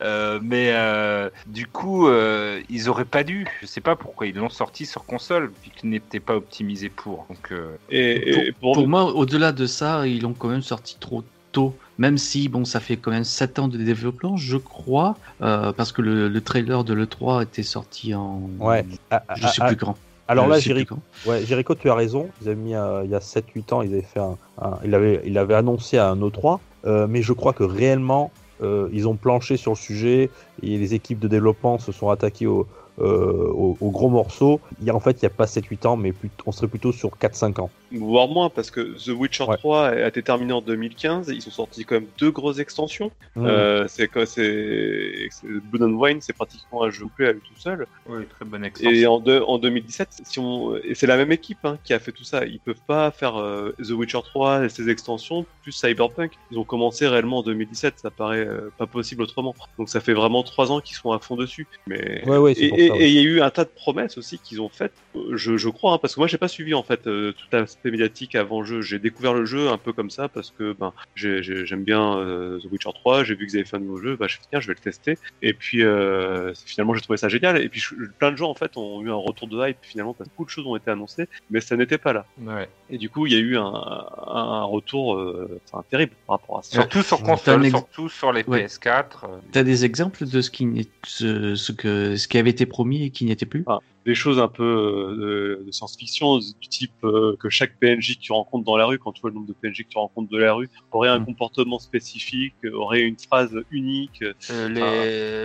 Euh, 0.00 0.38
mais 0.42 0.70
euh, 0.72 1.30
du 1.46 1.66
coup, 1.66 2.08
euh, 2.08 2.60
ils 2.68 2.88
auraient 2.88 3.04
pas 3.04 3.24
dû. 3.24 3.46
Je 3.60 3.66
sais 3.66 3.80
pas 3.80 3.96
pourquoi 3.96 4.26
ils 4.26 4.34
l'ont 4.36 4.48
sorti 4.48 4.86
sur 4.86 5.04
console, 5.04 5.52
vu 5.62 5.70
qu'il 5.74 5.90
n'était 5.90 6.20
pas 6.20 6.36
optimisé 6.36 6.88
pour. 6.88 7.26
Donc, 7.28 7.52
euh, 7.52 7.76
et, 7.90 8.48
et 8.48 8.52
Pour, 8.52 8.74
pour 8.74 8.88
moi, 8.88 9.04
au-delà 9.04 9.52
de 9.52 9.66
ça, 9.66 10.06
ils 10.06 10.22
l'ont 10.22 10.34
quand 10.34 10.48
même 10.48 10.51
sorti 10.60 10.96
trop 11.00 11.22
tôt. 11.52 11.74
Même 11.98 12.18
si, 12.18 12.48
bon, 12.48 12.64
ça 12.64 12.80
fait 12.80 12.96
quand 12.96 13.10
même 13.10 13.24
7 13.24 13.58
ans 13.58 13.68
de 13.68 13.78
développement, 13.78 14.36
je 14.36 14.56
crois, 14.56 15.16
euh, 15.40 15.72
parce 15.72 15.92
que 15.92 16.02
le, 16.02 16.28
le 16.28 16.40
trailer 16.40 16.84
de 16.84 16.92
l'E3 16.94 17.44
était 17.44 17.62
sorti 17.62 18.14
en. 18.14 18.42
Ouais. 18.58 18.84
Ah, 19.10 19.22
Je 19.36 19.44
ah, 19.44 19.48
suis 19.48 19.62
ah, 19.62 19.66
plus 19.68 19.76
grand. 19.76 19.96
Alors 20.28 20.46
Je 20.46 20.50
là, 20.50 20.58
Jericho, 20.60 20.96
ouais, 21.26 21.44
Jericho, 21.44 21.74
tu 21.74 21.90
as 21.90 21.94
raison. 21.94 22.28
Ils 22.40 22.48
avaient 22.48 22.56
mis 22.56 22.74
euh, 22.74 23.04
il 23.04 23.10
y 23.10 23.14
a 23.14 23.18
7-8 23.20 23.72
ans, 23.74 23.82
ils 23.82 23.92
avaient 23.92 24.02
fait 24.02 24.20
un, 24.20 24.36
un- 24.60 24.78
il 24.84 24.94
avait, 24.94 25.20
il 25.24 25.36
avait 25.36 25.54
annoncé 25.54 25.98
à 25.98 26.08
un 26.10 26.16
E3, 26.16 26.60
euh, 26.86 27.06
mais 27.08 27.22
je 27.22 27.32
crois 27.32 27.52
que 27.52 27.64
réellement, 27.64 28.30
euh, 28.62 28.88
ils 28.92 29.08
ont 29.08 29.16
planché 29.16 29.56
sur 29.56 29.72
le 29.72 29.76
sujet 29.76 30.30
et 30.62 30.78
les 30.78 30.94
équipes 30.94 31.18
de 31.18 31.28
développement 31.28 31.78
se 31.78 31.92
sont 31.92 32.08
attaquées 32.08 32.46
au, 32.46 32.60
euh, 32.60 32.64
au, 32.98 33.76
au 33.80 33.90
gros 33.90 34.08
morceau. 34.08 34.60
Il 34.80 34.86
y 34.86 34.90
a, 34.90 34.94
en 34.94 35.00
fait, 35.00 35.12
il 35.12 35.24
n'y 35.24 35.26
a 35.26 35.30
pas 35.30 35.46
7-8 35.46 35.86
ans, 35.86 35.96
mais 35.96 36.12
plus- 36.12 36.30
on 36.46 36.52
serait 36.52 36.68
plutôt 36.68 36.92
sur 36.92 37.10
4-5 37.18 37.58
ans. 37.60 37.70
voire 37.94 38.28
moins, 38.28 38.48
parce 38.48 38.70
que 38.70 38.80
The 39.04 39.08
Witcher 39.16 39.44
Ouais. 39.44 39.56
3 39.56 39.88
a 39.88 40.08
été 40.08 40.22
terminé 40.22 40.52
en 40.52 40.60
2015, 40.62 41.28
ils 41.34 41.46
ont 41.46 41.50
sorti 41.50 41.84
quand 41.84 41.96
même 41.96 42.06
deux 42.18 42.30
grosses 42.30 42.58
extensions. 42.58 43.10
Mmh. 43.36 43.44
Euh, 43.46 43.86
c'est 43.88 44.08
quoi, 44.08 44.24
c'est 44.26 45.28
c'est- 45.30 45.46
Blood 45.46 45.82
and 45.90 45.94
Wine, 45.96 46.18
c'est 46.20 46.32
pratiquement 46.32 46.84
un 46.84 46.90
jeu 46.90 47.04
complet 47.04 47.28
à 47.28 47.32
lui 47.32 47.40
tout 47.40 47.58
seul. 47.60 47.86
oui, 48.08 48.24
très 48.26 48.44
bonne 48.44 48.64
Et 48.64 48.68
extension. 48.68 49.12
en, 49.14 49.20
deux- 49.20 49.42
en 49.46 49.58
2017, 49.58 50.08
si 50.24 50.38
on, 50.38 50.74
et 50.76 50.94
c'est 50.94 51.06
la 51.06 51.16
même 51.16 51.32
équipe 51.32 51.58
hein, 51.64 51.78
qui 51.84 51.92
a 51.92 51.98
fait 51.98 52.12
tout 52.12 52.24
ça. 52.24 52.44
Ils 52.46 52.60
peuvent 52.60 52.80
pas 52.86 53.10
faire 53.10 53.36
euh, 53.36 53.74
The 53.82 53.90
Witcher 53.90 54.20
3 54.24 54.64
et 54.64 54.68
ses 54.68 54.88
extensions 54.88 55.44
plus 55.62 55.72
Cyberpunk. 55.72 56.32
Ils 56.50 56.58
ont 56.58 56.64
commencé 56.64 57.06
réellement 57.06 57.38
en 57.38 57.42
2017. 57.42 57.94
Ça 57.98 58.10
paraît 58.10 58.46
euh, 58.46 58.70
pas 58.78 58.86
possible 58.86 59.22
autrement. 59.22 59.54
Donc 59.78 59.88
ça 59.88 60.00
fait 60.00 60.14
vraiment 60.14 60.42
trois 60.42 60.72
ans 60.72 60.80
qu'ils 60.80 60.96
sont 60.96 61.12
à 61.12 61.18
fond 61.18 61.36
dessus. 61.36 61.66
Mais 61.86 62.22
Ouais, 62.26 62.38
ouais, 62.38 62.54
c'est 62.54 62.64
et 62.66 62.81
et- 62.86 63.08
il 63.08 63.14
y 63.14 63.18
a 63.18 63.22
eu 63.22 63.40
un 63.40 63.50
tas 63.50 63.64
de 63.64 63.70
promesses 63.70 64.16
aussi 64.18 64.38
qu'ils 64.38 64.60
ont 64.60 64.68
faites. 64.68 64.92
euh, 65.16 65.36
Je, 65.36 65.56
je 65.56 65.68
crois 65.68 65.94
hein, 65.94 65.98
parce 66.00 66.14
que 66.14 66.20
moi 66.20 66.26
j'ai 66.26 66.38
pas 66.38 66.48
suivi 66.48 66.74
en 66.74 66.82
fait 66.82 67.06
euh, 67.06 67.32
tout 67.32 67.44
l'aspect 67.52 67.90
médiatique 67.90 68.34
avant 68.34 68.60
le 68.60 68.66
jeu. 68.66 68.80
J'ai 68.82 68.98
découvert 68.98 69.34
le 69.34 69.44
jeu 69.44 69.68
un 69.68 69.78
peu 69.78 69.92
comme 69.92 70.10
ça 70.10 70.28
parce 70.28 70.50
que 70.50 70.72
ben 70.78 70.92
j'ai- 71.14 71.42
j'ai- 71.42 71.64
j'aime 71.66 71.84
bien 71.84 72.16
euh, 72.18 72.58
The 72.60 72.66
Witcher 72.70 72.90
3. 72.94 73.24
J'ai 73.24 73.34
vu 73.34 73.46
qu'ils 73.46 73.56
avaient 73.58 73.64
fait 73.68 73.76
un 73.76 73.80
nouveau 73.80 73.98
jeu. 74.00 74.16
Bah 74.16 74.26
je 74.28 74.36
tiens 74.50 74.60
je 74.60 74.66
vais 74.68 74.74
le 74.74 74.80
tester. 74.80 75.18
Et 75.42 75.52
puis 75.54 75.82
euh, 75.82 76.52
finalement 76.66 76.94
j'ai 76.94 77.00
trouvé 77.02 77.16
ça 77.16 77.28
génial. 77.28 77.62
Et 77.62 77.68
puis 77.68 77.80
je- 77.80 77.94
plein 78.18 78.30
de 78.32 78.36
gens 78.36 78.50
en 78.50 78.54
fait 78.54 78.76
ont 78.76 79.02
eu 79.02 79.10
un 79.10 79.14
retour 79.14 79.48
de 79.48 79.66
hype 79.68 79.78
finalement 79.82 80.14
parce 80.14 80.28
que 80.28 80.32
beaucoup 80.34 80.44
de 80.44 80.50
choses 80.50 80.66
ont 80.66 80.76
été 80.76 80.90
annoncées, 80.90 81.26
mais 81.50 81.60
ça 81.60 81.76
n'était 81.76 81.98
pas 81.98 82.12
là. 82.12 82.26
Ouais. 82.40 82.68
Et 82.90 82.98
du 82.98 83.08
coup 83.10 83.26
il 83.26 83.32
y 83.32 83.36
a 83.36 83.40
eu 83.40 83.56
un, 83.56 83.62
un 83.64 84.64
retour 84.64 85.16
euh, 85.16 85.60
enfin, 85.70 85.84
terrible 85.90 86.12
par 86.26 86.38
rapport 86.40 86.58
à 86.58 86.62
ça. 86.62 86.72
Surtout 86.72 87.02
sur 87.02 87.22
console, 87.22 87.62
ex- 87.64 87.70
surtout 87.70 88.08
sur 88.08 88.32
les 88.32 88.42
Ouais. 88.46 88.64
PS4. 88.66 89.24
euh, 89.24 89.26
T'as 89.52 89.62
des 89.62 89.84
exemples 89.84 90.26
de 90.26 90.40
ce 90.40 90.50
qui, 90.50 90.88
ce 91.06 91.72
que, 91.72 92.16
ce 92.16 92.28
qui 92.28 92.38
avait 92.38 92.50
été 92.50 92.66
promis 92.72 93.04
et 93.04 93.10
qui 93.10 93.24
n'y 93.24 93.30
était 93.32 93.46
plus 93.46 93.64
des 94.04 94.16
choses 94.16 94.40
un 94.40 94.48
peu 94.48 94.64
euh, 94.64 95.62
de, 95.64 95.70
science-fiction 95.70 96.38
du 96.38 96.68
type 96.68 96.90
euh, 97.04 97.36
que 97.38 97.48
chaque 97.50 97.78
PNJ 97.78 98.16
que 98.16 98.20
tu 98.20 98.32
rencontres 98.32 98.64
dans 98.64 98.76
la 98.76 98.84
rue, 98.86 98.98
quand 98.98 99.12
tu 99.12 99.20
vois 99.20 99.30
le 99.30 99.34
nombre 99.36 99.46
de 99.46 99.52
PNJ 99.52 99.84
que 99.84 99.88
tu 99.90 99.98
rencontres 99.98 100.28
de 100.28 100.38
la 100.38 100.52
rue, 100.54 100.68
aurait 100.90 101.08
un 101.08 101.20
Mm. 101.20 101.26
comportement 101.26 101.78
spécifique, 101.78 102.54
aurait 102.74 103.02
une 103.02 103.16
phrase 103.16 103.56
unique. 103.70 104.24
Euh, 104.50 104.68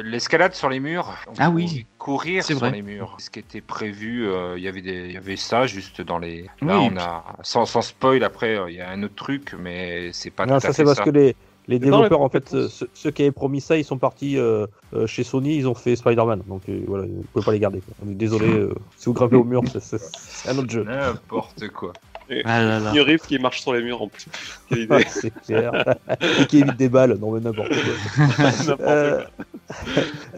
les- 0.04 0.10
L'escalade 0.10 0.56
sur 0.56 0.70
les 0.70 0.80
murs. 0.80 1.14
Ah 1.38 1.52
oui. 1.52 1.86
Courir 2.00 2.44
sur 2.44 2.58
vrai. 2.58 2.72
les 2.72 2.82
murs. 2.82 3.16
Ce 3.20 3.30
qui 3.30 3.38
était 3.40 3.62
prévu, 3.62 4.26
euh, 4.28 4.56
il 4.58 4.64
y 4.64 4.68
avait 4.68 4.82
des, 4.82 5.06
il 5.06 5.12
y 5.12 5.18
avait 5.18 5.36
ça 5.36 5.68
juste 5.68 6.02
dans 6.02 6.18
les. 6.18 6.44
Là, 6.62 6.80
Oui. 6.80 6.90
on 6.92 6.98
a 6.98 7.36
sans, 7.44 7.66
sans 7.66 7.82
spoil. 7.84 8.24
Après, 8.24 8.56
euh, 8.58 8.72
il 8.72 8.78
y 8.78 8.82
a 8.82 8.90
un 8.90 9.04
autre 9.04 9.14
truc, 9.16 9.54
mais 9.60 10.12
c'est 10.14 10.32
pas 10.32 10.48
non, 10.48 10.56
tout 10.56 10.62
ça 10.62 10.74
c'est 10.74 10.84
parce 10.84 10.98
ça. 10.98 11.04
que 11.04 11.12
les, 11.12 11.36
les 11.68 11.80
développeurs, 11.80 12.22
en 12.22 12.30
fait, 12.30 12.50
ceux, 12.50 12.90
ceux 12.94 13.12
qui 13.12 13.24
avaient 13.24 13.32
promis 13.32 13.60
ça, 13.62 13.78
ils 13.78 13.84
sont 13.84 13.98
partis 13.98 14.38
euh, 14.38 14.68
euh, 14.94 15.06
chez 15.06 15.24
Sony, 15.24 15.56
ils 15.56 15.68
ont 15.68 15.74
fait 15.74 15.96
Spider-Man. 15.96 16.44
Donc 16.48 16.64
euh, 16.70 16.82
voilà, 16.88 17.06
vous 17.06 17.24
pouvez 17.34 17.46
pas 17.46 17.52
les 17.52 17.60
garder. 17.60 17.82
quoi. 17.82 17.94
On 18.06 18.10
est 18.10 18.16
désolé, 18.16 18.48
euh, 18.54 18.74
si 18.98 19.06
vous 19.06 19.14
grimpez 19.14 19.36
au 19.36 19.44
mur, 19.44 19.62
c'est 19.80 20.00
un 20.50 20.58
autre 20.58 20.70
jeu. 20.70 20.84
N'importe 20.84 21.68
quoi. 21.70 21.94
Ah 22.46 22.64
là 22.64 22.80
là. 22.80 22.92
New 22.92 23.04
Reef 23.04 23.22
qui 23.28 23.40
marche 23.40 23.62
sur 23.62 23.74
les 23.74 23.82
murs 23.82 24.02
en 24.02 24.08
plus. 24.08 24.26
C'est 25.08 25.34
clair. 25.46 25.72
et 26.42 26.46
qui 26.46 26.60
évite 26.60 26.78
des 26.78 26.90
balles, 26.90 27.18
non 27.20 27.32
mais 27.32 27.40
n'importe 27.40 27.70
quoi. 27.70 28.46
N'importe 28.68 28.80
Euh, 28.82 29.22
quoi. 29.24 29.46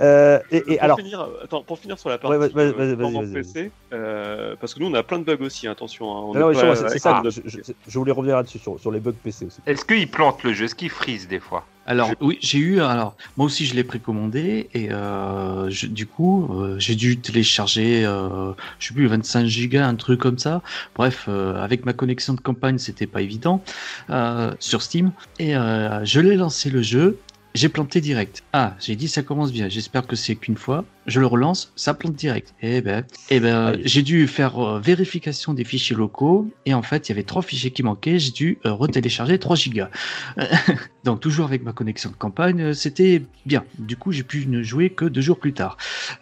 Euh, 0.01 0.39
et, 0.51 0.57
et 0.57 0.61
pour, 0.75 0.83
alors, 0.83 0.97
finir, 0.99 1.29
attends, 1.43 1.63
pour 1.63 1.77
finir 1.79 1.99
sur 1.99 2.09
la 2.09 2.17
partie 2.17 2.35
Ouais, 2.37 2.47
vas- 2.49 2.71
vas- 2.71 2.83
euh, 3.21 3.33
PC, 3.33 3.71
euh, 3.93 4.55
parce 4.59 4.73
que 4.73 4.79
nous 4.79 4.87
on 4.87 4.93
a 4.93 5.03
plein 5.03 5.19
de 5.19 5.23
bugs 5.23 5.43
aussi, 5.45 5.67
attention. 5.67 6.11
hein, 6.15 6.21
on 6.25 6.33
non, 6.33 6.53
c'est 6.53 6.99
ça, 6.99 7.21
je, 7.25 7.41
je- 7.45 7.59
je 7.87 7.99
voulais 7.99 8.11
revenir 8.11 8.35
là-dessus, 8.37 8.59
sur, 8.59 8.79
sur 8.79 8.91
les 8.91 8.99
bugs 8.99 9.13
PC 9.23 9.45
aussi. 9.45 9.59
Est-ce 9.65 9.85
qu'il 9.85 10.09
plante 10.09 10.43
le 10.43 10.53
jeu? 10.53 10.65
Est-ce 10.65 10.75
qu'il 10.75 10.89
freeze 10.89 11.27
des 11.27 11.39
fois? 11.39 11.65
Alors 11.89 12.11
oui, 12.21 12.37
j'ai 12.41 12.59
eu. 12.59 12.81
Alors 12.81 13.17
moi 13.35 13.47
aussi, 13.47 13.65
je 13.65 13.73
l'ai 13.75 13.83
précommandé 13.83 14.69
et 14.73 14.91
euh, 14.91 15.69
je- 15.71 15.87
du 15.87 16.05
coup, 16.07 16.47
euh, 16.53 16.77
j'ai 16.77 16.93
dû 16.95 17.19
télécharger, 17.19 18.05
euh, 18.05 18.53
je 18.77 18.87
sais 18.89 18.93
plus, 18.93 19.07
25 19.07 19.45
gigas, 19.47 19.87
un 19.87 19.95
truc 19.95 20.19
comme 20.21 20.37
ça. 20.37 20.61
Bref, 20.95 21.25
euh, 21.27 21.55
avec 21.55 21.85
ma 21.85 21.93
connexion 21.93 22.35
de 22.35 22.41
campagne, 22.41 22.77
c'était 22.77 23.07
pas 23.07 23.21
évident 23.23 23.63
euh, 24.11 24.55
sur 24.59 24.83
Steam. 24.83 25.13
Et 25.39 25.55
euh, 25.57 26.05
je 26.05 26.19
l'ai 26.19 26.35
lancé 26.35 26.69
le 26.69 26.83
jeu. 26.83 27.23
J'ai 27.55 27.69
planté 27.69 27.99
direct. 27.99 28.43
Ah, 28.53 28.75
j'ai 28.79 28.95
dit 28.95 29.07
ça 29.07 29.23
commence 29.23 29.51
bien. 29.51 29.69
J'espère 29.69 30.05
que 30.05 30.15
c'est 30.15 30.35
qu'une 30.35 30.57
fois. 30.57 30.85
Je 31.07 31.19
le 31.19 31.25
relance, 31.25 31.73
ça 31.75 31.95
plante 31.95 32.13
direct. 32.13 32.53
Et 32.61 32.81
ben, 32.81 33.03
eh 33.31 33.39
ben, 33.39 33.75
j'ai 33.83 34.03
dû 34.03 34.27
faire 34.27 34.59
euh, 34.59 34.79
vérification 34.79 35.55
des 35.55 35.63
fichiers 35.63 35.95
locaux. 35.95 36.47
Et 36.67 36.75
en 36.75 36.83
fait, 36.83 37.09
il 37.09 37.11
y 37.11 37.13
avait 37.13 37.23
trois 37.23 37.41
fichiers 37.41 37.71
qui 37.71 37.81
manquaient. 37.81 38.19
J'ai 38.19 38.31
dû 38.31 38.59
euh, 38.65 38.73
retélécharger 38.73 39.39
3 39.39 39.55
gigas. 39.55 39.89
Donc 41.03 41.21
toujours 41.21 41.45
avec 41.45 41.63
ma 41.63 41.73
connexion 41.73 42.11
de 42.11 42.15
campagne, 42.15 42.61
euh, 42.61 42.73
c'était 42.73 43.23
bien. 43.45 43.63
Du 43.79 43.95
coup, 43.95 44.11
j'ai 44.11 44.23
pu 44.23 44.45
ne 44.45 44.61
jouer 44.61 44.91
que 44.91 45.05
deux 45.05 45.21
jours 45.21 45.39
plus 45.39 45.53
tard. 45.53 45.77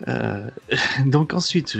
Euh, 0.07 0.49
donc 1.05 1.33
ensuite, 1.33 1.77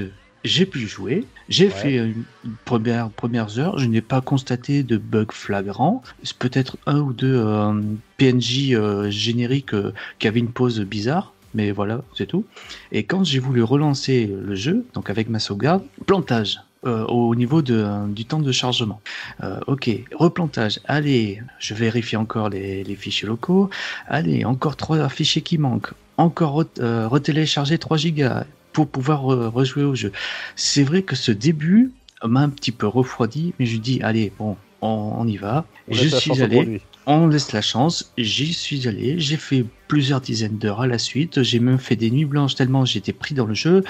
j'ai 0.48 0.66
pu 0.66 0.88
jouer. 0.88 1.26
J'ai 1.50 1.66
Ouais. 1.66 1.72
fait 1.72 1.95
une, 1.98 2.24
première 2.66 3.10
premières 3.10 3.60
heures. 3.60 3.78
Je 3.78 3.86
n'ai 3.86 4.02
pas 4.02 4.22
constaté 4.22 4.84
de 4.84 4.98
bug 4.98 5.32
flagrant. 5.32 6.02
C'est 6.24 6.38
peut-être 6.38 6.78
un 6.88 7.00
ou 7.00 7.14
deux 7.14 7.36
euh, 7.36 7.74
PNJ 8.18 8.72
euh, 8.74 9.10
génériques 9.10 9.74
euh, 9.74 9.93
qui 10.20 10.28
avaient 10.28 10.39
une 10.39 10.52
pause 10.52 10.80
bizarre. 10.82 11.34
Mais 11.54 11.72
voilà, 11.72 12.02
c'est 12.16 12.26
tout. 12.28 12.45
Et 12.91 13.04
quand 13.04 13.24
j'ai 13.24 13.39
voulu 13.39 13.64
relancer 13.64 14.28
le 14.28 14.56
jeu, 14.56 14.86
donc 14.93 15.10
avec 15.10 15.30
ma 15.30 15.39
sauvegarde, 15.39 15.84
plantage 16.06 16.60
euh, 16.86 17.06
au 17.06 17.34
niveau 17.36 17.62
de, 17.62 17.86
du 18.10 18.26
temps 18.26 18.39
de 18.39 18.52
chargement. 18.52 19.02
Euh, 19.43 19.60
ok, 19.68 19.89
replantage. 20.14 20.80
Allez, 20.86 21.41
je 21.60 21.74
vérifie 21.74 22.18
encore 22.18 22.50
les, 22.50 22.84
les 22.84 22.95
fichiers 22.95 23.28
locaux. 23.28 23.70
Allez, 24.08 24.45
encore 24.45 24.76
trois 24.76 25.08
fichiers 25.10 25.41
qui 25.41 25.58
manquent. 25.58 25.93
Encore 26.18 26.62
re- 26.64 27.06
retélécharger 27.06 27.78
3 27.78 27.98
gigas 27.98 28.45
pour 28.78 28.88
pouvoir 28.88 29.23
re- 29.23 29.47
rejouer 29.47 29.84
au 29.84 29.95
jeu. 29.95 30.11
C'est 30.55 30.84
vrai 30.84 31.01
que 31.01 31.15
ce 31.15 31.32
début 31.32 31.91
m'a 32.23 32.41
un 32.41 32.49
petit 32.49 32.71
peu 32.71 32.86
refroidi, 32.86 33.55
mais 33.57 33.65
je 33.65 33.80
dis 33.80 33.99
allez, 34.03 34.32
bon, 34.38 34.55
on, 34.82 35.13
on 35.17 35.28
y 35.28 35.38
va. 35.38 35.65
On 35.88 35.95
je 35.95 36.07
suis 36.09 36.43
allé. 36.43 36.80
On 37.07 37.25
laisse 37.25 37.53
la 37.53 37.61
chance, 37.63 38.13
j'y 38.19 38.53
suis 38.53 38.88
allé, 38.88 39.19
j'ai 39.19 39.38
fait 39.38 39.65
plusieurs 39.88 40.21
dizaines 40.21 40.59
d'heures 40.59 40.82
à 40.82 40.88
la 40.88 40.99
suite, 40.99 41.41
j'ai 41.41 41.59
même 41.59 41.80
fait 41.80 41.95
des 41.95 42.11
nuits 42.11 42.25
blanches 42.25 42.53
tellement 42.53 42.86
j'étais 42.86 43.13
pris 43.13 43.34
dans 43.34 43.45
le 43.47 43.55
jeu. 43.55 43.84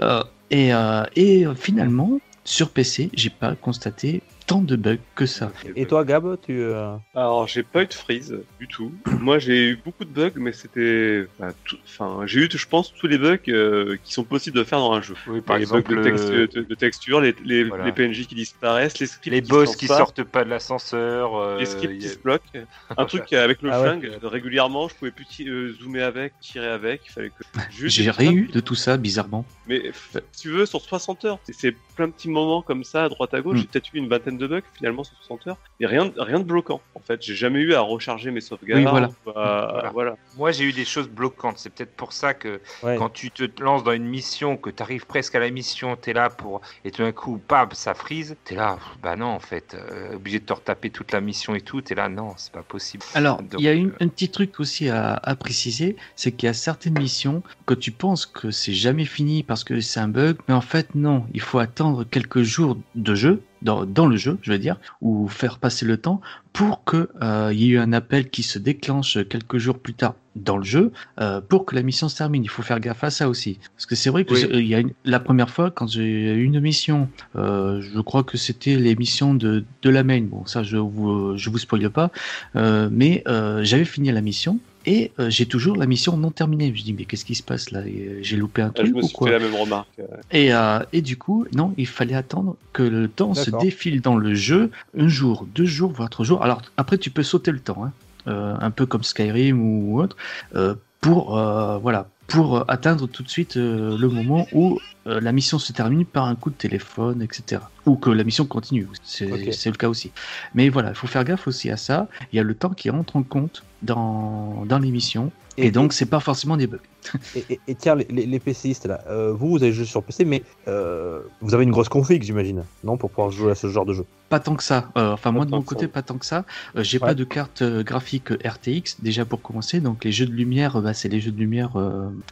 Euh, 0.00 0.22
et, 0.50 0.74
euh, 0.74 1.04
et 1.16 1.46
euh, 1.46 1.54
finalement, 1.54 2.18
sur 2.44 2.68
PC, 2.68 3.08
j'ai 3.14 3.30
pas 3.30 3.54
constaté 3.54 4.22
tant 4.46 4.60
de 4.60 4.76
bugs 4.76 4.98
que 5.14 5.26
ça. 5.26 5.52
Et 5.76 5.86
toi, 5.86 6.04
Gab, 6.04 6.38
tu. 6.42 6.52
euh, 6.60 6.96
Alors, 7.14 7.46
j'ai 7.48 7.62
pas 7.62 7.82
eu 7.82 7.86
de 7.86 7.94
freeze 7.94 8.36
du 8.60 8.68
tout. 8.68 8.92
Moi, 9.20 9.38
j'ai 9.38 9.70
eu 9.70 9.76
beaucoup 9.76 10.04
de 10.04 10.10
bugs, 10.10 10.32
mais 10.36 10.52
c'était. 10.52 11.26
bah, 11.38 11.52
tout- 11.64 11.78
Enfin, 11.84 12.22
j'ai 12.26 12.40
eu, 12.40 12.48
je 12.50 12.66
pense, 12.66 12.92
tous 12.92 13.06
les 13.06 13.18
bugs 13.18 13.38
euh, 13.48 13.96
qui 14.04 14.12
sont 14.12 14.24
possibles 14.24 14.56
de 14.58 14.64
faire 14.64 14.78
dans 14.80 14.92
un 14.92 15.00
jeu. 15.02 15.14
Oui, 15.28 15.40
par 15.40 15.56
les 15.56 15.62
exemple, 15.62 15.94
bugs 15.94 16.00
de, 16.00 16.02
texte- 16.04 16.30
euh, 16.30 16.46
de- 16.68 16.74
texture, 16.74 17.20
les, 17.20 17.34
les, 17.44 17.64
Voilà. 17.64 17.84
les 17.84 17.92
PNJ 17.92 18.26
qui 18.26 18.34
disparaissent, 18.34 18.98
les 18.98 19.06
scripts 19.06 19.32
les 19.34 19.42
qui 19.42 19.48
boss 19.48 19.76
qui 19.76 19.86
pas, 19.86 19.96
sortent 19.98 20.24
pas 20.24 20.44
de 20.44 20.50
l'ascenseur. 20.50 21.36
euh, 21.36 21.58
les 21.58 21.66
scripts 21.66 21.98
qui 21.98 22.08
se 22.08 22.18
bloquent. 22.18 22.44
Un 22.98 23.04
truc 23.06 23.32
avec 23.32 23.62
le 23.62 23.70
Ah 23.72 23.80
ouais. 23.80 23.86
flingue, 23.88 24.18
régulièrement, 24.22 24.88
je 24.88 24.94
pouvais 24.94 25.10
plus 25.12 25.24
euh, 25.48 25.72
zoomer 25.80 26.02
avec, 26.02 26.34
tirer 26.40 26.68
avec. 26.68 27.02
Il 27.06 27.12
fallait 27.12 27.30
que. 27.30 27.44
Juste 27.70 27.96
J'ai 27.96 28.04
des 28.04 28.10
rien 28.10 28.32
eu 28.32 28.42
trucs. 28.44 28.54
de 28.56 28.60
tout 28.60 28.74
ça, 28.74 28.96
bizarrement. 28.96 29.44
Mais 29.66 29.90
si 30.32 30.42
tu 30.42 30.48
veux, 30.50 30.66
sur 30.66 30.80
60 30.80 31.24
heures, 31.24 31.38
c'est- 31.44 31.52
c'est 31.54 31.74
plein 31.96 32.08
de 32.08 32.12
petits 32.12 32.28
moments 32.28 32.60
comme 32.62 32.82
ça, 32.84 33.04
à 33.04 33.08
droite 33.08 33.32
à 33.34 33.40
gauche. 33.40 33.56
Mm. 33.56 33.60
J'ai 33.60 33.66
peut-être 33.68 33.94
eu 33.94 33.98
une 33.98 34.08
vingtaine 34.08 34.33
de 34.38 34.46
bugs 34.46 34.60
finalement 34.74 35.04
sur 35.04 35.16
60 35.18 35.46
heures. 35.48 35.56
Et 35.80 35.86
rien, 35.86 36.12
rien 36.16 36.38
de 36.38 36.44
bloquant. 36.44 36.80
En 36.94 37.00
fait, 37.00 37.22
j'ai 37.22 37.34
jamais 37.34 37.60
eu 37.60 37.74
à 37.74 37.80
recharger 37.80 38.30
mes 38.30 38.40
sauvegardes. 38.40 38.82
Oui, 38.82 38.88
voilà. 38.90 39.08
ou 39.26 39.30
à- 39.30 39.70
Voilà. 39.72 39.90
voilà. 39.92 40.16
Moi, 40.36 40.52
j'ai 40.52 40.64
eu 40.64 40.72
des 40.72 40.84
choses 40.84 41.08
bloquantes. 41.08 41.58
C'est 41.58 41.70
peut-être 41.70 41.94
pour 41.96 42.12
ça 42.12 42.34
que 42.34 42.60
Ouais. 42.82 42.96
quand 42.96 43.10
tu 43.10 43.30
te 43.30 43.62
lances 43.62 43.84
dans 43.84 43.92
une 43.92 44.04
mission, 44.06 44.56
que 44.56 44.70
tu 44.70 44.82
arrives 44.82 45.06
presque 45.06 45.34
à 45.34 45.38
la 45.40 45.50
mission, 45.50 45.96
tu 46.00 46.10
es 46.10 46.12
là 46.12 46.30
pour. 46.30 46.60
Et 46.84 46.90
tout 46.90 47.02
d'un 47.02 47.12
coup, 47.12 47.38
pam, 47.38 47.68
ça 47.72 47.94
frise. 47.94 48.36
Tu 48.44 48.54
es 48.54 48.56
là, 48.56 48.78
bah 49.02 49.16
non, 49.16 49.26
en 49.26 49.40
fait, 49.40 49.74
euh, 49.74 50.14
obligé 50.16 50.40
de 50.40 50.44
te 50.44 50.52
retaper 50.52 50.90
toute 50.90 51.12
la 51.12 51.20
mission 51.20 51.54
et 51.54 51.60
tout. 51.60 51.80
Tu 51.82 51.92
es 51.92 51.96
là, 51.96 52.08
non, 52.08 52.34
c'est 52.36 52.52
pas 52.52 52.62
possible. 52.62 53.04
Alors, 53.14 53.38
Donc, 53.42 53.54
il 53.58 53.64
y 53.64 53.68
a 53.68 53.72
une, 53.72 53.88
euh, 53.90 53.96
un 54.00 54.08
petit 54.08 54.28
truc 54.30 54.60
aussi 54.60 54.88
à, 54.88 55.14
à 55.14 55.36
préciser, 55.36 55.96
c'est 56.16 56.32
qu'il 56.32 56.46
y 56.46 56.50
a 56.50 56.54
certaines 56.54 56.98
missions 56.98 57.42
que 57.66 57.74
tu 57.74 57.90
penses 57.90 58.26
que 58.26 58.50
c'est 58.50 58.72
jamais 58.74 59.04
fini 59.04 59.42
parce 59.42 59.64
que 59.64 59.80
c'est 59.80 60.00
un 60.00 60.08
bug, 60.08 60.36
mais 60.48 60.54
en 60.54 60.60
fait 60.60 60.94
non, 60.94 61.26
il 61.32 61.40
faut 61.40 61.58
attendre 61.58 62.04
quelques 62.04 62.42
jours 62.42 62.76
de 62.94 63.14
jeu, 63.14 63.42
dans, 63.64 63.84
dans 63.84 64.06
le 64.06 64.16
jeu, 64.16 64.38
je 64.42 64.52
veux 64.52 64.58
dire, 64.58 64.76
ou 65.00 65.26
faire 65.28 65.58
passer 65.58 65.84
le 65.86 65.96
temps 65.96 66.20
pour 66.52 66.84
que 66.84 67.08
euh, 67.22 67.50
y 67.52 67.64
ait 67.64 67.68
eu 67.68 67.78
un 67.78 67.92
appel 67.92 68.30
qui 68.30 68.42
se 68.44 68.58
déclenche 68.58 69.18
quelques 69.28 69.58
jours 69.58 69.78
plus 69.78 69.94
tard 69.94 70.14
dans 70.36 70.56
le 70.56 70.64
jeu 70.64 70.92
euh, 71.20 71.40
pour 71.40 71.64
que 71.64 71.74
la 71.74 71.82
mission 71.82 72.08
se 72.08 72.16
termine. 72.16 72.44
Il 72.44 72.50
faut 72.50 72.62
faire 72.62 72.78
gaffe 72.80 73.02
à 73.04 73.10
ça 73.10 73.28
aussi, 73.28 73.58
parce 73.74 73.86
que 73.86 73.94
c'est 73.94 74.10
vrai 74.10 74.24
que 74.24 74.34
Oui. 74.34 74.40
c'est- 74.40 74.50
il 74.50 74.66
y 74.66 74.74
a 74.74 74.80
une- 74.80 74.92
la 75.04 75.18
première 75.20 75.50
fois 75.50 75.70
quand 75.70 75.88
j'ai 75.88 76.34
eu 76.34 76.44
une 76.44 76.60
mission, 76.60 77.08
euh, 77.36 77.80
je 77.80 78.00
crois 78.00 78.22
que 78.22 78.36
c'était 78.36 78.76
les 78.76 78.94
missions 78.96 79.34
de, 79.34 79.64
de 79.82 79.90
la 79.90 80.04
main. 80.04 80.20
Bon, 80.22 80.44
ça 80.46 80.62
je 80.62 80.76
vous 80.76 81.36
je 81.36 81.50
vous 81.50 81.58
spoile 81.58 81.88
pas. 81.90 82.10
Euh, 82.56 82.88
mais 82.92 83.22
euh, 83.26 83.64
j'avais 83.64 83.84
fini 83.84 84.10
la 84.12 84.20
mission 84.20 84.58
et 84.86 85.12
euh, 85.18 85.30
j'ai 85.30 85.46
toujours 85.46 85.76
la 85.76 85.86
mission 85.86 86.16
non 86.16 86.30
terminée. 86.30 86.72
Je 86.74 86.82
dis 86.82 86.92
mais 86.92 87.04
qu'est-ce 87.04 87.24
qui 87.24 87.34
se 87.34 87.42
passe 87.42 87.70
là? 87.70 87.80
Euh, 87.80 88.18
J'ai 88.22 88.36
loupé 88.36 88.62
un 88.62 88.68
Ah, 88.68 88.72
je 88.76 88.82
truc 88.82 88.96
me 88.96 89.02
ou 89.02 89.06
suis 89.06 89.16
quoi? 89.16 89.28
fait 89.28 89.32
la 89.34 89.40
même 89.40 89.54
remarque. 89.54 90.00
et, 90.30 90.52
euh, 90.54 90.80
et 90.92 91.02
du 91.02 91.16
coup, 91.16 91.46
non, 91.54 91.74
il 91.76 91.86
fallait 91.86 92.14
attendre 92.14 92.56
que 92.72 92.82
le 92.82 93.08
temps 93.08 93.34
se 93.34 93.50
défile 93.50 94.00
dans 94.00 94.16
le 94.16 94.34
jeu, 94.34 94.70
un 94.98 95.08
jour, 95.08 95.46
deux 95.54 95.66
jours, 95.66 95.92
voire 95.92 96.10
trois 96.10 96.24
jours. 96.24 96.42
Alors 96.42 96.62
après, 96.76 96.98
tu 96.98 97.10
peux 97.10 97.22
sauter 97.22 97.50
le 97.52 97.60
temps, 97.60 97.84
hein, 97.84 97.92
euh, 98.28 98.54
un 98.60 98.70
peu 98.70 98.86
comme 98.86 99.02
Skyrim 99.04 99.60
ou 99.60 100.00
autre, 100.00 100.16
euh, 100.54 100.74
pour 101.00 101.38
euh, 101.38 101.78
voilà, 101.78 102.08
pour 102.26 102.64
atteindre 102.70 103.06
tout 103.06 103.22
de 103.22 103.28
suite 103.28 103.56
euh, 103.56 103.96
le 103.98 104.08
moment 104.08 104.48
où 104.52 104.80
euh, 105.06 105.20
la 105.20 105.32
mission 105.32 105.58
se 105.58 105.72
termine 105.72 106.04
par 106.04 106.24
un 106.24 106.34
coup 106.34 106.50
de 106.50 106.54
téléphone, 106.56 107.22
etc. 107.22 107.60
Ou 107.86 107.96
que 107.96 108.10
la 108.10 108.24
mission 108.24 108.46
continue. 108.46 108.88
C'est 109.02 109.26
le 109.26 109.72
cas 109.76 109.88
aussi. 109.88 110.12
Mais 110.54 110.68
voilà, 110.68 110.90
il 110.90 110.94
faut 110.94 111.06
faire 111.06 111.24
gaffe 111.24 111.46
aussi 111.48 111.70
à 111.70 111.76
ça. 111.76 112.08
Il 112.32 112.36
y 112.36 112.38
a 112.40 112.42
le 112.42 112.54
temps 112.54 112.70
qui 112.70 112.90
entre 112.90 113.16
en 113.16 113.22
compte 113.22 113.64
dans 113.82 114.64
dans 114.66 114.78
les 114.78 114.90
missions. 114.90 115.30
Et, 115.56 115.70
donc, 115.70 115.92
c'est 115.92 116.06
pas 116.06 116.18
forcément 116.18 116.56
des 116.56 116.66
bugs. 116.66 116.78
Et, 117.36 117.44
et- 117.50 117.60
et 117.68 117.74
tiens, 117.76 117.94
les, 117.94 118.06
les, 118.10 118.26
les 118.26 118.40
PCistes 118.40 118.86
là, 118.86 119.04
euh, 119.08 119.32
vous, 119.32 119.50
vous 119.50 119.62
avez 119.62 119.72
joué 119.72 119.84
sur 119.84 120.02
PC, 120.02 120.24
mais 120.24 120.42
euh, 120.68 121.20
vous 121.42 121.54
avez 121.54 121.62
une 121.62 121.70
grosse 121.70 121.90
config, 121.90 122.22
j'imagine, 122.24 122.64
non, 122.82 122.96
pour 122.96 123.10
pouvoir 123.10 123.30
jouer 123.30 123.52
à 123.52 123.54
ce 123.54 123.68
genre 123.68 123.84
de 123.84 123.92
jeu? 123.92 124.04
Pas 124.30 124.40
tant 124.40 124.56
que 124.56 124.62
ça. 124.64 124.88
Euh, 124.96 125.12
enfin, 125.12 125.30
moi 125.30 125.44
de 125.44 125.50
mon 125.50 125.60
côté, 125.62 125.82
ça. 125.82 125.88
pas 125.88 126.02
tant 126.02 126.16
que 126.16 126.24
ça. 126.26 126.44
J'ai 126.76 126.96
Ouais. 126.96 127.06
pas 127.08 127.14
de 127.14 127.22
carte 127.24 127.62
graphique 127.62 128.30
RTX 128.44 128.96
déjà 129.02 129.26
pour 129.26 129.42
commencer. 129.42 129.80
Donc 129.80 130.02
les 130.04 130.10
jeux 130.12 130.24
de 130.26 130.32
lumière, 130.32 130.80
bah, 130.80 130.94
c'est 130.94 131.10
les 131.10 131.20
jeux 131.20 131.30
de 131.30 131.38
lumière 131.38 131.72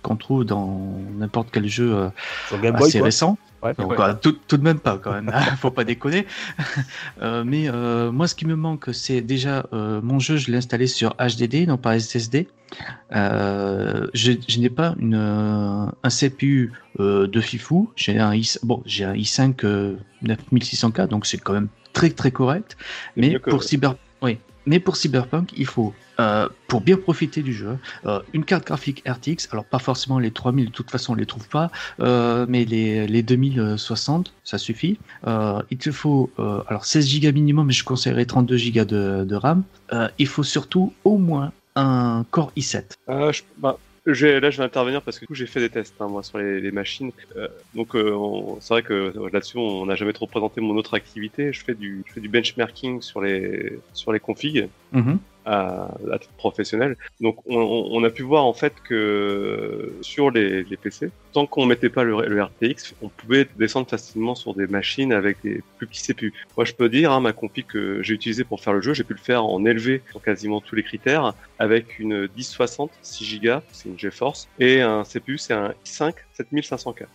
qu'on 0.02 0.16
trouve 0.16 0.44
dans 0.44 0.98
n'importe 1.18 1.48
quel 1.52 1.68
jeu 1.68 2.08
Game 2.62 2.76
Boy, 2.76 2.90
quoi. 2.92 3.02
récent. 3.02 3.38
Ouais. 3.62 3.74
Donc, 3.78 3.90
Ouais. 3.92 4.00
euh, 4.00 4.14
tout, 4.20 4.32
tout 4.48 4.56
de 4.56 4.64
même 4.64 4.80
pas 4.80 4.98
quand 4.98 5.12
même. 5.12 5.30
Faut 5.58 5.70
pas 5.70 5.84
déconner. 5.84 6.26
Euh, 7.20 7.44
mais 7.46 7.68
euh, 7.68 8.10
moi, 8.10 8.26
ce 8.26 8.34
qui 8.34 8.46
me 8.46 8.56
manque, 8.56 8.88
c'est 8.92 9.20
déjà 9.20 9.66
euh, 9.72 10.00
mon 10.02 10.18
jeu. 10.18 10.36
Je 10.36 10.50
l'ai 10.50 10.56
installé 10.58 10.86
sur 10.88 11.14
HDD, 11.20 11.68
non 11.68 11.76
pas 11.76 11.98
SSD. 12.00 12.48
Euh, 13.14 14.06
je, 14.14 14.32
je 14.48 14.58
n'ai 14.58 14.70
pas 14.70 14.94
une, 14.98 15.14
un 15.14 16.08
CPU 16.08 16.72
euh, 17.00 17.26
de 17.28 17.40
fifou. 17.40 17.90
J'ai 17.96 18.18
un 18.18 18.34
i 18.34 18.50
bon, 18.62 18.82
j'ai 18.86 19.04
un 19.04 19.14
i5 19.14 19.54
euh, 19.64 19.96
9600K, 20.24 21.06
donc 21.08 21.26
c'est 21.26 21.38
quand 21.38 21.52
même 21.52 21.68
très 21.92 22.10
très 22.10 22.30
correct. 22.30 22.76
Mais 23.16 23.38
pour 23.38 23.62
cyber, 23.62 23.94
oui. 24.22 24.38
Mais 24.66 24.80
pour 24.80 24.96
Cyberpunk, 24.96 25.52
il 25.56 25.66
faut, 25.66 25.94
euh, 26.20 26.48
pour 26.68 26.80
bien 26.80 26.96
profiter 26.96 27.42
du 27.42 27.52
jeu, 27.52 27.78
euh, 28.06 28.20
une 28.32 28.44
carte 28.44 28.66
graphique 28.66 29.02
RTX. 29.06 29.48
Alors 29.50 29.64
pas 29.64 29.78
forcément 29.78 30.18
les 30.18 30.30
3000, 30.30 30.66
de 30.66 30.70
toute 30.70 30.90
façon 30.90 31.12
on 31.12 31.16
les 31.16 31.26
trouve 31.26 31.48
pas, 31.48 31.70
euh, 32.00 32.46
mais 32.48 32.64
les, 32.64 33.06
les 33.06 33.22
2060, 33.22 34.32
ça 34.44 34.58
suffit. 34.58 34.98
Il 35.26 35.78
te 35.78 35.90
faut, 35.90 36.30
alors 36.68 36.84
16 36.84 37.20
Go 37.20 37.32
minimum, 37.32 37.66
mais 37.66 37.72
je 37.72 37.84
conseillerais 37.84 38.24
32 38.24 38.56
Go 38.72 38.84
de, 38.84 39.34
RAM. 39.34 39.64
Il 40.18 40.26
faut 40.26 40.42
surtout 40.44 40.92
au 41.04 41.18
moins 41.18 41.52
un 41.74 42.24
Core 42.30 42.52
i7. 42.56 42.92
Ah, 43.08 43.32
je- 43.32 43.42
bah, 43.58 43.78
j'ai- 44.06 44.40
là, 44.40 44.50
je 44.50 44.58
vais 44.58 44.64
intervenir 44.64 45.02
parce 45.02 45.18
que 45.18 45.26
j'ai 45.30 45.46
fait 45.46 45.60
des 45.60 45.70
tests 45.70 46.00
hein, 46.00 46.08
moi 46.08 46.22
sur 46.22 46.38
les, 46.38 46.60
les 46.60 46.72
machines. 46.72 47.12
Euh, 47.36 47.48
donc, 47.74 47.94
euh, 47.94 48.16
c'est 48.60 48.74
vrai 48.74 48.82
que 48.82 49.12
là-dessus, 49.32 49.58
on 49.58 49.86
n'a 49.86 49.94
jamais 49.94 50.12
trop 50.12 50.26
présenté 50.26 50.60
mon 50.60 50.76
autre 50.76 50.94
activité. 50.94 51.52
Je 51.52 51.62
fais 51.64 51.74
du, 51.74 52.02
je 52.06 52.12
fais 52.12 52.20
du 52.20 52.28
benchmarking 52.28 53.00
sur 53.00 53.20
les 53.20 53.84
sur 53.92 54.12
les 54.12 54.20
configs 54.20 54.72
Mhm. 54.92 55.18
À, 55.44 55.88
à 56.12 56.18
titre. 56.18 56.32
Donc, 57.20 57.36
on, 57.46 57.56
on- 57.56 57.88
on 57.92 58.04
a 58.04 58.10
pu 58.10 58.22
voir 58.22 58.44
en 58.44 58.52
fait 58.52 58.72
que 58.88 59.92
sur 60.02 60.30
les, 60.30 60.64
les 60.64 60.76
PC, 60.76 61.10
tant 61.32 61.46
qu'on 61.46 61.66
mettait 61.66 61.88
pas 61.88 62.04
le, 62.04 62.26
le 62.26 62.42
RTX, 62.42 62.94
on 63.02 63.08
pouvait 63.08 63.46
descendre 63.56 63.88
facilement 63.88 64.34
sur 64.34 64.54
des 64.54 64.66
machines 64.66 65.12
avec 65.12 65.38
des 65.42 65.62
plus 65.78 65.86
petits 65.86 66.02
CPU. 66.02 66.32
Moi, 66.56 66.64
je 66.64 66.72
peux 66.74 66.88
dire, 66.88 67.12
hein, 67.12 67.20
ma 67.20 67.32
config 67.32 67.66
que 67.66 68.02
j'ai 68.02 68.14
utilisée 68.14 68.44
pour 68.44 68.60
faire 68.60 68.72
le 68.72 68.80
jeu, 68.80 68.94
j'ai 68.94 69.04
pu 69.04 69.14
le 69.14 69.18
faire 69.18 69.44
en 69.44 69.64
élevé 69.64 70.02
sur 70.10 70.22
quasiment 70.22 70.60
tous 70.60 70.74
les 70.74 70.82
critères 70.82 71.32
avec 71.58 71.98
une 71.98 72.28
1060 72.36 72.90
6 73.02 73.40
Go, 73.40 73.50
c'est 73.72 73.88
une 73.88 73.98
GeForce, 73.98 74.48
et 74.58 74.80
un 74.80 75.04
CPU, 75.04 75.38
c'est 75.38 75.54
un 75.54 75.74
i5 75.86 76.14
7500K. 76.38 77.06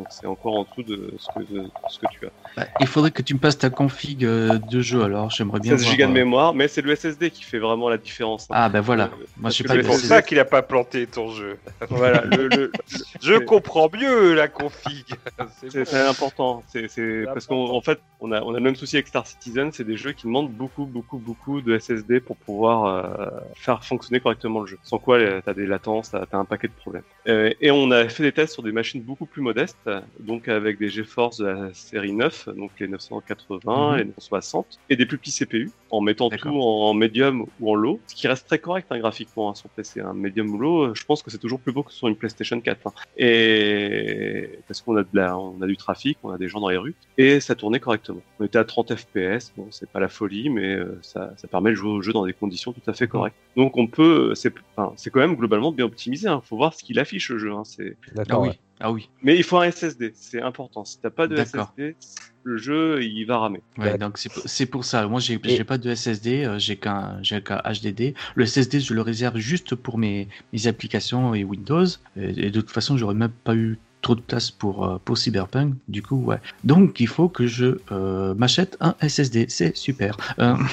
Donc 0.00 0.08
c'est 0.10 0.26
encore 0.26 0.54
en 0.56 0.64
dessous 0.64 0.82
de 0.82 1.14
ce 1.18 1.28
que, 1.30 1.40
de 1.40 1.70
ce 1.86 1.98
que 1.98 2.06
tu 2.06 2.26
as. 2.26 2.30
Bah, 2.56 2.66
il 2.78 2.86
faudrait 2.86 3.10
que 3.10 3.22
tu 3.22 3.34
me 3.34 3.38
passes 3.38 3.58
ta 3.58 3.68
config 3.70 4.24
euh, 4.24 4.58
de 4.58 4.80
jeu 4.80 5.02
alors, 5.02 5.30
j'aimerais 5.30 5.60
bien 5.60 5.76
16 5.76 5.84
voir, 5.84 5.96
Go 5.96 6.02
de 6.04 6.08
euh, 6.08 6.14
mémoire, 6.14 6.54
mais 6.54 6.68
c'est 6.68 6.82
le 6.82 6.94
SSD 6.96 7.30
qui 7.30 7.42
fait 7.42 7.58
vraiment 7.58 7.88
la 7.90 7.98
différence. 7.98 8.44
hein. 8.50 8.54
Ah 8.56 8.68
ben 8.68 8.80
voilà, 8.80 9.10
Euh, 9.12 9.26
moi 9.36 9.50
que 9.50 9.62
pas 9.62 9.74
C'est 9.74 9.82
pour 9.82 9.96
ça 9.96 10.22
qu'il 10.22 10.38
a 10.38 10.44
pas 10.44 10.62
planté 10.62 11.06
ton 11.06 11.28
jeu. 11.28 11.58
Voilà, 11.90 12.24
le, 12.24 12.48
le- 12.48 12.72
Je 13.22 13.38
comprends 13.38 13.88
mieux 13.92 14.34
la 14.34 14.48
config. 14.48 15.18
C'est 15.72 15.94
important. 15.94 16.64
C'est 16.68 17.24
parce 17.26 17.46
qu'en 17.46 17.70
en 17.70 17.80
fait, 17.82 18.00
on 18.20 18.32
a, 18.32 18.42
on 18.42 18.50
a 18.54 18.58
le 18.58 18.60
même 18.64 18.76
souci 18.76 18.96
avec 18.96 19.08
Star 19.08 19.26
Citizen, 19.26 19.72
c'est 19.72 19.84
des 19.84 19.96
jeux 19.96 20.12
qui 20.12 20.26
demandent 20.26 20.52
beaucoup, 20.54 20.86
beaucoup, 20.86 21.18
beaucoup 21.18 21.60
de 21.62 21.78
SSD 21.78 22.20
pour 22.20 22.36
pouvoir 22.38 22.84
euh, 22.84 23.26
faire 23.56 23.84
fonctionner 23.84 24.20
correctement 24.20 24.60
le 24.60 24.66
jeu. 24.66 24.78
Sans 24.82 24.98
quoi, 24.98 25.18
t'as 25.42 25.54
des 25.54 25.66
latences, 25.66 26.10
t'as 26.10 26.26
t'as 26.26 26.38
un 26.38 26.44
paquet 26.44 26.68
de 26.68 26.74
problèmes. 26.74 27.02
Euh, 27.28 27.50
et 27.60 27.70
on 27.70 27.90
a 27.90 28.08
fait 28.08 28.22
des 28.22 28.32
tests 28.32 28.52
sur 28.54 28.62
des 28.62 28.72
machines 28.72 29.02
beaucoup 29.02 29.26
plus 29.26 29.42
modestes, 29.42 29.78
donc 30.18 30.48
avec 30.48 30.78
des 30.78 30.88
GeForce 30.88 31.38
de 31.38 31.46
la 31.46 31.74
série 31.74 32.12
9, 32.12 32.48
donc 32.56 32.70
les 32.80 32.88
980, 32.88 33.92
Mhm. 33.92 33.96
les 33.98 34.04
960, 34.06 34.78
et 34.88 34.96
des 34.96 35.06
plus 35.06 35.18
petits 35.18 35.32
CPU, 35.32 35.70
en 35.90 36.00
mettant 36.00 36.28
D'accord. 36.28 36.52
tout 36.52 36.58
en 36.60 36.94
médium 36.94 37.46
ou 37.60 37.70
en 37.70 37.74
low, 37.74 38.00
ce 38.06 38.14
qui 38.14 38.28
reste 38.28 38.46
très 38.46 38.58
correct 38.58 38.86
hein, 38.90 38.98
graphiquement 38.98 39.50
hein, 39.50 39.54
sur 39.54 39.68
PC. 39.70 40.00
Un 40.00 40.14
médium 40.14 40.50
ou 40.54 40.58
low, 40.58 40.82
euh, 40.82 40.92
je 40.94 41.04
pense 41.04 41.22
que 41.22 41.30
c'est 41.30 41.38
toujours 41.38 41.60
plus 41.60 41.72
beau 41.72 41.82
que 41.82 41.92
sur 41.92 42.08
une 42.08 42.16
PlayStation 42.16 42.60
4. 42.60 42.86
hein. 42.86 42.92
Et 43.16 44.58
parce 44.68 44.80
qu'on 44.82 44.96
a 44.96 45.02
de 45.02 45.08
la, 45.12 45.38
on 45.38 45.60
a 45.62 45.66
du 45.66 45.76
trafic, 45.76 46.18
on 46.22 46.30
a 46.30 46.38
des 46.38 46.48
gens 46.48 46.60
dans 46.60 46.68
les 46.68 46.76
rues, 46.76 46.94
et 47.18 47.40
ça 47.40 47.54
tournait 47.54 47.80
correctement. 47.80 48.20
On 48.38 48.44
était 48.44 48.58
à 48.58 48.64
30 48.64 48.94
FPS, 48.94 49.52
bon, 49.56 49.66
c'est 49.70 49.90
pas 49.90 50.00
la 50.00 50.08
folie, 50.08 50.50
mais 50.50 50.74
euh, 50.74 50.98
ça, 51.02 51.32
ça 51.36 51.48
permet 51.48 51.70
de 51.70 51.74
jouer 51.76 51.90
au 51.90 52.02
jeu 52.02 52.12
dans 52.12 52.26
des 52.26 52.32
conditions 52.32 52.72
tout 52.72 52.82
à 52.86 52.92
fait 52.92 53.08
correctes. 53.08 53.36
Donc 53.56 53.76
on 53.76 53.86
peut, 53.86 54.34
c'est, 54.34 54.52
enfin, 54.76 54.92
c'est 54.96 55.10
quand 55.10 55.20
même 55.20 55.34
globalement 55.36 55.72
bien 55.72 55.84
optimisé. 55.86 56.28
Hein. 56.28 56.40
Faut 56.44 56.56
voir 56.56 56.74
ce 56.74 56.82
qu'il 56.84 56.98
affiche 56.98 57.30
le 57.30 57.38
jeu. 57.38 57.52
Hein. 57.52 57.62
C'est, 57.64 57.96
Ah 58.10 58.14
D'accord. 58.16 58.42
oui, 58.42 58.48
ouais. 58.48 58.58
Ah 58.80 58.90
oui. 58.92 59.08
mais 59.22 59.36
il 59.36 59.44
faut 59.44 59.58
un 59.58 59.70
SSD, 59.70 60.12
c'est 60.14 60.40
important. 60.42 60.84
Si 60.84 60.98
t'as 61.00 61.10
pas 61.10 61.26
de 61.26 61.36
D'accord. 61.36 61.72
SSD, 61.76 61.96
le 62.42 62.56
jeu 62.56 63.02
il 63.02 63.24
va 63.26 63.38
ramer. 63.38 63.60
Ouais, 63.78 63.98
donc 63.98 64.16
c'est 64.18 64.32
pour- 64.32 64.42
c'est 64.46 64.66
pour 64.66 64.84
ça. 64.84 65.06
Moi, 65.06 65.20
j'ai 65.20 65.34
Et- 65.34 65.56
j'ai 65.56 65.64
pas 65.64 65.76
de 65.78 65.90
SSD, 65.90 66.44
euh, 66.44 66.58
j'ai 66.58 66.76
qu'un 66.76 67.18
j'ai 67.22 67.42
qu'un 67.42 67.60
HDD. 67.64 68.14
Le 68.34 68.44
SSD, 68.46 68.80
je 68.80 68.94
le 68.94 69.02
réserve 69.02 69.36
juste 69.38 69.74
pour 69.74 69.98
mes, 69.98 70.28
mes 70.52 70.66
applications 70.66 71.34
et 71.34 71.44
Windows. 71.44 71.84
Et, 72.16 72.46
et 72.46 72.50
de 72.50 72.60
toute 72.60 72.70
façon, 72.70 72.96
j'aurais 72.96 73.14
même 73.14 73.30
pas 73.44 73.54
eu 73.54 73.78
trop 74.02 74.14
de 74.14 74.20
place 74.20 74.50
pour, 74.50 74.84
euh, 74.84 74.98
pour 75.04 75.18
Cyberpunk. 75.18 75.74
Du 75.88 76.02
coup, 76.02 76.16
ouais. 76.24 76.38
Donc, 76.64 77.00
il 77.00 77.06
faut 77.06 77.28
que 77.28 77.46
je 77.46 77.78
euh, 77.92 78.34
m'achète 78.34 78.76
un 78.80 78.94
SSD. 79.06 79.46
C'est 79.48 79.76
super. 79.76 80.16
Euh, 80.38 80.54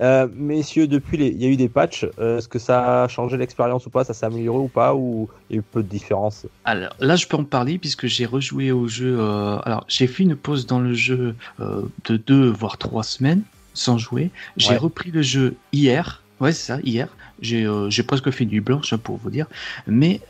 Euh, 0.00 0.26
messieurs, 0.34 0.86
depuis 0.86 1.16
les... 1.16 1.28
il 1.28 1.40
y 1.40 1.46
a 1.46 1.48
eu 1.48 1.56
des 1.56 1.68
patchs. 1.68 2.04
Est-ce 2.20 2.48
que 2.48 2.58
ça 2.58 3.04
a 3.04 3.08
changé 3.08 3.36
l'expérience 3.36 3.86
ou 3.86 3.90
pas? 3.90 4.04
Ça 4.04 4.12
s'est 4.12 4.26
amélioré 4.26 4.58
ou 4.58 4.68
pas? 4.68 4.94
Ou 4.94 5.28
il 5.48 5.54
y 5.54 5.56
a 5.56 5.60
eu 5.60 5.62
peu 5.62 5.82
de 5.82 5.88
différence? 5.88 6.46
Alors 6.64 6.94
là, 7.00 7.14
je 7.16 7.26
peux 7.26 7.36
en 7.36 7.44
parler 7.44 7.78
puisque 7.78 8.06
j'ai 8.06 8.26
rejoué 8.26 8.72
au 8.72 8.88
jeu. 8.88 9.20
alors, 9.64 9.84
j'ai 9.88 10.06
fait 10.08 10.24
une 10.24 10.34
pause 10.36 10.66
dans 10.66 10.80
le 10.80 10.94
jeu 10.94 11.36
de 11.60 12.16
deux 12.16 12.50
voire 12.50 12.76
trois 12.78 13.04
semaines 13.04 13.42
sans 13.72 13.96
jouer. 13.98 14.30
J'ai 14.56 14.70
Ouais. 14.70 14.76
repris 14.78 15.10
le 15.10 15.22
jeu 15.22 15.54
hier. 15.72 16.22
Ouais, 16.40 16.52
c'est 16.52 16.72
ça, 16.72 16.80
hier. 16.82 17.08
J'ai 17.40 18.02
presque 18.06 18.30
fait 18.30 18.44
nuit 18.44 18.60
blanche 18.60 18.94
pour 18.96 19.16
vous 19.16 19.30
dire. 19.30 19.46
Mais 19.86 20.20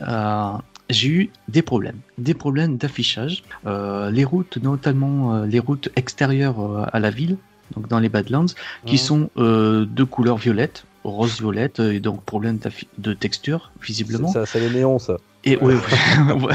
j'ai 0.89 1.09
eu 1.09 1.29
des 1.47 1.61
problèmes. 1.61 1.99
Des 2.17 2.33
problèmes 2.33 2.77
d'affichage. 2.77 3.43
Euh, 3.65 4.11
les 4.11 4.23
routes, 4.23 4.57
notamment 4.61 5.35
euh, 5.35 5.45
les 5.45 5.59
routes 5.59 5.89
extérieures 5.95 6.59
euh, 6.59 6.85
à 6.91 6.99
la 6.99 7.09
ville, 7.09 7.37
donc 7.75 7.87
dans 7.87 7.99
les 7.99 8.09
Badlands, 8.09 8.45
qui 8.85 8.97
sont 8.97 9.29
euh, 9.37 9.85
de 9.85 10.03
couleur 10.03 10.37
violette, 10.37 10.85
rose-violette, 11.03 11.79
et 11.79 11.99
donc 11.99 12.23
problème 12.23 12.59
de 12.97 13.13
texture, 13.13 13.71
visiblement. 13.81 14.27
Ça, 14.27 14.45
c'est 14.45 14.59
les 14.59 14.69
néons, 14.69 14.99
ça. 14.99 15.17
Et 15.47 15.57
ouais, 15.57 15.75
ouais, 16.27 16.33
ouais. 16.33 16.53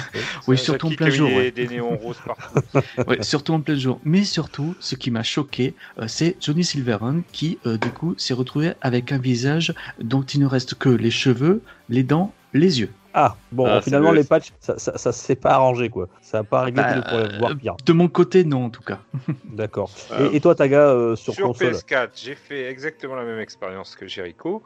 Oui, 0.48 0.58
Ça, 0.58 0.64
surtout 0.64 0.88
en 0.88 0.90
plein 0.90 1.10
jour, 1.10 1.28
Des, 1.28 1.36
ouais. 1.36 1.50
des 1.52 1.68
néons 1.68 1.96
roses 1.96 2.18
partout. 2.24 2.60
Ouais, 3.06 3.22
surtout 3.22 3.52
en 3.52 3.60
plein 3.60 3.76
jour. 3.76 4.00
Mais 4.04 4.24
surtout, 4.24 4.74
ce 4.80 4.96
qui 4.96 5.12
m'a 5.12 5.22
choqué, 5.22 5.74
euh, 5.98 6.06
c'est 6.08 6.36
Johnny 6.40 6.64
Silverhand 6.64 7.20
qui, 7.32 7.58
euh, 7.66 7.78
du 7.78 7.90
coup, 7.90 8.14
s'est 8.18 8.34
retrouvé 8.34 8.72
avec 8.80 9.12
un 9.12 9.18
visage 9.18 9.74
dont 10.00 10.22
il 10.22 10.40
ne 10.40 10.46
reste 10.46 10.74
que 10.74 10.88
les 10.88 11.12
cheveux, 11.12 11.62
les 11.88 12.02
dents, 12.02 12.32
les 12.52 12.80
yeux. 12.80 12.90
Ah, 13.12 13.36
bon, 13.50 13.66
Ah, 13.68 13.80
finalement, 13.80 14.12
le- 14.12 14.18
les 14.18 14.24
patchs, 14.24 14.52
ça, 14.60 14.78
ça, 14.78 14.96
ça 14.96 15.10
s'est 15.12 15.34
pas 15.34 15.50
arrangé, 15.50 15.88
quoi. 15.88 16.08
Ça 16.20 16.38
n'a 16.38 16.44
pas 16.44 16.62
réglé 16.62 16.80
Bah, 16.82 16.90
tous 16.90 16.96
les 16.96 17.02
problèmes, 17.02 17.38
voire 17.38 17.56
pire. 17.56 17.76
De 17.84 17.92
mon 17.92 18.06
côté, 18.08 18.44
non, 18.44 18.66
en 18.66 18.70
tout 18.70 18.82
cas. 18.82 19.00
D'accord. 19.44 19.90
Euh, 20.12 20.30
Et, 20.30 20.36
et 20.36 20.40
toi, 20.40 20.54
Taga, 20.54 20.90
euh, 20.90 21.16
sur, 21.16 21.34
Sur 21.34 21.46
console 21.48 21.72
PS4, 21.72 22.10
j'ai 22.14 22.34
fait 22.36 22.70
exactement 22.70 23.16
la 23.16 23.24
même 23.24 23.40
expérience 23.40 23.96
que 23.96 24.06
Jericho. 24.06 24.62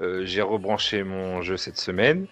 Euh, 0.00 0.22
j'ai 0.24 0.42
rebranché 0.42 1.02
mon 1.02 1.42
jeu 1.42 1.56
cette 1.56 1.78
semaine 1.78 2.26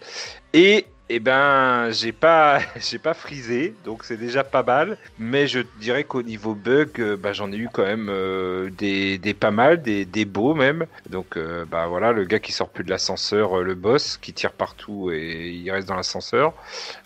et 0.53 0.87
eh 1.09 1.21
ben 1.21 1.89
j'ai 1.93 2.13
pas 2.13 2.59
j'ai 2.77 2.99
pas 2.99 3.15
frisé 3.15 3.77
donc 3.85 4.03
c'est 4.05 4.17
déjà 4.17 4.43
pas 4.43 4.65
mal 4.65 4.99
mais 5.19 5.47
je 5.47 5.61
dirais 5.77 6.03
qu'au 6.05 6.23
niveau 6.23 6.57
bug 6.57 7.01
euh, 7.01 7.17
bah, 7.17 7.33
j'en 7.33 7.53
ai 7.53 7.57
eu 7.57 7.69
quand 7.71 7.85
même 7.85 8.09
euh, 8.11 8.71
des, 8.71 9.17
des 9.19 9.33
pas 9.35 9.53
mal 9.53 9.83
des, 9.83 10.05
des 10.05 10.25
beaux 10.25 10.55
même 10.55 10.87
donc 11.09 11.37
euh, 11.37 11.65
bah 11.65 11.87
voilà 11.87 12.11
le 12.13 12.25
gars 12.25 12.41
qui 12.41 12.51
sort 12.53 12.71
plus 12.71 12.83
de 12.83 12.91
l'ascenseur 12.91 13.63
le 13.63 13.75
boss 13.77 14.17
qui 14.17 14.35
tire 14.35 14.53
partout 14.53 15.11
et 15.13 15.51
il 15.51 15.71
reste 15.71 15.87
dans 15.89 15.95
l'ascenseur 15.97 16.55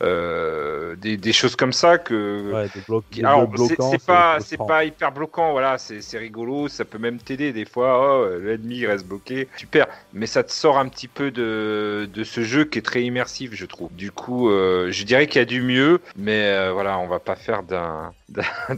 Euh, 0.03 0.96
des, 0.96 1.16
des 1.16 1.32
choses 1.32 1.57
comme 1.57 1.72
ça 1.72 1.98
que 1.98 2.14
Ouais, 2.51 2.68
des 2.68 2.82
alors, 3.22 3.48
c'est 3.78 3.98
pas, 3.98 4.38
c'est 4.40 4.59
pas 4.59 4.84
hyper 4.84 5.12
bloquant, 5.12 5.53
voilà, 5.53 5.78
c'est 5.78 6.01
c'est 6.01 6.18
rigolo, 6.18 6.68
ça 6.68 6.84
peut 6.84 6.98
même 6.98 7.20
t'aider 7.20 7.53
des 7.53 7.64
fois. 7.66 8.22
Oh, 8.22 8.38
l'ennemi 8.38 8.78
il 8.78 8.86
reste 8.86 9.07
bloqué, 9.07 9.48
super. 9.57 9.86
Mais 10.12 10.26
ça 10.26 10.42
te 10.42 10.53
sort 10.53 10.78
un 10.78 10.88
petit 10.88 11.09
peu 11.09 11.30
de, 11.30 12.09
de 12.12 12.24
ce 12.24 12.42
jeu 12.42 12.64
qui 12.64 12.78
est 12.78 12.82
très 12.82 13.03
immersif, 13.05 13.55
je 13.55 13.66
trouve. 13.66 13.89
Du 13.91 14.12
coup, 14.12 14.51
euh, 14.51 14.91
je 14.93 15.05
dirais 15.05 15.26
qu'il 15.26 15.41
y 15.41 15.43
a 15.43 15.45
du 15.45 15.61
mieux, 15.62 16.01
mais 16.16 16.45
euh, 16.47 16.72
voilà, 16.72 16.99
on 16.99 17.07
va 17.09 17.18
pas 17.18 17.34
faire 17.36 17.62
d'un 17.62 18.12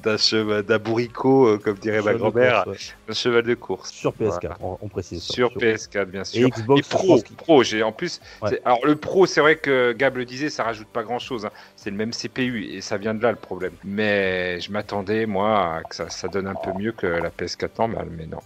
d'un 0.02 0.16
cheval, 0.16 0.64
euh, 0.68 1.58
comme 1.58 1.74
dirait 1.76 1.98
ma 1.98 2.12
Cheval 2.12 2.16
grand-mère, 2.18 2.64
ouais. 2.66 2.76
un 3.08 3.12
cheval 3.12 3.42
de 3.42 3.54
course. 3.54 3.90
Sur 3.90 4.12
PS4, 4.12 4.40
Voilà. 4.40 4.56
on, 4.62 4.78
on 4.80 4.88
précise. 4.88 5.22
Sur 5.22 5.50
PS4, 5.52 6.06
bien 6.06 6.22
Et 6.22 6.24
sûr. 6.24 6.48
Xbox, 6.48 6.80
Et 6.80 6.90
pro, 6.90 7.20
qu'il- 7.20 7.36
pro, 7.36 7.62
j'ai 7.62 7.82
en 7.82 7.92
plus. 7.92 8.20
Ouais. 8.40 8.60
Alors 8.64 8.84
le 8.86 8.96
pro, 8.96 9.26
c'est 9.26 9.40
vrai 9.42 9.56
que 9.56 9.92
Gab 9.92 10.16
le 10.16 10.24
disait, 10.24 10.48
ça 10.48 10.64
rajoute 10.64 10.88
pas 10.88 11.02
grand 11.02 11.18
chose. 11.18 11.46
C'est 11.76 11.90
le 11.90 11.96
même 11.96 12.12
CPU 12.12 12.64
et 12.64 12.80
ça 12.80 12.96
vient 12.96 13.12
de 13.14 13.22
là 13.22 13.30
le 13.30 13.36
problème. 13.36 13.72
Mais 13.84 14.58
je 14.60 14.72
m'attendais 14.72 15.26
moi 15.26 15.76
à 15.76 15.82
que 15.82 15.94
ça, 15.94 16.08
ça 16.08 16.28
donne 16.28 16.46
un 16.46 16.54
peu 16.54 16.70
mieux 16.78 16.92
que 16.92 17.06
la 17.06 17.28
PS4 17.28 17.78
normale, 17.78 18.08
mais 18.10 18.26
non. 18.26 18.38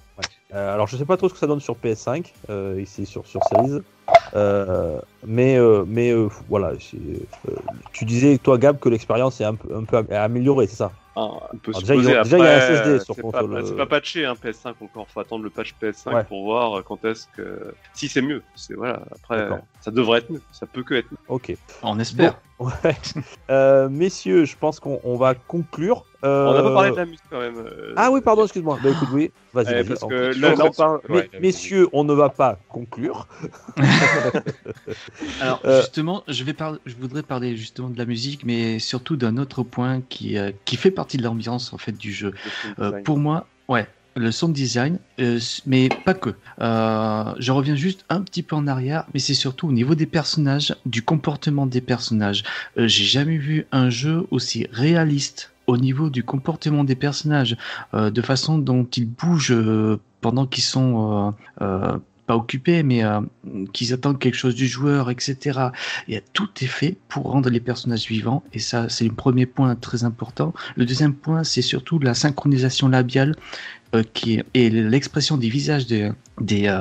Euh, 0.55 0.75
alors, 0.75 0.87
je 0.87 0.97
sais 0.97 1.05
pas 1.05 1.17
trop 1.17 1.29
ce 1.29 1.35
que 1.35 1.41
ça 1.41 1.47
donne 1.47 1.61
sur 1.61 1.75
PS5, 1.77 2.33
euh, 2.51 2.81
ici 2.81 3.05
sur, 3.05 3.27
sur 3.27 3.43
Series. 3.45 3.83
Euh, 4.35 5.01
mais 5.27 5.57
euh, 5.59 5.85
mais 5.87 6.11
euh, 6.11 6.29
voilà, 6.49 6.69
euh, 6.69 7.57
tu 7.93 8.05
disais, 8.05 8.39
toi, 8.39 8.59
Gab, 8.59 8.79
que 8.79 8.89
l'expérience 8.89 9.41
est 9.41 9.45
un 9.45 9.55
peu, 9.55 9.75
un 9.75 9.85
peu 9.85 10.05
améliorée, 10.15 10.67
c'est 10.67 10.77
ça? 10.77 10.93
Ah, 11.19 11.31
on 11.53 11.57
peut 11.57 11.73
Alors, 11.75 11.81
se 11.81 11.87
déjà, 11.87 11.95
il 11.95 12.43
y 12.43 12.47
a 12.47 12.57
un 12.57 12.61
SSD 12.61 13.05
sur 13.05 13.17
console. 13.17 13.65
C'est 13.67 13.77
pas 13.77 13.87
patché, 13.87 14.27
hein, 14.27 14.35
PS5 14.35 14.75
encore. 14.83 15.07
Faut 15.09 15.21
attendre 15.21 15.45
le 15.45 15.51
patch 15.51 15.75
PS5 15.81 16.15
Ouais. 16.15 16.25
pour 16.25 16.45
voir 16.45 16.85
quand 16.85 17.03
est-ce 17.07 17.27
que. 17.35 17.75
Si 17.95 18.09
c'est 18.09 18.21
mieux. 18.21 18.43
C'est 18.55 18.75
voilà. 18.75 19.01
Après, 19.13 19.49
ça 19.81 19.91
devrait 19.91 20.19
être 20.19 20.31
mieux. 20.31 20.43
Ça 20.53 20.67
peut 20.67 20.83
que 20.83 20.95
être 20.95 21.11
mieux. 21.11 21.19
Ok. 21.29 21.57
On 21.83 21.99
espère. 21.99 22.39
Ouais. 22.59 22.97
Euh, 23.51 23.91
messieurs, 23.91 24.47
je 24.47 24.57
pense 24.57 24.81
qu'on 24.81 24.99
on 25.05 25.17
va 25.17 25.35
conclure. 25.35 26.07
Euh, 26.27 26.47
On 26.47 26.55
n'a 26.55 26.63
pas 26.63 26.73
parlé 26.73 26.91
de 26.91 26.97
la 26.97 27.07
musique 27.07 27.23
quand 27.31 27.41
même. 27.41 27.59
euh, 27.59 27.95
Ah 27.97 28.11
oui, 28.11 28.21
pardon, 28.21 28.43
excuse-moi. 28.45 28.79
Bah 28.83 28.91
écoute, 28.91 29.09
oui, 29.13 29.31
vas-y. 29.53 29.67
eh, 29.79 29.85
parce 29.85 30.01
que 30.05 30.15
là, 30.41 30.55
là, 30.55 30.65
on 30.67 30.73
parle. 30.73 31.01
Ouais, 31.09 31.31
messieurs, 31.41 31.89
on 31.93 32.05
ne 32.05 32.13
va 32.15 32.29
pas 32.31 32.59
conclure. 32.69 33.29
Alors 35.41 35.61
Euh, 35.65 35.81
justement, 35.81 36.25
je 36.29 36.45
vais 36.45 36.53
parler, 36.55 36.79
je 36.87 36.95
voudrais 36.97 37.23
parler 37.23 37.57
justement 37.57 37.91
de 37.91 37.99
la 37.99 38.07
musique, 38.07 38.45
mais 38.45 38.79
surtout 38.79 39.17
d'un 39.17 39.37
autre 39.37 39.63
point 39.63 40.01
qui 40.03 40.39
euh, 40.39 40.53
qui 40.65 40.77
fait 40.77 40.91
partie 40.91 41.17
de 41.17 41.23
l'ambiance 41.23 41.73
en 41.73 41.79
fait 41.79 41.93
du 41.93 42.13
jeu. 42.13 42.35
Euh, 42.79 42.93
pour 43.03 43.19
moi, 43.19 43.49
ouais, 43.69 43.87
le 44.17 44.31
sound 44.33 44.55
design, 44.55 44.99
euh, 45.21 45.39
mais 45.67 45.91
pas 45.91 46.15
que. 46.15 46.31
Euh, 46.61 47.35
je 47.39 47.53
reviens 47.53 47.77
juste 47.77 48.05
un 48.09 48.23
petit 48.23 48.43
peu 48.43 48.57
en 48.57 48.67
arrière, 48.67 49.07
mais 49.15 49.21
c'est 49.21 49.35
surtout 49.35 49.69
au 49.69 49.73
niveau 49.73 49.95
des 49.95 50.07
personnages, 50.07 50.75
du 50.87 51.03
comportement 51.03 51.67
des 51.67 51.81
personnages. 51.81 52.43
Euh, 52.79 52.89
J'ai 52.89 53.05
jamais 53.05 53.37
vu 53.37 53.67
un 53.73 53.91
jeu 53.91 54.27
aussi 54.31 54.67
réaliste 54.73 55.56
au 55.67 55.77
niveau 55.77 56.11
du 56.11 56.23
comportement 56.23 56.85
des 56.85 56.95
personnages, 56.95 57.57
euh, 57.95 58.11
de 58.11 58.23
façon 58.23 58.59
dont 58.59 58.85
ils 58.85 59.09
bougent 59.09 59.53
euh, 59.53 59.99
pendant 60.21 60.47
qu'ils 60.47 60.65
sont 60.65 61.35
euh, 61.61 61.99
pas 62.27 62.37
occupés, 62.37 62.83
mais 62.83 63.03
qu'ils 63.73 63.93
attendent 63.93 64.19
quelque 64.19 64.35
chose 64.35 64.57
du 64.57 64.67
joueur, 64.67 65.11
etc. 65.11 65.69
Et 66.09 66.21
tout 66.33 66.49
est 66.61 66.67
fait 66.67 66.97
pour 67.09 67.31
rendre 67.31 67.49
les 67.51 67.61
personnages 67.61 68.09
vivants, 68.09 68.43
et 68.53 68.59
ça, 68.59 68.89
c'est 68.89 69.05
le 69.05 69.13
premier 69.13 69.47
point 69.47 69.77
très 69.77 70.03
important. 70.03 70.53
Le 70.75 70.85
deuxième 70.85 71.15
point, 71.15 71.45
c'est 71.45 71.63
surtout 71.63 72.01
la 72.01 72.15
synchronisation 72.15 72.89
labiale 72.89 73.37
qui 74.13 74.35
est, 74.35 74.45
et 74.55 74.71
l'expression 74.71 75.37
des 75.37 75.49
visages 75.49 75.87
des, 75.87 76.11
des, 76.41 76.77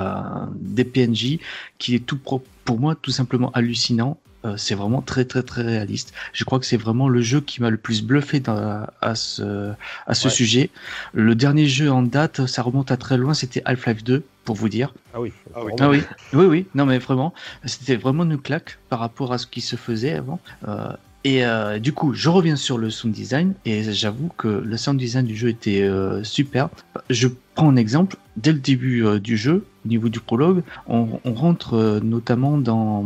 des 0.55 0.83
PNJ 0.83 1.37
qui 1.77 1.93
est 1.93 1.99
tout 1.99 2.17
pour 2.17 2.79
moi 2.79 2.95
tout 2.95 3.11
simplement 3.11 3.51
hallucinant. 3.51 4.17
Euh, 4.45 4.55
c'est 4.57 4.75
vraiment 4.75 5.01
très 5.01 5.25
très 5.25 5.43
très 5.43 5.63
réaliste. 5.63 6.13
Je 6.33 6.43
crois 6.43 6.59
que 6.59 6.65
c'est 6.65 6.77
vraiment 6.77 7.09
le 7.09 7.21
jeu 7.21 7.41
qui 7.41 7.61
m'a 7.61 7.69
le 7.69 7.77
plus 7.77 8.03
bluffé 8.03 8.39
dans- 8.39 8.85
à 9.01 9.15
ce, 9.15 9.71
à 10.07 10.13
ce 10.13 10.27
Ouais. 10.27 10.33
sujet. 10.33 10.69
Le 11.13 11.33
dernier 11.35 11.67
jeu 11.67 11.91
en 11.91 12.03
date, 12.03 12.45
ça 12.45 12.61
remonte 12.61 12.91
à 12.91 12.97
très 12.97 13.17
loin, 13.17 13.33
c'était 13.33 13.61
Half-Life 13.65 14.03
2, 14.03 14.23
pour 14.43 14.55
vous 14.55 14.69
dire. 14.69 14.93
Ah 15.13 15.19
oui. 15.21 15.31
Ah 15.55 15.63
oui. 15.65 15.71
Ah 15.79 15.89
oui, 15.89 16.01
oui, 16.33 16.45
oui, 16.45 16.65
non 16.75 16.85
mais 16.85 16.99
vraiment, 16.99 17.33
c'était 17.65 17.95
vraiment 17.95 18.23
une 18.23 18.37
claque 18.37 18.77
par 18.89 18.99
rapport 18.99 19.33
à 19.33 19.37
ce 19.39 19.47
qui 19.47 19.61
se 19.61 19.75
faisait 19.75 20.13
avant. 20.13 20.39
Euh, 20.67 20.89
et 21.23 21.43
euh, 21.43 21.79
du 21.79 21.91
coup, 21.91 22.13
je 22.13 22.29
reviens 22.29 22.55
sur 22.55 22.77
le 22.77 22.91
sound 22.91 23.11
design 23.13 23.55
et 23.65 23.91
j'avoue 23.93 24.29
que 24.37 24.47
le 24.47 24.77
sound 24.77 24.99
design 24.99 25.25
du 25.25 25.35
jeu 25.35 25.47
était 25.49 25.81
euh, 25.81 26.23
super. 26.23 26.69
Je 27.09 27.27
prends 27.55 27.69
un 27.69 27.77
exemple. 27.77 28.17
Dès 28.37 28.51
le 28.51 28.59
début 28.59 29.03
euh, 29.03 29.17
du 29.19 29.37
jeu, 29.37 29.65
au 29.85 29.87
niveau 29.87 30.09
du 30.09 30.19
prologue, 30.19 30.61
on, 30.87 31.19
on 31.23 31.33
rentre 31.33 31.73
euh, 31.75 31.99
notamment 31.99 32.59
dans 32.59 33.03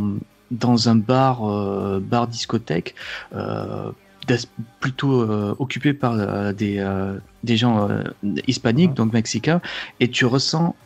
dans 0.50 0.88
un 0.88 0.96
bar 0.96 1.48
euh, 1.48 2.00
bar 2.00 2.26
discothèque. 2.26 2.94
Euh, 3.34 3.90
plutôt 4.78 5.22
euh, 5.22 5.56
occupé 5.58 5.92
par 5.92 6.54
des, 6.54 6.86
des 7.42 7.56
gens 7.56 7.88
hispaniques, 8.46 8.94
donc 8.94 9.12
mexicains, 9.12 9.60
et 9.98 10.08
tu 10.08 10.24
ressens 10.24 10.76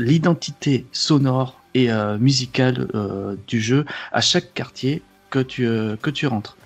l'identité 0.00 0.86
sonore 0.90 1.60
et 1.74 1.88
musicale 2.18 2.88
du 3.46 3.60
jeu 3.60 3.84
à 4.10 4.20
chaque 4.20 4.54
quartier 4.54 5.02
que 5.28 5.38
tu, 5.38 5.68
que 6.02 6.10
tu 6.10 6.26
rentres. 6.26 6.56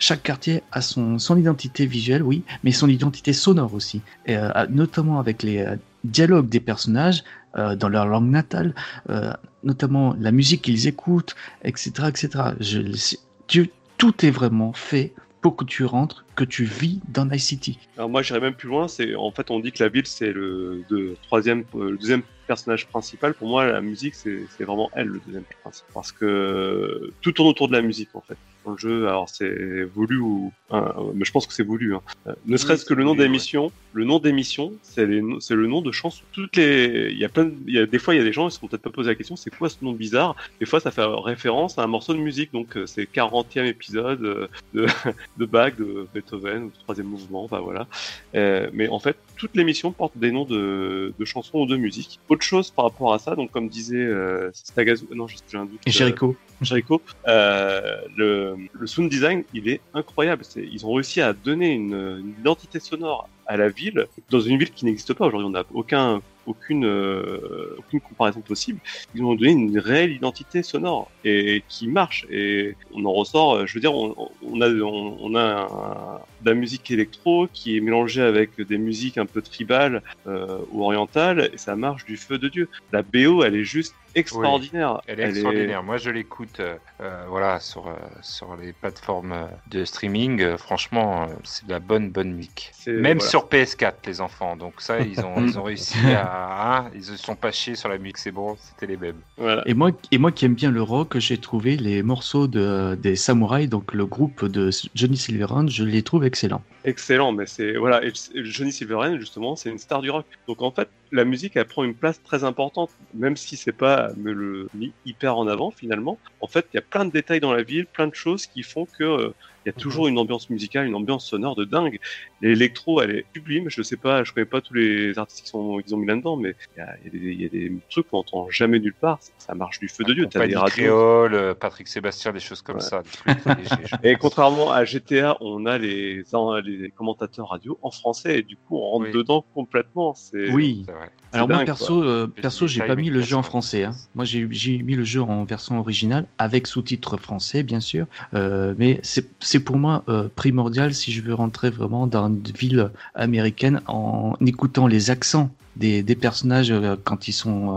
Chaque 0.00 0.24
quartier 0.24 0.64
a 0.72 0.80
son, 0.80 1.20
son 1.20 1.36
identité 1.36 1.86
visuelle, 1.86 2.24
oui, 2.24 2.42
mais 2.64 2.72
son 2.72 2.88
identité 2.88 3.32
sonore 3.32 3.72
aussi, 3.72 4.00
et, 4.26 4.36
notamment 4.70 5.20
avec 5.20 5.44
les 5.44 5.64
dialogues 6.02 6.48
des 6.48 6.60
personnages 6.60 7.22
euh, 7.56 7.76
dans 7.76 7.88
leur 7.88 8.06
langue 8.06 8.28
natale, 8.28 8.74
euh, 9.08 9.32
notamment 9.62 10.14
la 10.18 10.32
musique 10.32 10.62
qu'ils 10.62 10.86
écoutent, 10.86 11.34
etc., 11.62 11.92
etc. 12.08 12.28
Je, 12.60 13.64
tout 13.96 14.24
est 14.24 14.30
vraiment 14.30 14.72
fait 14.72 15.12
pour 15.40 15.56
que 15.56 15.64
tu 15.64 15.84
rentres, 15.84 16.24
que 16.36 16.44
tu 16.44 16.64
vis 16.64 17.00
dans 17.08 17.24
Night 17.24 17.40
City. 17.40 17.78
Alors 17.96 18.10
moi, 18.10 18.22
j'irais 18.22 18.40
même 18.40 18.54
plus 18.54 18.68
loin. 18.68 18.86
C'est 18.86 19.14
en 19.14 19.30
fait, 19.30 19.50
on 19.50 19.60
dit 19.60 19.72
que 19.72 19.82
la 19.82 19.88
ville 19.88 20.06
c'est 20.06 20.32
le, 20.32 20.84
euh, 20.92 21.16
deuxième 21.30 22.22
personnage 22.46 22.86
principal. 22.86 23.34
Pour 23.34 23.48
moi, 23.48 23.66
la 23.66 23.80
musique 23.80 24.14
c'est 24.14 24.46
vraiment 24.60 24.90
elle 24.94 25.08
le 25.08 25.20
deuxième 25.24 25.44
principal 25.62 25.90
parce 25.94 26.12
que 26.12 27.12
tout 27.20 27.32
tourne 27.32 27.48
autour 27.48 27.68
de 27.68 27.72
la 27.72 27.82
musique 27.82 28.10
en 28.14 28.20
fait. 28.20 28.36
Dans 28.68 28.72
le 28.72 28.78
jeu. 28.78 29.08
Alors 29.08 29.28
c'est 29.28 29.84
voulu 29.84 30.18
ou, 30.18 30.52
hein, 30.70 30.94
mais 31.14 31.24
je 31.24 31.32
pense 31.32 31.46
que 31.46 31.52
c'est 31.52 31.62
voulu. 31.62 31.94
Hein. 31.94 32.02
Euh, 32.26 32.32
Ne 32.46 32.56
serait-ce 32.56 32.84
que 32.84 32.94
le 32.94 33.02
nom 33.04 33.10
voulu, 33.10 33.20
ouais. 33.22 33.26
d'émission, 33.26 33.72
le 33.92 34.04
nom 34.04 34.18
d'émission, 34.18 34.72
c'est 34.82 35.06
le 35.06 35.66
nom 35.66 35.80
de 35.82 35.92
chansons. 35.92 36.22
Toutes 36.32 36.56
les, 36.56 37.08
il 37.10 37.18
y 37.18 37.24
a 37.24 37.28
plein, 37.28 37.46
de- 37.46 37.54
il 37.66 37.74
y 37.74 37.78
a 37.78 37.86
des 37.86 37.98
fois 37.98 38.14
il 38.14 38.18
y 38.18 38.20
a 38.20 38.24
des 38.24 38.32
gens 38.32 38.48
ils 38.48 38.52
se 38.52 38.58
sont 38.60 38.66
peut-être 38.68 38.82
pas 38.82 38.90
posé 38.90 39.08
la 39.08 39.14
question, 39.14 39.36
c'est 39.36 39.54
quoi 39.54 39.68
ce 39.68 39.76
nom 39.82 39.92
bizarre? 39.92 40.36
Des 40.60 40.66
fois 40.66 40.80
ça 40.80 40.90
fait 40.90 41.04
référence 41.04 41.78
à 41.78 41.82
un 41.82 41.86
morceau 41.86 42.12
de 42.14 42.18
musique, 42.18 42.52
donc 42.52 42.76
euh, 42.76 42.86
c'est 42.86 43.04
40e 43.04 43.64
épisode 43.66 44.22
euh, 44.24 44.48
de 44.74 44.86
de 45.38 45.44
Bach, 45.46 45.72
de 45.78 46.06
Beethoven 46.14 46.64
ou 46.64 46.72
troisième 46.84 47.06
mouvement, 47.08 47.44
enfin 47.44 47.60
voilà. 47.60 47.86
Euh, 48.34 48.68
mais 48.72 48.88
en 48.88 48.98
fait, 48.98 49.16
toute 49.38 49.56
l'émission 49.56 49.92
porte 49.92 50.18
des 50.18 50.30
noms 50.30 50.44
de, 50.44 51.14
de 51.18 51.24
chansons 51.24 51.60
ou 51.60 51.66
de 51.66 51.76
musique. 51.76 52.20
Autre 52.28 52.42
chose 52.42 52.70
par 52.70 52.84
rapport 52.84 53.14
à 53.14 53.18
ça, 53.18 53.34
donc 53.34 53.50
comme 53.50 53.68
disait 53.68 53.96
euh, 53.96 54.50
Stagazu, 54.52 55.06
non, 55.14 55.26
j'ai 55.26 55.36
un 55.56 55.64
doute. 55.64 55.80
Euh, 55.86 55.90
Jericho. 55.90 56.36
Jericho, 56.60 57.00
euh, 57.28 58.00
le, 58.16 58.56
le 58.72 58.86
sound 58.86 59.08
design, 59.08 59.44
il 59.54 59.68
est 59.68 59.80
incroyable. 59.94 60.42
Ils 60.56 60.84
ont 60.84 60.92
réussi 60.92 61.20
à 61.20 61.32
donner 61.32 61.70
une, 61.70 61.94
une 61.94 62.34
identité 62.40 62.80
sonore 62.80 63.28
à 63.48 63.56
la 63.56 63.68
ville, 63.70 64.06
dans 64.30 64.40
une 64.40 64.58
ville 64.58 64.70
qui 64.70 64.84
n'existe 64.84 65.14
pas 65.14 65.26
aujourd'hui. 65.26 65.46
On 65.46 65.50
n'a 65.50 65.64
aucun, 65.72 66.20
aucune, 66.46 66.84
euh, 66.84 67.76
aucune 67.78 68.00
comparaison 68.00 68.40
possible. 68.40 68.78
Ils 69.14 69.22
ont 69.24 69.34
donné 69.34 69.52
une 69.52 69.78
réelle 69.78 70.12
identité 70.12 70.62
sonore 70.62 71.10
et 71.24 71.64
qui 71.68 71.88
marche. 71.88 72.26
Et 72.30 72.76
on 72.94 73.04
en 73.06 73.12
ressort. 73.12 73.54
euh, 73.54 73.66
Je 73.66 73.74
veux 73.74 73.80
dire, 73.80 73.94
on, 73.94 74.12
a, 74.60 74.68
on, 74.70 75.34
a 75.34 76.22
de 76.42 76.50
la 76.50 76.54
musique 76.54 76.90
électro 76.90 77.48
qui 77.52 77.76
est 77.76 77.80
mélangée 77.80 78.22
avec 78.22 78.60
des 78.60 78.78
musiques 78.78 79.16
un 79.18 79.26
peu 79.26 79.40
tribales 79.40 80.02
euh, 80.26 80.58
ou 80.70 80.84
orientales, 80.84 81.50
et 81.52 81.58
ça 81.58 81.74
marche 81.74 82.04
du 82.04 82.16
feu 82.18 82.36
de 82.38 82.48
Dieu. 82.48 82.68
La 82.92 83.02
BO, 83.02 83.42
elle 83.44 83.56
est 83.56 83.64
juste 83.64 83.94
extraordinaire. 84.18 85.00
Elle 85.06 85.20
est 85.20 85.28
extraordinaire. 85.30 85.82
Moi, 85.82 85.96
je 85.96 86.10
l'écoute 86.10 86.60
euh, 86.60 86.76
euh, 87.00 87.24
voilà, 87.28 87.60
sur, 87.60 87.86
euh, 87.88 87.92
sur 88.22 88.56
les 88.56 88.72
plateformes 88.72 89.48
de 89.70 89.84
streaming. 89.84 90.40
Euh, 90.42 90.56
franchement, 90.56 91.26
c'est 91.44 91.66
de 91.66 91.70
la 91.70 91.78
bonne, 91.80 92.10
bonne 92.10 92.32
musique. 92.32 92.70
C'est- 92.74 92.92
Même 92.92 93.18
voilà. 93.18 93.30
sur 93.30 93.48
PS4, 93.48 93.94
les 94.06 94.20
enfants. 94.20 94.56
Donc 94.56 94.74
ça, 94.80 95.00
ils 95.00 95.20
ont, 95.20 95.34
ils 95.44 95.58
ont 95.58 95.62
réussi 95.62 95.98
à... 96.14 96.78
hein, 96.78 96.90
ils 96.94 97.04
se 97.04 97.16
sont 97.16 97.36
pas 97.36 97.52
chiés 97.52 97.74
sur 97.74 97.88
la 97.88 97.98
musique, 97.98 98.18
c'est 98.18 98.30
bon, 98.32 98.56
c'était 98.60 98.86
les 98.86 98.96
mêmes. 98.96 99.20
Voilà. 99.36 99.62
Et 99.66 99.74
moi, 99.74 99.90
et 100.10 100.18
moi 100.18 100.32
qui 100.32 100.44
aime 100.44 100.54
bien 100.54 100.70
le 100.70 100.82
rock, 100.82 101.18
j'ai 101.18 101.38
trouvé 101.38 101.76
les 101.76 102.02
morceaux 102.02 102.46
de, 102.46 102.96
des 103.00 103.16
Samouraïs, 103.16 103.68
donc 103.68 103.92
le 103.94 104.06
groupe 104.06 104.44
de 104.44 104.70
Johnny 104.94 105.16
Silverhand, 105.16 105.68
je 105.68 105.84
les 105.84 106.02
trouve 106.02 106.24
excellents. 106.24 106.62
Excellent, 106.84 107.32
mais 107.32 107.46
c'est 107.46 107.76
voilà. 107.76 108.04
Et 108.04 108.08
et 108.34 108.44
Johnny 108.44 108.72
Silverhand 108.72 109.18
justement, 109.18 109.56
c'est 109.56 109.70
une 109.70 109.78
star 109.78 110.00
du 110.02 110.10
rock. 110.10 110.26
Donc 110.46 110.62
en 110.62 110.70
fait, 110.70 110.88
la 111.12 111.24
musique 111.24 111.56
elle 111.56 111.66
prend 111.66 111.84
une 111.84 111.94
place 111.94 112.22
très 112.22 112.44
importante, 112.44 112.90
même 113.14 113.36
si 113.36 113.56
c'est 113.56 113.72
pas 113.72 114.10
me 114.16 114.32
le 114.32 114.68
mis 114.74 114.92
hyper 115.06 115.36
en 115.36 115.46
avant 115.46 115.70
finalement. 115.70 116.18
En 116.40 116.46
fait, 116.46 116.66
il 116.72 116.76
y 116.76 116.78
a 116.78 116.82
plein 116.82 117.04
de 117.04 117.10
détails 117.10 117.40
dans 117.40 117.52
la 117.52 117.62
ville, 117.62 117.86
plein 117.86 118.06
de 118.06 118.14
choses 118.14 118.46
qui 118.46 118.62
font 118.62 118.86
que 118.86 119.04
euh, 119.04 119.34
il 119.64 119.68
y 119.68 119.70
a 119.70 119.72
toujours 119.72 120.08
une 120.08 120.18
ambiance 120.18 120.48
musicale, 120.50 120.86
une 120.86 120.94
ambiance 120.94 121.26
sonore 121.26 121.56
de 121.56 121.64
dingue. 121.64 121.98
L'électro, 122.40 123.02
elle 123.02 123.10
est 123.10 123.26
sublime. 123.34 123.68
Je 123.68 123.82
sais 123.82 123.96
pas, 123.96 124.22
je 124.24 124.32
connais 124.32 124.46
pas 124.46 124.60
tous 124.60 124.74
les 124.74 125.18
artistes 125.18 125.42
qui 125.42 125.48
sont 125.48 125.78
qu'ils 125.78 125.94
ont 125.94 125.98
mis 125.98 126.06
là-dedans, 126.06 126.36
mais 126.36 126.54
il 126.76 126.78
y 126.78 126.82
a, 126.82 126.96
il 127.00 127.04
y 127.04 127.08
a 127.08 127.10
des- 127.10 127.32
il 127.32 127.42
y 127.42 127.44
a 127.44 127.48
des 127.48 127.72
trucs 127.90 128.08
qu'on 128.08 128.18
entend 128.18 128.48
jamais 128.50 128.78
nulle 128.78 128.94
part. 128.94 129.18
Ça 129.38 129.54
marche 129.54 129.78
du 129.80 129.88
feu 129.88 130.04
de 130.04 130.14
Dieu. 130.14 130.26
T'as 130.30 130.46
des 130.46 130.56
radios. 130.56 130.70
créole, 130.84 131.34
euh, 131.34 131.54
Patrick 131.54 131.88
Sébastien, 131.88 132.32
des 132.32 132.40
choses 132.40 132.62
comme 132.62 132.76
Ouais. 132.76 132.82
ça. 132.82 133.02
des 133.26 133.34
trucs 133.34 133.58
légers, 133.58 133.84
je 133.84 133.96
Et 134.04 134.16
contrairement 134.16 134.70
à 134.70 134.84
GTA, 134.84 135.36
on 135.40 135.66
a 135.66 135.78
les, 135.78 136.22
les 136.64 136.90
commentateurs 136.90 137.48
radio 137.48 137.78
en 137.82 137.90
français 137.90 138.38
et 138.38 138.42
du 138.42 138.56
coup 138.56 138.76
on 138.78 138.90
rentre 138.90 139.06
Oui. 139.06 139.12
dedans 139.12 139.44
complètement. 139.54 140.14
C'est 140.14 140.50
Oui. 140.52 140.84
C'est 140.86 140.92
vrai. 140.92 141.08
Alors 141.32 141.46
dingue, 141.48 141.56
moi 141.58 141.64
perso, 141.66 142.02
euh, 142.02 142.26
perso, 142.26 142.66
j'ai 142.66 142.82
pas 142.82 142.94
mis 142.96 143.10
le 143.10 143.20
jeu 143.20 143.36
en 143.36 143.42
français. 143.42 143.84
Hein. 143.84 143.92
Moi, 144.14 144.24
j'ai 144.24 144.46
mis 144.78 144.94
le 144.94 145.04
jeu 145.04 145.20
en 145.22 145.44
version 145.44 145.78
originale 145.78 146.26
avec 146.38 146.66
sous-titres 146.66 147.16
français, 147.16 147.62
bien 147.62 147.80
sûr. 147.80 148.06
Euh, 148.34 148.74
mais 148.78 149.00
c'est 149.02 149.28
c'est 149.40 149.60
pour 149.60 149.76
moi 149.76 150.04
euh, 150.08 150.28
primordial 150.34 150.94
si 150.94 151.12
je 151.12 151.20
veux 151.22 151.34
rentrer 151.34 151.70
vraiment 151.70 152.06
dans 152.06 152.28
une 152.28 152.42
ville 152.42 152.90
américaine 153.14 153.80
en 153.86 154.36
écoutant 154.44 154.86
les 154.86 155.10
accents. 155.10 155.50
Des, 155.76 156.02
des 156.02 156.16
personnages 156.16 156.72
euh, 156.72 156.96
quand 157.04 157.28
ils 157.28 157.32
sont 157.32 157.76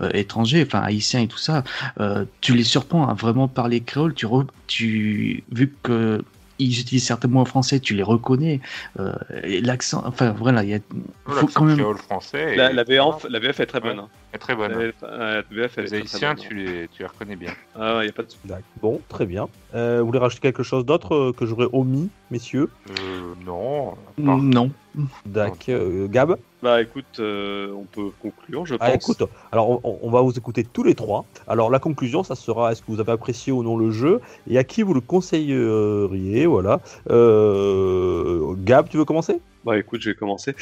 euh, 0.00 0.06
euh, 0.06 0.10
étrangers, 0.14 0.64
enfin 0.66 0.80
haïtiens 0.80 1.20
et 1.20 1.28
tout 1.28 1.36
ça, 1.36 1.64
euh, 2.00 2.24
tu 2.40 2.54
les 2.54 2.64
surprends 2.64 3.06
à 3.08 3.12
vraiment 3.12 3.46
parler 3.46 3.82
créole. 3.82 4.14
Tu, 4.14 4.24
re- 4.24 4.46
tu 4.68 5.44
vu 5.52 5.74
que 5.82 6.24
ils 6.62 6.80
utilisent 6.80 7.06
certains 7.06 7.28
mots 7.28 7.40
en 7.40 7.44
français, 7.44 7.80
tu 7.80 7.94
les 7.94 8.02
reconnais. 8.02 8.60
Euh, 9.00 9.12
et 9.44 9.60
L'accent, 9.60 10.02
enfin 10.06 10.30
voilà, 10.36 10.62
il 10.62 10.70
y 10.70 10.74
a, 10.74 10.78
faut 11.26 11.46
quand 11.48 11.64
même. 11.64 11.78
français. 11.96 12.56
la, 12.56 12.70
et- 12.70 12.74
la, 12.74 12.84
VF, 12.84 13.26
la 13.28 13.38
VF 13.38 13.60
est 13.60 13.66
très 13.66 13.80
bonne. 13.80 13.98
Ouais. 13.98 14.04
hein. 14.04 14.08
Est 14.34 14.38
très 14.38 14.54
bonne. 14.54 14.72
La, 14.72 14.78
VF, 14.78 14.94
la 15.02 15.42
VF, 15.42 15.78
elle 15.78 15.84
est 15.86 15.90
Les 15.90 15.96
Haïtiens, 15.98 16.34
très 16.34 16.48
tu 16.48 16.54
bonne. 16.54 16.64
les, 16.64 16.88
tu 16.88 17.02
les 17.02 17.08
reconnais 17.08 17.36
bien. 17.36 17.52
Ah 17.78 17.96
ouais, 17.98 18.06
y 18.06 18.08
a 18.08 18.12
pas 18.12 18.22
de 18.22 18.28
D'accord. 18.44 18.62
Bon, 18.80 19.00
très 19.08 19.26
bien. 19.26 19.48
Euh, 19.74 20.00
vous 20.00 20.06
voulez 20.06 20.18
rajouter 20.18 20.40
quelque 20.40 20.62
chose 20.62 20.84
d'autre 20.84 21.14
euh, 21.14 21.32
que 21.32 21.46
j'aurais 21.46 21.68
omis, 21.72 22.08
messieurs? 22.30 22.68
Euh, 22.90 23.34
non. 23.44 23.94
part- 24.24 24.38
Non, 24.38 24.70
D'accord. 25.26 25.56
Euh, 25.70 26.06
Gab? 26.08 26.36
Bah 26.62 26.80
écoute, 26.80 27.04
euh, 27.18 27.72
on 27.72 27.84
peut 27.84 28.10
conclure, 28.20 28.66
je 28.66 28.74
pense. 28.76 28.86
Ah, 28.88 28.94
écoute, 28.94 29.22
alors 29.50 29.84
on, 29.84 29.98
on 30.02 30.10
va 30.10 30.20
vous 30.20 30.36
écouter 30.38 30.62
tous 30.64 30.84
les 30.84 30.94
trois. 30.94 31.24
Alors 31.48 31.70
la 31.70 31.78
conclusion, 31.80 32.22
ça 32.22 32.34
sera 32.36 32.70
est-ce 32.72 32.82
que 32.82 32.86
vous 32.92 33.00
avez 33.00 33.10
apprécié 33.12 33.52
ou 33.52 33.62
non 33.64 33.76
le 33.76 33.90
jeu? 33.90 34.20
Et 34.48 34.58
à 34.58 34.64
qui 34.64 34.82
vous 34.82 34.94
le 34.94 35.00
conseilleriez, 35.00 36.46
voilà. 36.46 36.80
Euh, 37.10 38.54
Gab, 38.58 38.88
tu 38.88 38.96
veux 38.96 39.04
commencer? 39.04 39.40
Bah 39.64 39.78
écoute, 39.78 40.00
je 40.02 40.10
vais 40.10 40.16
commencer. 40.16 40.56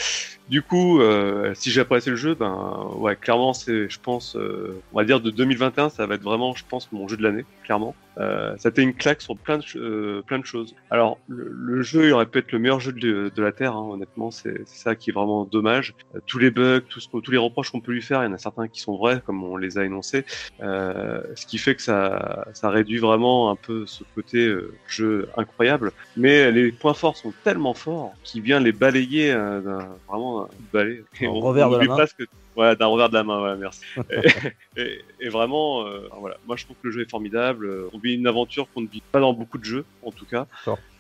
Du 0.49 0.63
coup, 0.63 1.01
euh, 1.01 1.55
si 1.55 1.71
j'ai 1.71 1.81
apprécié 1.81 2.11
le 2.11 2.17
jeu, 2.17 2.35
ben 2.35 2.91
ouais, 2.97 3.17
clairement, 3.17 3.55
c'est, 3.55 3.89
je 3.89 3.99
pense, 3.99 4.37
euh, 4.37 4.83
on 4.93 4.99
va 4.99 5.05
dire 5.05 5.21
de 5.21 5.31
2021, 5.31 5.89
ça 5.89 6.07
va 6.07 6.17
être 6.17 6.23
vraiment, 6.23 6.55
je 6.55 6.65
pense, 6.69 6.93
mon 6.93 7.09
jeu 7.09 7.17
de 7.17 7.23
l'année, 7.23 7.47
clairement. 7.65 7.95
Euh, 8.19 8.55
ça 8.59 8.69
a 8.69 8.71
été 8.71 8.83
une 8.83 8.95
claque 8.95 9.23
sur 9.23 9.37
plein 9.37 9.59
de, 9.59 9.65
euh, 9.77 10.23
plein 10.23 10.39
de 10.39 10.45
choses. 10.45 10.75
Alors, 10.91 11.19
le, 11.29 11.49
le 11.53 11.83
jeu, 11.83 12.07
il 12.09 12.13
aurait 12.13 12.27
pu 12.27 12.39
être 12.39 12.51
le 12.53 12.59
meilleur 12.59 12.81
jeu 12.81 12.93
de, 12.93 13.31
de 13.35 13.43
la 13.43 13.53
Terre, 13.53 13.75
hein, 13.75 13.89
honnêtement, 13.91 14.31
c'est 14.31 14.67
ça 14.67 14.95
qui 14.97 15.11
est 15.11 15.13
vraiment 15.13 15.45
dommage. 15.45 15.95
Euh, 16.15 16.19
tous 16.27 16.39
les 16.39 16.51
bugs, 16.51 16.81
tout 16.89 17.01
ce 17.01 17.09
que- 17.09 17.19
tous 17.19 17.31
les 17.31 17.39
reproches 17.39 17.71
qu'on 17.71 17.81
peut 17.81 17.93
lui 17.93 18.03
faire, 18.03 18.23
il 18.23 18.27
y 18.27 18.29
en 18.29 18.33
a 18.35 18.39
certains 18.39 18.69
qui 18.69 18.81
sont 18.81 18.97
vrais, 18.97 19.23
comme 19.25 19.43
on 19.45 19.57
les 19.57 19.79
a 19.79 19.85
énoncés. 19.85 20.25
Euh, 20.61 21.23
ce 21.37 21.47
qui 21.47 21.59
fait 21.59 21.75
que 21.75 21.83
ça, 21.83 22.47
ça 22.53 22.69
réduit 22.71 22.99
vraiment 22.99 23.51
un 23.51 23.57
peu 23.57 23.87
ce 23.87 24.03
côté 24.15 24.47
euh, 24.47 24.73
jeu 24.89 25.29
incroyable. 25.37 25.93
Mais 26.17 26.51
les 26.51 26.73
points 26.73 26.95
forts 26.95 27.17
sont 27.17 27.33
tellement 27.45 27.75
forts 27.75 28.13
qu'il 28.25 28.43
vient 28.43 28.61
les 28.61 28.73
balayer 28.73 29.31
euh, 29.33 29.61
vraiment 30.09 30.45
un 30.45 30.49
balai. 30.73 31.05
Revers 31.23 31.69
de 31.69 31.73
la 31.73 31.77
oublie 31.79 31.89
main. 31.89 31.95
presque- 31.95 32.25
Ouais, 32.61 32.77
d'un 32.77 32.87
revers 32.87 33.09
de 33.09 33.15
la 33.15 33.25
main, 33.25 33.39
voilà, 33.39 33.57
merci. 33.57 33.81
et, 34.11 34.81
et- 34.81 35.05
et 35.21 35.29
vraiment, 35.31 35.87
euh, 35.87 36.09
voilà, 36.19 36.37
moi 36.47 36.57
je 36.57 36.65
trouve 36.65 36.77
que 36.83 36.87
le 36.89 36.93
jeu 36.93 37.01
est 37.03 37.11
formidable. 37.11 37.69
On 37.95 37.99
vit 37.99 38.15
une 38.15 38.27
aventure 38.27 38.67
qu'on 38.73 38.83
ne 38.83 38.89
vit 38.89 39.03
pas 39.13 39.21
dans 39.21 39.33
beaucoup 39.33 39.59
de 39.59 39.65
jeux, 39.65 39.85
en 40.03 40.11
tout 40.13 40.27
cas. 40.27 40.47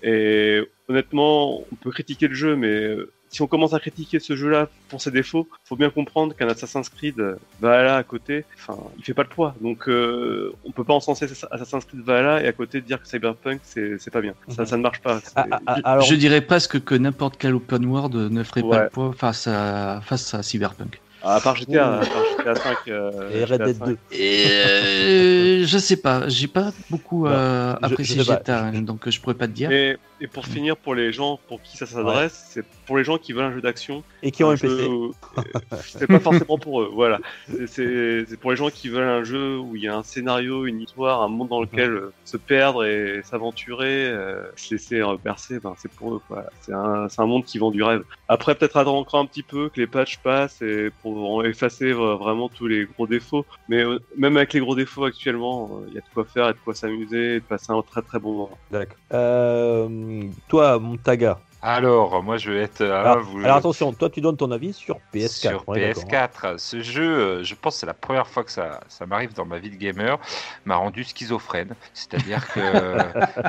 Et 0.02 0.61
honnêtement, 0.88 1.61
on 1.70 1.74
peut 1.82 1.90
critiquer 1.90 2.28
le 2.28 2.34
jeu, 2.34 2.56
mais 2.56 2.68
euh, 2.68 3.11
si 3.28 3.42
on 3.42 3.46
commence 3.46 3.74
à 3.74 3.80
critiquer 3.80 4.18
ce 4.18 4.34
jeu-là 4.34 4.68
pour 4.88 5.00
ses 5.02 5.11
défauts, 5.11 5.46
faut 5.64 5.76
bien 5.76 5.90
comprendre 5.90 6.34
qu'un 6.34 6.48
Assassin's 6.48 6.88
Creed 6.88 7.18
euh, 7.20 7.36
Valhalla 7.61 7.96
à 7.98 8.02
côté, 8.02 8.44
enfin, 8.56 8.78
il 8.98 9.04
fait 9.04 9.14
pas 9.14 9.22
le 9.22 9.28
poids. 9.28 9.54
Donc, 9.61 9.88
euh, 9.88 10.52
on 10.64 10.72
peut 10.72 10.84
pas 10.84 10.94
encenser 10.94 11.26
Assassin's 11.50 11.84
Creed 11.84 12.00
Valhalla 12.00 12.42
et 12.42 12.46
à 12.48 12.52
côté 12.52 12.80
dire 12.80 13.00
que 13.02 13.06
Cyberpunk 13.08 13.61
c'est 13.62 13.98
c'est 13.98 14.11
pas 14.11 14.22
bien. 14.22 14.34
Ça, 14.48 14.62
Mhm. 14.62 14.66
ça 14.68 14.76
ne 14.78 14.82
marche 14.82 15.00
pas. 15.00 15.20
Ah, 15.36 15.46
ah, 15.50 15.61
ah, 15.66 15.74
Alors, 15.84 16.04
je 16.04 16.14
dirais 16.14 16.40
presque 16.40 16.82
que 16.82 16.94
n'importe 16.94 17.36
quel 17.38 17.54
open 17.54 17.84
world 17.84 18.14
ne 18.14 18.42
ferait 18.42 18.62
Ouais. 18.62 18.70
pas 18.78 18.82
le 18.84 18.90
poids 18.90 19.12
face 19.16 19.46
à, 19.46 20.00
face 20.02 20.32
à 20.34 20.42
Cyberpunk. 20.42 21.00
À 21.23 21.41
part 21.41 21.57
GTA, 21.57 22.01
à 22.01 22.07
part 22.07 22.25
GTA 22.39 22.55
5. 22.55 22.77
euh, 22.89 23.31
et 23.31 23.45
Red 23.45 23.62
Dead 23.62 23.77
5. 23.77 23.87
2. 23.87 23.99
Et 24.12 24.45
euh, 24.49 25.66
je 25.66 25.79
sais 25.79 25.97
pas, 25.97 26.29
j'ai 26.29 26.49
pas 26.49 26.73
beaucoup 26.89 27.27
euh, 27.27 27.75
apprécié. 27.83 28.23
GTA, 28.23 28.64
hein, 28.64 28.83
donc 28.83 29.09
je 29.09 29.21
pourrais 29.21 29.35
pas 29.35 29.47
te 29.47 29.53
dire. 29.53 29.71
Et, 29.71 29.99
et 30.21 30.27
pour 30.27 30.47
finir, 30.47 30.77
pour 30.77 30.95
les 30.95 31.12
gens 31.12 31.39
pour 31.49 31.61
qui 31.62 31.77
ça 31.77 31.87
s'adresse, 31.87 32.47
c'est 32.51 32.64
pour 32.91 32.99
les 32.99 33.05
gens 33.05 33.18
qui 33.18 33.32
veulent 33.32 33.45
un 33.45 33.53
jeu 33.55 33.61
d'action. 33.61 34.03
Et 34.24 34.32
qui 34.32 34.43
ont 34.43 34.51
un 34.51 34.57
jeu 34.57 34.66
PC. 34.66 34.91
euh, 35.38 35.76
c'est 35.80 36.09
pas 36.09 36.18
forcément 36.18 36.59
pour 36.59 36.82
eux, 36.82 36.91
voilà. 36.93 37.20
C'est- 37.68 38.36
pour 38.41 38.51
les 38.51 38.57
gens 38.57 38.68
qui 38.68 38.88
veulent 38.88 39.05
un 39.09 39.22
jeu 39.22 39.59
où 39.61 39.76
il 39.76 39.82
y 39.84 39.86
a 39.86 39.97
un 39.97 40.03
scénario, 40.03 40.66
une 40.66 40.80
histoire, 40.80 41.22
un 41.22 41.28
monde 41.28 41.51
dans 41.51 41.61
lequel 41.61 41.93
euh, 41.93 42.12
se 42.24 42.36
perdre 42.36 42.84
et 42.84 43.20
s'aventurer, 43.22 44.07
euh, 44.09 44.43
se 44.57 44.74
laisser 44.74 45.01
euh, 45.01 45.16
bercer, 45.22 45.61
ben 45.61 45.72
c'est 45.78 45.93
pour 45.93 46.16
eux, 46.16 46.20
quoi. 46.26 46.47
C'est 46.62 46.72
un, 46.72 47.07
un 47.16 47.26
monde 47.26 47.45
qui 47.45 47.59
vend 47.59 47.70
du 47.70 47.84
rêve. 47.84 48.03
Après, 48.26 48.57
peut-être 48.57 48.76
attendre 48.76 48.99
encore 48.99 49.20
un 49.20 49.26
petit 49.26 49.45
peu 49.45 49.68
que 49.68 49.78
les 49.80 49.86
patchs 49.86 50.18
passent 50.18 50.61
et 50.61 50.91
pour 51.03 51.45
effacer 51.47 51.93
euh, 51.93 52.16
vraiment 52.16 52.49
tous 52.49 52.66
les 52.66 52.86
gros 52.86 53.07
défauts. 53.07 53.47
Mais 53.68 53.84
euh, 53.84 54.01
même 54.16 54.36
avec 54.36 54.53
les 54.53 54.59
gros 54.59 54.74
défauts 54.74 55.05
actuellement, 55.05 55.78
euh, 55.80 55.84
il 55.86 55.95
y 55.95 55.99
a 55.99 56.01
de 56.01 56.07
quoi 56.12 56.24
faire 56.24 56.49
et 56.49 56.55
de 56.55 56.59
quoi 56.64 56.74
s'amuser 56.74 57.36
et 57.36 57.41
de 57.41 57.45
passer 57.45 57.70
un 57.70 57.82
très 57.82 58.03
très 58.03 58.18
bon 58.18 58.32
moment. 58.32 58.59
D'accord. 58.72 58.97
Euh, 59.12 60.22
toi, 60.49 60.80
Montaga. 60.80 61.38
Alors, 61.62 62.22
moi, 62.22 62.38
je 62.38 62.50
vais 62.50 62.62
être. 62.62 62.82
ah, 62.82 63.00
Alors, 63.00 63.20
vous- 63.20 63.38
alors 63.40 63.56
attention, 63.56 63.92
toi 63.92 64.08
tu 64.08 64.22
donnes 64.22 64.36
ton 64.36 64.50
avis 64.50 64.72
sur 64.72 64.98
PS4. 65.12 65.28
Sur 65.28 65.64
hein. 65.68 65.74
PS4, 65.74 66.58
ce 66.58 66.80
jeu, 66.80 67.02
euh, 67.18 67.44
je 67.44 67.54
pense 67.54 67.74
que 67.74 67.80
c'est 67.80 67.86
la 67.86 67.92
première 67.94 68.26
fois 68.26 68.44
que 68.44 68.50
ça, 68.50 68.80
ça 68.88 69.04
m'arrive 69.04 69.34
dans 69.34 69.44
ma 69.44 69.58
vie 69.58 69.68
de 69.68 69.76
gamer, 69.76 70.18
m'a 70.64 70.76
rendu 70.76 71.04
schizophrène. 71.04 71.74
C'est-à-dire 71.92 72.50
que 72.54 72.96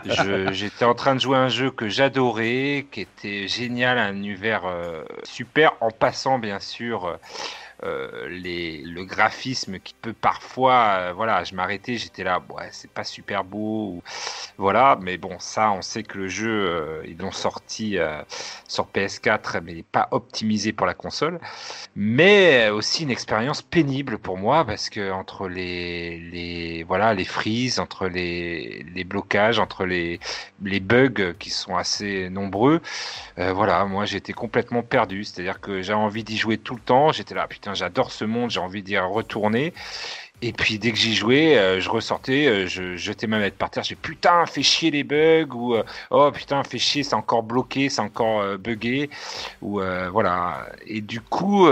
j'étais 0.53 0.83
en 0.83 0.93
train 0.93 1.15
de 1.15 1.21
jouer 1.21 1.37
à 1.37 1.41
un 1.41 1.49
jeu 1.49 1.71
que 1.71 1.87
j'adorais, 1.87 2.85
qui 2.91 3.01
était 3.01 3.47
génial, 3.47 3.97
un 3.97 4.13
univers 4.13 4.63
euh, 4.65 5.03
super, 5.23 5.71
en 5.79 5.91
passant 5.91 6.37
bien 6.37 6.59
sûr 6.59 7.17
euh, 7.83 8.29
les, 8.29 8.77
le 8.83 9.05
graphisme 9.05 9.79
qui 9.79 9.95
peut 9.99 10.13
parfois, 10.13 10.97
euh, 10.99 11.13
voilà, 11.15 11.43
je 11.43 11.55
m'arrêtais, 11.55 11.97
j'étais 11.97 12.23
là, 12.23 12.39
c'est 12.71 12.91
pas 12.91 13.03
super 13.03 13.43
beau, 13.43 14.03
Voilà, 14.57 14.99
mais 15.01 15.17
bon, 15.17 15.39
ça, 15.39 15.71
on 15.71 15.81
sait 15.81 16.03
que 16.03 16.19
le 16.19 16.27
jeu, 16.27 16.49
euh, 16.49 17.01
ils 17.07 17.17
l'ont 17.17 17.31
sorti 17.31 17.97
sur 18.67 18.87
PS4, 18.87 19.61
mais 19.63 19.83
pas 19.83 20.07
optimisé 20.11 20.73
pour 20.73 20.85
la 20.85 20.93
console. 20.93 21.39
Mais 21.95 22.69
aussi 22.69 23.03
une 23.03 23.09
expérience 23.11 23.61
pénible 23.63 24.17
pour 24.19 24.37
moi, 24.37 24.63
parce 24.65 24.89
que 24.89 25.11
entre 25.11 25.47
les, 25.47 26.19
les, 26.19 26.83
voilà, 26.83 27.13
les 27.13 27.25
freezes, 27.25 27.79
entre 27.79 28.07
les, 28.07 28.85
blocages, 29.05 29.59
entre 29.59 29.85
les, 29.85 30.19
bugs 30.61 31.33
qui 31.39 31.49
sont 31.49 31.75
assez 31.75 32.29
nombreux, 32.29 32.81
voilà, 33.37 33.85
moi 33.85 34.05
j'étais 34.05 34.33
complètement 34.33 34.83
perdu. 34.83 35.23
C'est-à-dire 35.23 35.59
que 35.59 35.81
j'avais 35.81 35.99
envie 35.99 36.23
d'y 36.23 36.37
jouer 36.37 36.57
tout 36.57 36.75
le 36.75 36.81
temps. 36.81 37.11
J'étais 37.11 37.35
là, 37.35 37.47
putain, 37.47 37.70
j'adore 37.73 38.11
ce 38.11 38.25
monde, 38.25 38.51
j'ai 38.51 38.59
envie 38.59 38.83
d'y 38.83 38.97
retourner. 38.97 39.73
Et 40.43 40.53
puis 40.53 40.79
dès 40.79 40.91
que 40.91 40.97
j'y 40.97 41.13
jouais, 41.15 41.57
euh, 41.57 41.79
je 41.79 41.89
ressortais, 41.89 42.47
euh, 42.47 42.67
je 42.67 42.95
jetais 42.95 43.27
ma 43.27 43.37
manette 43.37 43.57
par 43.57 43.69
terre, 43.69 43.83
j'ai 43.83 43.95
putain, 43.95 44.45
fait 44.45 44.63
chier 44.63 44.89
les 44.91 45.03
bugs, 45.03 45.53
ou 45.53 45.75
euh, 45.75 45.83
oh 46.09 46.31
putain, 46.31 46.63
fait 46.63 46.79
chier, 46.79 47.03
c'est 47.03 47.13
encore 47.13 47.43
bloqué, 47.43 47.89
c'est 47.89 48.01
encore 48.01 48.41
euh, 48.41 48.57
buggé, 48.57 49.09
ou 49.61 49.81
voilà. 50.11 50.65
Et 50.87 51.01
du 51.01 51.21
coup, 51.21 51.67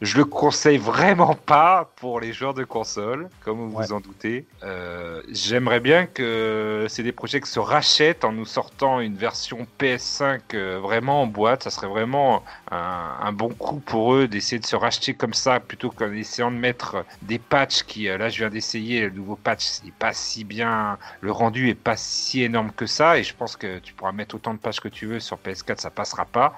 je 0.00 0.16
le 0.16 0.24
conseille 0.24 0.78
vraiment 0.78 1.34
pas 1.34 1.90
pour 1.96 2.20
les 2.20 2.32
joueurs 2.32 2.54
de 2.54 2.64
console, 2.64 3.28
comme 3.44 3.68
vous 3.70 3.76
Ouais. 3.78 3.86
vous 3.86 3.92
en 3.92 4.00
doutez. 4.00 4.44
J'aimerais 5.30 5.80
bien 5.80 6.06
que 6.06 6.86
CD 6.88 7.12
Projekt 7.12 7.46
se 7.46 7.58
rachète 7.60 8.24
en 8.24 8.32
nous 8.32 8.44
sortant 8.46 9.00
une 9.00 9.16
version 9.16 9.66
PS5 9.78 10.40
euh, 10.54 10.78
vraiment 10.80 11.22
en 11.22 11.26
boîte. 11.26 11.64
Ça 11.64 11.70
serait 11.70 11.86
vraiment 11.88 12.42
un, 12.70 13.16
un 13.20 13.32
bon 13.32 13.50
coup 13.50 13.80
pour 13.80 14.14
eux 14.14 14.26
d'essayer 14.28 14.58
de 14.58 14.66
se 14.66 14.76
racheter 14.76 15.14
comme 15.14 15.34
ça 15.34 15.60
plutôt 15.60 15.90
qu'en 15.90 16.12
essayant 16.12 16.50
de 16.50 16.56
mettre 16.56 17.04
des 17.22 17.38
patchs 17.68 17.82
qui, 17.84 18.08
euh, 18.08 18.16
là, 18.16 18.28
je 18.30 18.38
viens 18.38 18.48
d'essayer 18.48 19.02
le 19.02 19.10
nouveau 19.10 19.36
patch, 19.36 19.82
n'est 19.84 19.92
pas 19.92 20.14
si 20.14 20.44
bien, 20.44 20.98
le 21.20 21.32
rendu 21.32 21.68
est 21.68 21.74
pas 21.74 21.96
si 21.96 22.42
énorme 22.42 22.72
que 22.72 22.86
ça. 22.86 23.18
Et 23.18 23.24
je 23.24 23.34
pense 23.34 23.56
que 23.56 23.78
tu 23.80 23.92
pourras 23.92 24.12
mettre 24.12 24.34
autant 24.36 24.54
de 24.54 24.58
patchs 24.58 24.80
que 24.80 24.88
tu 24.88 25.06
veux 25.06 25.20
sur 25.20 25.36
PS4, 25.38 25.78
ça 25.78 25.90
passera 25.90 26.24
pas. 26.24 26.56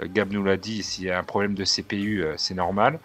Euh, 0.00 0.06
Gab 0.08 0.32
nous 0.32 0.44
l'a 0.44 0.56
dit, 0.56 0.82
s'il 0.82 1.04
y 1.04 1.10
a 1.10 1.18
un 1.18 1.24
problème 1.24 1.54
de 1.54 1.64
CPU, 1.64 2.22
euh, 2.24 2.34
c'est 2.36 2.54
normal. 2.54 2.98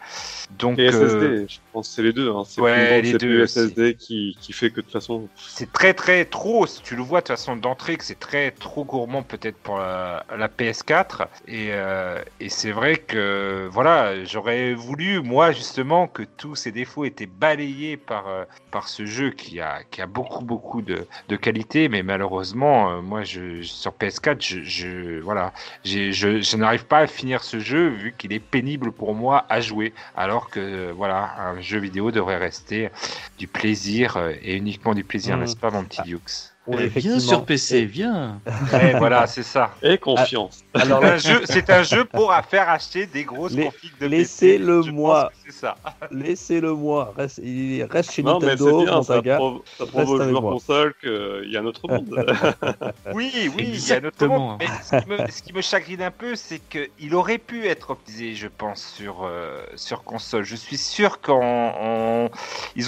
Donc, 0.58 0.80
Et 0.80 0.88
euh, 0.88 0.91
SSD, 0.91 1.46
je 1.48 1.60
pense 1.72 1.89
que 1.89 1.96
c'est 1.96 2.04
les 2.04 2.14
deux. 2.14 2.32
Hein. 2.32 2.44
C'est 2.46 2.62
Ouais, 2.62 3.02
grande 3.02 3.14
CPU 3.20 3.38
deux, 3.38 3.48
SSD 3.48 3.96
qui, 3.96 4.38
qui 4.39 4.54
fait 4.54 4.70
que 4.70 4.78
de 4.78 4.82
toute 4.82 4.91
façon, 4.91 5.28
c'est 5.36 5.72
très 5.72 5.94
très 5.94 6.26
trop. 6.26 6.66
si 6.68 6.82
Tu 6.82 6.96
le 6.96 7.02
vois 7.04 7.22
de 7.22 7.26
toute 7.28 7.36
façon 7.36 7.56
d'entrée 7.56 7.96
que 7.98 8.04
c'est 8.04 8.20
très 8.20 8.52
trop 8.52 8.84
gourmand 8.86 9.24
peut-être 9.24 9.58
pour 9.58 9.78
la, 9.78 10.26
la 10.38 10.48
PS4. 10.48 11.28
Et, 11.48 11.70
euh, 11.72 12.22
et 12.39 12.50
c'est 12.50 12.72
vrai 12.72 12.98
que 12.98 13.68
voilà, 13.72 14.24
j'aurais 14.26 14.74
voulu 14.74 15.22
moi 15.22 15.52
justement 15.52 16.08
que 16.08 16.24
tous 16.24 16.56
ces 16.56 16.72
défauts 16.72 17.06
étaient 17.06 17.26
balayés 17.26 17.98
par 17.98 18.28
euh, 18.28 18.44
par 18.72 18.88
ce 18.88 19.06
jeu 19.06 19.32
qui 19.32 19.60
a 19.60 19.84
qui 19.89 20.02
a 20.02 20.06
beaucoup 20.08 20.44
beaucoup 20.44 20.82
de, 20.82 21.08
de 21.30 21.36
qualité, 21.36 21.89
mais 21.89 22.04
malheureusement 22.04 22.91
euh, 22.91 23.02
moi 23.02 23.24
je 23.24 23.61
sur 23.64 23.91
PS4 23.91 24.38
je, 24.41 24.64
je 24.64 25.20
voilà 25.22 25.53
je, 25.84 26.11
je 26.11 26.57
n'arrive 26.57 26.82
pas 26.84 26.99
à 26.99 27.07
finir 27.07 27.43
ce 27.43 27.60
jeu 27.60 27.89
vu 27.89 28.15
qu'il 28.18 28.34
est 28.34 28.39
pénible 28.39 28.91
pour 28.93 29.15
moi 29.15 29.45
à 29.49 29.61
jouer, 29.61 29.93
alors 30.15 30.49
que 30.49 30.60
euh, 30.60 30.93
voilà 30.93 31.35
un 31.39 31.61
jeu 31.61 31.80
vidéo 31.80 32.11
devrait 32.11 32.38
rester 32.38 32.89
du 33.38 33.47
plaisir 33.47 34.18
euh, 34.18 34.34
et 34.41 34.55
uniquement 34.55 34.93
du 34.93 35.03
plaisir, 35.03 35.38
Mhm. 35.38 35.39
n'est-ce 35.39 35.57
pas, 35.57 35.72
mon 35.72 35.85
petit 35.85 36.03
Dukes 36.03 36.52
Oui, 36.65 36.84
Eh, 36.84 36.88
viens 36.99 37.19
sur 37.19 37.44
PC, 37.45 37.84
viens. 37.85 38.41
Ouais, 38.72 38.94
Voilà, 38.98 39.27
c'est 39.27 39.44
ça. 39.44 39.72
et 39.81 39.98
confiance. 39.98 40.61
Alors 40.73 41.02
C'est 41.02 41.06
là, 41.07 41.14
un 41.14 41.18
jeu, 41.18 41.41
c'est 41.44 41.69
un 41.69 41.84
jeu 41.84 42.06
pour 42.06 42.34
faire 42.49 42.69
acheter 42.69 43.06
des 43.06 43.26
grosses 43.26 43.52
Les- 43.52 43.65
configs 43.65 43.98
de 43.99 44.07
laissez-le 44.07 44.81
moi. 44.84 45.30
que 45.45 45.52
C'est 45.52 45.60
ça. 45.60 45.76
laissez-le 46.11 46.73
moi. 46.73 47.14
Reste, 47.18 47.40
il 47.44 47.84
reste 47.84 48.11
chez 48.14 48.23
non, 48.23 48.40
mais 48.40 48.56
c'est 48.56 48.64
Nintendo, 48.64 48.81
bien, 48.84 49.03
ça 49.03 49.22
prouve, 49.38 49.61
ça 49.77 49.84
avec 50.23 50.30
joueurs 50.30 50.41
moi. 50.41 50.52
console 50.53 50.94
qu'il 51.02 51.49
y 51.52 51.57
a 51.57 51.60
un 51.60 51.65
autre 51.65 51.85
monde. 51.90 52.07
Oui, 53.14 53.31
oui, 53.57 53.69
il 53.73 53.88
y 53.88 53.91
a 53.91 53.99
notre 53.99 54.23
Exactement. 54.23 54.40
monde. 54.52 54.60
Mais 54.61 54.68
ce 54.84 55.03
qui, 55.03 55.10
me, 55.10 55.18
ce 55.31 55.41
qui 55.44 55.53
me 55.53 55.61
chagrine 55.61 56.02
un 56.02 56.11
peu, 56.11 56.35
c'est 56.35 56.60
qu'il 56.69 57.14
aurait 57.14 57.38
pu 57.40 57.68
être 57.68 57.90
optimisé, 57.91 58.35
je 58.35 58.48
pense, 58.48 58.81
sur, 58.98 59.23
euh, 59.26 59.61
sur 59.76 60.03
console. 60.06 60.44
Je 60.44 60.56
suis 60.56 60.77
sûr 60.77 61.19
qu'ils 61.22 61.34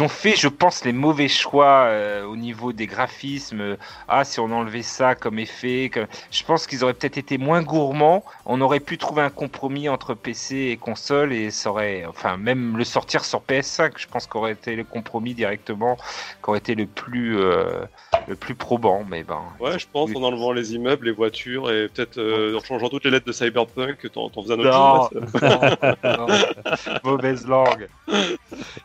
ont 0.03 0.07
fait, 0.07 0.35
je 0.37 0.47
pense, 0.47 0.85
les 0.85 0.93
mauvais 0.93 1.27
choix 1.27 1.87
euh, 1.87 2.23
au 2.25 2.37
niveau 2.37 2.71
des 2.71 2.87
graphismes. 2.87 3.64
Ah, 4.07 4.23
si 4.23 4.39
on 4.39 4.51
enlevait 4.51 4.81
ça 4.81 5.15
comme 5.15 5.39
effet, 5.39 5.89
comme... 5.93 6.05
je 6.31 6.43
pense 6.43 6.67
qu'ils 6.67 6.83
auraient 6.83 6.93
peut-être 6.93 7.17
été 7.17 7.37
moins 7.37 7.61
gourmands. 7.61 8.23
On 8.45 8.61
aurait 8.61 8.79
pu 8.79 8.97
trouver 8.97 9.21
un 9.21 9.29
compromis 9.29 9.89
entre 9.89 10.13
PC 10.13 10.55
et 10.71 10.77
console 10.77 11.33
et 11.33 11.51
ça 11.51 11.69
aurait, 11.71 12.05
enfin, 12.05 12.37
même 12.37 12.77
le 12.77 12.83
sortir 12.83 13.25
sur 13.25 13.41
PS5, 13.41 13.93
je 13.97 14.07
pense 14.07 14.27
qu'aurait 14.27 14.51
été 14.53 14.75
le 14.75 14.83
compromis 14.83 15.33
directement, 15.33 15.97
qu'aurait 16.41 16.59
été 16.59 16.75
le 16.75 16.85
plus, 16.85 17.37
euh, 17.39 17.85
le 18.27 18.35
plus 18.35 18.55
probant. 18.55 19.03
Mais 19.09 19.23
ben, 19.23 19.41
Ouais, 19.59 19.77
je 19.79 19.87
pense 19.91 20.09
en 20.15 20.23
enlevant 20.23 20.51
les 20.51 20.73
immeubles, 20.75 21.05
les 21.07 21.11
voitures 21.11 21.71
et 21.71 21.87
peut-être 21.89 22.17
euh, 22.17 22.57
en 22.57 22.63
changeant 22.63 22.89
toutes 22.89 23.05
les 23.05 23.11
lettres 23.11 23.25
de 23.25 23.31
Cyberpunk, 23.31 24.11
t'en 24.11 24.29
t'en 24.29 24.43
faisais 24.43 24.53
un 24.53 24.57
Non, 24.57 25.01
autre 25.01 25.11
jeu. 25.13 25.95
non, 26.03 26.27
non. 26.27 26.27
mauvaise 27.03 27.47
langue. 27.47 27.87
Donc, 28.07 28.17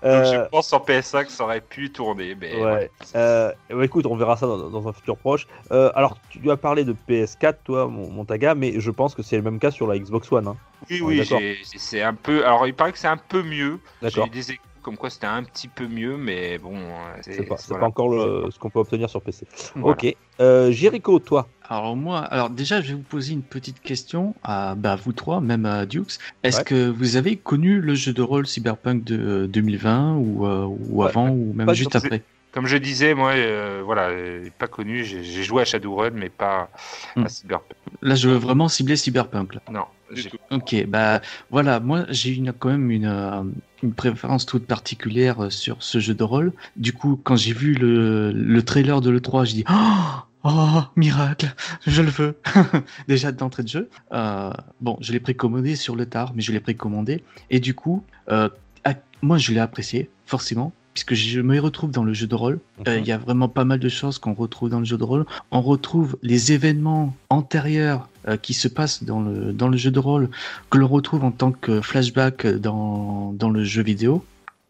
Euh, 0.04 0.44
je 0.44 0.48
pense 0.48 0.68
sur 0.68 0.84
PS5 0.84 1.28
ça 1.28 1.44
aurait 1.44 1.60
pu 1.60 1.90
tourner, 1.92 2.34
mais 2.40 2.54
Ouais. 2.62 2.90
Euh, 3.14 3.52
bah, 3.70 3.84
écoute, 3.84 4.06
on 4.06 4.16
verra 4.16 4.36
ça 4.36 4.46
dans, 4.46 4.69
dans 4.70 4.88
un 4.88 4.92
futur 4.92 5.16
proche. 5.16 5.46
Euh, 5.72 5.90
alors, 5.94 6.16
tu 6.30 6.50
as 6.50 6.56
parlé 6.56 6.84
de 6.84 6.94
PS4, 7.08 7.54
toi, 7.64 7.86
mon, 7.88 8.10
Montaga, 8.10 8.54
mais 8.54 8.80
je 8.80 8.90
pense 8.90 9.14
que 9.14 9.22
c'est 9.22 9.36
le 9.36 9.42
même 9.42 9.58
cas 9.58 9.70
sur 9.70 9.86
la 9.86 9.98
Xbox 9.98 10.30
One. 10.32 10.48
hein. 10.48 10.56
oui, 10.90 11.00
On 11.02 11.06
oui, 11.06 11.26
c'est 11.76 12.02
un 12.02 12.14
peu. 12.14 12.44
Alors, 12.44 12.66
il 12.66 12.74
paraît 12.74 12.92
que 12.92 12.98
c'est 12.98 13.08
un 13.08 13.16
peu 13.16 13.42
mieux. 13.42 13.78
D'accord. 14.02 14.28
des 14.28 14.42
comme 14.82 14.96
quoi 14.96 15.10
c'était 15.10 15.26
un 15.26 15.42
petit 15.42 15.68
peu 15.68 15.86
mieux, 15.86 16.16
mais 16.16 16.56
bon, 16.56 16.74
euh, 16.74 17.18
C'est 17.20 17.42
pas, 17.46 17.56
voilà. 17.68 17.80
pas 17.80 17.86
encore 17.86 18.08
le- 18.08 18.50
ce 18.50 18.58
qu'on 18.58 18.70
peut 18.70 18.78
obtenir 18.78 19.10
sur 19.10 19.20
PC. 19.20 19.46
Voilà. 19.76 19.92
Ok. 19.92 20.16
Euh, 20.40 20.72
Jericho, 20.72 21.18
toi. 21.18 21.48
Alors 21.68 21.94
moi, 21.96 22.20
alors 22.20 22.48
déjà, 22.48 22.80
je 22.80 22.88
vais 22.88 22.94
vous 22.94 23.02
poser 23.02 23.34
une 23.34 23.42
petite 23.42 23.80
question 23.80 24.34
à 24.42 24.74
bah, 24.76 24.96
vous 24.96 25.12
trois, 25.12 25.42
même 25.42 25.66
à 25.66 25.84
Dukes. 25.84 26.12
Est-ce 26.42 26.58
Ouais. 26.60 26.64
que 26.64 26.88
vous 26.88 27.16
avez 27.16 27.36
connu 27.36 27.78
le 27.82 27.94
jeu 27.94 28.14
de 28.14 28.22
rôle 28.22 28.46
Cyberpunk 28.46 29.04
de 29.04 29.18
euh, 29.44 29.46
2020 29.48 30.14
ou, 30.16 30.46
euh, 30.46 30.64
ou 30.64 31.02
Ouais, 31.02 31.08
avant 31.10 31.28
ou 31.28 31.52
même 31.52 31.66
pas 31.66 31.74
juste 31.74 31.94
après? 31.94 32.22
Comme 32.52 32.66
je 32.66 32.76
disais, 32.76 33.14
moi, 33.14 33.32
euh, 33.32 33.80
voilà, 33.84 34.08
euh, 34.08 34.48
pas 34.58 34.66
connu. 34.66 35.04
J'ai 35.04 35.42
joué 35.44 35.62
à 35.62 35.64
Shadowrun, 35.64 36.10
mais 36.10 36.28
pas 36.30 36.68
Hmm. 37.16 37.24
à 37.24 37.28
Cyberpunk. 37.28 37.76
Là, 38.02 38.14
je 38.16 38.28
veux 38.28 38.36
vraiment 38.36 38.68
cibler 38.68 38.96
Cyberpunk. 38.96 39.54
Là. 39.54 39.60
Non, 39.70 39.84
Du 40.12 40.22
j'ai- 40.22 40.30
tout. 40.30 40.38
Ok, 40.50 40.74
bah 40.88 41.20
voilà, 41.50 41.78
moi 41.78 42.06
j'ai 42.08 42.30
une, 42.34 42.52
quand 42.52 42.70
même 42.70 42.90
une, 42.90 43.06
euh, 43.06 43.42
une 43.84 43.92
préférence 43.94 44.46
toute 44.46 44.66
particulière 44.66 45.52
sur 45.52 45.82
ce 45.82 46.00
jeu 46.00 46.14
de 46.14 46.24
rôle. 46.24 46.52
Du 46.76 46.92
coup, 46.92 47.20
quand 47.22 47.36
j'ai 47.36 47.52
vu 47.52 47.74
le, 47.74 48.32
le 48.32 48.62
trailer 48.64 49.00
de 49.00 49.10
l'E3, 49.10 49.44
j'ai 49.44 49.54
dit 49.54 49.64
Oh, 49.70 50.22
oh, 50.44 50.82
miracle, 50.96 51.54
je 51.86 52.02
le 52.02 52.10
veux 52.10 52.36
Déjà 53.08 53.30
d'entrée 53.30 53.62
de 53.62 53.68
jeu. 53.68 53.88
Euh, 54.12 54.50
bon, 54.80 54.96
je 55.00 55.12
l'ai 55.12 55.20
précommandé 55.20 55.76
sur 55.76 55.94
le 55.94 56.06
tard, 56.06 56.32
mais 56.34 56.42
je 56.42 56.50
l'ai 56.50 56.60
précommandé. 56.60 57.22
Et 57.50 57.60
du 57.60 57.74
coup, 57.74 58.02
euh, 58.30 58.48
à- 58.84 58.94
moi 59.22 59.38
je 59.38 59.52
l'ai 59.52 59.60
apprécié, 59.60 60.10
forcément. 60.26 60.72
Puisque 60.94 61.14
je 61.14 61.40
me 61.40 61.60
retrouve 61.60 61.90
dans 61.92 62.02
le 62.04 62.12
jeu 62.12 62.26
de 62.26 62.34
rôle, 62.34 62.58
Euh, 62.88 62.98
il 62.98 63.06
y 63.06 63.12
a 63.12 63.18
vraiment 63.18 63.48
pas 63.48 63.64
mal 63.64 63.78
de 63.78 63.88
choses 63.88 64.18
qu'on 64.18 64.34
retrouve 64.34 64.70
dans 64.70 64.80
le 64.80 64.84
jeu 64.84 64.96
de 64.98 65.04
rôle. 65.04 65.24
On 65.50 65.60
retrouve 65.60 66.16
les 66.22 66.52
événements 66.52 67.14
antérieurs 67.28 68.08
euh, 68.28 68.36
qui 68.36 68.54
se 68.54 68.68
passent 68.68 69.04
dans 69.04 69.20
le, 69.20 69.52
dans 69.52 69.68
le 69.68 69.76
jeu 69.76 69.90
de 69.90 69.98
rôle, 69.98 70.30
que 70.68 70.78
l'on 70.78 70.88
retrouve 70.88 71.22
en 71.24 71.30
tant 71.30 71.52
que 71.52 71.80
flashback 71.80 72.46
dans, 72.46 73.32
dans 73.32 73.50
le 73.50 73.62
jeu 73.64 73.82
vidéo, 73.82 74.24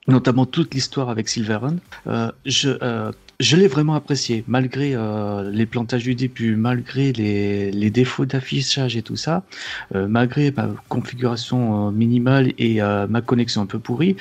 notamment 0.09 0.47
toute 0.47 0.74
l'histoire 0.74 1.09
avec 1.09 1.28
Silverhand. 1.28 1.76
Euh, 2.06 2.30
je 2.44 2.70
euh, 2.82 3.12
je 3.40 3.56
l'ai 3.56 3.68
vraiment 3.68 3.94
apprécié, 3.94 4.44
malgré 4.46 4.94
euh, 4.94 5.50
les 5.50 5.64
plantages 5.64 6.04
du 6.04 6.14
début, 6.14 6.56
malgré 6.56 7.12
les, 7.12 7.70
les 7.72 7.90
défauts 7.90 8.26
d'affichage 8.26 8.96
et 8.96 9.02
tout 9.02 9.16
ça, 9.16 9.44
euh, 9.94 10.06
malgré 10.06 10.50
ma 10.50 10.68
configuration 10.90 11.88
euh, 11.88 11.90
minimale 11.90 12.52
et 12.58 12.82
euh, 12.82 13.06
ma 13.08 13.22
connexion 13.22 13.62
un 13.62 13.66
peu 13.66 13.78
pourrie. 13.78 14.16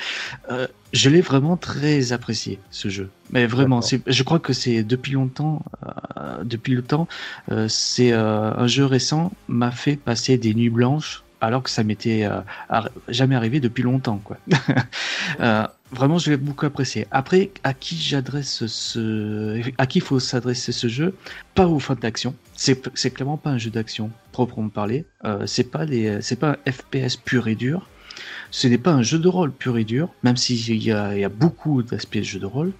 Euh, 0.50 0.66
je 0.92 1.10
l'ai 1.10 1.20
vraiment 1.20 1.56
très 1.56 2.12
apprécié 2.12 2.58
ce 2.70 2.88
jeu. 2.88 3.10
Mais 3.30 3.46
vraiment, 3.46 3.80
je 4.06 4.22
crois 4.22 4.40
que 4.40 4.52
c'est 4.54 4.82
depuis 4.82 5.12
longtemps, 5.12 5.62
euh, 6.16 6.42
depuis 6.42 6.74
le 6.74 6.82
temps, 6.82 7.06
euh, 7.52 7.68
c'est 7.68 8.12
euh, 8.12 8.52
un 8.56 8.66
jeu 8.66 8.86
récent 8.86 9.32
m'a 9.48 9.70
fait 9.70 9.96
passer 9.96 10.38
des 10.38 10.54
nuits 10.54 10.70
blanches 10.70 11.22
alors 11.42 11.62
que 11.62 11.70
ça 11.70 11.84
m'était 11.84 12.24
euh, 12.24 12.40
jamais 13.08 13.34
arrivé 13.34 13.60
depuis 13.60 13.82
longtemps, 13.82 14.20
quoi. 14.22 14.36
Vraiment, 15.92 16.18
je 16.18 16.30
l'ai 16.30 16.36
beaucoup 16.36 16.66
apprécié. 16.66 17.06
Après, 17.10 17.50
à 17.64 17.74
qui 17.74 17.96
j'adresse 17.96 18.66
ce, 18.66 19.60
à 19.76 19.86
qui 19.86 20.00
faut 20.00 20.20
s'adresser 20.20 20.72
ce 20.72 20.88
jeu? 20.88 21.14
Pas 21.54 21.66
aux 21.66 21.80
fans 21.80 21.94
d'action. 21.94 22.34
C'est, 22.54 22.80
clairement 23.12 23.36
pas 23.36 23.50
un 23.50 23.58
jeu 23.58 23.70
d'action 23.70 24.10
proprement 24.32 24.68
parlé. 24.68 25.04
Euh, 25.24 25.46
c'est 25.46 25.64
pas 25.64 25.84
les, 25.84 26.22
c'est 26.22 26.36
pas 26.36 26.56
un 26.66 26.70
FPS 26.72 27.16
pur 27.16 27.48
et 27.48 27.56
dur. 27.56 27.88
Ce 28.50 28.66
n'est 28.66 28.78
pas 28.78 28.92
un 28.92 29.02
jeu 29.02 29.18
de 29.18 29.28
rôle 29.28 29.52
pur 29.52 29.78
et 29.78 29.84
dur, 29.84 30.12
même 30.22 30.36
s'il 30.36 30.82
y 30.82 30.92
a, 30.92 31.14
il 31.14 31.20
y 31.20 31.24
a 31.24 31.28
beaucoup 31.28 31.82
d'aspects 31.82 32.18
de 32.18 32.22
jeu 32.22 32.40
de 32.40 32.46
rôle. 32.46 32.72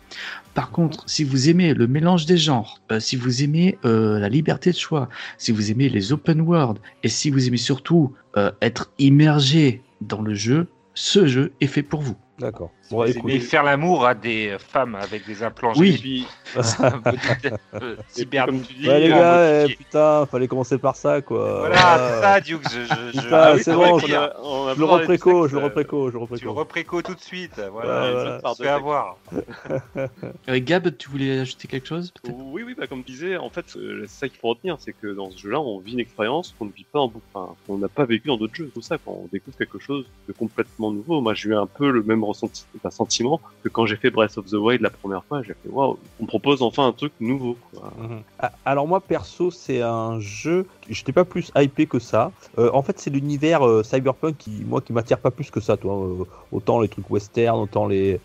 Par 0.54 0.70
contre, 0.70 1.08
si 1.08 1.22
vous 1.22 1.48
aimez 1.48 1.74
le 1.74 1.86
mélange 1.86 2.26
des 2.26 2.36
genres, 2.36 2.80
euh, 2.90 2.98
si 2.98 3.16
vous 3.16 3.42
aimez 3.42 3.78
euh, 3.84 4.18
la 4.18 4.28
liberté 4.28 4.72
de 4.72 4.76
choix, 4.76 5.08
si 5.38 5.52
vous 5.52 5.70
aimez 5.70 5.88
les 5.88 6.12
open 6.12 6.40
world, 6.40 6.78
et 7.04 7.08
si 7.08 7.30
vous 7.30 7.46
aimez 7.46 7.56
surtout 7.56 8.12
euh, 8.36 8.50
être 8.60 8.90
immergé 8.98 9.82
dans 10.00 10.22
le 10.22 10.34
jeu, 10.34 10.66
ce 10.94 11.26
jeu 11.26 11.52
est 11.60 11.68
fait 11.68 11.82
pour 11.84 12.00
vous. 12.00 12.16
D'accord. 12.38 12.72
Bon, 12.90 13.04
Mais- 13.24 13.38
faire 13.38 13.62
l'amour 13.62 14.04
à 14.04 14.14
des 14.14 14.56
femmes 14.58 14.96
avec 14.96 15.24
des 15.26 15.42
implants 15.44 15.72
Oui. 15.76 16.26
Cyber- 18.10 18.48
tu 18.68 18.88
ouais, 18.88 19.00
les 19.00 19.10
euh, 19.12 19.16
gars, 19.16 19.66
eh, 19.68 19.74
putain, 19.76 20.26
fallait 20.26 20.48
commencer 20.48 20.76
par 20.78 20.96
ça, 20.96 21.20
quoi. 21.22 21.60
Voilà, 21.60 21.76
c'est 21.76 22.20
ça, 22.20 22.40
Duke. 22.40 22.62
Je, 22.68 22.80
je, 22.80 22.94
je, 23.14 23.20
Putain, 23.22 23.36
ah 23.36 23.52
oui, 23.54 23.62
c'est 23.62 23.74
bon, 23.74 23.96
vrai 23.96 24.08
je- 24.08 24.14
a- 24.14 24.36
on 24.42 24.66
a 24.66 24.74
Je 24.74 24.78
le 24.80 24.84
repréco, 24.86 25.46
je 25.48 25.56
le 25.56 25.64
repréco, 25.64 26.10
je 26.10 26.18
le 26.18 26.26
Tu 26.36 26.44
le 26.44 26.50
repréco. 26.50 26.52
repréco 26.54 27.02
tout 27.02 27.14
de 27.14 27.20
suite. 27.20 27.60
Voilà, 27.70 28.40
se 28.56 28.62
fait 28.62 28.68
avoir. 28.68 29.16
Euh, 29.96 30.58
Gab, 30.60 30.96
tu 30.96 31.08
voulais 31.10 31.38
ajouter 31.40 31.68
quelque 31.68 31.86
chose 31.86 32.12
Oui, 32.28 32.62
oui, 32.66 32.74
bah, 32.76 32.86
comme 32.88 33.04
tu 33.04 33.12
disais, 33.12 33.36
en 33.36 33.50
fait, 33.50 33.64
c'est 33.68 34.08
ça 34.08 34.28
qu'il 34.28 34.38
faut 34.40 34.48
retenir, 34.48 34.76
c'est 34.80 34.92
que 34.92 35.06
dans 35.14 35.30
ce 35.30 35.38
jeu-là, 35.38 35.60
on 35.60 35.78
vit 35.78 35.92
une 35.92 36.00
expérience 36.00 36.54
qu'on 36.58 36.64
ne 36.66 36.72
vit 36.72 36.86
pas 36.90 36.98
en 37.00 37.08
boucle, 37.08 37.24
enfin, 37.32 37.54
qu'on 37.66 37.78
n'a 37.78 37.88
pas 37.88 38.04
vécu 38.04 38.28
dans 38.28 38.36
d'autres 38.36 38.54
jeux. 38.54 38.66
C'est 38.66 38.74
pour 38.74 38.84
ça 38.84 38.98
qu'on 38.98 39.28
découvre 39.32 39.56
quelque 39.56 39.78
chose 39.78 40.06
de 40.26 40.32
complètement 40.32 40.90
nouveau. 40.90 41.20
Moi, 41.20 41.34
j'ai 41.34 41.50
eu 41.50 41.54
un 41.56 41.66
peu 41.66 41.90
le 41.90 42.02
même 42.02 42.24
ressenti, 42.24 42.64
enfin, 42.82 42.90
sentiment 42.90 43.40
que 43.62 43.68
quand 43.68 43.86
j'ai 43.86 43.96
fait 43.96 44.10
Breath 44.10 44.38
of 44.38 44.46
the 44.46 44.54
Wild 44.54 44.80
la 44.82 44.90
première 44.90 45.24
fois. 45.24 45.42
J'ai 45.42 45.54
fait 45.54 45.68
waouh, 45.70 45.98
on 46.20 46.26
propose 46.26 46.62
enfin 46.62 46.86
un 46.86 46.92
truc 46.92 47.12
nouveau. 47.20 47.56
Mhm. 47.98 48.22
Alors 48.64 48.86
moi 48.86 49.00
perso 49.00 49.50
c'est 49.50 49.82
un 49.82 50.20
jeu, 50.20 50.66
j'étais 50.88 51.12
pas 51.12 51.24
plus 51.24 51.50
hypé 51.56 51.86
que 51.86 51.98
ça. 51.98 52.32
Euh, 52.58 52.70
en 52.72 52.82
fait 52.82 52.98
c'est 52.98 53.10
l'univers 53.10 53.66
euh, 53.66 53.82
cyberpunk 53.82 54.36
qui 54.38 54.64
moi 54.66 54.80
qui 54.80 54.92
m'attire 54.92 55.18
pas 55.18 55.30
plus 55.30 55.50
que 55.50 55.60
ça, 55.60 55.76
toi. 55.76 55.94
Euh, 55.94 56.24
autant 56.52 56.80
les 56.80 56.88
trucs 56.88 57.10
western, 57.10 57.58
autant 57.58 57.86
les 57.86 58.20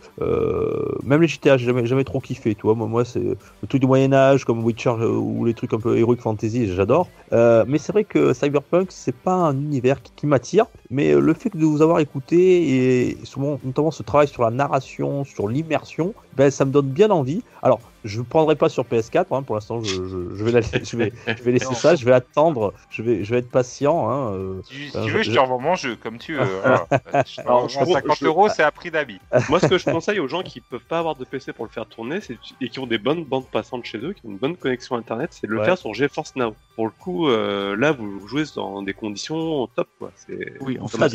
même 1.04 1.22
les 1.22 1.28
GTA, 1.28 1.58
j'ai 1.58 1.66
jamais 1.66 1.86
jamais 1.86 2.04
trop 2.04 2.20
kiffé, 2.20 2.56
toi. 2.56 2.74
Moi, 2.76 2.88
moi 2.88 3.06
c'est 3.06 3.20
le 3.20 3.68
truc 3.68 3.82
du 3.82 3.88
Moyen 3.88 4.14
Âge 4.14 4.46
comme 4.46 4.64
Witcher 4.64 4.90
ou 4.90 5.46
les 5.46 5.54
trucs 5.54 5.74
un 5.74 5.80
peu 5.80 5.98
heroic 5.98 6.18
fantasy, 6.18 6.68
j'adore. 6.74 7.10
Mais 7.32 7.78
c'est 7.78 7.92
vrai 7.92 8.04
que 8.04 8.34
cyberpunk 8.34 8.88
c'est 8.90 9.16
pas 9.16 9.34
un 9.34 9.56
univers 9.56 10.02
qui, 10.02 10.26
m'attire, 10.26 10.66
mais 10.90 11.14
le 11.14 11.34
fait 11.34 11.56
de 11.56 11.66
vous 11.66 11.82
avoir 11.82 12.00
écouté 12.00 13.10
et 13.10 13.18
souvent 13.26 13.60
notamment 13.64 13.92
ce 13.92 14.02
travail 14.02 14.28
sur 14.28 14.45
la 14.46 14.56
narration, 14.56 15.24
sur 15.24 15.48
l'immersion, 15.48 16.14
ben 16.34 16.52
ça 16.52 16.66
me 16.66 16.72
donne 16.72 16.90
bien 16.90 17.10
envie. 17.12 17.44
Alors 17.62 17.80
je 18.06 18.20
ne 18.20 18.24
prendrai 18.24 18.56
pas 18.56 18.70
sur 18.70 18.84
PS4 18.86 19.26
hein, 19.32 19.44
pour 19.44 19.56
l'instant. 19.56 19.82
Je, 19.84 19.94
je, 19.94 20.36
je 20.36 20.44
vais 20.44 20.52
la- 20.52 20.62
je 20.62 20.96
vais, 20.96 21.12
je 21.28 21.44
vais 21.44 21.52
laisser 21.52 21.74
ça. 21.76 21.96
Je 21.96 22.06
vais 22.06 22.14
attendre. 22.14 22.74
Je 22.90 23.02
vais, 23.02 23.24
je 23.26 23.32
vais 23.34 23.40
être 23.40 23.50
patient. 23.52 24.10
Hein, 24.10 24.32
euh. 24.34 24.62
Si, 24.64 24.90
si 24.92 24.98
Euh, 24.98 25.04
tu 25.06 25.12
veux, 25.12 25.24
je 25.24 25.32
je- 25.32 25.36
te 25.36 25.40
revends 25.40 25.60
mon 25.60 25.76
jeu, 25.76 25.96
comme 25.98 26.18
tu 26.20 26.36
veux. 26.36 26.42
Alors, 27.46 27.68
je- 27.70 27.76
50 27.76 28.20
je- 28.20 28.26
euros, 28.26 28.48
c'est 28.50 28.64
à 28.64 28.72
prix 28.72 28.92
d'habit. 28.92 29.20
Moi, 29.50 29.60
ce 29.60 29.68
que 29.68 29.78
je 29.78 29.86
conseille 29.86 30.20
aux 30.20 30.28
gens 30.28 30.44
qui 30.44 30.62
peuvent 30.62 30.80
pas 30.88 31.00
avoir 31.00 31.16
de 31.16 31.26
PC 31.26 31.52
pour 31.54 31.66
le 31.66 31.72
faire 31.72 31.86
tourner, 31.88 32.22
c'est 32.22 32.38
et 32.62 32.70
qui 32.70 32.80
ont 32.80 32.88
des 32.88 32.98
bonnes 32.98 33.24
bandes 33.26 33.48
passantes 33.52 33.86
chez 33.86 33.98
eux, 33.98 34.14
qui 34.14 34.26
ont 34.26 34.30
une 34.30 34.38
bonne 34.38 34.56
connexion 34.56 34.96
internet, 34.96 35.30
c'est 35.34 35.48
de 35.48 35.52
le 35.52 35.60
Ouais. 35.60 35.66
faire 35.66 35.78
sur 35.78 35.94
GeForce 35.94 36.36
Now. 36.36 36.56
Pour 36.76 36.86
le 36.86 36.92
coup, 36.92 37.30
euh, 37.30 37.76
là, 37.76 37.92
vous 37.92 38.28
jouez 38.28 38.44
dans 38.56 38.82
des 38.82 38.94
conditions 38.94 39.68
top, 39.76 39.88
quoi. 40.00 40.12
C'est 40.16 40.54
Oui, 40.62 40.78
en 40.80 40.88
fait, 40.88 41.14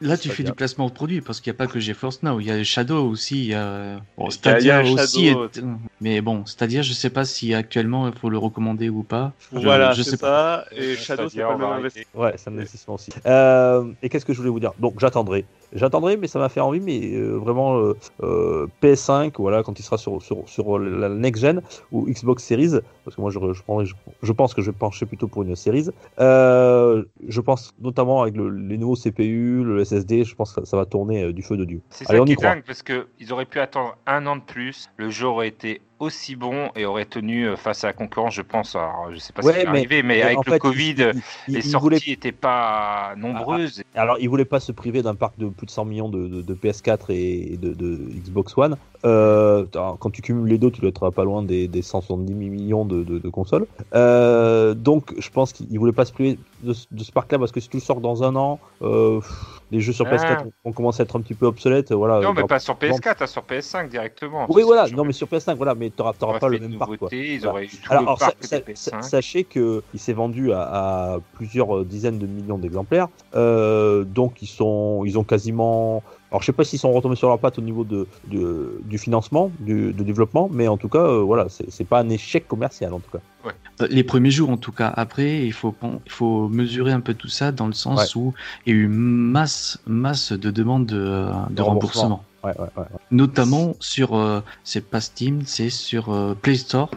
là 0.00 0.16
tu 0.16 0.30
fais 0.30 0.42
du 0.42 0.52
placement 0.52 0.86
de 0.88 0.92
produit 0.92 1.20
parce 1.20 1.40
qu'il 1.40 1.52
n'y 1.52 1.56
a 1.56 1.58
pas 1.58 1.66
que 1.68 1.78
GeForce 1.78 2.22
Now, 2.24 2.40
il 2.40 2.46
y 2.46 2.50
a 2.50 2.64
Shadow 2.64 3.08
aussi, 3.08 3.38
il 3.38 3.50
y 3.50 3.54
a 3.54 4.00
bon, 4.18 4.30
Stadia 4.30 4.82
il 4.82 4.88
y 4.88 4.98
a 4.98 5.02
aussi. 5.04 5.28
Shadow, 5.28 5.44
est- 5.44 5.62
Mais 6.00 6.15
bon, 6.20 6.44
Stadia, 6.46 6.82
je 6.82 6.92
sais 6.92 7.10
pas 7.10 7.24
si 7.24 7.54
actuellement 7.54 8.08
il 8.08 8.14
faut 8.18 8.30
le 8.30 8.38
recommander 8.38 8.88
ou 8.88 9.02
pas. 9.02 9.32
Je- 9.52 9.58
Voilà, 9.58 9.92
je 9.92 10.02
sais 10.02 10.16
ça. 10.16 10.64
Et 10.72 10.94
Shadow, 10.96 11.28
c'est 11.28 11.36
c'est-à-dire, 11.36 11.46
pas 11.46 11.52
le 11.54 11.58
même 11.58 11.78
investissement. 11.78 12.20
Ouais, 12.22 12.32
c'est 12.36 12.50
un 12.50 12.54
investissement 12.54 12.94
aussi. 12.94 13.10
Euh, 13.26 13.84
et 14.02 14.08
qu'est-ce 14.08 14.24
que 14.24 14.32
je 14.32 14.38
voulais 14.38 14.50
vous 14.50 14.60
dire? 14.60 14.72
Donc 14.78 14.98
j'attendrai. 15.00 15.44
J'attendrai, 15.72 16.16
mais 16.16 16.28
ça 16.28 16.38
m'a 16.38 16.48
fait 16.48 16.60
envie. 16.60 16.80
Mais 16.80 17.12
euh, 17.14 17.36
vraiment 17.36 17.78
euh, 17.78 17.94
euh, 18.22 18.66
PS5, 18.80 19.32
voilà, 19.38 19.62
quand 19.62 19.78
il 19.78 19.82
sera 19.82 19.98
sur 19.98 20.22
sur, 20.22 20.48
sur 20.48 20.78
la 20.78 21.08
next 21.08 21.42
gen 21.42 21.60
ou 21.90 22.06
Xbox 22.06 22.44
Series, 22.44 22.78
parce 23.04 23.16
que 23.16 23.20
moi 23.20 23.30
je, 23.30 23.38
je, 23.52 23.62
prendrai- 23.62 23.84
je, 23.86 23.94
je 24.22 24.32
pense 24.32 24.54
que 24.54 24.62
je 24.62 24.70
vais 24.70 24.76
pencher 24.76 25.06
plutôt 25.06 25.26
pour 25.28 25.42
une 25.42 25.56
Series. 25.56 25.88
Euh, 26.20 27.04
je 27.28 27.40
pense 27.40 27.72
notamment 27.80 28.22
avec 28.22 28.36
le- 28.36 28.50
les 28.50 28.78
nouveaux 28.78 28.96
CPU, 28.96 29.64
le 29.64 29.80
SSD, 29.84 30.24
je 30.24 30.34
pense 30.34 30.52
que 30.52 30.64
ça 30.64 30.76
va 30.76 30.86
tourner 30.86 31.24
euh, 31.24 31.32
du 31.32 31.42
feu 31.42 31.56
de 31.56 31.64
Dieu. 31.64 31.80
C'est 31.90 32.08
Allez, 32.08 32.18
ça 32.18 32.22
on 32.22 32.24
qui 32.24 32.30
y 32.30 32.32
est 32.34 32.36
croit. 32.36 32.50
dingue, 32.50 32.62
parce 32.66 32.82
qu'ils 32.82 33.32
auraient 33.32 33.44
pu 33.44 33.58
attendre 33.58 33.96
un 34.06 34.26
an 34.26 34.36
de 34.36 34.42
plus. 34.42 34.88
Le 34.96 35.10
jeu 35.10 35.26
aurait 35.26 35.48
été 35.48 35.80
aussi 35.98 36.36
bon 36.36 36.70
et 36.76 36.84
aurait 36.84 37.04
tenu 37.06 37.46
euh, 37.48 37.56
face 37.56 37.84
à 37.84 37.88
la 37.88 37.92
concurrence, 37.92 38.34
je 38.34 38.42
pense. 38.42 38.76
Alors, 38.76 39.08
je 39.12 39.18
sais 39.18 39.32
pas 39.32 39.42
Ouais, 39.42 39.52
ce 39.52 39.56
qui 39.58 39.62
est 39.62 39.70
mais- 39.70 39.78
arrivé, 39.78 40.02
mais 40.02 40.16
Mais 40.16 40.22
avec 40.22 40.38
le 40.46 40.52
fait, 40.52 40.58
Covid, 40.58 40.90
il- 40.90 40.98
il- 41.14 41.22
il- 41.48 41.54
les 41.54 41.60
il 41.60 41.62
sorties 41.70 41.82
voulait- 41.82 41.98
n'étaient 42.06 42.32
pas 42.32 43.14
nombreuses. 43.16 43.82
Alors, 43.94 44.18
ils 44.20 44.28
voulaient 44.28 44.44
pas 44.44 44.60
se 44.60 44.72
priver 44.72 45.02
d'un 45.02 45.14
parc 45.14 45.38
de 45.38 45.48
plus 45.48 45.66
de 45.66 45.70
100 45.70 45.84
millions 45.86 46.08
de, 46.08 46.28
de- 46.28 46.42
de 46.42 46.54
PS4 46.54 47.10
et 47.10 47.56
de, 47.60 47.72
de 47.72 47.96
Xbox 48.14 48.56
One. 48.58 48.76
Euh, 49.06 49.64
quand 49.72 50.10
tu 50.10 50.20
cumules 50.20 50.48
les 50.50 50.58
deux, 50.58 50.70
tu 50.70 50.80
dois 50.80 50.90
être 50.90 51.10
pas 51.10 51.22
loin 51.24 51.42
des, 51.42 51.68
des 51.68 51.80
170 51.82 52.34
millions 52.34 52.84
de, 52.84 53.04
de- 53.04 53.18
de 53.18 53.28
consoles. 53.28 53.66
Euh, 53.94 54.74
donc, 54.74 55.14
je 55.18 55.30
pense 55.30 55.52
qu'ils 55.52 55.78
voulaient 55.78 55.92
pas 55.92 56.04
se 56.04 56.12
priver 56.12 56.38
de, 56.64 56.72
ce- 56.72 56.86
de 56.90 57.04
ce 57.04 57.12
parc-là 57.12 57.38
parce 57.38 57.52
que 57.52 57.60
si 57.60 57.68
tu 57.68 57.76
le 57.76 57.82
sors 57.82 58.00
dans 58.00 58.24
un 58.24 58.34
an, 58.34 58.58
euh, 58.82 59.20
les 59.70 59.80
jeux 59.80 59.92
sur 59.92 60.06
Ah. 60.08 60.16
PS4 60.16 60.44
vont 60.64 60.72
commencer 60.72 61.02
à 61.02 61.04
être 61.04 61.14
un 61.16 61.20
petit 61.20 61.34
peu 61.34 61.46
obsolètes. 61.46 61.92
Voilà. 61.92 62.20
non, 62.20 62.32
mais 62.34 62.42
pas 62.44 62.58
sur 62.58 62.74
PS4, 62.74 63.22
hein, 63.22 63.26
sur 63.26 63.42
PS5 63.42 63.88
directement. 63.88 64.46
Oui, 64.48 64.62
voilà. 64.64 64.86
Non, 64.88 65.04
mais 65.04 65.12
sur 65.12 65.28
PS5, 65.28 65.54
voilà. 65.56 65.74
Mais 65.76 65.90
t'auras 65.90 66.12
pas 66.12 66.48
le 66.48 66.58
même 66.58 66.76
parc, 66.78 66.96
quoi. 66.96 67.08
Ils 67.12 67.40
Voilà. 67.40 67.62
eu 67.62 67.68
tout 67.68 67.76
Alors, 67.90 68.02
le 68.02 68.06
alors, 68.08 68.18
parc 68.18 68.36
sa- 68.40 68.48
sa- 68.48 68.60
PS5. 68.60 69.02
sachez 69.02 69.44
que 69.44 69.82
il 69.94 70.00
s'est 70.00 70.12
vendu 70.14 70.52
à, 70.52 70.62
à 70.62 71.18
plusieurs 71.34 71.84
dizaines 71.84 72.18
de 72.18 72.26
millions 72.26 72.58
d'exemplaires. 72.58 73.08
Donc 73.34 74.42
ils 74.42 74.46
sont, 74.48 75.02
ils 75.04 75.18
ont 75.18 75.24
quasiment. 75.24 76.02
Alors 76.30 76.42
je 76.42 76.46
sais 76.46 76.52
pas 76.52 76.64
s'ils 76.64 76.78
sont 76.78 76.92
retombés 76.92 77.14
sur 77.16 77.28
leurs 77.28 77.38
pattes 77.38 77.58
au 77.58 77.62
niveau 77.62 77.84
de, 77.84 78.06
de- 78.28 78.80
du 78.84 78.98
financement, 78.98 79.52
du 79.60 79.92
de 79.92 80.02
développement, 80.02 80.48
mais 80.52 80.66
en 80.68 80.76
tout 80.76 80.88
cas, 80.88 80.98
euh, 81.04 81.22
voilà, 81.22 81.46
c'est 81.48 81.84
pas 81.84 82.00
un 82.00 82.08
échec 82.08 82.48
commercial 82.48 82.92
en 82.94 82.98
tout 83.00 83.10
cas. 83.10 83.18
Les 83.90 84.02
premiers 84.04 84.30
jours, 84.30 84.50
en 84.50 84.56
tout 84.56 84.72
cas. 84.72 84.92
Après, 84.96 85.44
il 85.46 85.52
faut, 85.52 85.70
pen- 85.70 86.00
il 86.04 86.10
faut 86.10 86.48
mesurer 86.48 86.92
un 86.92 87.00
peu 87.00 87.14
tout 87.14 87.28
ça 87.28 87.52
dans 87.52 87.66
le 87.66 87.74
sens 87.74 88.16
où 88.16 88.34
il 88.66 88.74
y 88.74 88.76
a 88.76 88.80
eu 88.80 88.88
masse, 88.88 89.78
masse 89.86 90.32
de 90.32 90.50
demandes 90.50 90.86
de, 90.86 91.28
remboursement. 91.62 92.24
Ouais. 92.42 92.52
Notamment 93.10 93.74
sur, 93.80 94.14
euh, 94.16 94.40
c'est 94.64 94.84
pas 94.88 95.00
Steam, 95.00 95.42
c'est 95.44 95.70
sur 95.70 96.10
euh, 96.12 96.34
Play 96.34 96.56
Store, 96.56 96.90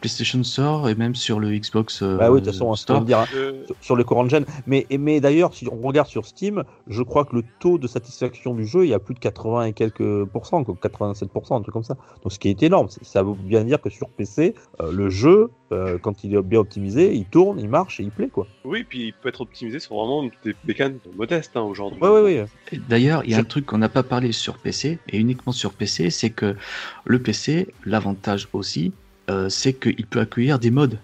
PlayStation 0.00 0.42
Store 0.42 0.88
et 0.88 0.94
même 0.94 1.14
sur 1.14 1.38
le 1.40 1.50
Xbox 1.50 2.02
euh, 2.02 2.16
Bah 2.16 2.30
oui, 2.30 2.40
de 2.40 2.44
toute 2.46 2.54
façon, 2.54 2.66
on 2.66 2.74
Store. 2.74 3.00
le 3.00 3.06
dire 3.06 3.18
hein, 3.20 3.26
Euh, 3.34 3.64
sur- 3.80 3.96
le 3.96 4.04
courant 4.04 4.24
de 4.24 4.30
gène. 4.30 4.44
Mais, 4.66 4.86
mais 4.98 5.20
d'ailleurs, 5.20 5.54
si 5.54 5.66
on 5.70 5.86
regarde 5.86 6.08
sur 6.08 6.26
Steam, 6.26 6.64
je 6.86 7.02
crois 7.02 7.24
que 7.24 7.36
le 7.36 7.42
taux 7.60 7.78
de 7.78 7.86
satisfaction 7.86 8.54
du 8.54 8.66
jeu, 8.66 8.84
il 8.84 8.90
y 8.90 8.94
a 8.94 8.98
plus 8.98 9.14
de 9.14 9.18
80 9.20 9.64
et 9.64 9.72
quelques 9.72 10.24
pourcents, 10.26 10.64
quoi, 10.64 10.74
87%, 10.82 11.56
un 11.56 11.60
truc 11.62 11.72
comme 11.72 11.82
ça. 11.84 11.96
Donc 12.22 12.32
ce 12.32 12.38
qui 12.38 12.48
est 12.48 12.62
énorme. 12.62 12.88
C'est- 12.88 13.04
Ça 13.04 13.22
veut 13.22 13.34
bien 13.34 13.64
dire 13.64 13.80
que 13.80 13.88
sur 13.90 14.08
PC, 14.10 14.54
euh, 14.80 14.92
le 14.92 15.08
jeu, 15.10 15.50
euh, 15.72 15.98
quand 15.98 16.22
il 16.24 16.34
est 16.34 16.42
bien 16.42 16.60
optimisé, 16.60 17.14
il 17.14 17.24
tourne, 17.24 17.58
il 17.58 17.68
marche 17.68 17.98
et 18.00 18.02
il 18.02 18.10
plaît, 18.10 18.28
quoi. 18.28 18.46
oui, 18.64 18.84
puis 18.84 19.06
il 19.08 19.12
peut 19.12 19.28
être 19.28 19.40
optimisé 19.40 19.78
sur 19.80 19.96
vraiment 19.96 20.24
des 20.44 20.54
bécanes 20.64 20.98
modestes 21.16 21.56
hein, 21.56 21.62
aujourd'hui. 21.62 22.00
Ouais, 22.00 22.08
ouais, 22.10 22.22
ouais. 22.22 22.46
D'ailleurs, 22.88 23.22
il 23.24 23.30
y 23.30 23.34
a 23.34 23.38
un 23.38 23.44
truc 23.44 23.64
qu'on 23.66 23.78
n'a 23.78 23.88
pas 23.88 24.02
parlé 24.02 24.32
sur 24.32 24.58
PC, 24.58 24.98
et 25.08 25.18
uniquement 25.18 25.52
sur 25.52 25.72
PC, 25.72 26.10
c'est 26.10 26.30
que 26.30 26.56
le 27.04 27.18
PC, 27.20 27.68
l'avantage 27.84 28.48
aussi, 28.52 28.92
euh, 29.30 29.48
c'est 29.48 29.72
qu'il 29.74 30.06
peut 30.06 30.20
accueillir 30.20 30.58
des 30.58 30.70
modes. 30.70 30.98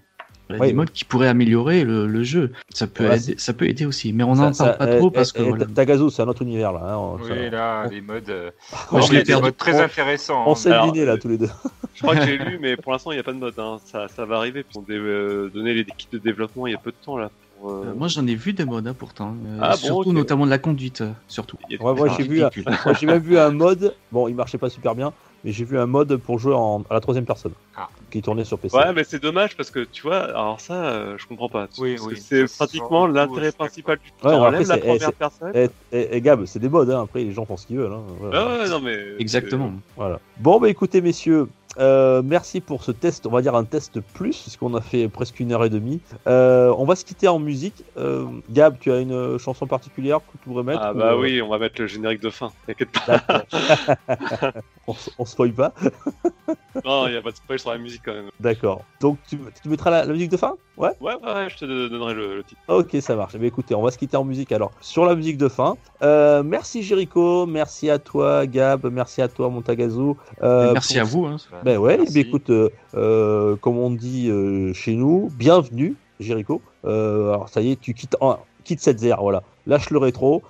Oui, 0.50 0.58
des 0.58 0.66
oui. 0.66 0.72
modes 0.74 0.90
qui 0.90 1.04
pourraient 1.06 1.28
améliorer 1.28 1.82
le, 1.82 2.06
le 2.06 2.22
jeu. 2.24 2.52
Ça 2.74 2.86
peut, 2.86 3.08
Ouais, 3.08 3.16
aider, 3.16 3.36
ça 3.38 3.54
peut 3.54 3.66
aider 3.66 3.86
aussi, 3.86 4.12
mais 4.12 4.22
on 4.22 4.34
n'en 4.34 4.52
parle 4.52 4.76
pas 4.76 4.92
eh, 4.92 4.98
trop 4.98 5.10
parce 5.10 5.32
que 5.32 5.40
eh, 5.40 5.48
voilà. 5.48 5.64
Tagazu, 5.64 6.10
c'est 6.10 6.20
un 6.22 6.28
autre 6.28 6.42
univers 6.42 6.72
là. 6.72 6.94
hein, 6.94 7.16
ça- 7.26 7.32
Oui, 7.32 7.50
là, 7.50 7.84
on- 7.86 7.88
les 7.90 8.00
modes. 8.02 8.28
euh, 8.28 8.50
Moi, 8.90 9.00
bon, 9.00 9.06
je 9.06 9.12
l'ai 9.14 9.22
des 9.22 9.34
modes 9.40 9.56
très 9.56 9.80
On- 9.80 9.84
intéressants. 9.84 10.44
On 10.46 10.54
s'est 10.54 10.68
deviné 10.70 11.06
là 11.06 11.12
euh, 11.12 11.16
tous 11.16 11.28
les 11.28 11.38
deux. 11.38 11.48
Je 11.94 12.02
crois 12.02 12.16
que 12.16 12.22
j'ai 12.26 12.36
lu, 12.36 12.58
mais 12.60 12.76
pour 12.76 12.92
l'instant, 12.92 13.12
il 13.12 13.14
n'y 13.14 13.20
a 13.20 13.22
pas 13.22 13.32
de 13.32 13.38
mode. 13.38 13.54
Hein. 13.56 13.78
Ça, 13.86 14.08
ça 14.08 14.26
va 14.26 14.36
arriver. 14.36 14.64
Ils 14.74 14.78
ont 14.78 14.82
dé- 14.82 14.94
euh, 14.94 15.50
donné 15.54 15.72
les 15.72 15.84
kits 15.86 16.08
de 16.12 16.18
développement 16.18 16.66
il 16.66 16.72
y 16.72 16.76
a 16.76 16.78
peu 16.78 16.90
de 16.90 16.96
temps 17.02 17.16
là. 17.16 17.30
pour, 17.58 17.70
euh, 17.70 17.84
Euh, 17.86 17.94
moi, 17.96 18.08
j'en 18.08 18.26
ai 18.26 18.34
vu 18.34 18.52
des 18.52 18.66
modes 18.66 18.86
hein, 18.86 18.94
pourtant, 18.98 19.34
euh, 19.46 19.58
Ah 19.62 19.70
bon, 19.70 19.76
surtout 19.76 20.12
notamment 20.12 20.44
de 20.44 20.50
la 20.50 20.58
conduite, 20.58 21.00
euh, 21.00 21.12
surtout. 21.28 21.56
Ouais, 21.70 21.78
moi, 21.80 22.08
Ah, 22.10 22.14
j'ai 22.18 22.24
vu, 22.28 22.42
un- 22.42 22.48
ridicule. 22.48 22.74
moi, 22.84 22.92
j'ai 22.94 23.06
même 23.06 23.22
vu 23.22 23.38
un 23.38 23.50
mode. 23.52 23.94
Bon, 24.10 24.28
il 24.28 24.34
marchait 24.34 24.58
pas 24.58 24.68
super 24.68 24.94
bien, 24.94 25.12
mais 25.44 25.52
j'ai 25.52 25.64
vu 25.64 25.78
un 25.78 25.86
mode 25.86 26.16
pour 26.16 26.38
jouer 26.38 26.54
en, 26.54 26.82
à 26.90 26.94
la 26.94 27.00
troisième 27.00 27.24
personne 27.24 27.52
Ah. 27.76 27.88
qui 28.10 28.22
tournait 28.22 28.44
sur 28.44 28.58
PC. 28.58 28.76
Ouais, 28.76 28.92
mais 28.92 29.04
c'est 29.04 29.20
dommage 29.22 29.56
parce 29.56 29.70
que 29.70 29.80
tu 29.80 30.02
vois, 30.02 30.18
alors 30.24 30.60
ça, 30.60 30.74
euh, 30.74 31.14
je 31.18 31.26
comprends 31.26 31.48
pas. 31.48 31.66
Oui, 31.78 31.96
oui, 32.04 32.16
c'est 32.20 32.44
pratiquement 32.56 33.06
l'intérêt 33.06 33.52
principal 33.52 33.98
du 33.98 34.10
Ouais, 34.10 34.30
jeu. 34.30 34.36
alors 34.36 34.46
après, 34.46 34.64
la 34.64 34.76
eh, 34.76 34.80
première 34.80 35.12
personne. 35.12 35.52
Et, 35.54 35.68
et- 35.92 36.16
et 36.16 36.20
Gab, 36.20 36.44
c'est 36.46 36.58
des 36.58 36.68
modes. 36.68 36.90
Hein. 36.90 37.02
Après, 37.02 37.24
les 37.24 37.32
gens 37.32 37.44
font 37.44 37.56
ce 37.56 37.66
qu'ils 37.66 37.78
veulent. 37.78 37.92
hein. 37.92 38.02
Voilà. 38.20 38.40
Ah 38.40 38.58
ouais, 38.62 38.68
non 38.68 38.80
mais. 38.80 38.98
Exactement. 39.18 39.72
Voilà. 39.96 40.20
Bon, 40.38 40.60
bah 40.60 40.68
écoutez, 40.68 41.00
messieurs, 41.00 41.48
euh, 41.78 42.22
merci 42.24 42.60
pour 42.60 42.84
ce 42.84 42.92
test. 42.92 43.26
On 43.26 43.30
va 43.30 43.42
dire 43.42 43.54
un 43.54 43.64
test 43.64 44.00
plus, 44.00 44.36
puisqu'on 44.40 44.74
a 44.74 44.80
fait 44.80 45.08
presque 45.08 45.40
une 45.40 45.52
heure 45.52 45.64
et 45.64 45.70
demie. 45.70 46.00
Euh, 46.26 46.74
on 46.78 46.84
va 46.84 46.96
se 46.96 47.04
quitter 47.04 47.28
en 47.28 47.38
musique. 47.38 47.84
Euh, 47.96 48.26
Gab, 48.50 48.78
tu 48.78 48.92
as 48.92 48.98
une 49.00 49.38
chanson 49.38 49.66
particulière 49.66 50.18
que 50.20 50.38
tu 50.42 50.48
voudrais 50.48 50.64
mettre 50.64 50.82
Ah 50.82 50.92
bah 50.94 51.16
oui, 51.16 51.40
on 51.42 51.48
va 51.48 51.58
mettre 51.58 51.80
le 51.80 51.86
générique 51.86 52.20
de 52.20 52.30
fin. 52.30 52.50
T'inquiète 52.66 52.90
pas. 53.06 53.22
On, 54.88 54.94
on 55.18 55.24
spoil 55.24 55.52
pas. 55.52 55.72
non, 56.84 57.06
il 57.06 57.14
y 57.14 57.16
a 57.16 57.22
pas 57.22 57.30
de 57.30 57.36
spoil 57.36 57.58
sur 57.58 57.70
la 57.70 57.78
musique 57.78 58.02
quand 58.04 58.12
même. 58.14 58.28
D'accord. 58.40 58.82
Donc, 59.00 59.18
tu, 59.28 59.38
tu 59.62 59.68
mettras 59.68 59.90
la, 59.90 60.04
la 60.04 60.12
musique 60.12 60.30
de 60.30 60.36
fin? 60.36 60.54
Ouais? 60.76 60.90
Ouais, 61.00 61.14
ouais, 61.22 61.32
ouais, 61.34 61.48
je 61.50 61.56
te 61.58 61.88
donnerai 61.88 62.14
le, 62.14 62.36
le 62.38 62.42
titre. 62.44 62.60
Ok, 62.66 62.96
ça 63.00 63.14
marche. 63.14 63.32
Eh 63.36 63.38
bien, 63.38 63.46
écoutez, 63.46 63.74
on 63.76 63.82
va 63.82 63.90
se 63.92 63.98
quitter 63.98 64.16
en 64.16 64.24
musique 64.24 64.50
alors 64.50 64.72
sur 64.80 65.04
la 65.04 65.14
musique 65.14 65.36
de 65.38 65.48
fin. 65.48 65.76
Euh, 66.02 66.42
merci 66.42 66.82
Jericho, 66.82 67.46
merci 67.46 67.90
à 67.90 67.98
toi 68.00 68.46
Gab, 68.46 68.86
merci 68.90 69.22
à 69.22 69.28
toi 69.28 69.48
Montagazu. 69.50 70.14
Euh, 70.42 70.72
merci 70.72 70.94
pour- 70.94 71.02
à 71.02 71.04
vous. 71.04 71.26
hein. 71.26 71.36
Ben 71.64 71.78
ouais, 71.78 71.96
Merci. 71.96 72.12
eh 72.18 72.22
bien, 72.22 72.28
écoute, 72.28 72.50
euh, 72.50 72.70
euh, 72.94 73.56
comme 73.56 73.78
on 73.78 73.90
dit 73.90 74.28
euh, 74.30 74.72
chez 74.74 74.94
nous, 74.94 75.30
bienvenue 75.36 75.94
Jericho. 76.18 76.60
Euh, 76.84 77.30
alors 77.32 77.48
ça 77.48 77.60
y 77.60 77.70
est, 77.72 77.80
tu 77.80 77.94
quittes, 77.94 78.16
en- 78.20 78.38
quitte 78.64 78.80
cette 78.80 79.02
air, 79.04 79.20
voilà. 79.20 79.42
Lâche 79.66 79.90
le 79.90 79.98
rétro, 79.98 80.42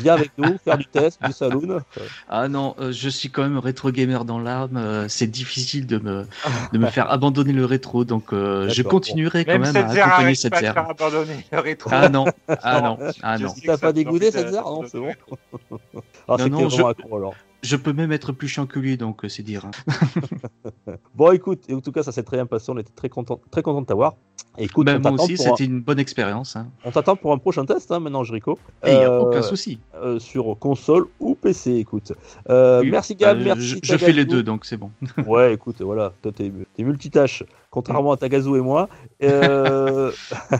viens 0.00 0.14
avec 0.14 0.30
nous 0.38 0.56
faire 0.64 0.78
du 0.78 0.86
test, 0.86 1.22
du 1.22 1.32
saloon. 1.32 1.80
Ah 2.30 2.48
non, 2.48 2.74
euh, 2.80 2.90
je 2.90 3.10
suis 3.10 3.28
quand 3.30 3.42
même 3.42 3.58
rétro 3.58 3.90
gamer 3.90 4.24
dans 4.24 4.38
l'âme. 4.38 4.78
euh, 4.78 5.08
c'est 5.08 5.26
difficile 5.26 5.86
de 5.86 5.98
me, 5.98 6.26
de 6.72 6.78
me 6.78 6.86
faire 6.90 7.10
abandonner 7.12 7.52
le 7.52 7.66
rétro, 7.66 8.06
donc 8.06 8.32
euh, 8.32 8.66
je 8.70 8.82
continuerai 8.82 9.44
quand 9.44 9.58
Même 9.58 9.76
à 9.76 9.88
zère 9.92 10.06
accompagner 10.06 10.34
cette 10.36 10.52
pas 10.52 10.56
à 10.56 10.60
te 10.60 10.64
zère. 10.64 10.74
faire 10.74 10.88
abandonner 10.90 11.44
le 11.52 11.58
rétro. 11.58 11.90
Ah 11.92 12.08
non, 12.08 12.24
ah 12.62 12.80
non, 12.82 12.98
ah 13.22 13.38
non. 13.38 13.52
T'as 13.62 13.76
pas 13.76 13.92
dégoûté 13.92 14.30
cette 14.30 14.48
zère 14.48 14.64
Non, 14.64 14.84
c'est 14.90 14.98
bon. 14.98 15.12
Non, 15.70 15.78
Ah, 16.28 16.48
non, 16.48 16.68
t'es 16.68 16.76
je- 16.76 16.82
accro, 16.82 17.16
alors. 17.16 17.34
Je 17.66 17.74
peux 17.74 17.92
même 17.92 18.12
être 18.12 18.30
plus 18.30 18.46
chiant 18.46 18.66
que 18.66 18.78
lui, 18.78 18.96
donc 18.96 19.24
euh, 19.24 19.28
c'est 19.28 19.42
dire. 19.42 19.66
hein. 19.66 19.70
Bon, 21.14 21.32
écoute, 21.32 21.64
en 21.72 21.80
tout 21.80 21.90
cas, 21.90 22.02
ça 22.04 22.12
s'est 22.12 22.22
très 22.22 22.36
bien 22.36 22.46
passé. 22.46 22.70
On 22.70 22.78
était 22.78 22.92
très 22.94 23.08
content, 23.08 23.40
très 23.50 23.62
content 23.62 23.80
de 23.80 23.86
t'avoir. 23.86 24.14
Écoute, 24.58 24.86
Ben, 24.86 24.98
moi 25.00 25.12
aussi, 25.12 25.34
un- 25.34 25.36
c'était 25.36 25.64
une 25.64 25.80
bonne 25.80 25.98
expérience. 25.98 26.54
Hein. 26.56 26.68
on 26.84 26.90
t'attend 26.92 27.16
pour 27.16 27.32
un 27.32 27.38
prochain 27.38 27.64
test, 27.66 27.90
hein, 27.90 27.98
maintenant, 28.00 28.22
Jericho. 28.24 28.56
Et 28.84 28.92
il 28.92 28.98
n'y 28.98 29.04
a 29.04 29.10
Euh, 29.10 29.18
aucun 29.18 29.42
souci. 29.42 29.80
euh, 29.96 30.18
sur 30.20 30.56
console 30.58 31.06
ou 31.18 31.34
PC, 31.34 31.72
écoute. 31.74 32.12
Euh, 32.48 32.80
Oui. 32.82 32.90
merci 32.90 33.16
Gab, 33.16 33.38
merci 33.38 33.60
je, 33.62 33.78
je 33.82 33.96
fais 33.96 34.12
les 34.12 34.24
deux, 34.24 34.42
donc 34.44 34.64
c'est 34.64 34.76
bon. 34.76 34.90
Ouais, 35.26 35.52
écoute, 35.54 35.82
voilà, 35.82 36.12
toi 36.22 36.30
t'es 36.32 36.52
multitâche, 36.78 37.42
contrairement 37.76 38.12
à 38.12 38.16
Tagazu 38.16 38.56
et 38.56 38.62
moi. 38.62 38.88
Euh, 39.22 40.10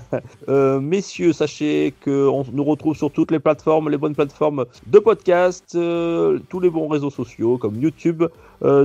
euh, 0.51 0.81
messieurs, 0.81 1.33
sachez 1.33 1.95
qu'on 2.05 2.45
nous 2.53 2.65
retrouve 2.65 2.95
sur 2.95 3.11
toutes 3.11 3.31
les 3.31 3.39
plateformes, 3.39 3.89
les 3.89 3.97
bonnes 3.97 4.15
plateformes 4.15 4.67
de 4.87 4.99
podcast, 4.99 5.73
euh, 5.77 6.39
tous 6.51 6.61
les 6.61 6.69
bons 6.69 6.89
réseaux 6.89 7.09
sociaux 7.09 7.57
comme 7.57 7.81
YouTube, 7.81 8.25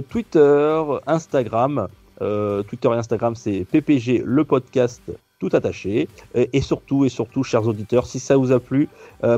Twitter, 0.09 0.81
Instagram. 1.07 1.89
Twitter 2.69 2.87
et 2.87 2.97
Instagram, 3.03 3.35
c'est 3.35 3.65
PPG 3.69 4.21
le 4.23 4.45
podcast 4.45 5.01
tout 5.39 5.49
attaché. 5.51 6.07
Et, 6.35 6.61
surtout, 6.61 7.03
et 7.03 7.09
surtout, 7.09 7.43
chers 7.43 7.67
auditeurs, 7.67 8.05
si 8.05 8.19
ça 8.19 8.37
vous 8.37 8.51
a 8.51 8.59
plu, 8.59 8.87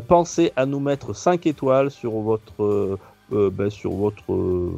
pensez 0.07 0.51
à 0.57 0.65
nous 0.65 0.81
mettre 0.81 1.15
5 1.15 1.47
étoiles 1.47 1.89
sur 1.89 2.11
votre 2.11 2.99
euh, 3.33 3.49
ben, 3.51 3.69
sur 3.69 3.91
votre 3.91 4.31
euh, 4.33 4.71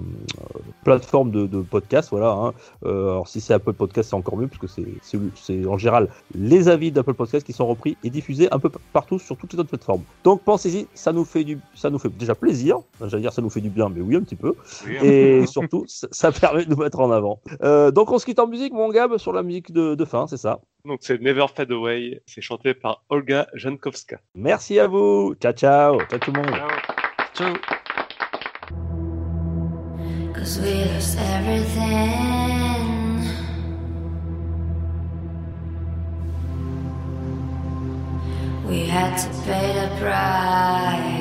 plateforme 0.83 1.31
de, 1.31 1.45
de 1.47 1.61
podcast. 1.61 2.09
Voilà. 2.11 2.29
hein. 2.31 2.53
Euh, 2.85 3.11
alors 3.11 3.27
si 3.27 3.41
c'est 3.41 3.53
Apple 3.53 3.73
Podcast, 3.73 4.09
c'est 4.09 4.15
encore 4.15 4.37
mieux 4.37 4.47
parce 4.47 4.59
que 4.59 4.67
c'est- 4.67 5.65
en 5.67 5.77
général 5.77 6.07
les 6.33 6.67
avis 6.69 6.91
d'Apple 6.91 7.13
Podcast 7.13 7.45
qui 7.45 7.53
sont 7.53 7.67
repris 7.67 7.97
et 8.03 8.09
diffusés 8.09 8.47
un 8.51 8.59
peu 8.59 8.69
partout 8.93 9.19
sur 9.19 9.37
toutes 9.37 9.53
les 9.53 9.59
autres 9.59 9.69
plateformes. 9.69 10.03
Donc 10.23 10.41
pensez-y, 10.43 10.87
ça 10.93 11.11
nous 11.13 11.25
fait 11.25 11.43
du, 11.43 11.59
ça 11.75 11.89
nous 11.89 11.99
fait 11.99 12.09
déjà 12.09 12.35
plaisir. 12.35 12.77
J'allais 13.05 13.21
dire 13.21 13.33
ça 13.33 13.41
nous 13.41 13.49
fait 13.49 13.61
du 13.61 13.69
bien, 13.69 13.89
mais 13.89 14.01
oui 14.01 14.15
un 14.15 14.21
petit 14.21 14.35
peu. 14.35 14.53
Oui, 14.85 14.95
Et 15.01 15.45
surtout, 15.47 15.85
ça, 15.87 16.07
ça 16.11 16.31
permet 16.31 16.65
de 16.65 16.69
nous 16.69 16.77
mettre 16.77 16.99
en 16.99 17.11
avant. 17.11 17.39
Euh, 17.63 17.91
donc 17.91 18.11
on 18.11 18.17
se 18.19 18.25
quitte 18.25 18.39
en 18.39 18.47
musique, 18.47 18.73
mon 18.73 18.89
Gab, 18.89 19.17
sur 19.17 19.33
la 19.33 19.43
musique 19.43 19.71
de, 19.71 19.95
de 19.95 20.05
fin, 20.05 20.27
c'est 20.27 20.37
ça? 20.37 20.59
Donc 20.85 20.99
c'est 21.01 21.19
Never 21.21 21.45
Fade 21.53 21.71
Away, 21.71 22.21
c'est 22.25 22.41
chanté 22.41 22.73
par 22.73 23.03
Olga 23.09 23.47
Jankowska. 23.53 24.19
Merci 24.35 24.79
à 24.79 24.87
vous. 24.87 25.33
Ciao 25.41 25.53
ciao, 25.53 25.99
ciao 26.09 26.19
tout 26.19 26.31
le 26.31 26.41
monde. 26.41 26.51
Ciao. 27.33 27.53
Cause 30.45 30.59
we 30.59 30.85
lost 30.85 31.17
everything. 31.17 31.81
We 38.67 38.85
had 38.85 39.17
to 39.17 39.29
pay 39.41 39.73
the 39.73 39.87
price. 39.99 41.14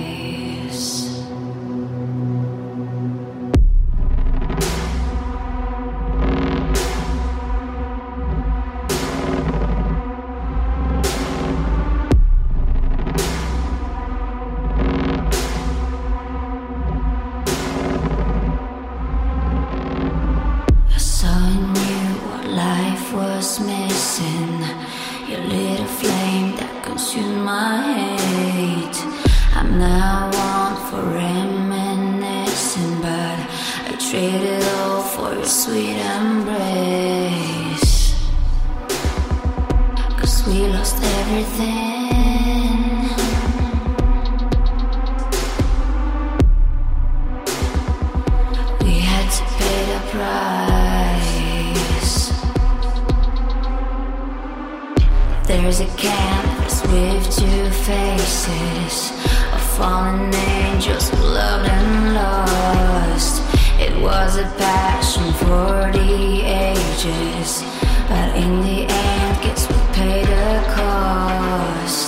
There's 55.85 55.95
a 55.95 55.99
canvas 55.99 56.83
with 56.85 57.25
two 57.37 57.71
faces 57.85 59.11
of 59.53 59.61
fallen 59.77 60.35
angels 60.35 61.11
who 61.11 61.17
loved 61.19 61.69
and 61.69 62.15
lost. 62.15 63.43
It 63.79 64.01
was 64.01 64.39
a 64.39 64.45
passion 64.57 65.33
for 65.35 65.93
the 65.93 66.43
ages, 66.43 67.63
but 68.09 68.35
in 68.35 68.63
the 68.63 68.87
end, 68.89 69.43
guess 69.43 69.69
we 69.69 69.77
paid 69.93 70.27
the 70.27 70.65
cost. 70.75 72.04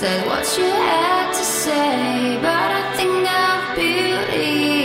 Said 0.00 0.26
what 0.26 0.58
you 0.58 0.64
had 0.64 1.28
to 1.30 1.44
say, 1.44 2.36
but 2.42 2.50
I 2.50 2.96
think 2.96 3.28
of 3.30 3.76
beauty 3.76 4.83